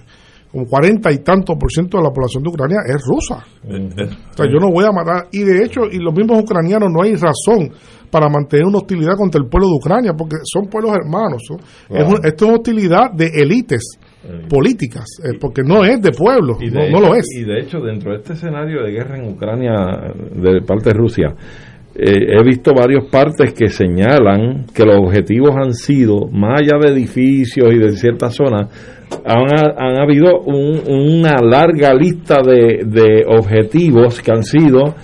como 0.51 0.67
40 0.67 1.13
y 1.13 1.19
tantos 1.19 1.57
por 1.59 1.71
ciento 1.71 1.99
de 1.99 2.05
la 2.05 2.11
población 2.11 2.43
de 2.43 2.51
Ucrania 2.51 2.79
es 2.87 3.03
rusa. 3.05 3.45
O 3.65 4.37
sea, 4.37 4.47
yo 4.47 4.59
no 4.61 4.71
voy 4.71 4.85
a 4.85 4.93
matar. 4.93 5.29
Y 5.33 5.43
de 5.43 5.65
hecho, 5.65 5.83
y 5.91 5.99
los 5.99 6.15
mismos 6.15 6.43
ucranianos 6.43 6.91
no 6.91 7.03
hay 7.03 7.15
razón 7.15 7.73
para 8.13 8.29
mantener 8.29 8.67
una 8.67 8.79
hostilidad 8.79 9.17
contra 9.17 9.41
el 9.43 9.49
pueblo 9.49 9.69
de 9.69 9.75
Ucrania, 9.77 10.13
porque 10.13 10.37
son 10.45 10.69
pueblos 10.69 10.93
hermanos. 10.95 11.43
¿no? 11.51 11.57
Es 11.57 11.89
Claro. 11.89 12.09
un- 12.11 12.27
esto 12.27 12.45
es 12.47 12.53
hostilidad 12.53 13.11
de 13.17 13.27
élites 13.43 13.99
políticas, 14.49 15.07
eh, 15.25 15.37
porque 15.41 15.63
no 15.63 15.83
es 15.85 16.01
de 16.01 16.11
pueblos, 16.13 16.59
Y 16.61 16.67
no, 16.71 16.81
de 16.83 16.91
no 16.91 17.01
lo 17.01 17.15
es. 17.15 17.27
Y 17.37 17.45
de 17.45 17.61
hecho, 17.61 17.81
dentro 17.81 18.13
de 18.13 18.19
este 18.19 18.35
escenario 18.35 18.83
de 18.85 18.93
guerra 18.93 19.17
en 19.19 19.33
Ucrania 19.33 19.73
de 20.37 20.61
parte 20.61 20.91
de 20.91 20.95
Rusia, 20.95 21.35
eh, 21.95 22.37
he 22.39 22.45
visto 22.45 22.73
varios 22.75 23.05
partes 23.11 23.53
que 23.53 23.69
señalan 23.69 24.67
que 24.75 24.85
los 24.85 24.97
objetivos 24.99 25.51
han 25.57 25.73
sido, 25.75 26.29
más 26.31 26.61
allá 26.61 26.79
de 26.81 26.93
edificios 26.93 27.73
y 27.73 27.79
de 27.79 27.93
ciertas 27.97 28.35
zonas, 28.35 28.69
han, 29.27 29.45
han 29.77 30.01
habido 30.01 30.41
un- 30.47 30.83
una 30.89 31.35
larga 31.43 31.93
lista 31.95 32.37
de, 32.43 32.83
de 32.87 33.25
objetivos 33.27 34.21
que 34.23 34.33
han 34.33 34.43
sido 34.43 34.95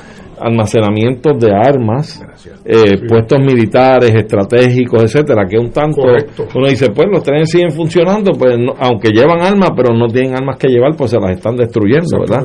almacenamientos 0.40 1.38
de 1.38 1.50
armas, 1.52 2.22
eh, 2.64 2.96
puestos 3.08 3.38
militares, 3.40 4.14
estratégicos, 4.14 5.02
etcétera, 5.04 5.46
que 5.48 5.58
un 5.58 5.70
tanto 5.70 6.02
Correcto. 6.02 6.46
uno 6.54 6.68
dice, 6.68 6.90
pues 6.90 7.08
los 7.10 7.22
trenes 7.22 7.50
siguen 7.50 7.70
funcionando, 7.70 8.32
pues 8.32 8.56
no- 8.58 8.74
aunque 8.78 9.10
llevan 9.10 9.40
armas, 9.42 9.70
pero 9.76 9.94
no 9.96 10.06
tienen 10.08 10.34
armas 10.36 10.56
que 10.58 10.68
llevar, 10.68 10.94
pues 10.96 11.10
se 11.10 11.18
las 11.20 11.32
están 11.32 11.56
destruyendo, 11.56 12.20
¿verdad? 12.20 12.44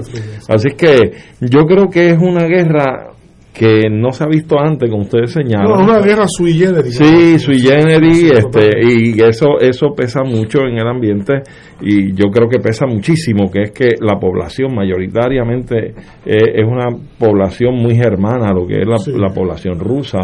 Así 0.49 0.69
que 0.77 1.11
yo 1.41 1.65
creo 1.65 1.89
que 1.89 2.09
es 2.11 2.17
una 2.17 2.45
guerra 2.45 3.09
que 3.53 3.87
no 3.89 4.11
se 4.11 4.23
ha 4.23 4.27
visto 4.27 4.59
antes, 4.59 4.89
como 4.89 5.03
ustedes 5.03 5.31
señalan. 5.31 5.69
No, 5.69 5.83
una 5.83 5.99
guerra 5.99 6.25
sui 6.27 6.53
generis. 6.53 6.97
Sí, 6.97 7.37
sui 7.37 7.59
generis, 7.59 8.31
este, 8.31 8.69
y 8.83 9.21
eso, 9.21 9.59
eso 9.59 9.93
pesa 9.95 10.23
mucho 10.23 10.61
en 10.61 10.79
el 10.79 10.87
ambiente 10.87 11.43
y 11.79 12.13
yo 12.13 12.31
creo 12.31 12.49
que 12.49 12.59
pesa 12.59 12.87
muchísimo, 12.87 13.51
que 13.51 13.61
es 13.61 13.71
que 13.71 13.89
la 14.01 14.19
población 14.19 14.73
mayoritariamente 14.73 15.93
eh, 16.25 16.53
es 16.55 16.65
una 16.65 16.87
población 17.19 17.75
muy 17.75 17.95
germana 17.95 18.49
a 18.49 18.53
lo 18.53 18.65
que 18.65 18.81
es 18.81 18.87
la, 18.87 18.97
la 19.19 19.31
población 19.31 19.79
rusa 19.79 20.19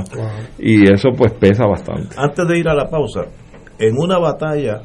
y 0.57 0.91
eso 0.91 1.09
pues 1.15 1.31
pesa 1.33 1.67
bastante. 1.67 2.15
Antes 2.17 2.47
de 2.47 2.57
ir 2.57 2.67
a 2.67 2.73
la 2.73 2.89
pausa, 2.89 3.25
en 3.77 3.95
una 3.95 4.17
batalla 4.17 4.81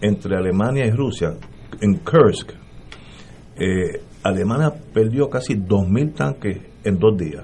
entre 0.00 0.36
Alemania 0.36 0.86
y 0.86 0.92
Rusia, 0.92 1.32
en 1.80 1.94
Kursk, 1.98 2.52
eh, 3.56 4.00
Alemania 4.22 4.72
perdió 4.92 5.28
casi 5.28 5.54
2.000 5.54 6.14
tanques 6.14 6.69
en 6.84 6.98
dos 6.98 7.16
días. 7.16 7.42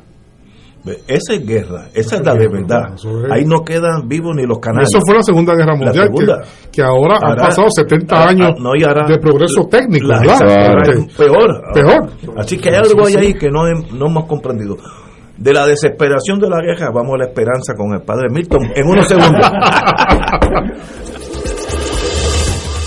Esa 1.09 1.33
es 1.35 1.45
guerra, 1.45 1.89
esa 1.95 2.15
es 2.17 2.25
la 2.25 2.35
de 2.35 2.47
verdad. 2.47 2.95
Ahí 3.33 3.45
no 3.45 3.65
quedan 3.65 4.07
vivos 4.07 4.37
ni 4.37 4.47
los 4.47 4.61
canales. 4.61 4.89
Eso 4.89 5.01
fue 5.05 5.17
la 5.17 5.23
Segunda 5.25 5.53
Guerra 5.57 5.75
Mundial, 5.75 6.05
segunda. 6.07 6.43
que, 6.43 6.71
que 6.71 6.83
ahora, 6.83 7.17
han 7.17 7.31
Ahora- 7.31 7.43
pasado 7.47 7.67
70 7.77 8.17
ah, 8.17 8.29
años 8.29 8.51
ah, 8.53 8.59
no, 8.61 8.71
y 8.77 8.85
ahora- 8.85 9.05
de 9.09 9.19
progreso 9.19 9.67
técnico, 9.69 10.07
ahora 10.13 10.83
Este, 10.85 11.01
es 11.01 11.13
peor. 11.17 11.63
Peor. 11.75 12.09
Así 12.39 12.57
que 12.59 12.69
hay 12.69 12.77
algo 12.77 13.05
ahí, 13.05 13.17
ahí 13.17 13.35
que 13.35 13.51
no, 13.51 13.63
no 13.95 14.07
hemos 14.07 14.27
comprendido. 14.27 14.77
De 15.37 15.53
la 15.53 15.67
desesperación 15.67 16.39
de 16.39 16.49
la 16.49 16.61
guerra, 16.63 16.91
vamos 16.95 17.15
a 17.15 17.19
la 17.19 17.25
esperanza 17.25 17.75
con 17.77 17.93
el 17.93 18.03
padre 18.03 18.29
Milton 18.31 18.71
en 18.73 18.87
unos 18.87 19.09
segundos. 19.09 19.45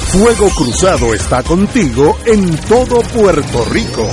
Fuego 0.07 0.49
Cruzado 0.55 1.13
está 1.13 1.43
contigo 1.43 2.17
en 2.25 2.55
todo 2.67 3.01
Puerto 3.13 3.65
Rico. 3.71 4.07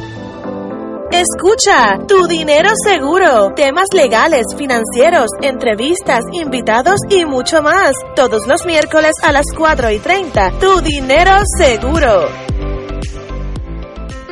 Escucha, 1.13 1.99
tu 2.09 2.27
dinero 2.27 2.71
seguro, 2.87 3.53
temas 3.55 3.89
legales, 3.93 4.47
financieros, 4.57 5.27
entrevistas, 5.43 6.25
invitados 6.33 6.97
y 7.11 7.27
mucho 7.27 7.63
más. 7.63 7.93
Todos 8.17 8.47
los 8.47 8.65
miércoles 8.65 9.13
a 9.23 9.33
las 9.33 9.45
4 9.55 9.91
y 9.91 9.99
30. 9.99 10.53
Tu 10.59 10.81
dinero 10.81 11.33
seguro. 11.59 12.31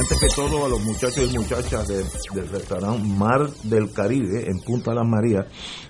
Antes 0.00 0.18
que 0.18 0.28
todo, 0.34 0.64
a 0.64 0.68
los 0.68 0.80
muchachos 0.82 1.30
y 1.30 1.36
muchachas 1.38 1.86
de- 1.88 2.04
del 2.34 2.48
restaurante 2.48 3.06
Mar 3.06 3.50
del 3.64 3.92
Caribe 3.92 4.48
en 4.48 4.58
Punta 4.60 4.94
Las 4.94 5.06
Marías, 5.06 5.44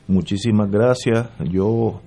muchísimas 0.08 0.68
gracias. 0.68 1.28
Yo 1.48 2.00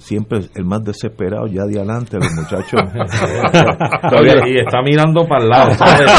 siempre 0.00 0.40
el 0.56 0.64
más 0.64 0.82
desesperado, 0.82 1.46
ya 1.46 1.64
de 1.64 1.78
adelante, 1.78 2.16
los 2.18 2.28
muchachos. 2.34 2.80
Oye, 4.18 4.34
y 4.52 4.58
está 4.58 4.82
mirando 4.82 5.24
para 5.26 5.44
el 5.44 5.48
lado, 5.50 5.70
¿sabes? 5.78 6.10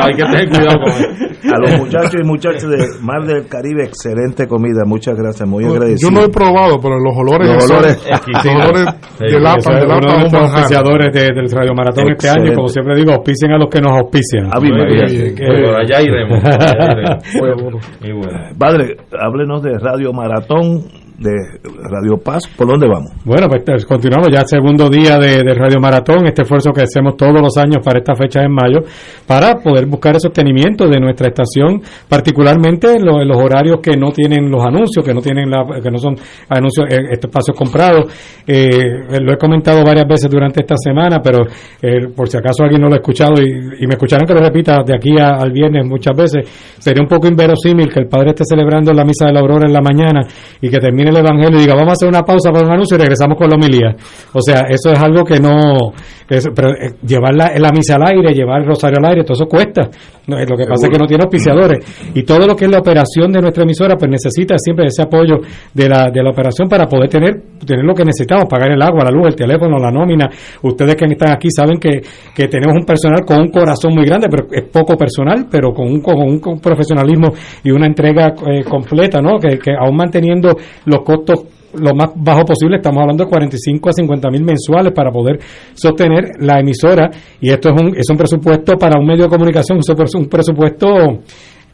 Hay 0.00 0.14
que 0.14 0.22
tener 0.24 0.48
cuidado 0.48 0.78
con 0.80 0.92
él. 0.92 1.28
A 1.52 1.58
los 1.58 1.78
muchachos 1.80 2.14
y 2.22 2.26
muchachas 2.26 2.68
de 2.68 2.78
Mar 3.02 3.24
del 3.24 3.46
Caribe, 3.48 3.84
excelente 3.84 4.46
comida, 4.46 4.82
muchas 4.86 5.14
gracias, 5.16 5.46
muy 5.48 5.64
agradecido. 5.64 6.10
Yo 6.10 6.16
no 6.16 6.24
he 6.24 6.28
probado, 6.30 6.78
pero 6.80 6.98
los 6.98 7.14
olores, 7.16 7.48
Los 7.52 7.64
son- 7.66 7.76
olores 7.78 7.96
los 7.98 8.46
olores 8.46 8.86
Sí, 9.18 9.22
de 9.22 9.28
eso 9.28 9.28
de 9.28 9.36
es 9.36 9.42
lata 9.42 9.70
uno 9.70 9.84
de 9.84 9.92
a 9.92 10.20
manjar. 10.22 10.40
auspiciadores 10.42 11.12
de- 11.12 11.34
del 11.34 11.50
Radio 11.50 11.74
Maratón 11.74 12.04
este 12.04 12.12
Excelente. 12.28 12.40
año, 12.42 12.52
y 12.52 12.54
como 12.56 12.68
siempre 12.68 12.94
digo, 12.96 13.12
auspicien 13.12 13.52
a 13.52 13.58
los 13.58 13.68
que 13.68 13.80
nos 13.80 13.92
auspician. 13.92 14.46
Eh, 14.46 15.34
que- 15.34 15.44
Por 15.46 15.80
allá 15.80 16.00
iremos. 16.00 16.44
allá 16.44 16.92
iremos. 16.92 17.86
Muy 18.00 18.12
bueno. 18.22 18.38
Padre, 18.58 18.96
háblenos 19.20 19.62
de 19.62 19.78
Radio 19.78 20.12
Maratón, 20.12 20.82
de 21.22 21.60
Radio 21.88 22.18
Paz, 22.22 22.42
¿por 22.56 22.66
dónde 22.66 22.86
vamos? 22.88 23.12
Bueno, 23.24 23.46
pues 23.48 23.62
eh, 23.66 23.86
continuamos 23.86 24.28
ya 24.32 24.40
el 24.40 24.46
segundo 24.46 24.88
día 24.90 25.16
de, 25.18 25.42
de 25.42 25.54
Radio 25.54 25.78
Maratón, 25.80 26.26
este 26.26 26.42
esfuerzo 26.42 26.72
que 26.72 26.82
hacemos 26.82 27.16
todos 27.16 27.40
los 27.40 27.56
años 27.56 27.78
para 27.84 27.98
esta 28.00 28.14
fecha 28.14 28.42
en 28.42 28.52
mayo, 28.52 28.80
para 29.26 29.54
poder 29.56 29.86
buscar 29.86 30.14
el 30.14 30.20
sostenimiento 30.20 30.88
de 30.88 30.98
nuestra 31.00 31.28
estación, 31.28 31.80
particularmente 32.08 32.96
en, 32.96 33.04
lo- 33.04 33.20
en 33.22 33.28
los 33.28 33.36
horarios 33.36 33.78
que 33.82 33.96
no 33.96 34.10
tienen 34.10 34.50
los 34.50 34.62
anuncios, 34.64 35.04
que 35.04 35.14
no 35.14 35.20
tienen 35.20 35.48
la, 35.50 35.64
que 35.82 35.90
no 35.90 35.98
son 35.98 36.16
anuncios, 36.48 36.86
este 36.90 37.26
espacios 37.28 37.56
comprados. 37.56 38.12
Eh, 38.46 39.20
lo 39.20 39.32
he 39.32 39.36
comentado 39.38 39.84
varias 39.84 40.06
veces 40.08 40.28
durante 40.30 40.60
esta 40.62 40.74
semana, 40.76 41.20
pero 41.22 41.44
eh, 41.80 42.08
por 42.14 42.28
si 42.28 42.36
acaso 42.36 42.64
alguien 42.64 42.80
no 42.82 42.88
lo 42.88 42.94
ha 42.94 42.98
escuchado 42.98 43.34
y, 43.40 43.82
y 43.82 43.86
me 43.86 43.94
escucharon 43.94 44.26
que 44.26 44.34
lo 44.34 44.40
repita 44.40 44.82
de 44.84 44.94
aquí 44.94 45.18
a- 45.20 45.36
al 45.40 45.52
viernes 45.52 45.86
muchas 45.86 46.16
veces, 46.16 46.48
sería 46.78 47.02
un 47.02 47.08
poco 47.08 47.28
inverosímil 47.28 47.88
que 47.88 48.00
el 48.00 48.08
padre 48.08 48.30
esté 48.30 48.44
celebrando 48.44 48.92
la 48.92 49.04
misa 49.04 49.26
de 49.26 49.32
la 49.32 49.40
aurora 49.40 49.66
en 49.66 49.72
la 49.72 49.80
mañana 49.80 50.22
y 50.60 50.68
que 50.68 50.78
termine 50.78 51.11
el 51.12 51.18
evangelio 51.24 51.58
y 51.58 51.62
diga 51.62 51.74
vamos 51.74 51.90
a 51.90 51.92
hacer 51.92 52.08
una 52.08 52.22
pausa 52.22 52.50
para 52.52 52.66
un 52.66 52.72
anuncio 52.72 52.96
y 52.96 53.00
regresamos 53.00 53.36
con 53.38 53.48
la 53.48 53.56
homilía. 53.56 53.94
O 54.32 54.40
sea, 54.40 54.62
eso 54.68 54.90
es 54.92 54.98
algo 55.00 55.24
que 55.24 55.38
no, 55.38 55.92
es- 56.28 56.48
pero 56.54 56.70
eh, 56.70 56.94
llevar 57.06 57.34
la, 57.34 57.52
la 57.58 57.70
misa 57.70 57.96
al 57.96 58.06
aire, 58.08 58.34
llevar 58.34 58.60
el 58.62 58.66
rosario 58.66 58.98
al 59.02 59.08
aire, 59.10 59.22
todo 59.24 59.34
eso 59.34 59.46
cuesta. 59.46 59.88
No, 60.26 60.38
eh, 60.38 60.46
lo 60.48 60.56
que 60.56 60.64
pasa 60.66 60.86
es 60.86 60.92
que 60.92 60.98
no 60.98 61.06
tiene 61.06 61.24
auspiciadores 61.24 61.78
y 62.14 62.22
todo 62.22 62.46
lo 62.46 62.54
que 62.54 62.64
es 62.66 62.70
la 62.70 62.78
operación 62.78 63.32
de 63.32 63.40
nuestra 63.40 63.64
emisora 63.64 63.96
pues 63.96 64.10
necesita 64.10 64.54
siempre 64.56 64.86
ese 64.86 65.02
apoyo 65.02 65.38
de 65.74 65.88
la, 65.88 66.10
de 66.12 66.22
la 66.22 66.30
operación 66.30 66.68
para 66.68 66.86
poder 66.86 67.08
tener, 67.08 67.42
tener 67.66 67.84
lo 67.84 67.92
que 67.94 68.04
necesitamos, 68.04 68.44
pagar 68.48 68.70
el 68.70 68.80
agua, 68.80 69.04
la 69.04 69.10
luz, 69.10 69.26
el 69.28 69.34
teléfono, 69.34 69.78
la 69.78 69.90
nómina. 69.90 70.28
Ustedes 70.62 70.94
que 70.94 71.06
están 71.06 71.32
aquí 71.32 71.48
saben 71.50 71.78
que, 71.78 72.00
que 72.34 72.46
tenemos 72.48 72.76
un 72.78 72.84
personal 72.86 73.20
con 73.26 73.40
un 73.40 73.48
corazón 73.48 73.94
muy 73.94 74.04
grande, 74.06 74.28
pero 74.30 74.46
es 74.52 74.62
poco 74.70 74.96
personal, 74.96 75.46
pero 75.50 75.72
con 75.72 75.86
un, 75.88 76.00
con 76.00 76.16
un, 76.18 76.38
con 76.38 76.54
un 76.54 76.60
profesionalismo 76.60 77.28
y 77.64 77.70
una 77.72 77.86
entrega 77.86 78.28
eh, 78.46 78.62
completa, 78.62 79.20
¿no? 79.20 79.38
Que, 79.40 79.58
que 79.58 79.72
aún 79.78 79.96
manteniendo 79.96 80.56
los 80.92 81.02
costos 81.04 81.44
lo 81.74 81.94
más 81.94 82.10
bajo 82.14 82.44
posible, 82.44 82.76
estamos 82.76 83.00
hablando 83.00 83.24
de 83.24 83.30
45 83.30 83.88
a 83.88 83.92
50 83.92 84.30
mil 84.30 84.44
mensuales 84.44 84.92
para 84.92 85.10
poder 85.10 85.38
sostener 85.72 86.32
la 86.38 86.60
emisora 86.60 87.10
y 87.40 87.50
esto 87.50 87.70
es 87.70 87.80
un, 87.80 87.96
es 87.96 88.04
un 88.10 88.16
presupuesto 88.16 88.76
para 88.76 89.00
un 89.00 89.06
medio 89.06 89.24
de 89.24 89.30
comunicación, 89.30 89.78
un 89.78 90.28
presupuesto 90.28 90.86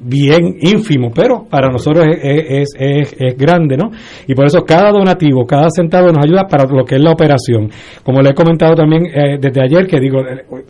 bien 0.00 0.56
ínfimo, 0.60 1.10
pero 1.12 1.46
para 1.50 1.68
nosotros 1.68 2.06
es, 2.06 2.18
es, 2.22 2.68
es, 2.78 3.16
es 3.18 3.36
grande, 3.36 3.76
¿no? 3.76 3.90
Y 4.26 4.34
por 4.34 4.46
eso 4.46 4.64
cada 4.64 4.92
donativo, 4.92 5.44
cada 5.44 5.68
centavo 5.70 6.08
nos 6.12 6.24
ayuda 6.24 6.46
para 6.46 6.64
lo 6.66 6.84
que 6.84 6.96
es 6.96 7.00
la 7.00 7.10
operación. 7.10 7.68
Como 8.04 8.20
le 8.20 8.30
he 8.30 8.34
comentado 8.34 8.76
también 8.76 9.06
eh, 9.06 9.38
desde 9.40 9.60
ayer, 9.60 9.86
que 9.86 9.98
digo, 9.98 10.20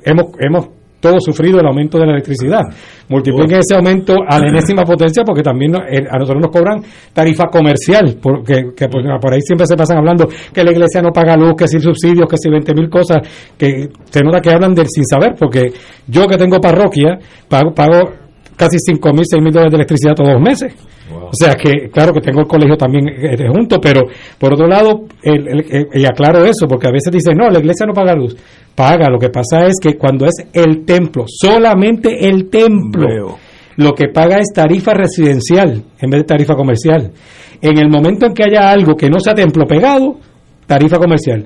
hemos, 0.03 0.27
hemos 0.39 0.69
todos 1.01 1.25
sufrido 1.25 1.61
el 1.61 1.67
aumento 1.67 1.99
de 1.99 2.07
la 2.07 2.13
electricidad. 2.13 2.63
Multipliquen 3.09 3.59
ese 3.59 3.75
aumento 3.77 4.15
a 4.27 4.39
la 4.39 4.49
enésima 4.49 4.85
potencia 4.85 5.23
porque 5.25 5.43
también 5.43 5.75
eh, 5.75 6.05
a 6.11 6.19
nosotros 6.19 6.43
nos 6.43 6.51
cobran 6.51 6.83
tarifa 7.13 7.45
comercial, 7.51 8.17
porque 8.21 8.73
que 8.77 8.89
por, 8.89 9.03
por 9.21 9.33
ahí 9.33 9.41
siempre 9.41 9.67
se 9.67 9.77
pasan 9.77 9.99
hablando 9.99 10.29
que 10.53 10.65
la 10.65 10.73
iglesia 10.73 11.01
no 11.03 11.11
paga 11.11 11.37
luz, 11.37 11.55
que 11.57 11.69
si 11.69 11.81
subsidios, 11.81 12.29
que 12.29 12.37
si 12.37 12.51
20 12.51 12.75
mil 12.75 12.89
cosas, 12.89 13.19
que 13.57 13.89
se 14.05 14.23
nota 14.23 14.41
que 14.41 14.51
hablan 14.51 14.75
del 14.75 14.87
sin 14.89 15.05
saber, 15.05 15.35
porque 15.39 15.73
yo 16.07 16.27
que 16.27 16.37
tengo 16.37 16.61
parroquia, 16.61 17.19
pago, 17.49 17.73
pago 17.73 18.28
casi 18.59 18.77
5 18.79 19.13
mil, 19.13 19.23
6 19.25 19.43
mil 19.43 19.53
dólares 19.53 19.71
de 19.73 19.77
electricidad 19.77 20.15
todos 20.15 20.33
los 20.35 20.43
meses. 20.43 20.75
O 21.11 21.31
sea 21.33 21.55
que, 21.55 21.89
claro 21.91 22.13
que 22.13 22.21
tengo 22.21 22.41
el 22.41 22.47
colegio 22.47 22.77
también 22.77 23.09
eh, 23.09 23.49
junto, 23.49 23.81
pero 23.81 24.03
por 24.39 24.53
otro 24.53 24.67
lado, 24.67 25.05
el, 25.23 25.49
el- 25.49 25.67
el- 25.71 25.89
y 26.03 26.05
aclaro 26.05 26.45
eso, 26.45 26.67
porque 26.69 26.89
a 26.89 26.91
veces 26.93 27.11
dicen, 27.13 27.37
no, 27.37 27.49
la 27.49 27.59
iglesia 27.61 27.87
no 27.87 27.95
paga 27.95 28.15
luz. 28.15 28.37
Paga, 28.75 29.09
lo 29.11 29.19
que 29.19 29.31
pasa 29.31 29.67
es 29.67 29.75
que 29.81 29.97
cuando 29.97 30.27
es 30.27 30.35
el 30.53 30.85
templo, 30.85 31.25
solamente 31.27 32.29
el 32.29 32.49
templo, 32.51 33.07
lo 33.77 33.93
que 33.95 34.09
paga 34.09 34.37
es 34.39 34.53
tarifa 34.55 34.93
residencial 34.93 35.83
en 36.01 36.11
vez 36.11 36.21
de 36.21 36.25
tarifa 36.25 36.55
comercial. 36.55 37.11
En 37.63 37.79
el 37.79 37.89
momento 37.89 38.27
en 38.27 38.35
que 38.35 38.45
haya 38.45 38.71
algo 38.71 38.95
que 38.95 39.09
no 39.09 39.19
sea 39.21 39.35
templo 39.35 39.67
pegado, 39.67 40.17
tarifa 40.67 40.99
comercial. 40.99 41.45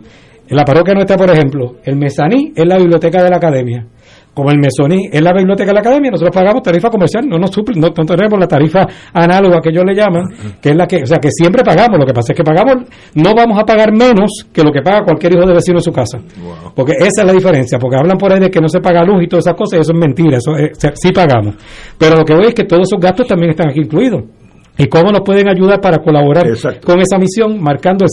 En 0.49 0.57
la 0.57 0.65
parroquia 0.65 0.93
nuestra, 0.95 1.17
por 1.17 1.31
ejemplo, 1.31 1.77
el 1.85 1.97
mesaní 1.97 2.53
es 2.55 2.67
la 2.67 2.77
biblioteca 2.79 3.23
de 3.23 3.31
la 3.31 3.37
academia 3.37 3.87
como 4.35 4.51
el 4.51 4.59
Mesoní 4.59 5.09
es 5.13 5.21
la 5.21 5.33
biblioteca 5.33 5.69
de 5.71 5.75
la 5.75 5.81
academia, 5.81 6.11
nosotros 6.11 6.35
pagamos 6.35 6.63
tarifa 6.63 6.89
comercial, 6.89 7.29
no 7.29 7.39
nos 7.39 7.51
suple, 7.51 7.79
no, 7.79 7.89
no 7.89 8.05
tenemos 8.05 8.39
la 8.41 8.47
tarifa 8.49 8.87
análoga 9.13 9.61
que 9.63 9.69
ellos 9.71 9.85
le 9.87 9.95
llaman, 9.95 10.25
que 10.61 10.71
es 10.71 10.77
la 10.77 10.87
que, 10.87 11.03
o 11.03 11.07
sea, 11.07 11.19
que 11.19 11.29
siempre 11.31 11.63
pagamos, 11.63 11.99
lo 11.99 12.07
que 12.07 12.15
pasa 12.15 12.33
es 12.33 12.37
que 12.39 12.43
pagamos, 12.45 12.89
no 13.15 13.35
vamos 13.35 13.59
a 13.61 13.65
pagar 13.65 13.93
menos 13.93 14.47
que 14.53 14.63
lo 14.63 14.73
que 14.73 14.81
paga 14.81 15.05
cualquier 15.05 15.35
hijo 15.35 15.47
de 15.47 15.55
vecino 15.55 15.79
en 15.79 15.83
su 15.83 15.93
casa, 15.93 16.19
porque 16.75 16.93
esa 16.99 17.21
es 17.23 17.25
la 17.27 17.33
diferencia, 17.33 17.79
porque 17.79 17.97
hablan 17.99 18.17
por 18.17 18.33
ahí 18.33 18.41
de 18.41 18.51
que 18.51 18.61
no 18.61 18.69
se 18.69 18.81
paga 18.81 19.05
luz 19.05 19.23
y 19.23 19.27
todas 19.27 19.45
esas 19.47 19.57
cosas, 19.57 19.79
y 19.79 19.83
eso 19.83 19.93
es 19.93 19.99
mentira, 19.99 20.39
eso 20.39 20.57
es- 20.57 20.79
sí 20.95 21.13
pagamos, 21.13 21.55
pero 21.99 22.17
lo 22.17 22.25
que 22.25 22.35
voy 22.35 22.47
es 22.47 22.55
que 22.55 22.65
todos 22.65 22.83
esos 22.89 22.99
gastos 23.01 23.27
también 23.27 23.51
están 23.51 23.69
aquí 23.71 23.81
incluidos. 23.81 24.23
¿Y 24.79 24.87
cómo 24.87 25.11
nos 25.13 25.21
pueden 25.21 25.47
ayudar 25.51 25.83
para 25.83 25.99
colaborar 25.99 26.47
con 26.83 26.99
esa 26.99 27.19
misión? 27.19 27.63
Marcando 27.63 28.07
el 28.07 28.11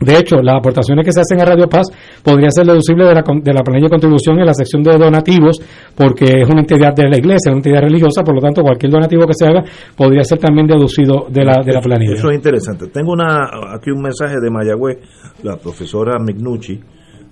De 0.00 0.16
hecho, 0.16 0.36
las 0.42 0.56
aportaciones 0.56 1.04
que 1.04 1.12
se 1.12 1.20
hacen 1.20 1.40
a 1.40 1.44
Radio 1.44 1.68
Paz 1.68 1.86
podría 2.22 2.50
ser 2.50 2.66
deducible 2.66 3.04
de 3.04 3.14
la, 3.14 3.22
de 3.22 3.52
la 3.52 3.62
planilla 3.62 3.86
de 3.86 3.90
contribución 3.90 4.38
en 4.38 4.46
la 4.46 4.54
sección 4.54 4.82
de 4.82 4.96
donativos, 4.96 5.60
porque 5.96 6.24
es 6.42 6.48
una 6.48 6.60
entidad 6.60 6.94
de 6.94 7.08
la 7.08 7.18
iglesia, 7.18 7.50
es 7.50 7.52
una 7.52 7.56
entidad 7.56 7.80
religiosa, 7.80 8.22
por 8.22 8.34
lo 8.34 8.40
tanto, 8.40 8.62
cualquier 8.62 8.92
donativo 8.92 9.26
que 9.26 9.34
se 9.34 9.46
haga 9.46 9.64
podría 9.96 10.22
ser 10.22 10.38
también 10.38 10.66
deducido 10.68 11.26
de 11.28 11.44
la, 11.44 11.62
de 11.64 11.72
la 11.72 11.80
planilla. 11.80 12.14
Eso 12.14 12.30
es 12.30 12.36
interesante. 12.36 12.86
Tengo 12.88 13.12
una 13.12 13.44
aquí 13.74 13.90
un 13.90 14.02
mensaje 14.02 14.36
de 14.40 14.50
Mayagüez, 14.50 14.98
la 15.42 15.56
profesora 15.56 16.18
Mignucci, 16.18 16.78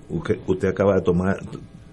usted, 0.09 0.67
acaba 0.69 0.95
de 0.95 1.01
tomar 1.01 1.37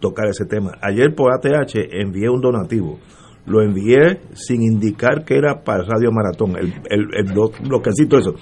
tocar 0.00 0.26
ese 0.28 0.44
tema. 0.44 0.72
Ayer 0.82 1.14
por 1.14 1.32
ATH 1.32 1.76
envié 1.92 2.28
un 2.28 2.40
donativo. 2.40 2.98
Lo 3.46 3.60
envié 3.62 4.20
sin 4.32 4.62
indicar 4.62 5.24
que 5.24 5.36
era 5.36 5.62
para 5.62 5.82
Radio 5.84 6.10
Maratón, 6.10 6.56
el, 6.56 6.72
el, 6.88 7.06
el 7.14 7.26
blo- 7.34 7.52
bloquecito 7.68 8.16
eso. 8.18 8.34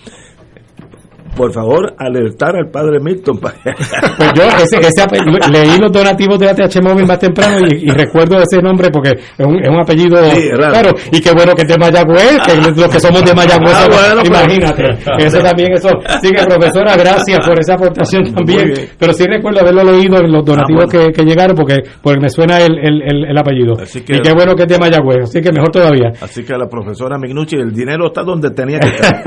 Por 1.37 1.53
favor, 1.53 1.95
alertar 1.99 2.57
al 2.57 2.69
padre 2.71 3.01
Milton. 3.01 3.39
para- 3.39 3.55
Pues 4.17 4.33
yo 4.35 4.43
ese, 4.45 4.77
ese 4.87 5.51
leí 5.51 5.79
los 5.79 5.91
donativos 5.91 6.39
de 6.39 6.51
ATH 6.51 6.83
Móvil 6.83 7.07
más 7.07 7.19
temprano 7.19 7.67
y, 7.71 7.85
y 7.87 7.91
recuerdo 7.91 8.39
ese 8.41 8.61
nombre 8.63 8.89
porque 8.93 9.11
es 9.11 9.47
un, 9.47 9.59
es 9.63 9.69
un 9.69 9.81
apellido 9.81 10.19
Sí, 10.31 10.49
es 10.53 10.59
raro. 10.59 10.73
claro 10.73 10.91
y 11.11 11.21
qué 11.21 11.33
bueno 11.33 11.55
que 11.55 11.63
es 11.63 11.69
de 11.69 11.79
Mayagüez 11.79 12.39
que 12.47 12.57
los 12.81 12.89
que 12.91 13.01
somos 13.01 13.25
de 13.25 13.35
Mayagüez 13.35 13.73
Ah, 13.75 13.89
bueno, 13.89 14.23
pues. 14.23 14.29
imagínate 14.29 15.25
eso 15.25 15.39
también 15.39 15.73
eso 15.73 15.89
sí 16.21 16.31
que 16.31 16.45
profesora 16.45 16.97
gracias 16.97 17.47
por 17.47 17.59
esa 17.59 17.75
aportación 17.75 18.33
también 18.35 18.73
pero 18.99 19.13
sí 19.15 19.25
recuerdo 19.25 19.61
haberlo 19.61 19.85
leído 19.85 20.19
en 20.19 20.31
los 20.33 20.45
donativos 20.45 20.85
Ah, 20.85 20.89
bueno. 20.93 21.07
que, 21.09 21.13
que 21.13 21.25
llegaron 21.25 21.57
porque 21.57 21.77
porque 22.03 22.21
me 22.21 22.29
suena 22.29 22.59
el, 22.61 22.79
el, 22.79 23.03
el- 23.03 23.25
el 23.31 23.39
apellido 23.39 23.75
Así 23.81 24.03
que- 24.03 24.17
y 24.17 24.21
qué 24.21 24.33
bueno 24.33 24.55
que 24.55 24.63
es 24.65 24.69
de 24.69 24.79
Mayagüez 24.79 25.23
así 25.25 25.41
que 25.41 25.51
mejor 25.53 25.71
todavía 25.71 26.13
Así 26.21 26.45
que 26.45 26.53
la 26.57 26.69
profesora 26.69 27.17
Mignucci, 27.19 27.57
el 27.57 27.73
dinero 27.73 28.07
está 28.09 28.23
donde 28.23 28.51
tenía 28.51 28.79
que 28.79 28.89
estar. 28.95 29.23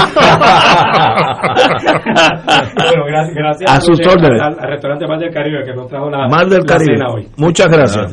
bueno, 2.76 3.06
gracias, 3.08 3.36
gracias 3.36 3.72
A 3.72 3.82
sus 3.82 4.00
usted, 4.00 4.12
órdenes. 4.12 4.42
Al, 4.42 4.60
al 4.60 4.70
restaurante 4.70 5.08
Mar 5.08 5.20
del 5.20 5.34
Caribe 5.34 5.64
que 5.66 5.74
nos 5.74 5.88
trajo 5.88 6.10
la, 6.10 6.28
Mar 6.28 6.48
del 6.48 6.60
la 6.60 6.66
Caribe. 6.66 6.98
cena 6.98 7.10
hoy. 7.14 7.28
Muchas 7.38 7.68
gracias. 7.68 8.12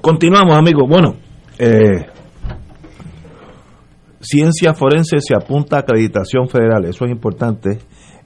Continuamos, 0.00 0.56
amigos. 0.56 0.84
Bueno, 0.88 1.14
eh, 1.58 2.06
ciencia 4.20 4.74
forense 4.74 5.18
se 5.20 5.34
apunta 5.34 5.76
a 5.76 5.80
acreditación 5.80 6.48
federal. 6.48 6.84
Eso 6.84 7.04
es 7.04 7.10
importante. 7.10 7.78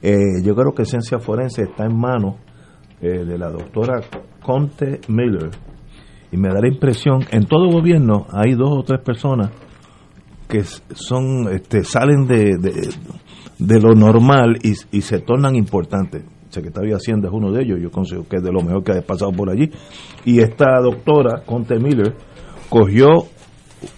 Eh, 0.03 0.43
yo 0.43 0.55
creo 0.55 0.75
que 0.75 0.85
ciencia 0.85 1.19
forense 1.19 1.63
está 1.63 1.85
en 1.85 1.97
manos 1.97 2.37
eh, 3.01 3.25
de 3.25 3.39
la 3.39 3.51
doctora 3.51 4.01
Conte 4.43 5.01
Miller. 5.09 5.51
Y 6.31 6.37
me 6.37 6.49
da 6.49 6.61
la 6.61 6.69
impresión, 6.69 7.25
en 7.31 7.47
todo 7.47 7.71
gobierno 7.71 8.27
hay 8.33 8.55
dos 8.55 8.71
o 8.73 8.83
tres 8.83 9.01
personas 9.01 9.51
que 10.49 10.63
son 10.65 11.49
este, 11.53 11.85
salen 11.85 12.27
de, 12.27 13.81
lo 13.81 13.95
normal 13.95 14.59
y, 14.63 14.73
y 14.97 15.01
se 15.01 15.21
tornan 15.21 15.55
importantes. 15.55 16.23
El 16.47 16.53
secretario 16.53 16.91
de 16.91 16.97
Hacienda 16.97 17.29
es 17.29 17.35
uno 17.35 17.53
de 17.53 17.63
ellos, 17.63 17.79
yo 17.81 17.91
considero 17.91 18.29
que 18.29 18.37
es 18.37 18.43
de 18.43 18.53
lo 18.53 18.63
mejor 18.63 18.83
que 18.83 18.93
ha 18.93 19.03
pasado 19.03 19.33
por 19.33 19.49
allí. 19.49 19.71
Y 20.25 20.41
esta 20.41 20.81
doctora, 20.81 21.43
Conte 21.47 21.79
Miller, 21.79 22.15
cogió 22.69 23.27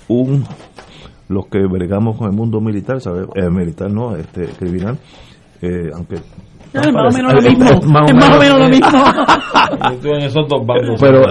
un 0.09 0.45
los 1.29 1.47
que 1.47 1.59
bregamos 1.67 2.17
con 2.17 2.29
el 2.31 2.37
mundo 2.37 2.61
militar, 2.61 3.01
¿sabes? 3.01 3.27
Eh, 3.35 3.49
militar 3.51 3.91
no, 3.91 4.15
este 4.17 4.47
criminal, 4.59 4.99
eh, 5.63 5.91
aunque 5.95 6.17
No, 6.73 6.81
es 6.83 6.93
más 6.93 7.15
o 7.15 7.17
menos 7.17 7.33
lo 7.35 7.43
mismo. 7.43 7.65
es 7.71 7.87
más 7.87 8.03
o 8.03 8.07
Es 8.07 8.15
más 8.15 8.37
o 8.37 8.39
menos- 8.41 8.59
lo 8.59 8.69
mismo. 8.69 9.05
En 10.17 10.23
esos 10.23 10.49
dos 10.49 10.65
bandos. 10.67 11.01
pero 11.01 11.23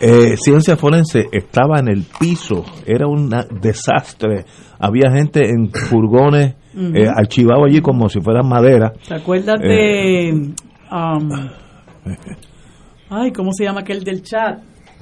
eh, 0.00 0.36
ciencia 0.36 0.76
forense 0.76 1.28
estaba 1.32 1.78
en 1.80 1.88
el 1.88 2.04
piso, 2.20 2.64
era 2.86 3.06
un 3.06 3.30
desastre. 3.60 4.44
Había 4.78 5.10
gente 5.12 5.48
en 5.50 5.70
furgones 5.70 6.54
eh, 6.76 7.08
archivado 7.12 7.64
allí 7.64 7.80
como 7.80 8.08
si 8.08 8.20
fueran 8.20 8.48
madera. 8.48 8.92
¿Te 9.06 9.14
acuerdas 9.14 9.58
de... 9.60 10.52
um, 10.92 11.28
ay, 13.10 13.32
¿cómo 13.32 13.50
se 13.52 13.64
llama 13.64 13.80
aquel 13.80 14.04
del 14.04 14.22
chat? 14.22 14.60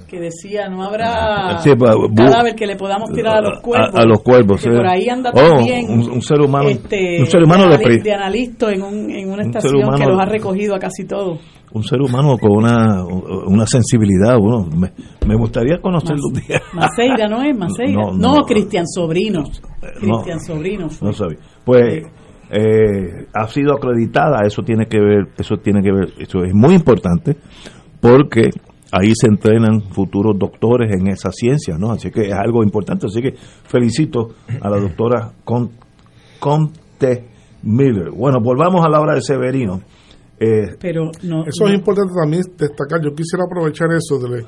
Que 0.08 0.20
decía, 0.20 0.68
no 0.68 0.84
habrá 0.84 1.58
Sí, 1.60 1.70
bu- 1.70 2.14
cadáver 2.14 2.54
que 2.54 2.64
le 2.66 2.76
podamos 2.76 3.10
tirar 3.12 3.38
a 3.38 3.40
los 3.40 3.60
cuervos. 3.60 3.90
A, 3.94 4.02
a 4.02 4.04
los. 4.04 4.20
Que 4.22 4.56
sí. 4.58 4.68
por 4.70 4.86
ahí 4.86 5.08
anda 5.08 5.30
Oh, 5.34 5.56
también 5.56 5.90
un, 5.90 6.10
un 6.10 6.22
ser 6.22 6.40
humano, 6.40 6.68
este, 6.68 7.18
un 7.20 7.26
ser 7.26 7.42
humano 7.42 7.68
de, 7.68 7.98
de 7.98 8.12
analista 8.14 8.70
en, 8.72 8.82
un, 8.82 9.10
en 9.10 9.30
una 9.30 9.42
estación 9.42 9.82
que 9.96 10.04
los 10.06 10.20
ha 10.20 10.26
recogido 10.26 10.76
a 10.76 10.78
casi 10.78 11.04
todos. 11.06 11.40
un 11.72 11.82
ser 11.82 12.00
humano 12.00 12.38
con 12.38 12.52
una, 12.52 13.04
una 13.04 13.66
sensibilidad. 13.66 14.38
Bueno, 14.38 14.68
me, 14.76 14.92
me 15.26 15.36
gustaría 15.36 15.78
conocerlo 15.80 16.22
un 16.32 16.34
día. 16.40 16.60
Maceira, 16.72 17.28
¿no 17.28 17.42
es? 17.42 17.56
Maceira. 17.56 17.92
No, 17.92 18.12
No, 18.12 18.34
no. 18.36 18.42
Cristian 18.44 18.86
Sobrino. 18.86 19.40
no. 19.42 20.18
Cristian 20.22 20.40
Sobrino. 20.40 20.88
fue. 20.88 21.08
No 21.08 21.12
sabía. 21.12 21.38
Pues 21.64 22.04
eh, 22.50 23.26
ha 23.34 23.48
sido 23.48 23.74
acreditada, 23.74 24.46
eso 24.46 24.62
tiene 24.62 24.86
que 24.86 25.00
ver, 25.00 25.26
eso 25.36 25.56
tiene 25.56 25.82
que 25.82 25.90
ver, 25.90 26.12
eso 26.20 26.44
es 26.44 26.54
muy 26.54 26.74
importante 26.74 27.36
porque 28.00 28.50
ahí 28.92 29.12
se 29.14 29.26
entrenan 29.28 29.82
futuros 29.90 30.38
doctores 30.38 30.92
en 30.92 31.08
esa 31.08 31.30
ciencia, 31.32 31.76
¿no? 31.78 31.90
Así 31.92 32.10
que 32.10 32.22
es 32.28 32.32
algo 32.34 32.62
importante, 32.62 33.06
así 33.06 33.20
que 33.22 33.34
felicito 33.64 34.30
a 34.60 34.68
la 34.70 34.78
doctora 34.78 35.32
Con- 35.44 35.70
Conte 36.40 37.24
Miller. 37.62 38.10
Bueno, 38.10 38.38
volvamos 38.40 38.84
a 38.84 38.88
la 38.88 39.00
hora 39.00 39.14
de 39.14 39.22
Severino. 39.22 39.80
Eh, 40.38 40.76
Pero 40.80 41.10
no. 41.22 41.44
Eso 41.46 41.64
no. 41.64 41.68
es 41.68 41.74
importante 41.78 42.12
también 42.14 42.42
destacar. 42.58 43.00
Yo 43.02 43.14
quisiera 43.14 43.44
aprovechar 43.50 43.88
eso 43.92 44.18
de 44.18 44.44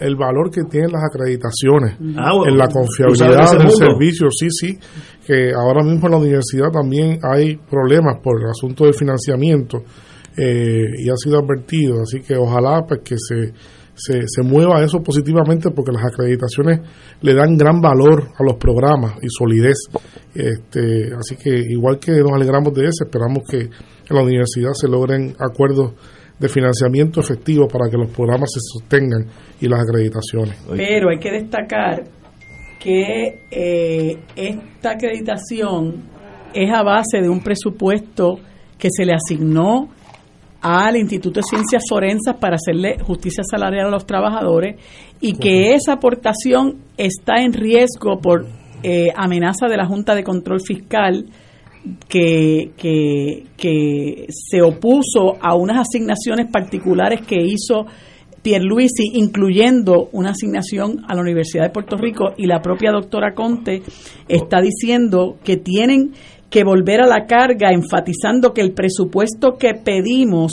el 0.00 0.16
valor 0.16 0.50
que 0.50 0.62
tienen 0.64 0.92
las 0.92 1.02
acreditaciones 1.04 1.96
Ah, 2.16 2.32
bueno, 2.34 2.46
en 2.52 2.56
la 2.58 2.68
¿tú 2.68 2.72
sabes 2.72 2.98
de 2.98 3.04
confiabilidad 3.26 3.50
del 3.50 3.58
mundo? 3.66 3.76
servicio. 3.76 4.28
Sí, 4.30 4.48
sí, 4.50 4.78
que 5.26 5.52
ahora 5.52 5.82
mismo 5.82 6.06
en 6.06 6.12
la 6.12 6.18
universidad 6.18 6.70
también 6.72 7.18
hay 7.22 7.56
problemas 7.56 8.16
por 8.22 8.40
el 8.40 8.48
asunto 8.48 8.84
del 8.84 8.94
financiamiento 8.94 9.78
eh, 10.38 10.84
y 11.04 11.10
ha 11.10 11.16
sido 11.16 11.38
advertido. 11.38 12.00
Así 12.02 12.20
que 12.20 12.34
ojalá 12.36 12.82
pues 12.86 13.00
que 13.04 13.16
se, 13.18 13.52
se, 14.00 14.22
se 14.26 14.42
mueva 14.42 14.82
eso 14.82 15.02
positivamente 15.02 15.70
porque 15.70 15.92
las 15.92 16.04
acreditaciones 16.04 16.80
le 17.20 17.34
dan 17.34 17.56
gran 17.56 17.80
valor 17.80 18.28
a 18.38 18.42
los 18.42 18.54
programas 18.54 19.14
y 19.22 19.28
solidez. 19.28 19.76
Este, 20.34 21.12
así 21.14 21.36
que 21.36 21.50
igual 21.50 21.98
que 21.98 22.12
nos 22.12 22.32
alegramos 22.32 22.72
de 22.74 22.84
eso, 22.84 23.04
esperamos 23.04 23.44
que 23.48 23.58
en 23.58 24.16
la 24.16 24.22
universidad 24.22 24.72
se 24.72 24.88
logren 24.88 25.34
acuerdos 25.38 25.92
de 26.38 26.48
financiamiento 26.48 27.20
efectivo 27.20 27.68
para 27.68 27.90
que 27.90 27.98
los 27.98 28.10
programas 28.10 28.50
se 28.52 28.60
sostengan 28.60 29.26
y 29.60 29.68
las 29.68 29.80
acreditaciones. 29.80 30.56
Pero 30.74 31.10
hay 31.10 31.18
que 31.18 31.32
destacar 31.32 32.04
que 32.82 33.42
eh, 33.50 34.18
esta 34.34 34.92
acreditación 34.92 36.08
es 36.54 36.72
a 36.72 36.82
base 36.82 37.20
de 37.20 37.28
un 37.28 37.42
presupuesto 37.42 38.38
que 38.78 38.88
se 38.90 39.04
le 39.04 39.12
asignó 39.12 39.90
al 40.60 40.96
Instituto 40.96 41.40
de 41.40 41.44
Ciencias 41.48 41.84
Forenses 41.88 42.34
para 42.34 42.56
hacerle 42.56 42.98
justicia 42.98 43.42
salarial 43.42 43.86
a 43.86 43.90
los 43.90 44.06
trabajadores 44.06 44.76
y 45.20 45.34
que 45.34 45.74
esa 45.74 45.94
aportación 45.94 46.78
está 46.96 47.42
en 47.42 47.52
riesgo 47.52 48.18
por 48.20 48.46
eh, 48.82 49.08
amenaza 49.16 49.68
de 49.68 49.76
la 49.76 49.86
Junta 49.86 50.14
de 50.14 50.24
Control 50.24 50.60
Fiscal 50.60 51.26
que, 52.08 52.72
que, 52.76 53.44
que 53.56 54.26
se 54.28 54.62
opuso 54.62 55.36
a 55.40 55.54
unas 55.54 55.88
asignaciones 55.88 56.46
particulares 56.50 57.20
que 57.26 57.40
hizo 57.40 57.86
Pierluisi, 58.42 59.10
incluyendo 59.14 60.08
una 60.12 60.30
asignación 60.30 61.04
a 61.06 61.14
la 61.14 61.20
Universidad 61.20 61.64
de 61.64 61.70
Puerto 61.70 61.96
Rico 61.96 62.32
y 62.38 62.46
la 62.46 62.62
propia 62.62 62.90
doctora 62.90 63.34
Conte 63.34 63.82
está 64.28 64.62
diciendo 64.62 65.36
que 65.44 65.58
tienen 65.58 66.12
que 66.50 66.64
volver 66.64 67.00
a 67.00 67.06
la 67.06 67.26
carga, 67.26 67.70
enfatizando 67.70 68.52
que 68.52 68.60
el 68.60 68.72
presupuesto 68.72 69.56
que 69.56 69.74
pedimos 69.74 70.52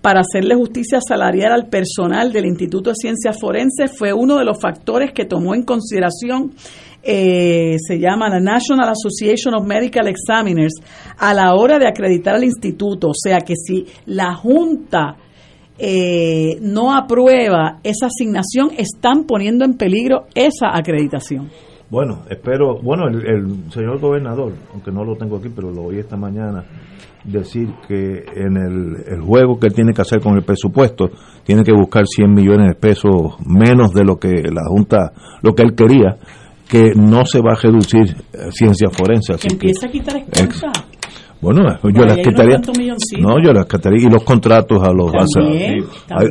para 0.00 0.20
hacerle 0.20 0.54
justicia 0.54 0.98
salarial 1.06 1.52
al 1.52 1.68
personal 1.68 2.32
del 2.32 2.46
Instituto 2.46 2.90
de 2.90 2.96
Ciencias 2.96 3.38
Forenses 3.40 3.92
fue 3.96 4.12
uno 4.12 4.38
de 4.38 4.44
los 4.44 4.60
factores 4.60 5.12
que 5.12 5.24
tomó 5.24 5.54
en 5.54 5.62
consideración 5.62 6.52
eh, 7.04 7.76
se 7.84 7.98
llama 7.98 8.28
la 8.28 8.38
National 8.38 8.88
Association 8.88 9.54
of 9.54 9.66
Medical 9.66 10.06
Examiners 10.06 10.74
a 11.18 11.34
la 11.34 11.54
hora 11.54 11.78
de 11.78 11.88
acreditar 11.88 12.36
al 12.36 12.44
instituto. 12.44 13.08
O 13.08 13.14
sea 13.14 13.38
que 13.38 13.54
si 13.56 13.86
la 14.06 14.34
Junta 14.34 15.16
eh, 15.78 16.58
no 16.60 16.94
aprueba 16.94 17.80
esa 17.82 18.06
asignación, 18.06 18.70
están 18.78 19.24
poniendo 19.24 19.64
en 19.64 19.74
peligro 19.74 20.26
esa 20.34 20.68
acreditación. 20.72 21.50
Bueno, 21.92 22.22
espero, 22.30 22.78
bueno, 22.82 23.06
el, 23.06 23.16
el 23.26 23.70
señor 23.70 24.00
gobernador, 24.00 24.54
aunque 24.72 24.90
no 24.90 25.04
lo 25.04 25.14
tengo 25.14 25.36
aquí, 25.36 25.50
pero 25.54 25.70
lo 25.70 25.82
oí 25.82 25.98
esta 25.98 26.16
mañana, 26.16 26.64
decir 27.22 27.68
que 27.86 28.24
en 28.34 28.56
el, 28.56 29.14
el 29.14 29.20
juego 29.20 29.60
que 29.60 29.66
él 29.66 29.74
tiene 29.74 29.92
que 29.92 30.00
hacer 30.00 30.20
con 30.20 30.34
el 30.34 30.42
presupuesto, 30.42 31.10
tiene 31.44 31.62
que 31.62 31.72
buscar 31.74 32.06
100 32.06 32.32
millones 32.32 32.68
de 32.68 32.74
pesos 32.76 33.36
menos 33.44 33.92
de 33.92 34.04
lo 34.04 34.16
que 34.16 34.30
la 34.30 34.62
Junta, 34.68 35.12
lo 35.42 35.54
que 35.54 35.64
él 35.64 35.74
quería, 35.74 36.16
que 36.66 36.94
no 36.96 37.26
se 37.26 37.40
va 37.40 37.52
a 37.52 37.60
reducir 37.62 38.16
eh, 38.32 38.50
ciencia 38.52 38.88
forense. 38.90 39.34
Así 39.34 39.48
Que 39.48 39.58
que, 39.58 39.66
empieza 39.66 39.86
a 39.86 39.90
quitar 39.90 40.16
escolta. 40.16 40.72
Bueno, 41.42 41.62
yo 41.92 42.04
las 42.04 42.16
quitaría. 42.18 42.60
No, 43.20 43.38
yo 43.42 43.52
las 43.52 43.66
quitaría. 43.66 44.06
Y 44.06 44.10
los 44.10 44.22
contratos 44.22 44.80
a 44.82 44.92
los. 44.92 45.10
También, 45.34 45.84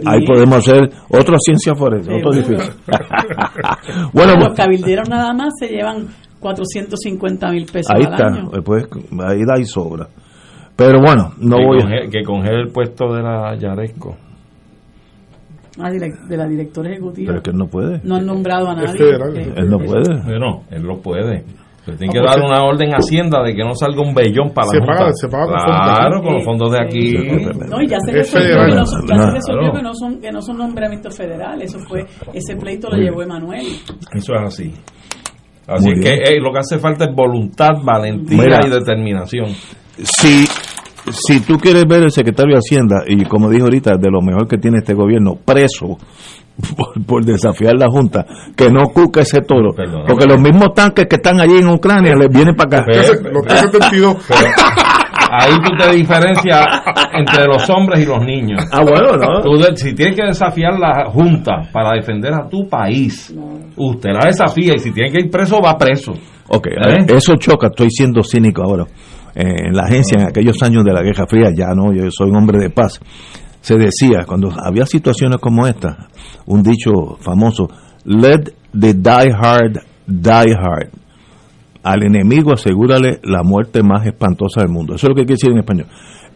ahí, 0.06 0.26
podemos 0.26 0.58
hacer 0.58 0.90
otra 1.10 1.36
ciencia 1.38 1.76
forense, 1.76 2.12
otro 2.14 2.34
edificio. 2.34 2.74
bueno, 4.14 4.34
los 4.36 4.56
cabilderos 4.56 5.10
nada 5.10 5.34
más 5.34 5.54
se 5.60 5.68
llevan 5.68 6.08
450 6.40 7.52
mil 7.52 7.66
pesos 7.66 7.92
Ahí 7.94 8.04
al 8.06 8.14
está, 8.14 8.28
año. 8.28 8.50
eh, 8.54 8.62
pues 8.64 8.86
ahí 9.28 9.42
da 9.46 9.60
y 9.60 9.66
sobra. 9.66 10.08
Pero 10.76 11.00
bueno, 11.02 11.34
no 11.40 11.58
que, 11.58 11.66
voy 11.66 11.78
a... 11.84 12.10
que 12.10 12.24
congele 12.24 12.62
el 12.62 12.70
puesto 12.70 13.14
de 13.14 13.22
la 13.22 13.56
Yaresco. 13.58 14.16
Ah, 15.80 15.90
de 15.90 16.38
la 16.38 16.48
directora 16.48 16.90
ejecutiva. 16.90 17.28
Pero 17.28 17.38
es 17.38 17.44
que 17.44 17.50
él 17.52 17.58
no 17.58 17.68
puede. 17.68 18.02
No 18.04 18.16
han 18.16 18.26
nombrado 18.26 18.70
a 18.70 18.76
nadie. 18.76 19.10
Eh, 19.10 19.54
Él 19.56 19.70
no 19.70 19.78
puede. 19.78 20.22
Bueno, 20.24 20.64
él 20.70 20.84
lo 20.84 21.00
puede. 21.02 21.44
Pero 21.86 21.98
tiene 21.98 22.12
Ah, 22.12 22.22
que 22.22 22.28
dar 22.28 22.40
se- 22.40 22.46
una 22.46 22.64
orden 22.64 22.94
a 22.94 22.98
Hacienda 22.98 23.42
de 23.44 23.56
que 23.56 23.64
no 23.64 23.74
salga 23.76 24.02
un 24.02 24.14
bellón 24.14 24.52
para 24.54 24.68
Se 24.68 24.78
la 24.80 24.86
paga- 24.86 25.00
Junta. 25.00 25.14
se 25.16 25.28
paga 25.28 25.46
con 25.46 25.56
Claro, 25.96 26.22
con 26.22 26.34
los 26.36 26.44
fondos 26.46 26.72
de 26.72 26.80
aquí. 26.84 27.14
No, 27.70 27.82
y 27.82 27.88
ya 27.88 27.98
se 28.06 28.12
Es 28.12 28.32
resolvió, 28.34 28.66
que 28.66 28.76
no, 28.76 28.86
son- 28.86 29.02
ya 29.02 29.08
se 29.08 29.14
Claro. 29.16 29.34
resolvió 29.34 29.72
que 29.74 29.82
no 29.82 29.94
son 29.96 30.22
que 30.22 30.32
no 30.32 30.42
son 30.42 30.58
nombramientos 30.58 31.18
federales. 31.18 31.74
Eso 31.74 31.84
fue 31.88 32.06
ese 32.34 32.56
pleito 32.56 32.88
lo 32.90 32.98
llevó 32.98 33.24
Emanuel. 33.24 33.66
Eso 34.14 34.34
es 34.36 34.42
así. 34.44 34.74
Así 35.68 35.90
Muy 35.90 36.00
que 36.02 36.40
lo 36.40 36.52
que 36.52 36.60
hace 36.60 36.78
falta 36.80 37.06
es 37.06 37.16
voluntad, 37.16 37.70
valentía 37.84 38.38
Mira. 38.38 38.60
y 38.66 38.70
determinación. 38.70 39.48
Si, 40.04 40.46
si 41.12 41.40
tú 41.42 41.58
quieres 41.58 41.86
ver 41.88 42.04
el 42.04 42.12
secretario 42.12 42.56
de 42.56 42.60
Hacienda, 42.60 43.04
y 43.08 43.24
como 43.26 43.50
dijo 43.50 43.66
ahorita, 43.66 43.96
de 43.98 44.10
lo 44.12 44.22
mejor 44.22 44.48
que 44.48 44.58
tiene 44.58 44.80
este 44.80 44.94
gobierno, 44.94 45.36
preso 45.44 45.98
por, 46.78 47.06
por 47.06 47.26
desafiar 47.26 47.76
la 47.78 47.88
Junta, 47.90 48.26
que 48.56 48.70
no 48.70 48.88
cuca 48.90 49.22
ese 49.22 49.42
toro. 49.42 49.74
Perdóname. 49.74 50.06
Porque 50.08 50.26
los 50.26 50.40
mismos 50.40 50.74
tanques 50.76 51.08
que 51.08 51.16
están 51.16 51.40
allí 51.40 51.58
en 51.58 51.70
Ucrania 51.70 52.16
les 52.16 52.30
vienen 52.30 52.56
para 52.56 52.80
acá. 52.82 52.86
Pero- 52.92 53.32
Los 53.32 53.46
372. 53.46 54.18
Ahí 55.34 55.54
tú 55.64 55.72
te 55.78 55.96
diferencias 55.96 56.66
entre 57.14 57.46
los 57.46 57.70
hombres 57.70 58.02
y 58.04 58.06
los 58.06 58.20
niños. 58.20 58.66
Ah, 58.70 58.82
bueno, 58.82 59.16
¿no? 59.16 59.42
Tú 59.42 59.64
si 59.76 59.94
tienes 59.94 60.16
que 60.18 60.26
desafiar 60.28 60.78
la 60.78 61.10
Junta 61.10 61.70
para 61.72 61.92
defender 61.96 62.34
a 62.34 62.50
tu 62.50 62.68
país, 62.68 63.34
usted 63.78 64.10
la 64.12 64.26
desafía 64.26 64.74
y 64.76 64.80
si 64.80 64.92
tiene 64.92 65.10
que 65.10 65.22
ir 65.22 65.32
preso, 65.32 65.62
va 65.62 65.78
preso. 65.78 66.12
Ok, 66.50 66.68
¿Eh? 66.68 67.06
eso 67.16 67.38
choca, 67.38 67.68
estoy 67.68 67.90
siendo 67.90 68.24
cínico 68.24 68.62
ahora. 68.62 68.86
Eh, 69.34 69.68
en 69.68 69.74
la 69.74 69.84
agencia, 69.84 70.20
en 70.20 70.28
aquellos 70.28 70.62
años 70.64 70.84
de 70.84 70.92
la 70.92 71.02
Guerra 71.02 71.26
Fría, 71.26 71.50
ya 71.56 71.68
no, 71.74 71.94
yo 71.94 72.12
soy 72.12 72.30
un 72.30 72.36
hombre 72.36 72.60
de 72.60 72.70
paz. 72.70 73.00
Se 73.62 73.76
decía, 73.76 74.26
cuando 74.28 74.52
había 74.64 74.86
situaciones 74.86 75.40
como 75.40 75.68
esta, 75.68 76.08
un 76.48 76.64
dicho 76.64 77.18
famoso, 77.20 77.70
let 78.06 78.54
the 78.78 78.94
die 78.94 79.32
hard 79.32 79.78
die 80.08 80.54
hard. 80.54 80.90
Al 81.84 82.04
enemigo 82.04 82.54
asegúrale 82.54 83.20
la 83.24 83.44
muerte 83.44 83.82
más 83.82 84.06
espantosa 84.06 84.62
del 84.62 84.70
mundo. 84.70 84.96
Eso 84.96 85.08
es 85.08 85.10
lo 85.10 85.16
que 85.16 85.26
quiere 85.26 85.40
decir 85.40 85.52
en 85.52 85.60
español. 85.60 85.88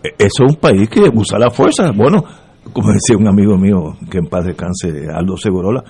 Eh, 0.03 0.09
Eso 0.17 0.45
es 0.45 0.51
un 0.53 0.59
país 0.59 0.89
que 0.89 1.01
usa 1.13 1.37
la 1.37 1.49
fuerza. 1.49 1.91
Bueno, 1.91 2.23
como 2.73 2.89
decía 2.91 3.17
un 3.17 3.27
amigo 3.27 3.57
mío, 3.57 3.95
que 4.09 4.17
en 4.19 4.25
paz 4.25 4.45
descanse, 4.45 5.07
Aldo 5.13 5.37
Segurola, 5.37 5.83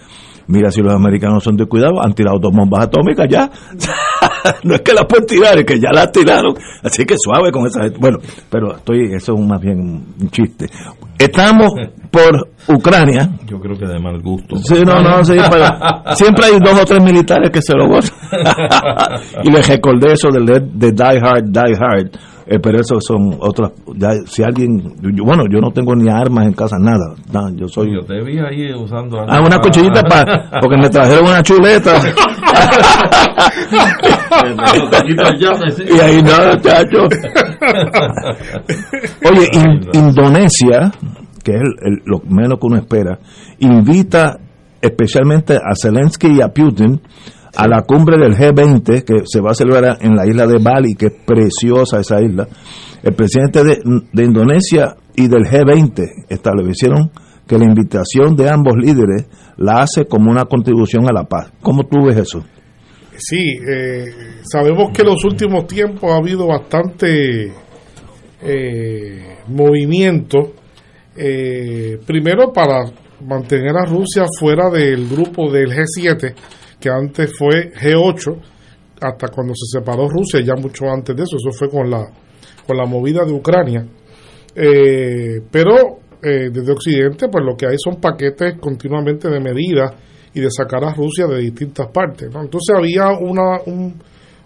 mira 0.48 0.72
si 0.72 0.82
los 0.82 0.94
americanos 0.94 1.44
son 1.44 1.56
de 1.56 1.66
cuidado, 1.66 2.02
han 2.04 2.14
tirado 2.14 2.40
dos 2.40 2.52
bombas 2.54 2.86
atómicas 2.86 3.28
ya. 3.30 3.50
no 4.64 4.76
es 4.76 4.82
que 4.82 4.94
las 4.94 5.06
pueden 5.06 5.26
tirar, 5.26 5.58
es 5.58 5.66
que 5.66 5.80
ya 5.80 5.92
las 5.92 6.12
tiraron. 6.12 6.54
Así 6.84 7.06
que 7.06 7.16
suave 7.18 7.52
con 7.52 7.66
esa 7.68 7.84
gente. 7.84 7.98
Bueno, 8.00 8.20
pero 8.50 8.76
estoy, 8.76 9.14
eso 9.14 9.34
es 9.34 9.40
más 9.42 9.62
bien 9.62 9.80
un 9.80 10.30
chiste. 10.30 10.68
Estamos 11.18 11.74
por 12.12 12.50
Ucrania. 12.76 13.30
Yo 13.46 13.60
creo 13.60 13.78
que 13.78 13.86
de 13.86 14.00
mal 14.00 14.22
gusto. 14.22 14.58
Sí, 14.58 14.82
no, 14.86 15.02
no, 15.02 15.24
sí, 15.24 15.36
pero 15.50 15.66
siempre 16.16 16.46
hay 16.46 16.60
dos 16.60 16.82
o 16.82 16.86
tres 16.86 17.04
militares 17.04 17.50
que 17.52 17.62
se 17.62 17.74
lo 17.74 17.88
gozan. 17.88 18.16
y 19.44 19.52
les 19.52 19.68
recordé 19.68 20.14
eso 20.14 20.30
de, 20.30 20.60
de 20.60 20.92
Die 20.92 21.20
Hard, 21.22 21.46
Die 21.46 21.76
Hard. 21.80 22.12
Eh, 22.48 22.60
pero 22.60 22.80
eso 22.80 22.98
son 23.02 23.36
otras. 23.40 23.72
ya, 23.96 24.10
si 24.28 24.44
alguien. 24.44 24.78
yo- 25.02 25.24
bueno, 25.24 25.46
yo 25.52 25.60
no 25.60 25.72
tengo 25.72 25.96
ni 25.96 26.10
armas 26.10 26.46
en 26.46 26.54
casa, 26.54 26.78
nada. 26.80 27.16
nada, 27.34 27.50
yo 27.56 27.68
soy. 27.68 27.92
Yo 27.94 28.02
te 28.06 28.22
vi 28.22 28.38
ahí 28.38 28.72
usando. 28.74 29.18
Ah, 29.28 29.42
una 29.42 29.58
cuchillita 29.60 30.04
para. 30.04 30.52
Porque 30.62 30.78
me 30.78 30.88
trajeron 30.90 31.26
una 31.26 31.42
chuleta. 31.42 31.96
y 35.88 36.00
ahí 36.00 36.22
nada, 36.22 36.60
chacho. 36.62 37.08
Oye, 39.30 39.48
In- 39.54 39.90
Indonesia, 39.94 40.92
que 41.44 41.52
es 41.54 41.62
el- 41.62 41.94
el- 41.94 42.02
lo 42.06 42.20
menos 42.30 42.60
que 42.60 42.66
uno 42.68 42.78
espera, 42.78 43.18
invita 43.60 44.38
especialmente 44.82 45.56
a 45.56 45.74
Zelensky 45.80 46.28
y 46.38 46.42
a 46.42 46.50
Putin 46.50 47.02
a 47.56 47.68
la 47.68 47.82
cumbre 47.84 48.18
del 48.18 48.34
G20 48.34 49.04
que 49.04 49.24
se 49.26 49.42
va 49.42 49.52
a 49.52 49.56
celebrar 49.56 49.98
en 50.02 50.16
la 50.16 50.28
isla 50.28 50.46
de 50.46 50.58
Bali, 50.62 50.96
que 50.96 51.08
es 51.08 51.14
preciosa 51.26 52.00
esa 52.00 52.22
isla. 52.22 52.48
El 53.02 53.14
presidente 53.14 53.64
de, 53.64 54.24
Indonesia 54.24 54.96
y 55.16 55.28
del 55.28 55.46
G20 55.46 56.26
establecieron 56.30 57.12
que 57.48 57.58
la 57.58 57.66
invitación 57.66 58.36
de 58.36 58.50
ambos 58.50 58.76
líderes 58.76 59.28
la 59.58 59.82
hace 59.82 60.06
como 60.06 60.32
una 60.32 60.46
contribución 60.46 61.08
a 61.08 61.14
la 61.14 61.24
paz. 61.24 61.52
¿Cómo 61.62 61.84
tú 61.84 62.06
ves 62.06 62.18
eso? 62.18 62.44
Sí, 63.18 63.58
eh, 63.66 64.06
sabemos 64.44 64.92
que 64.92 65.04
en 65.04 65.08
los 65.08 65.24
últimos 65.24 65.68
tiempos 65.68 66.12
ha 66.12 66.18
habido 66.18 66.48
bastante 66.48 67.54
eh, 68.42 69.38
movimiento, 69.48 70.54
eh, 71.16 71.98
primero 72.06 72.52
para 72.52 72.86
mantener 73.26 73.78
a 73.78 73.86
Rusia 73.86 74.26
fuera 74.38 74.70
del 74.70 75.08
grupo 75.08 75.50
del 75.50 75.70
G7, 75.70 76.34
que 76.80 76.90
antes 76.90 77.32
fue 77.38 77.72
G8, 77.74 78.42
hasta 79.02 79.28
cuando 79.28 79.54
se 79.56 79.80
separó 79.80 80.08
Rusia, 80.08 80.42
ya 80.42 80.56
mucho 80.56 80.86
antes 80.86 81.16
de 81.16 81.24
eso, 81.24 81.38
eso 81.38 81.52
fue 81.52 81.70
con 81.70 81.90
la, 81.90 82.06
con 82.66 82.78
la 82.78 82.86
movida 82.86 83.24
de 83.26 83.34
Ucrania. 83.34 83.86
Eh, 84.56 85.42
pero 85.52 86.00
eh, 86.24 86.50
desde 86.52 86.72
Occidente, 86.72 87.28
pues 87.30 87.44
lo 87.46 87.56
que 87.56 87.68
hay 87.68 87.76
son 87.78 88.00
paquetes 88.00 88.58
continuamente 88.60 89.30
de 89.30 89.40
medidas 89.40 89.94
y 90.34 90.42
de 90.42 90.50
sacar 90.50 90.84
a 90.84 90.94
Rusia 90.94 91.28
de 91.28 91.40
distintas 91.40 91.88
partes. 91.92 92.30
¿no? 92.34 92.42
Entonces 92.42 92.76
había 92.76 93.10
una, 93.12 93.60
un, 93.66 93.96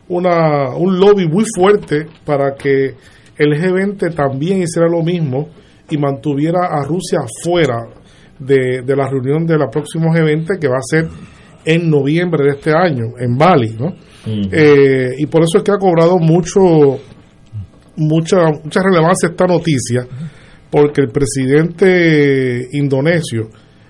una, 0.09 0.75
un 0.75 0.99
lobby 0.99 1.27
muy 1.27 1.45
fuerte 1.55 2.07
para 2.25 2.55
que 2.55 2.95
el 3.37 3.53
G20 3.53 4.13
también 4.13 4.61
hiciera 4.61 4.87
lo 4.89 5.01
mismo 5.03 5.49
y 5.89 5.97
mantuviera 5.97 6.67
a 6.69 6.83
Rusia 6.83 7.19
fuera 7.43 7.87
de, 8.37 8.81
de 8.83 8.95
la 8.95 9.09
reunión 9.09 9.45
de 9.45 9.57
la 9.57 9.69
próxima 9.69 10.07
G20 10.07 10.59
que 10.59 10.67
va 10.67 10.77
a 10.77 10.81
ser 10.81 11.07
en 11.69 11.87
noviembre 11.87 12.45
de 12.45 12.49
este 12.57 12.71
año 12.71 13.13
en 13.19 13.37
Bali, 13.37 13.75
¿no? 13.79 13.93
Eh, 14.25 15.11
y 15.19 15.25
por 15.27 15.43
eso 15.43 15.59
es 15.59 15.63
que 15.63 15.71
ha 15.71 15.77
cobrado 15.77 16.17
mucho 16.17 16.99
mucha 17.95 18.37
mucha 18.63 18.81
relevancia 18.81 19.29
esta 19.29 19.45
noticia 19.45 20.07
porque 20.71 21.01
el 21.01 21.09
presidente 21.09 22.67
indonesio 22.71 23.49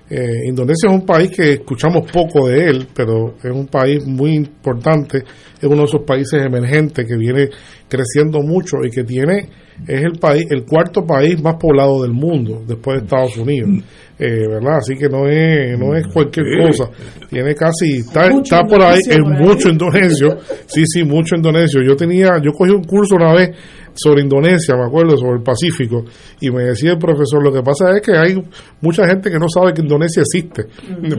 eh, 0.10 0.48
Indonesia 0.48 0.90
es 0.90 0.94
un 0.94 1.06
país 1.06 1.30
que 1.30 1.54
escuchamos 1.54 2.12
poco 2.12 2.48
de 2.48 2.66
él, 2.66 2.88
pero 2.96 3.36
es 3.44 3.52
un 3.52 3.68
país 3.68 4.04
muy 4.08 4.34
importante, 4.34 5.20
es 5.20 5.64
uno 5.64 5.78
de 5.78 5.84
esos 5.84 6.02
países 6.02 6.44
emergentes 6.44 7.06
que 7.06 7.16
viene 7.16 7.50
creciendo 7.88 8.40
mucho 8.42 8.78
y 8.84 8.90
que 8.90 9.04
tiene 9.04 9.50
es 9.88 10.02
el 10.02 10.14
país 10.20 10.46
el 10.50 10.66
cuarto 10.66 11.06
país 11.06 11.42
más 11.42 11.56
poblado 11.56 12.02
del 12.02 12.12
mundo 12.12 12.64
después 12.68 12.98
de 12.98 13.06
Estados 13.06 13.38
Unidos, 13.38 13.70
eh, 14.18 14.48
¿verdad? 14.48 14.78
Así 14.78 14.96
que 14.96 15.08
no 15.08 15.28
es 15.28 15.78
no 15.80 15.96
es 15.96 16.06
cualquier 16.08 16.46
cosa, 16.66 16.90
tiene 17.30 17.54
casi 17.56 18.00
está, 18.00 18.28
está 18.28 18.64
por 18.64 18.82
ahí 18.82 19.00
en 19.10 19.22
mucho 19.22 19.70
indonesio, 19.70 20.38
sí 20.66 20.84
sí 20.86 21.04
mucho 21.04 21.36
indonesio. 21.36 21.82
Yo 21.82 21.96
tenía 21.96 22.40
yo 22.44 22.52
cogí 22.52 22.72
un 22.72 22.84
curso 22.84 23.16
una 23.16 23.34
vez 23.34 23.52
sobre 23.94 24.22
Indonesia, 24.22 24.76
me 24.76 24.86
acuerdo, 24.86 25.18
sobre 25.18 25.38
el 25.38 25.44
Pacífico, 25.44 26.06
y 26.40 26.52
me 26.52 26.64
decía 26.64 26.92
el 26.92 26.98
profesor, 26.98 27.44
lo 27.44 27.52
que 27.52 27.62
pasa 27.62 27.96
es 27.96 28.02
que 28.02 28.18
hay 28.18 28.36
mucha 28.82 29.08
gente 29.08 29.30
que 29.30 29.38
no 29.38 29.48
sabe 29.50 29.74
que 29.74 29.82
Indonesia 29.82 30.22
existe, 30.22 30.66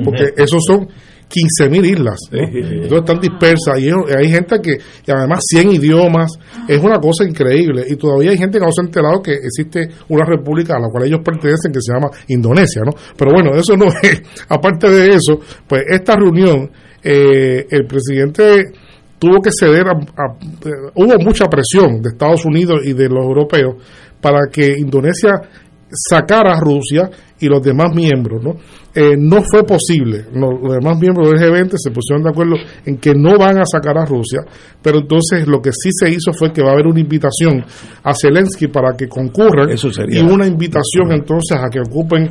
porque 0.05 0.33
esos 0.37 0.61
son 0.67 0.89
15.000 1.31 1.87
islas, 1.87 2.19
¿no? 2.33 2.39
entonces 2.41 2.99
están 2.99 3.21
dispersas, 3.21 3.79
y 3.79 3.91
hay 3.91 4.29
gente 4.29 4.57
que, 4.61 4.73
y 5.07 5.11
además 5.11 5.41
100 5.49 5.73
idiomas, 5.73 6.33
es 6.67 6.83
una 6.83 6.99
cosa 6.99 7.25
increíble, 7.25 7.85
y 7.89 7.97
todavía 7.97 8.31
hay 8.33 8.39
gente 8.39 8.59
que 8.59 8.65
no 8.65 8.73
se 8.73 8.83
ha 8.83 8.85
enterado 8.85 9.23
que 9.23 9.33
existe 9.33 9.89
una 10.09 10.25
república 10.25 10.77
a 10.77 10.81
la 10.81 10.89
cual 10.89 11.05
ellos 11.05 11.21
pertenecen 11.25 11.73
que 11.73 11.81
se 11.81 11.93
llama 11.93 12.11
Indonesia, 12.29 12.83
¿no? 12.85 12.93
Pero 13.17 13.33
bueno, 13.33 13.51
eso 13.55 13.77
no 13.77 13.87
es, 14.03 14.23
aparte 14.49 14.91
de 14.91 15.11
eso, 15.11 15.41
pues 15.67 15.85
esta 15.89 16.17
reunión, 16.17 16.71
eh, 17.03 17.67
el 17.71 17.87
presidente 17.87 18.73
tuvo 19.21 19.41
que 19.41 19.51
ceder 19.53 19.87
a, 19.87 19.93
a- 19.93 20.35
eh, 20.65 20.91
hubo 20.97 21.19
mucha 21.25 21.45
presión 21.47 22.03
de 22.03 22.09
Estados 22.09 22.45
Unidos 22.45 22.81
y 22.85 22.93
de 22.95 23.09
los 23.09 23.23
europeos 23.25 23.77
para 24.21 24.41
que 24.51 24.75
Indonesia 24.79 25.31
sacara 25.93 26.53
a 26.57 26.61
Rusia 26.61 27.11
y 27.41 27.47
los 27.49 27.63
demás 27.63 27.93
miembros, 27.95 28.43
¿no? 28.45 28.55
Eh, 28.95 29.17
no 29.19 29.43
fue 29.43 29.65
posible. 29.65 30.27
No, 30.33 30.53
los 30.53 30.75
demás 30.75 30.97
miembros 31.01 31.31
del 31.31 31.39
G20 31.41 31.73
se 31.79 31.91
pusieron 31.91 32.23
de 32.23 32.31
acuerdo 32.31 32.55
en 32.85 32.99
que 32.99 33.13
no 33.15 33.37
van 33.39 33.59
a 33.59 33.65
sacar 33.65 33.99
a 33.99 34.05
Rusia, 34.05 34.41
pero 34.81 34.99
entonces 34.99 35.49
lo 35.49 35.61
que 35.61 35.71
sí 35.73 35.91
se 35.93 36.11
hizo 36.11 36.33
fue 36.33 36.53
que 36.53 36.63
va 36.63 36.71
a 36.71 36.73
haber 36.75 36.87
una 36.87 37.01
invitación 37.01 37.65
a 38.05 38.13
Zelensky 38.15 38.69
para 38.69 38.97
que 38.97 39.09
concurran 39.09 39.71
sería- 39.91 40.21
y 40.21 40.23
una 40.23 40.47
invitación 40.47 41.11
entonces 41.13 41.59
a 41.59 41.69
que 41.71 41.81
ocupen 41.81 42.29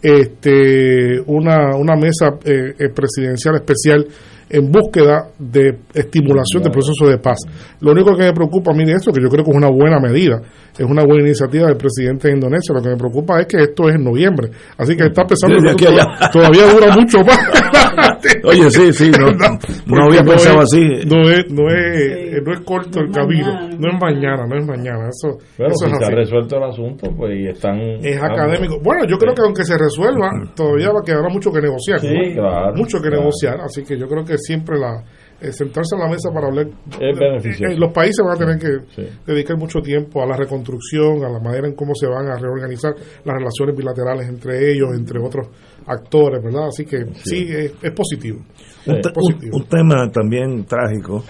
este 0.00 1.20
una, 1.26 1.76
una 1.76 1.96
mesa 1.96 2.28
eh, 2.44 2.74
eh, 2.78 2.88
presidencial 2.94 3.56
especial 3.56 4.06
en 4.52 4.70
búsqueda 4.70 5.28
de 5.38 5.78
estimulación 5.94 6.62
del 6.62 6.72
proceso 6.72 7.06
de 7.08 7.18
paz. 7.18 7.38
Lo 7.80 7.92
único 7.92 8.14
que 8.16 8.24
me 8.24 8.32
preocupa 8.32 8.72
a 8.72 8.74
mí 8.74 8.84
de 8.84 8.92
esto, 8.92 9.10
que 9.12 9.20
yo 9.22 9.28
creo 9.28 9.44
que 9.44 9.50
es 9.50 9.56
una 9.56 9.70
buena 9.70 9.98
medida, 9.98 10.40
es 10.78 10.84
una 10.86 11.02
buena 11.04 11.22
iniciativa 11.24 11.66
del 11.68 11.76
presidente 11.76 12.28
de 12.28 12.34
Indonesia, 12.34 12.74
lo 12.74 12.82
que 12.82 12.88
me 12.90 12.96
preocupa 12.96 13.40
es 13.40 13.46
que 13.46 13.56
esto 13.62 13.88
es 13.88 13.94
en 13.96 14.04
noviembre, 14.04 14.50
así 14.78 14.96
que 14.96 15.04
está 15.06 15.24
pensando 15.24 15.56
Desde 15.60 15.76
que 15.76 15.86
todavía 16.32 16.66
dura 16.72 16.94
mucho 16.96 17.18
más. 17.20 17.38
Oye, 18.44 18.70
sí, 18.70 18.92
sí, 18.92 19.10
no, 19.10 19.30
no 19.86 20.04
había 20.04 20.22
pensado 20.22 20.58
es- 20.58 20.64
así. 20.64 20.80
No 21.06 21.28
es, 21.28 21.44
no 21.50 21.68
es, 21.68 22.42
no 22.42 22.52
es 22.52 22.60
corto 22.64 23.00
el 23.00 23.10
camino, 23.10 23.52
no 23.78 23.88
es 23.88 24.00
mañana, 24.00 24.46
no 24.46 24.56
es 24.56 24.66
mañana, 24.66 25.08
eso, 25.08 25.38
Bueno, 25.58 25.74
eso 25.74 25.86
si 25.86 25.92
es 25.92 25.98
se 25.98 26.04
ha 26.04 26.06
así. 26.08 26.14
resuelto 26.14 26.56
el 26.56 26.62
asunto, 26.64 27.10
pues 27.16 27.32
y 27.38 27.46
están... 27.48 27.78
Es 28.02 28.22
académico. 28.22 28.78
Bueno, 28.82 29.04
yo 29.08 29.16
creo 29.18 29.34
que 29.34 29.42
aunque 29.42 29.64
se 29.64 29.76
resuelva, 29.78 30.30
todavía 30.56 30.90
va 30.90 31.00
a 31.00 31.04
quedar 31.04 31.30
mucho 31.30 31.50
que 31.52 31.60
negociar. 31.60 32.00
Sí, 32.00 32.08
¿no? 32.08 32.34
claro, 32.42 32.74
mucho 32.76 32.98
que 32.98 33.08
claro. 33.08 33.18
negociar. 33.22 33.60
Así 33.60 33.82
que 33.84 33.98
yo 33.98 34.06
creo 34.06 34.24
que 34.24 34.34
siempre 34.42 34.78
la 34.78 35.02
eh, 35.40 35.50
sentarse 35.52 35.96
a 35.96 35.98
la 35.98 36.08
mesa 36.08 36.30
para 36.32 36.46
hablar. 36.46 36.66
Es 37.00 37.18
beneficioso. 37.18 37.72
eh, 37.72 37.76
los 37.76 37.92
países 37.92 38.24
van 38.24 38.36
a 38.36 38.38
tener 38.38 38.58
que 38.58 39.02
dedicar 39.26 39.56
mucho 39.56 39.80
tiempo 39.80 40.22
a 40.22 40.26
la 40.26 40.36
reconstrucción, 40.36 41.24
a 41.24 41.28
la 41.28 41.40
manera 41.40 41.66
en 41.66 41.74
cómo 41.74 41.94
se 41.96 42.06
van 42.06 42.28
a 42.28 42.36
reorganizar 42.38 42.92
las 43.24 43.36
relaciones 43.36 43.76
bilaterales 43.76 44.28
entre 44.28 44.70
ellos, 44.72 44.90
entre 44.94 45.18
otros 45.20 45.48
actores, 45.86 46.40
¿verdad? 46.44 46.68
Así 46.68 46.84
que 46.84 47.06
sí, 47.24 47.46
es, 47.48 47.72
es 47.82 47.90
positivo. 47.92 48.38
Un, 48.86 48.94
Es 48.96 49.00
te- 49.02 49.10
positivo. 49.10 49.56
un- 49.56 49.62
un 49.62 49.68
tema 49.68 50.08
también 50.12 50.64
trágico. 50.64 51.24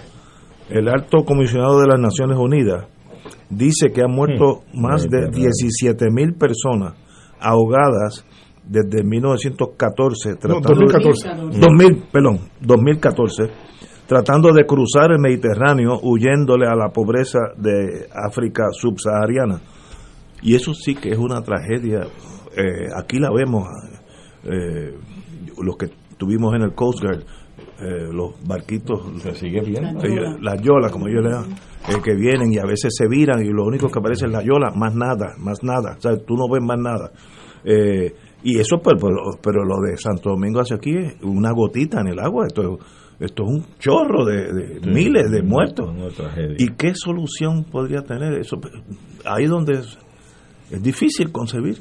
El 0.69 0.87
alto 0.89 1.25
comisionado 1.25 1.79
de 1.81 1.87
las 1.87 1.99
Naciones 1.99 2.37
Unidas 2.37 2.85
dice 3.49 3.91
que 3.91 4.01
han 4.01 4.11
muerto 4.11 4.61
más 4.75 5.07
de 5.09 5.29
17 5.31 6.05
mil 6.11 6.33
personas 6.35 6.93
ahogadas 7.39 8.25
desde 8.65 9.03
1914. 9.03 10.35
tratando 10.35 10.69
de- 10.69 10.75
2014. 10.75 11.59
2000, 11.59 12.03
perdón, 12.11 12.39
2014, 12.61 13.43
tratando 14.07 14.51
de 14.53 14.65
cruzar 14.65 15.11
el 15.11 15.19
Mediterráneo 15.19 15.99
huyéndole 16.01 16.67
a 16.67 16.75
la 16.75 16.89
pobreza 16.89 17.39
de 17.57 18.07
África 18.13 18.65
subsahariana. 18.71 19.61
Y 20.41 20.55
eso 20.55 20.73
sí 20.73 20.95
que 20.95 21.09
es 21.11 21.17
una 21.17 21.41
tragedia. 21.41 22.01
Eh, 22.55 22.87
aquí 22.95 23.17
la 23.19 23.29
vemos, 23.31 23.67
eh, 24.43 24.93
los 25.61 25.77
que 25.77 25.87
tuvimos 26.17 26.53
en 26.55 26.63
el 26.63 26.73
Coast 26.73 27.01
Guard, 27.01 27.21
eh, 27.79 28.09
los 28.13 28.35
barquitos. 28.47 29.01
Se 29.21 29.33
sigue 29.35 29.61
viendo. 29.61 30.03
Ellos- 30.05 30.41
Las 30.41 30.61
yolas, 30.61 30.91
como 30.91 31.07
yo 31.07 31.21
le 31.21 31.29
llamo, 31.29 31.47
eh, 31.89 32.01
que 32.03 32.13
vienen 32.13 32.51
y 32.51 32.57
a 32.59 32.65
veces 32.65 32.93
se 32.95 33.07
viran 33.07 33.41
y 33.43 33.49
lo 33.49 33.65
único 33.65 33.89
que 33.89 33.99
aparece 33.99 34.25
es 34.25 34.31
la 34.31 34.43
yola, 34.43 34.71
más 34.75 34.93
nada, 34.95 35.33
más 35.39 35.63
nada. 35.63 35.95
O 35.97 36.01
sea, 36.01 36.15
tú 36.17 36.35
no 36.35 36.47
ves 36.51 36.61
más 36.63 36.77
nada. 36.77 37.11
Y 38.43 38.59
eso, 38.59 38.77
pues, 38.83 38.95
pues, 38.99 39.13
lo- 39.13 39.39
pero 39.41 39.63
lo 39.63 39.79
de 39.81 39.95
Santo 39.97 40.31
Domingo 40.31 40.59
hacia 40.59 40.75
aquí 40.75 40.91
es 40.97 41.15
una 41.23 41.51
gotita 41.53 42.01
en 42.01 42.07
el 42.09 42.19
agua. 42.19 42.45
Esto, 42.47 42.77
esto 43.19 43.43
es 43.43 43.49
un 43.49 43.65
chorro 43.79 44.25
de, 44.25 44.51
de 44.53 44.79
Sí, 44.81 44.89
miles 44.89 45.31
de 45.31 45.41
muertos. 45.41 45.95
¿Y 46.57 46.67
qué 46.73 46.93
solución 46.93 47.63
podría 47.63 48.01
tener 48.01 48.33
eso? 48.39 48.57
Ahí 49.25 49.45
donde 49.45 49.79
es, 49.79 49.97
es 50.71 50.83
difícil 50.83 51.31
concebir. 51.31 51.77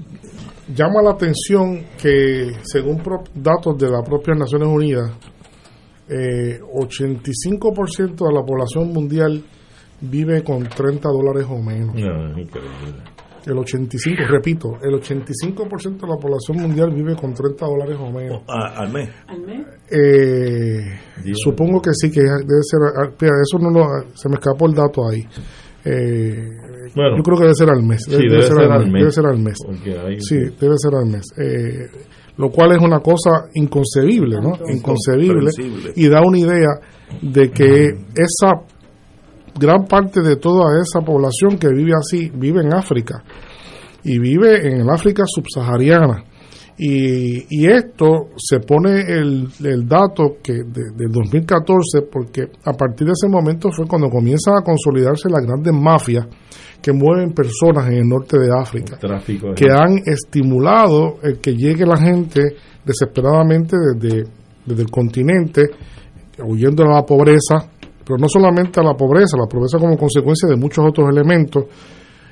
Llama 0.75 1.03
la 1.03 1.11
atención 1.13 1.81
que, 2.01 2.53
según 2.63 2.99
pro- 3.03 3.25
datos 3.35 3.77
de 3.79 3.91
las 3.91 4.09
propias 4.09 4.39
Naciones 4.39 4.69
Unidas, 4.69 5.11
eh, 6.09 6.61
85% 6.63 8.27
de 8.29 8.33
la 8.35 8.43
población 8.45 8.93
mundial 8.93 9.43
vive 10.01 10.43
con 10.43 10.63
30 10.65 11.09
dólares 11.09 11.47
o 11.49 11.59
menos. 11.61 11.95
No, 11.95 12.31
es 12.33 12.39
increíble. 12.39 13.03
El 13.47 13.59
85, 13.59 14.23
repito, 14.29 14.79
el 14.83 14.95
85% 15.01 16.01
de 16.01 16.07
la 16.09 16.17
población 16.17 16.59
mundial 16.63 16.93
vive 16.95 17.17
con 17.17 17.35
30 17.35 17.67
dólares 17.67 17.97
o 18.01 18.11
menos. 18.11 18.43
Al 19.27 19.41
mes. 19.41 19.67
Eh, 19.91 20.81
supongo 21.35 21.81
que 21.81 21.91
sí, 21.93 22.11
que 22.11 22.21
debe 22.21 22.63
ser. 22.63 22.81
ah, 22.97 23.11
mira, 23.21 23.35
eso 23.43 23.59
no 23.59 23.71
lo, 23.71 23.85
se 24.15 24.29
me 24.29 24.35
escapó 24.37 24.67
el 24.69 24.75
dato 24.75 25.09
ahí. 25.09 25.21
Eh, 25.85 26.37
Bueno. 26.95 27.17
yo 27.17 27.23
creo 27.23 27.37
que 27.39 27.43
debe 27.45 27.55
ser 27.55 27.71
al 27.71 27.83
mes. 27.83 28.03
Sí, 28.05 28.13
debe 28.29 28.43
ser 28.43 28.59
al 28.71 28.85
mes. 28.91 28.93
Debe 29.01 29.11
ser 29.11 29.27
al 29.27 29.39
mes. 29.39 29.57
Hay- 30.07 30.21
Sí, 30.21 30.37
debe 30.61 30.75
ser 30.77 30.95
al 30.95 31.07
mes. 31.07 31.23
Eh, 31.39 31.87
lo 32.37 32.49
cual 32.51 32.73
es 32.73 32.79
una 32.83 33.01
cosa 33.01 33.49
inconcebible, 33.55 34.37
¿no? 34.41 34.53
Inconcebible. 34.73 35.51
Y 35.97 36.09
da 36.09 36.23
una 36.23 36.39
idea 36.39 36.71
de 37.21 37.51
que 37.51 37.89
esa 38.15 38.53
gran 39.59 39.87
parte 39.87 40.21
de 40.23 40.37
toda 40.37 40.81
esa 40.81 41.05
población 41.05 41.59
que 41.59 41.69
vive 41.69 41.93
así 41.97 42.31
vive 42.35 42.63
en 42.63 42.75
África 42.75 43.23
y 44.05 44.19
vive 44.19 44.67
en 44.69 44.81
el 44.81 44.91
África 44.91 45.25
subsahariana. 45.27 46.25
Y, 46.79 47.45
y 47.51 47.71
esto 47.71 48.31
se 48.37 48.59
pone 48.61 49.03
el, 49.03 49.47
el 49.63 49.87
dato 49.87 50.39
que 50.43 50.55
de, 50.55 50.91
del 50.97 51.13
2014 51.13 52.03
porque 52.11 52.45
a 52.65 52.73
partir 52.73 53.07
de 53.07 53.13
ese 53.13 53.29
momento 53.29 53.71
fue 53.71 53.87
cuando 53.87 54.09
comienzan 54.09 54.55
a 54.57 54.63
consolidarse 54.63 55.29
las 55.29 55.45
grandes 55.47 55.73
mafias 55.75 56.27
que 56.81 56.93
mueven 56.93 57.33
personas 57.33 57.87
en 57.89 57.99
el 57.99 58.09
norte 58.09 58.39
de 58.39 58.49
África, 58.59 58.99
Tráfico 58.99 59.55
que 59.55 59.67
han 59.71 59.99
estimulado 60.05 61.19
el 61.23 61.39
que 61.39 61.55
llegue 61.55 61.87
la 61.87 61.97
gente 61.97 62.57
desesperadamente 62.85 63.77
desde, 63.77 64.25
desde 64.67 64.83
el 64.83 64.91
continente, 64.91 65.63
huyendo 66.45 66.83
de 66.83 66.91
la 66.91 67.07
pobreza, 67.07 67.71
pero 68.05 68.19
no 68.19 68.29
solamente 68.29 68.81
a 68.81 68.83
la 68.83 68.95
pobreza, 68.95 69.37
la 69.37 69.47
pobreza 69.47 69.79
como 69.79 69.97
consecuencia 69.97 70.49
de 70.49 70.57
muchos 70.57 70.85
otros 70.87 71.09
elementos, 71.11 71.65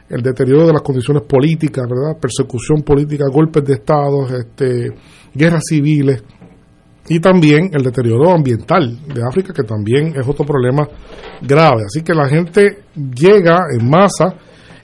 el 0.09 0.23
deterioro 0.23 0.67
de 0.67 0.73
las 0.73 0.83
condiciones 0.83 1.23
políticas, 1.23 1.85
¿verdad? 1.89 2.21
Persecución 2.21 2.83
política, 2.83 3.25
golpes 3.33 3.65
de 3.65 3.75
Estado, 3.75 4.27
este, 4.39 4.93
guerras 5.35 5.63
civiles 5.69 6.23
y 7.09 7.21
también 7.21 7.71
el 7.73 7.83
deterioro 7.83 8.31
ambiental 8.31 8.99
de 9.07 9.23
África, 9.23 9.53
que 9.53 9.63
también 9.63 10.09
es 10.19 10.27
otro 10.29 10.45
problema 10.45 10.87
grave. 11.41 11.83
Así 11.87 12.03
que 12.03 12.13
la 12.15 12.29
gente 12.29 12.83
llega 12.95 13.59
en 13.79 13.89
masa 13.89 14.35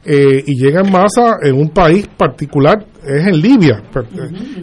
eh, 0.05 0.43
y 0.47 0.55
llega 0.63 0.81
en 0.83 0.93
masa 0.93 1.37
en 1.43 1.57
un 1.57 1.71
país 1.71 2.07
particular, 2.17 2.87
es 3.05 3.27
en 3.27 3.41
Libia, 3.41 3.83
per- 3.93 4.07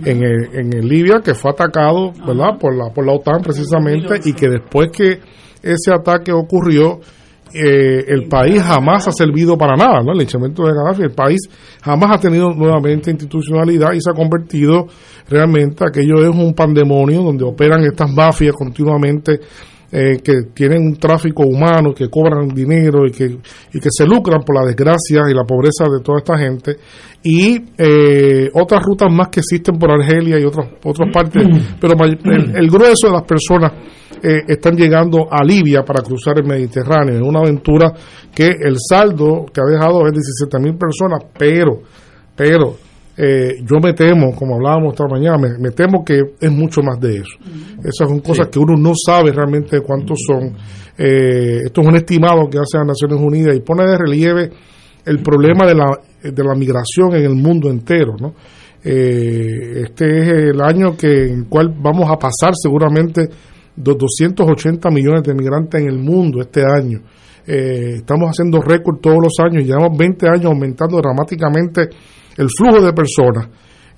en, 0.06 0.24
el- 0.24 0.50
en 0.56 0.74
el 0.78 0.88
Libia 0.88 1.20
que 1.24 1.34
fue 1.34 1.52
atacado, 1.52 2.14
¿verdad? 2.26 2.58
Por 2.60 2.74
la, 2.76 2.94
por 2.94 3.06
la 3.06 3.12
OTAN 3.14 3.42
precisamente 3.42 4.22
y 4.24 4.32
que 4.34 4.48
después 4.48 4.90
que 4.92 5.20
ese 5.64 5.94
ataque 5.94 6.32
ocurrió, 6.32 7.00
eh, 7.54 8.06
el 8.08 8.28
país 8.28 8.62
jamás 8.62 9.08
ha 9.08 9.12
servido 9.12 9.58
para 9.58 9.76
nada, 9.76 10.02
¿no? 10.02 10.12
El 10.12 10.18
linchamiento 10.18 10.64
de 10.64 10.74
Gaddafi, 10.74 11.04
el 11.04 11.12
país 11.12 11.40
jamás 11.84 12.18
ha 12.18 12.20
tenido 12.20 12.52
nuevamente 12.52 13.12
institucionalidad 13.12 13.94
y 13.94 14.02
se 14.02 14.10
ha 14.10 14.14
convertido 14.14 14.88
realmente, 15.30 15.86
aquello 15.88 16.24
es 16.24 16.36
un 16.36 16.54
pandemonio 16.54 17.22
donde 17.22 17.46
operan 17.46 17.84
estas 17.84 18.12
mafias 18.12 18.56
continuamente 18.56 19.40
eh, 19.92 20.18
que 20.24 20.34
tienen 20.52 20.82
un 20.82 20.96
tráfico 20.96 21.44
humano, 21.44 21.94
que 21.94 22.10
cobran 22.10 22.48
dinero 22.50 23.06
y 23.06 23.12
que, 23.12 23.26
y 23.26 23.80
que 23.80 23.90
se 23.92 24.08
lucran 24.08 24.42
por 24.44 24.60
la 24.60 24.66
desgracia 24.66 25.22
y 25.30 25.36
la 25.36 25.44
pobreza 25.44 25.84
de 25.84 26.04
toda 26.04 26.18
esta 26.18 26.36
gente. 26.36 26.78
Y 27.22 27.62
eh, 27.78 28.50
otras 28.56 28.82
rutas 28.82 29.14
más 29.14 29.28
que 29.28 29.42
existen 29.42 29.78
por 29.78 29.92
Argelia 29.92 30.40
y 30.40 30.46
otras, 30.46 30.68
otras 30.84 31.14
partes, 31.14 31.44
pero 31.80 31.94
el 32.04 32.68
grueso 32.72 33.06
de 33.06 33.12
las 33.14 33.22
personas 33.22 33.74
eh, 34.24 34.44
están 34.48 34.76
llegando 34.76 35.28
a 35.30 35.44
Libia 35.44 35.84
para 35.84 36.02
cruzar 36.02 36.40
el 36.40 36.46
Mediterráneo. 36.46 37.16
Es 37.16 37.22
una 37.22 37.42
aventura 37.42 37.92
que 38.34 38.48
el 38.48 38.78
saldo 38.80 39.46
que 39.54 39.60
ha 39.60 39.66
dejado 39.66 40.08
es 40.08 40.14
17 40.14 40.60
mil 40.60 40.78
personas, 40.78 41.26
pero, 41.38 41.82
pero 42.36 42.76
eh, 43.18 43.58
yo 43.62 43.80
me 43.84 43.94
temo, 43.94 44.34
como 44.34 44.56
hablábamos 44.56 44.94
esta 44.94 45.08
mañana, 45.08 45.38
me, 45.38 45.58
me 45.60 45.72
temo 45.72 46.04
que 46.04 46.20
es 46.40 46.52
mucho 46.52 46.82
más 46.82 47.00
de 47.00 47.18
eso. 47.18 47.38
Esas 47.80 48.08
son 48.08 48.22
cosas 48.22 48.48
que 48.48 48.60
uno 48.60 48.76
no 48.78 48.94
sabe 48.96 49.32
realmente 49.32 49.82
cuántos 49.82 50.20
son. 50.26 50.56
Eh, 50.98 51.60
esto 51.66 51.82
es 51.82 51.88
un 51.88 51.96
estimado 51.96 52.50
que 52.50 52.60
hace 52.60 52.78
las 52.78 52.88
Naciones 52.88 53.20
Unidas 53.20 53.56
y 53.56 53.60
pone 53.60 53.86
de 53.86 53.98
relieve 53.98 54.50
el 55.06 55.22
problema 55.22 55.68
de 55.68 55.76
la, 55.76 56.00
de 56.24 56.44
la 56.44 56.56
migración 56.56 57.14
en 57.14 57.26
el 57.26 57.36
mundo 57.36 57.70
entero, 57.70 58.16
¿no? 58.20 58.34
Eh, 58.86 59.84
este 59.84 60.20
es 60.20 60.28
el 60.52 60.62
año 60.62 60.98
que 60.98 61.28
en 61.28 61.40
el 61.40 61.46
cual 61.48 61.74
vamos 61.78 62.10
a 62.12 62.18
pasar 62.18 62.54
seguramente 62.54 63.30
280 63.76 64.90
millones 64.90 65.24
de 65.24 65.34
migrantes 65.34 65.82
en 65.82 65.88
el 65.88 66.00
mundo 66.00 66.42
este 66.42 66.62
año. 66.62 67.00
Eh, 67.46 67.96
estamos 67.98 68.30
haciendo 68.30 68.62
récord 68.62 69.00
todos 69.00 69.18
los 69.22 69.34
años, 69.40 69.66
llevamos 69.66 69.98
20 69.98 70.28
años 70.28 70.46
aumentando 70.46 70.98
dramáticamente 70.98 71.90
el 72.38 72.48
flujo 72.50 72.82
de 72.82 72.94
personas 72.94 73.50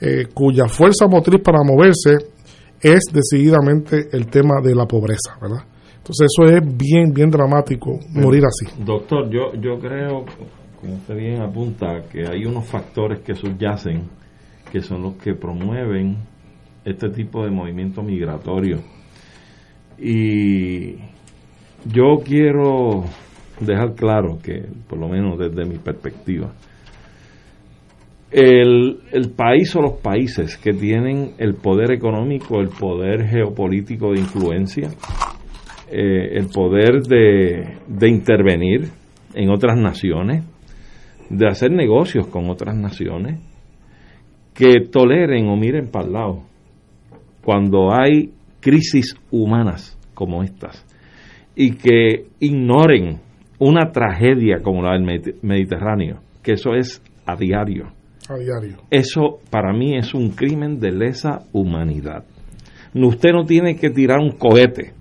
eh, 0.02 0.26
cuya 0.34 0.68
fuerza 0.68 1.07
motriz 1.07 1.41
para 1.41 1.60
moverse 1.64 2.18
es 2.81 3.03
decididamente 3.11 4.10
el 4.11 4.27
tema 4.27 4.56
de 4.64 4.76
la 4.76 4.85
pobreza, 4.85 5.38
¿verdad? 5.41 5.64
Entonces 5.97 6.27
eso 6.31 6.52
es 6.52 6.61
bien, 6.77 7.14
bien 7.14 7.30
dramático 7.30 7.99
morir 8.11 8.43
así. 8.45 8.84
Doctor, 8.84 9.30
yo, 9.30 9.53
yo 9.60 9.80
creo, 9.80 10.26
como 10.80 10.95
usted 10.95 11.15
bien 11.15 11.41
apunta, 11.41 12.03
que 12.11 12.27
hay 12.27 12.45
unos 12.45 12.65
factores 12.65 13.22
que 13.22 13.34
subyacen 13.34 14.03
que 14.72 14.81
son 14.81 15.03
los 15.03 15.15
que 15.15 15.34
promueven 15.34 16.18
este 16.84 17.10
tipo 17.10 17.43
de 17.43 17.49
movimiento 17.49 18.03
migratorio. 18.03 18.80
Y 19.97 20.95
yo 21.85 22.17
quiero 22.23 23.05
dejar 23.59 23.95
claro 23.95 24.38
que, 24.43 24.65
por 24.89 24.99
lo 24.99 25.07
menos 25.07 25.38
desde 25.39 25.65
mi 25.65 25.77
perspectiva, 25.77 26.53
el, 28.31 28.99
el 29.11 29.31
país 29.31 29.76
o 29.76 29.81
los 29.81 29.93
países 30.01 30.57
que 30.57 30.73
tienen 30.73 31.35
el 31.38 31.55
poder 31.55 31.91
económico, 31.91 32.59
el 32.59 32.69
poder 32.69 33.27
geopolítico 33.27 34.11
de 34.11 34.19
influencia, 34.19 34.89
eh, 35.89 36.38
el 36.38 36.47
poder 36.47 37.03
de, 37.03 37.77
de 37.88 38.09
intervenir 38.09 38.89
en 39.34 39.49
otras 39.49 39.77
naciones, 39.77 40.43
de 41.30 41.47
hacer 41.47 41.72
negocios 41.72 42.27
con 42.27 42.49
otras 42.49 42.76
naciones, 42.76 43.39
que 44.53 44.81
toleren 44.91 45.47
o 45.47 45.55
miren 45.55 45.89
para 45.89 46.05
el 46.05 46.13
lado 46.13 46.43
cuando 47.45 47.93
hay 47.93 48.31
crisis 48.66 49.16
humanas 49.30 49.96
como 50.16 50.42
estas 50.42 50.84
y 51.56 51.74
que 51.76 52.26
ignoren 52.40 53.20
una 53.60 53.92
tragedia 53.92 54.58
como 54.64 54.82
la 54.82 54.94
del 54.94 55.04
Mediter- 55.04 55.36
Mediterráneo, 55.44 56.18
que 56.42 56.54
eso 56.54 56.74
es 56.74 57.00
a 57.28 57.36
diario. 57.36 57.86
A 58.28 58.36
diario. 58.38 58.78
Eso 58.90 59.38
para 59.52 59.72
mí 59.72 59.96
es 59.96 60.16
un 60.16 60.30
crimen 60.32 60.80
de 60.80 60.92
lesa 60.92 61.44
humanidad. 61.54 62.24
Usted 62.96 63.32
no 63.34 63.44
tiene 63.46 63.76
que 63.76 63.92
tirar 63.92 64.20
un 64.20 64.32
cohete, 64.32 64.94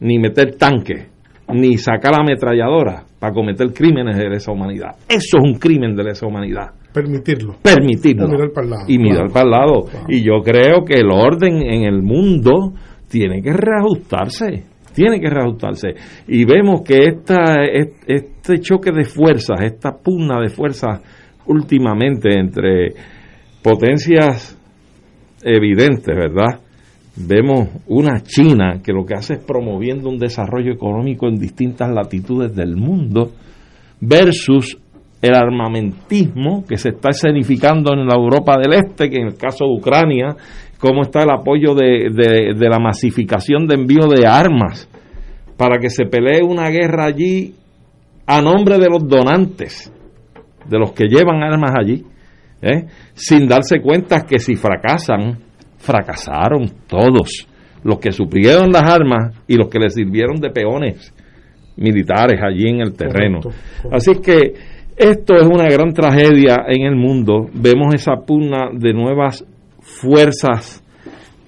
ni 0.00 0.18
meter 0.18 0.54
tanque, 0.56 1.08
ni 1.52 1.76
sacar 1.76 2.12
la 2.12 2.22
ametralladora 2.22 3.04
para 3.18 3.32
cometer 3.34 3.72
crímenes 3.72 4.16
de 4.16 4.28
lesa 4.28 4.52
humanidad. 4.52 4.92
Eso 5.08 5.38
es 5.38 5.44
un 5.44 5.54
crimen 5.58 5.96
de 5.96 6.04
lesa 6.04 6.26
humanidad. 6.26 6.68
Permitirlo. 6.92 7.56
Permitirlo. 7.62 8.26
Y 8.26 8.30
mirar 8.30 8.50
para 8.52 8.64
el 8.66 8.70
lado. 8.70 8.84
Y 8.88 8.98
mirar 8.98 9.16
Claro. 9.30 9.32
para 9.32 9.44
el 9.44 9.50
lado. 9.50 9.84
Y 10.08 10.22
yo 10.22 10.40
creo 10.44 10.84
que 10.86 10.94
el 10.94 11.10
orden 11.10 11.56
en 11.62 11.82
el 11.84 12.02
mundo 12.02 12.72
tiene 13.08 13.42
que 13.42 13.52
reajustarse. 13.52 14.64
Tiene 14.94 15.20
que 15.20 15.30
reajustarse. 15.30 15.88
Y 16.26 16.44
vemos 16.44 16.82
que 16.82 16.98
esta, 17.04 17.62
est- 17.64 18.02
este 18.06 18.60
choque 18.60 18.90
de 18.90 19.04
fuerzas, 19.04 19.60
esta 19.62 19.92
pugna 19.96 20.40
de 20.40 20.48
fuerzas 20.48 21.00
últimamente 21.46 22.28
entre 22.38 22.94
potencias 23.62 24.58
evidentes, 25.42 26.14
¿verdad? 26.16 26.60
Vemos 27.16 27.68
una 27.86 28.20
China 28.22 28.80
que 28.82 28.92
lo 28.92 29.04
que 29.04 29.14
hace 29.14 29.34
es 29.34 29.44
promoviendo 29.44 30.08
un 30.08 30.18
desarrollo 30.18 30.72
económico 30.72 31.28
en 31.28 31.36
distintas 31.36 31.90
latitudes 31.90 32.54
del 32.54 32.76
mundo 32.76 33.32
versus 34.00 34.78
el 35.20 35.34
armamentismo 35.34 36.64
que 36.64 36.76
se 36.76 36.90
está 36.90 37.10
escenificando 37.10 37.92
en 37.92 38.06
la 38.06 38.14
Europa 38.14 38.56
del 38.56 38.72
Este, 38.74 39.10
que 39.10 39.16
en 39.16 39.26
el 39.28 39.36
caso 39.36 39.64
de 39.64 39.72
Ucrania, 39.80 40.36
cómo 40.78 41.02
está 41.02 41.22
el 41.22 41.30
apoyo 41.30 41.74
de, 41.74 42.08
de- 42.12 42.54
de 42.56 42.68
la 42.68 42.78
masificación 42.78 43.66
de 43.66 43.74
envío 43.74 44.06
de 44.08 44.26
armas 44.26 44.88
para 45.56 45.78
que 45.78 45.90
se 45.90 46.04
pelee 46.06 46.42
una 46.42 46.68
guerra 46.70 47.06
allí 47.06 47.54
a 48.26 48.40
nombre 48.42 48.78
de 48.78 48.88
los 48.88 49.08
donantes, 49.08 49.92
de 50.68 50.78
los 50.78 50.92
que 50.92 51.04
llevan 51.08 51.42
armas 51.42 51.72
allí, 51.78 52.04
¿eh? 52.62 52.86
sin 53.14 53.48
darse 53.48 53.80
cuenta 53.80 54.20
que 54.26 54.38
si 54.38 54.54
fracasan, 54.54 55.38
fracasaron 55.78 56.70
todos, 56.86 57.48
los 57.82 57.98
que 57.98 58.12
suplieron 58.12 58.70
las 58.70 58.82
armas 58.90 59.34
y 59.46 59.54
los 59.56 59.68
que 59.68 59.78
les 59.78 59.94
sirvieron 59.94 60.36
de 60.40 60.50
peones 60.50 61.12
militares 61.76 62.40
allí 62.42 62.68
en 62.68 62.80
el 62.80 62.92
terreno. 62.94 63.40
Correcto, 63.40 63.88
Así 63.92 64.10
es 64.10 64.18
que 64.20 64.54
esto 64.96 65.34
es 65.36 65.46
una 65.46 65.64
gran 65.70 65.92
tragedia 65.92 66.64
en 66.66 66.84
el 66.86 66.96
mundo. 66.96 67.46
Vemos 67.54 67.94
esa 67.94 68.16
pugna 68.26 68.70
de 68.72 68.92
nuevas 68.92 69.44
fuerzas 69.88 70.84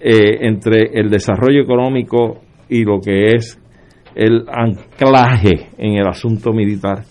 eh, 0.01 0.47
entre 0.47 0.91
el 0.95 1.11
desarrollo 1.11 1.62
económico 1.62 2.41
y 2.69 2.85
lo 2.85 3.01
que 3.01 3.35
es 3.35 3.59
el 4.15 4.45
anclaje 4.49 5.69
en 5.77 5.99
el 5.99 6.09
asunto 6.09 6.53
militar. 6.53 7.05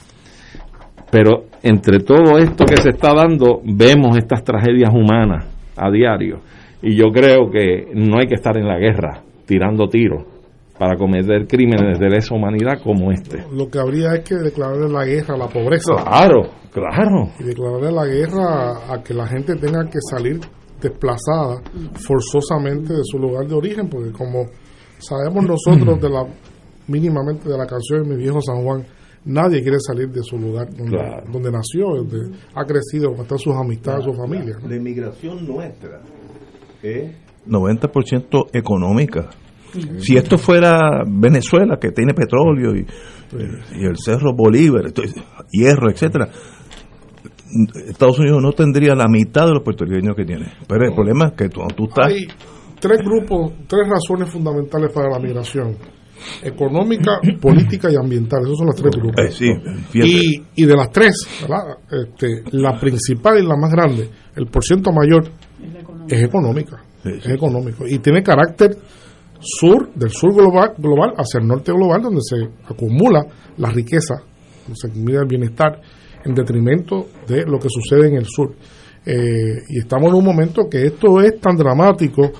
Pero 1.12 1.46
entre 1.64 2.00
todo 2.00 2.38
esto 2.38 2.66
que 2.66 2.78
se 2.78 2.90
está 2.90 3.14
dando, 3.14 3.62
vemos 3.64 4.18
estas 4.18 4.44
tragedias 4.44 4.92
humanas 4.94 5.46
a 5.76 5.90
diario. 5.92 6.40
Y 6.82 6.96
yo 6.96 7.12
creo 7.12 7.50
que 7.52 7.92
no 7.94 8.20
hay 8.20 8.28
que 8.28 8.36
estar 8.36 8.58
en 8.58 8.68
la 8.68 8.78
guerra 8.78 9.22
tirando 9.46 9.88
tiros 9.88 10.24
para 10.78 10.96
cometer 10.96 11.46
crímenes 11.46 12.00
de 12.00 12.10
lesa 12.10 12.34
humanidad 12.34 12.82
como 12.82 13.12
este. 13.12 13.44
Lo 13.52 13.70
que 13.70 13.80
habría 13.80 14.14
es 14.14 14.22
que 14.22 14.36
declararle 14.36 14.90
la 14.90 15.04
guerra 15.04 15.36
a 15.36 15.38
la 15.38 15.48
pobreza. 15.48 15.94
Claro, 15.96 16.44
claro. 16.72 17.32
Y 17.40 17.44
declararle 17.44 17.92
la 17.92 18.06
guerra 18.06 18.46
a, 18.46 18.94
a 18.96 19.04
que 19.04 19.14
la 19.14 19.28
gente 19.28 19.56
tenga 19.56 19.84
que 19.86 20.00
salir 20.10 20.40
desplazada 20.82 21.62
forzosamente 22.06 22.94
de 22.94 23.04
su 23.04 23.18
lugar 23.20 23.48
de 23.48 23.56
origen, 23.56 23.90
porque 23.90 24.12
como 24.12 24.46
sabemos 25.00 25.46
nosotros 25.46 26.02
de 26.02 26.10
la 26.10 26.26
mínimamente 26.88 27.48
de 27.48 27.58
la 27.58 27.66
canción 27.68 28.04
de 28.04 28.16
mi 28.16 28.22
viejo 28.22 28.42
San 28.42 28.64
Juan, 28.64 28.84
nadie 29.26 29.62
quiere 29.62 29.78
salir 29.80 30.10
de 30.10 30.24
su 30.24 30.38
lugar 30.38 30.68
donde, 30.76 30.98
Claro. 30.98 31.24
donde 31.32 31.52
nació, 31.52 31.88
donde 32.04 32.36
ha 32.56 32.66
crecido, 32.66 33.10
donde 33.10 33.22
están 33.24 33.38
sus 33.38 33.54
amistades, 33.56 34.06
su 34.06 34.14
familia. 34.14 34.56
¿no? 34.62 34.68
La 34.68 34.76
inmigración 34.76 35.46
nuestra 35.46 36.02
90% 37.48 38.48
económica. 38.54 39.30
Si 40.00 40.18
esto 40.18 40.38
fuera 40.40 41.04
Venezuela, 41.08 41.78
que 41.80 41.92
tiene 41.92 42.14
petróleo 42.16 42.76
y, 42.76 42.86
y 43.80 43.86
el 43.86 43.98
Cerro 43.98 44.34
Bolívar, 44.36 44.88
entonces, 44.88 45.22
hierro, 45.52 45.92
etcétera, 45.92 46.28
Estados 47.88 48.20
Unidos 48.20 48.42
no 48.42 48.52
tendría 48.52 48.96
la 48.96 49.08
mitad 49.08 49.46
de 49.46 49.54
los 49.54 49.64
puertorriqueños 49.64 50.16
que 50.16 50.26
tiene. 50.26 50.54
Pero 50.68 50.86
el 50.86 50.94
problema 50.94 51.28
es 51.28 51.34
que 51.34 51.50
tú, 51.50 51.62
tú 51.76 51.86
estás... 51.86 52.08
Hay 52.08 52.28
tres 52.80 53.00
grupos, 53.04 53.54
tres 53.68 53.88
razones 53.88 54.32
fundamentales 54.32 54.92
para 54.92 55.10
la 55.10 55.20
migración. 55.20 55.76
Económica, 56.44 57.20
política 57.42 57.90
y 57.92 57.96
ambiental. 57.96 58.42
Esos 58.44 58.58
son 58.58 58.68
los 58.68 58.76
tres 58.76 58.92
grupos. 58.96 59.26
Eh, 59.26 59.32
sí, 59.32 59.50
y, 59.94 60.44
y 60.56 60.66
de 60.66 60.76
las 60.76 60.92
tres. 60.92 61.14
Este, 61.92 62.44
la 62.52 62.78
principal 62.80 63.40
y 63.40 63.48
la 63.48 63.56
más 63.56 63.72
grande, 63.72 64.10
el 64.36 64.48
porciento 64.48 64.92
mayor, 64.92 65.30
es 66.08 66.24
económica. 66.24 66.84
Es 67.04 67.28
económico. 67.28 67.86
Y 67.88 68.00
tiene 68.00 68.22
carácter 68.22 68.78
sur, 69.40 69.94
del 69.94 70.10
sur 70.10 70.34
global, 70.34 70.74
global 70.78 71.14
hacia 71.18 71.40
el 71.40 71.48
norte 71.48 71.72
global, 71.72 72.02
donde 72.02 72.22
se 72.22 72.36
acumula 72.66 73.26
la 73.58 73.70
riqueza, 73.70 74.16
donde 74.64 74.76
se 74.76 74.88
acumula 74.88 75.22
el 75.22 75.28
bienestar, 75.28 75.82
en 76.26 76.34
detrimento 76.34 77.08
de 77.28 77.46
lo 77.46 77.60
que 77.60 77.70
sucede 77.70 78.08
en 78.10 78.16
el 78.16 78.26
sur. 78.26 78.54
Eh, 79.06 79.64
y 79.70 79.80
estamos 79.80 80.10
en 80.10 80.16
un 80.16 80.26
momento 80.26 80.70
que 80.70 80.86
esto 80.86 81.22
es 81.22 81.40
tan 81.40 81.56
dramático. 81.56 82.32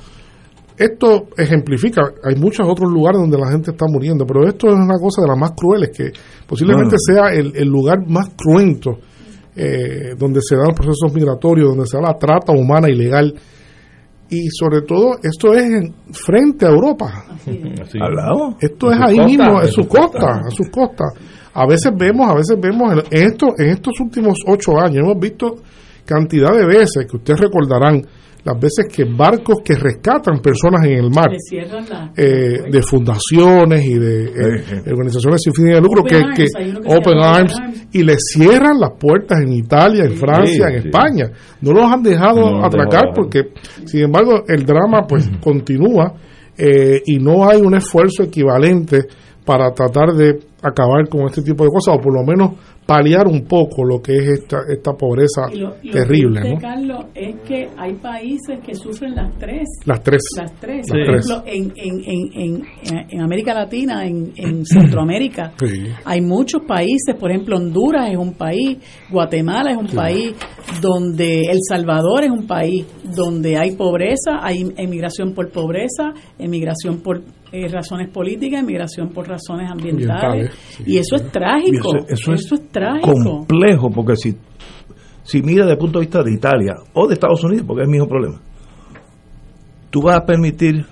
Esto 0.78 1.28
ejemplifica, 1.38 2.02
hay 2.24 2.36
muchos 2.36 2.66
otros 2.68 2.90
lugares 2.92 3.20
donde 3.20 3.38
la 3.38 3.52
gente 3.52 3.72
está 3.72 3.86
muriendo, 3.88 4.26
pero 4.26 4.48
esto 4.48 4.68
es 4.68 4.76
una 4.76 4.98
cosa 4.98 5.22
de 5.22 5.28
las 5.28 5.38
más 5.38 5.52
crueles, 5.52 5.90
que 5.90 6.12
posiblemente 6.48 6.96
sea 6.98 7.34
el, 7.34 7.52
el 7.54 7.68
lugar 7.68 8.00
más 8.08 8.30
cruento 8.38 8.98
eh, 9.56 10.16
donde 10.18 10.40
se 10.42 10.56
dan 10.56 10.68
los 10.68 10.76
procesos 10.76 11.14
migratorios, 11.14 11.70
donde 11.70 11.86
se 11.86 11.98
da 11.98 12.04
la 12.04 12.18
trata 12.18 12.54
humana 12.54 12.90
ilegal. 12.90 13.34
Y 14.30 14.48
sobre 14.52 14.84
todo, 14.84 15.18
esto 15.22 15.54
es 15.54 15.64
en, 15.64 15.94
frente 16.14 16.66
a 16.66 16.70
Europa. 16.70 17.26
Al 18.00 18.16
lado. 18.16 18.56
Esto 18.62 18.92
En 18.92 18.94
es 18.94 19.10
ahí 19.10 19.16
costa, 19.18 19.26
mismo, 19.26 19.60
en 19.60 19.66
en 19.66 19.68
su 19.68 19.82
su 19.82 19.88
costa, 19.90 20.20
costa. 20.20 20.42
a 20.48 20.52
sus 20.52 20.70
costas. 20.70 21.08
A 21.62 21.68
veces 21.68 21.92
vemos, 21.98 22.30
a 22.30 22.36
veces 22.36 22.58
vemos, 22.60 23.04
en, 23.12 23.24
esto, 23.24 23.48
en 23.58 23.70
estos 23.70 24.00
últimos 24.00 24.38
ocho 24.48 24.80
años 24.80 24.98
hemos 25.04 25.20
visto 25.20 25.56
cantidad 26.06 26.52
de 26.54 26.66
veces 26.66 27.06
que 27.10 27.18
ustedes 27.18 27.40
recordarán 27.42 28.02
las 28.46 28.58
veces 28.58 28.86
que 28.90 29.04
barcos 29.04 29.58
que 29.66 29.76
rescatan 29.76 30.40
personas 30.42 30.86
en 30.86 30.94
el 30.94 31.10
mar 31.12 31.28
la- 31.90 32.14
eh, 32.16 32.64
de 32.72 32.82
fundaciones 32.82 33.86
y 33.86 33.96
de 34.00 34.24
eh, 34.28 34.84
organizaciones 34.92 35.42
sin 35.44 35.54
fines 35.54 35.76
de 35.76 35.82
lucro 35.82 36.02
Open 36.04 36.18
que, 36.18 36.24
Arms, 36.26 36.38
que- 36.38 36.96
Open 36.96 37.18
Arms 37.22 37.54
Open 37.54 37.64
Arms. 37.66 37.88
y 37.92 38.04
le 38.04 38.16
cierran 38.18 38.80
las 38.80 38.92
puertas 38.98 39.40
en 39.42 39.52
Italia, 39.52 40.06
en 40.06 40.14
Francia, 40.16 40.68
Sí, 40.70 40.74
en 40.76 40.82
sí. 40.84 40.88
España. 40.88 41.30
No 41.62 41.74
los 41.74 41.84
han 41.92 42.02
dejado 42.02 42.50
No 42.50 42.66
atracar 42.66 43.02
dejado. 43.08 43.14
porque, 43.14 43.50
sin 43.86 44.04
embargo, 44.06 44.44
el 44.48 44.66
drama 44.66 45.06
pues 45.06 45.30
continúa 45.44 46.14
eh, 46.58 47.02
y 47.06 47.18
no 47.20 47.48
hay 47.48 47.60
un 47.62 47.76
esfuerzo 47.76 48.24
equivalente 48.24 49.02
para 49.50 49.72
tratar 49.74 50.14
de 50.14 50.38
acabar 50.62 51.10
con 51.10 51.22
este 51.26 51.42
tipo 51.42 51.64
de 51.64 51.72
cosas 51.72 51.96
o 51.98 52.00
por 52.00 52.14
lo 52.14 52.24
menos 52.24 52.52
paliar 52.86 53.26
un 53.28 53.46
poco 53.46 53.84
lo 53.84 54.00
que 54.00 54.16
es 54.18 54.28
esta, 54.42 54.58
esta 54.72 54.94
pobreza 54.94 55.44
lo- 55.54 55.70
lo 55.82 55.92
terrible. 55.92 56.42
triste, 56.42 56.56
¿no? 56.56 56.62
Carlos, 56.62 57.06
es 57.16 57.36
que 57.48 57.68
hay 57.78 57.94
países 57.94 58.60
que 58.64 58.76
sufren 58.76 59.16
las 59.16 59.36
tres. 59.40 59.64
Las 59.86 60.04
tres. 60.04 60.22
Las 60.38 60.52
tres. 60.60 60.86
Las 60.90 60.90
Por 60.90 61.00
ejemplo, 61.00 61.44
en, 61.48 61.74
en, 61.76 62.04
en, 62.06 62.64
en, 62.84 63.06
en 63.10 63.22
América 63.22 63.54
Latina, 63.56 64.06
en, 64.06 64.32
en 64.36 64.66
Centroamérica, 64.66 65.54
Sí. 65.60 65.86
hay 66.06 66.22
muchos 66.22 66.62
países, 66.68 67.16
por 67.20 67.32
ejemplo, 67.32 67.58
Honduras 67.58 68.10
es 68.12 68.18
un 68.18 68.34
país, 68.34 68.78
Guatemala 69.10 69.72
es 69.72 69.78
un 69.78 69.88
Sí. 69.90 69.96
país, 69.96 70.34
donde 70.82 71.42
El 71.50 71.60
Salvador 71.68 72.24
es 72.26 72.32
un 72.32 72.46
país 72.46 72.86
donde 73.16 73.58
hay 73.58 73.72
pobreza, 73.76 74.40
hay 74.42 74.72
emigración 74.78 75.34
por 75.34 75.50
pobreza, 75.52 76.12
emigración 76.38 77.02
por 77.02 77.22
eh, 77.52 77.68
razones 77.68 78.10
políticas, 78.10 78.62
emigración 78.62 79.10
por 79.10 79.28
razones 79.28 79.70
ambientales. 79.70 80.24
Ambientales, 80.24 80.56
sí. 80.70 80.84
y 80.86 80.98
eso 80.98 81.16
es 81.16 81.32
trágico. 81.32 81.96
Eso 82.08 82.34
es, 82.34 82.72
trágico. 82.72 83.14
complejo, 83.14 83.90
porque 83.90 84.16
si, 84.16 84.38
si 85.24 85.42
mira 85.42 85.64
desde 85.64 85.74
el 85.74 85.80
punto 85.80 86.00
de 86.00 86.06
vista 86.06 86.24
de 86.24 86.34
Italia 86.34 86.76
o 86.94 87.08
de 87.08 87.14
Estados 87.14 87.44
Unidos, 87.44 87.66
porque 87.68 87.84
es 87.84 87.88
el 87.88 87.92
mismo 87.92 88.08
problema, 88.08 88.40
tú 89.90 90.02
vas 90.02 90.18
a 90.18 90.26
permitir, 90.26 90.86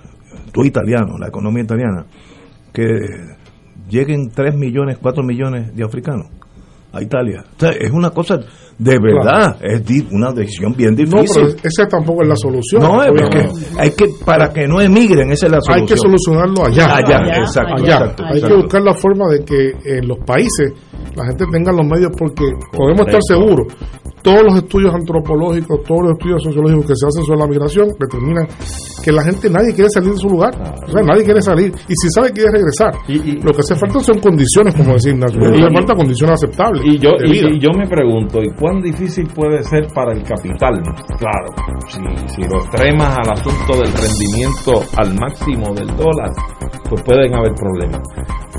tú 0.52 0.64
italiano, 0.64 1.16
la 1.18 1.28
economía 1.28 1.62
italiana, 1.64 2.06
que 2.72 2.82
lleguen 3.88 4.30
3 4.30 4.56
millones, 4.56 4.98
4 5.00 5.22
millones 5.22 5.74
de 5.74 5.84
africanos 5.84 6.26
a 6.92 7.02
Italia. 7.02 7.44
O 7.56 7.60
sea, 7.60 7.70
es 7.70 7.90
una 7.90 8.10
cosa 8.10 8.40
de 8.78 8.96
verdad, 9.00 9.56
es 9.60 9.84
di- 9.84 10.06
una 10.12 10.32
decisión 10.32 10.72
bien 10.76 10.90
No, 10.94 11.20
difícil. 11.20 11.42
pero 11.42 11.56
esa 11.64 11.86
tampoco 11.86 12.22
es 12.22 12.28
la 12.28 12.36
solución. 12.36 12.80
No, 12.82 13.02
es 13.02 13.28
que 13.28 13.48
hay 13.78 13.90
que, 13.90 14.06
para 14.24 14.52
que 14.52 14.68
no 14.68 14.80
emigren, 14.80 15.30
esa 15.32 15.46
es 15.46 15.52
la 15.52 15.60
solución. 15.60 15.80
Hay 15.80 15.86
que 15.86 15.96
solucionarlo 15.96 16.64
allá. 16.66 16.96
Allá, 16.96 17.38
exacto, 17.38 17.74
Allá. 17.82 17.94
exacto, 17.96 18.24
Hay 18.32 18.40
que 18.40 18.54
buscar 18.54 18.82
la 18.82 18.94
forma 18.94 19.26
de 19.32 19.44
que 19.44 19.72
en 19.98 20.06
los 20.06 20.18
países 20.24 20.72
la 21.16 21.26
gente 21.26 21.44
tenga 21.50 21.72
los 21.72 21.86
medios 21.86 22.12
porque 22.16 22.44
podemos 22.72 23.06
estar 23.06 23.20
seguros. 23.26 23.66
Todos 24.22 24.42
los 24.44 24.54
estudios 24.56 24.92
antropológicos, 24.94 25.80
todos 25.84 26.00
los 26.02 26.12
estudios 26.12 26.42
sociológicos 26.42 26.86
que 26.86 26.94
se 26.96 27.06
hacen 27.06 27.24
sobre 27.24 27.38
la 27.38 27.46
migración 27.46 27.88
determinan 27.98 28.46
que 29.02 29.12
la 29.12 29.22
gente, 29.22 29.48
nadie 29.48 29.72
quiere 29.72 29.88
salir 29.90 30.10
de 30.10 30.16
su 30.18 30.28
lugar. 30.28 30.52
O 30.86 30.90
sea, 30.90 31.02
nadie 31.02 31.24
quiere 31.24 31.40
salir. 31.40 31.72
Y 31.88 31.94
si 31.94 32.10
sabe, 32.10 32.32
quiere 32.32 32.50
regresar. 32.50 32.92
Lo 33.42 33.52
que 33.52 33.60
hace 33.60 33.76
falta 33.76 34.00
son 34.00 34.18
condiciones, 34.18 34.74
como 34.74 34.94
decir 34.94 35.16
Nacho. 35.16 35.38
Y- 35.38 35.62
hace 35.62 35.72
falta 35.72 35.94
condiciones 35.94 36.34
aceptables. 36.42 36.82
Y 36.84 36.98
yo, 36.98 37.10
de 37.16 37.28
y, 37.28 37.30
vida. 37.30 37.48
y 37.48 37.60
yo 37.60 37.70
me 37.78 37.86
pregunto, 37.86 38.42
¿y 38.42 38.50
cuán 38.68 38.82
difícil 38.82 39.26
puede 39.28 39.62
ser 39.62 39.86
para 39.94 40.12
el 40.12 40.22
capital? 40.22 40.82
Claro, 41.18 41.48
si, 41.86 42.00
si 42.34 42.42
lo 42.42 42.58
extremas 42.58 43.16
al 43.16 43.32
asunto 43.32 43.78
del 43.78 43.92
rendimiento 43.92 44.82
al 44.96 45.14
máximo 45.18 45.74
del 45.74 45.88
dólar, 45.96 46.30
pues 46.88 47.02
pueden 47.02 47.34
haber 47.34 47.52
problemas. 47.54 48.02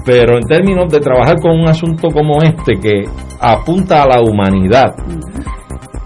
Pero 0.06 0.38
en 0.38 0.48
términos 0.48 0.92
de 0.92 1.00
trabajar 1.00 1.36
con 1.40 1.60
un 1.60 1.68
asunto 1.68 2.08
como 2.10 2.42
este 2.42 2.80
que 2.80 3.04
apunta 3.40 4.04
a 4.04 4.08
la 4.08 4.22
humanidad, 4.22 4.96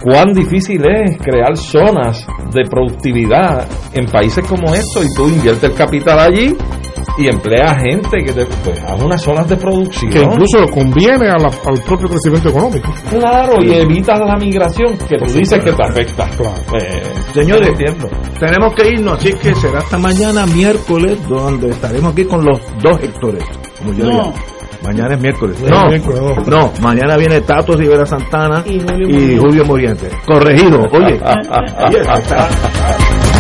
cuán 0.02 0.34
difícil 0.34 0.84
es 0.86 1.18
crear 1.20 1.56
zonas 1.56 2.28
de 2.54 2.66
productividad 2.66 3.66
en 3.94 4.06
países 4.06 4.46
como 4.46 4.74
estos 4.74 5.06
y 5.06 5.16
tú 5.16 5.30
inviertes 5.30 5.64
el 5.64 5.76
capital 5.76 6.20
allí 6.20 6.58
y 7.18 7.28
empleas 7.28 7.78
gente 7.82 8.24
que 8.24 8.32
te, 8.34 8.46
pues, 8.46 8.80
a 8.88 8.96
unas 8.96 9.22
zonas 9.22 9.48
de 9.48 9.56
producción. 9.58 10.12
que 10.12 10.22
incluso 10.22 10.66
conviene 10.74 11.30
a 11.30 11.38
la- 11.38 11.48
al 11.66 11.82
propio 11.86 12.10
crecimiento 12.10 12.50
económico. 12.50 12.94
Claro, 13.10 13.62
y 13.64 13.74
evitas 13.74 14.20
la 14.20 14.36
migración 14.38 14.98
que 15.10 15.18
tú 15.18 15.26
dices 15.34 15.64
que 15.64 15.72
te 15.72 15.84
afecta. 15.84 16.28
Eh, 16.80 17.02
Señores, 17.34 17.70
entiendo. 17.70 18.08
tenemos 18.40 18.74
que 18.74 18.88
irnos, 18.90 19.18
así 19.18 19.34
que 19.34 19.56
será 19.56 19.80
hasta 19.80 19.98
mañana 19.98 20.46
miércoles, 20.46 21.18
donde 21.28 21.70
estaremos 21.70 22.12
aquí 22.14 22.26
con 22.26 22.44
los 22.46 22.60
dos 22.82 23.00
Héctores. 23.02 23.44
Como 23.80 23.94
yo 23.94 24.06
No. 24.06 24.12
digo. 24.12 24.34
Mañana 24.84 25.16
es 25.16 25.22
miércoles. 25.22 25.58
No, 25.62 25.88
no. 26.48 26.72
mañana 26.82 27.16
viene 27.16 27.40
Tato 27.42 27.78
Rivera 27.78 28.06
Santana 28.06 28.64
Y 28.66 28.82
Julio 28.82 29.08
y 29.08 29.14
Moriente. 29.14 29.38
Julio 29.40 29.66
Moriente. 29.66 30.10
Corregido, 30.26 30.82
oye. 30.92 31.20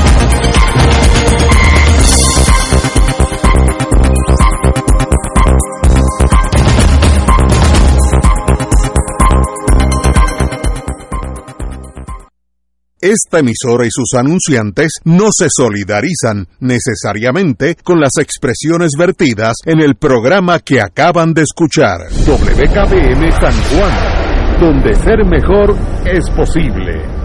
Esta 13.04 13.40
emisora 13.40 13.86
y 13.86 13.90
sus 13.92 14.18
anunciantes 14.18 14.94
no 15.04 15.28
se 15.34 15.48
solidarizan 15.50 16.48
necesariamente 16.62 17.76
con 17.84 18.00
las 18.00 18.14
expresiones 18.18 18.92
vertidas 18.98 19.56
en 19.66 19.82
el 19.82 19.96
programa 19.96 20.60
que 20.60 20.80
acaban 20.80 21.34
de 21.34 21.42
escuchar. 21.42 22.00
WKBM 22.26 23.30
San 23.34 23.54
Juan, 23.76 24.58
donde 24.58 24.96
ser 24.96 25.26
mejor 25.26 25.76
es 26.06 26.30
posible. 26.30 27.23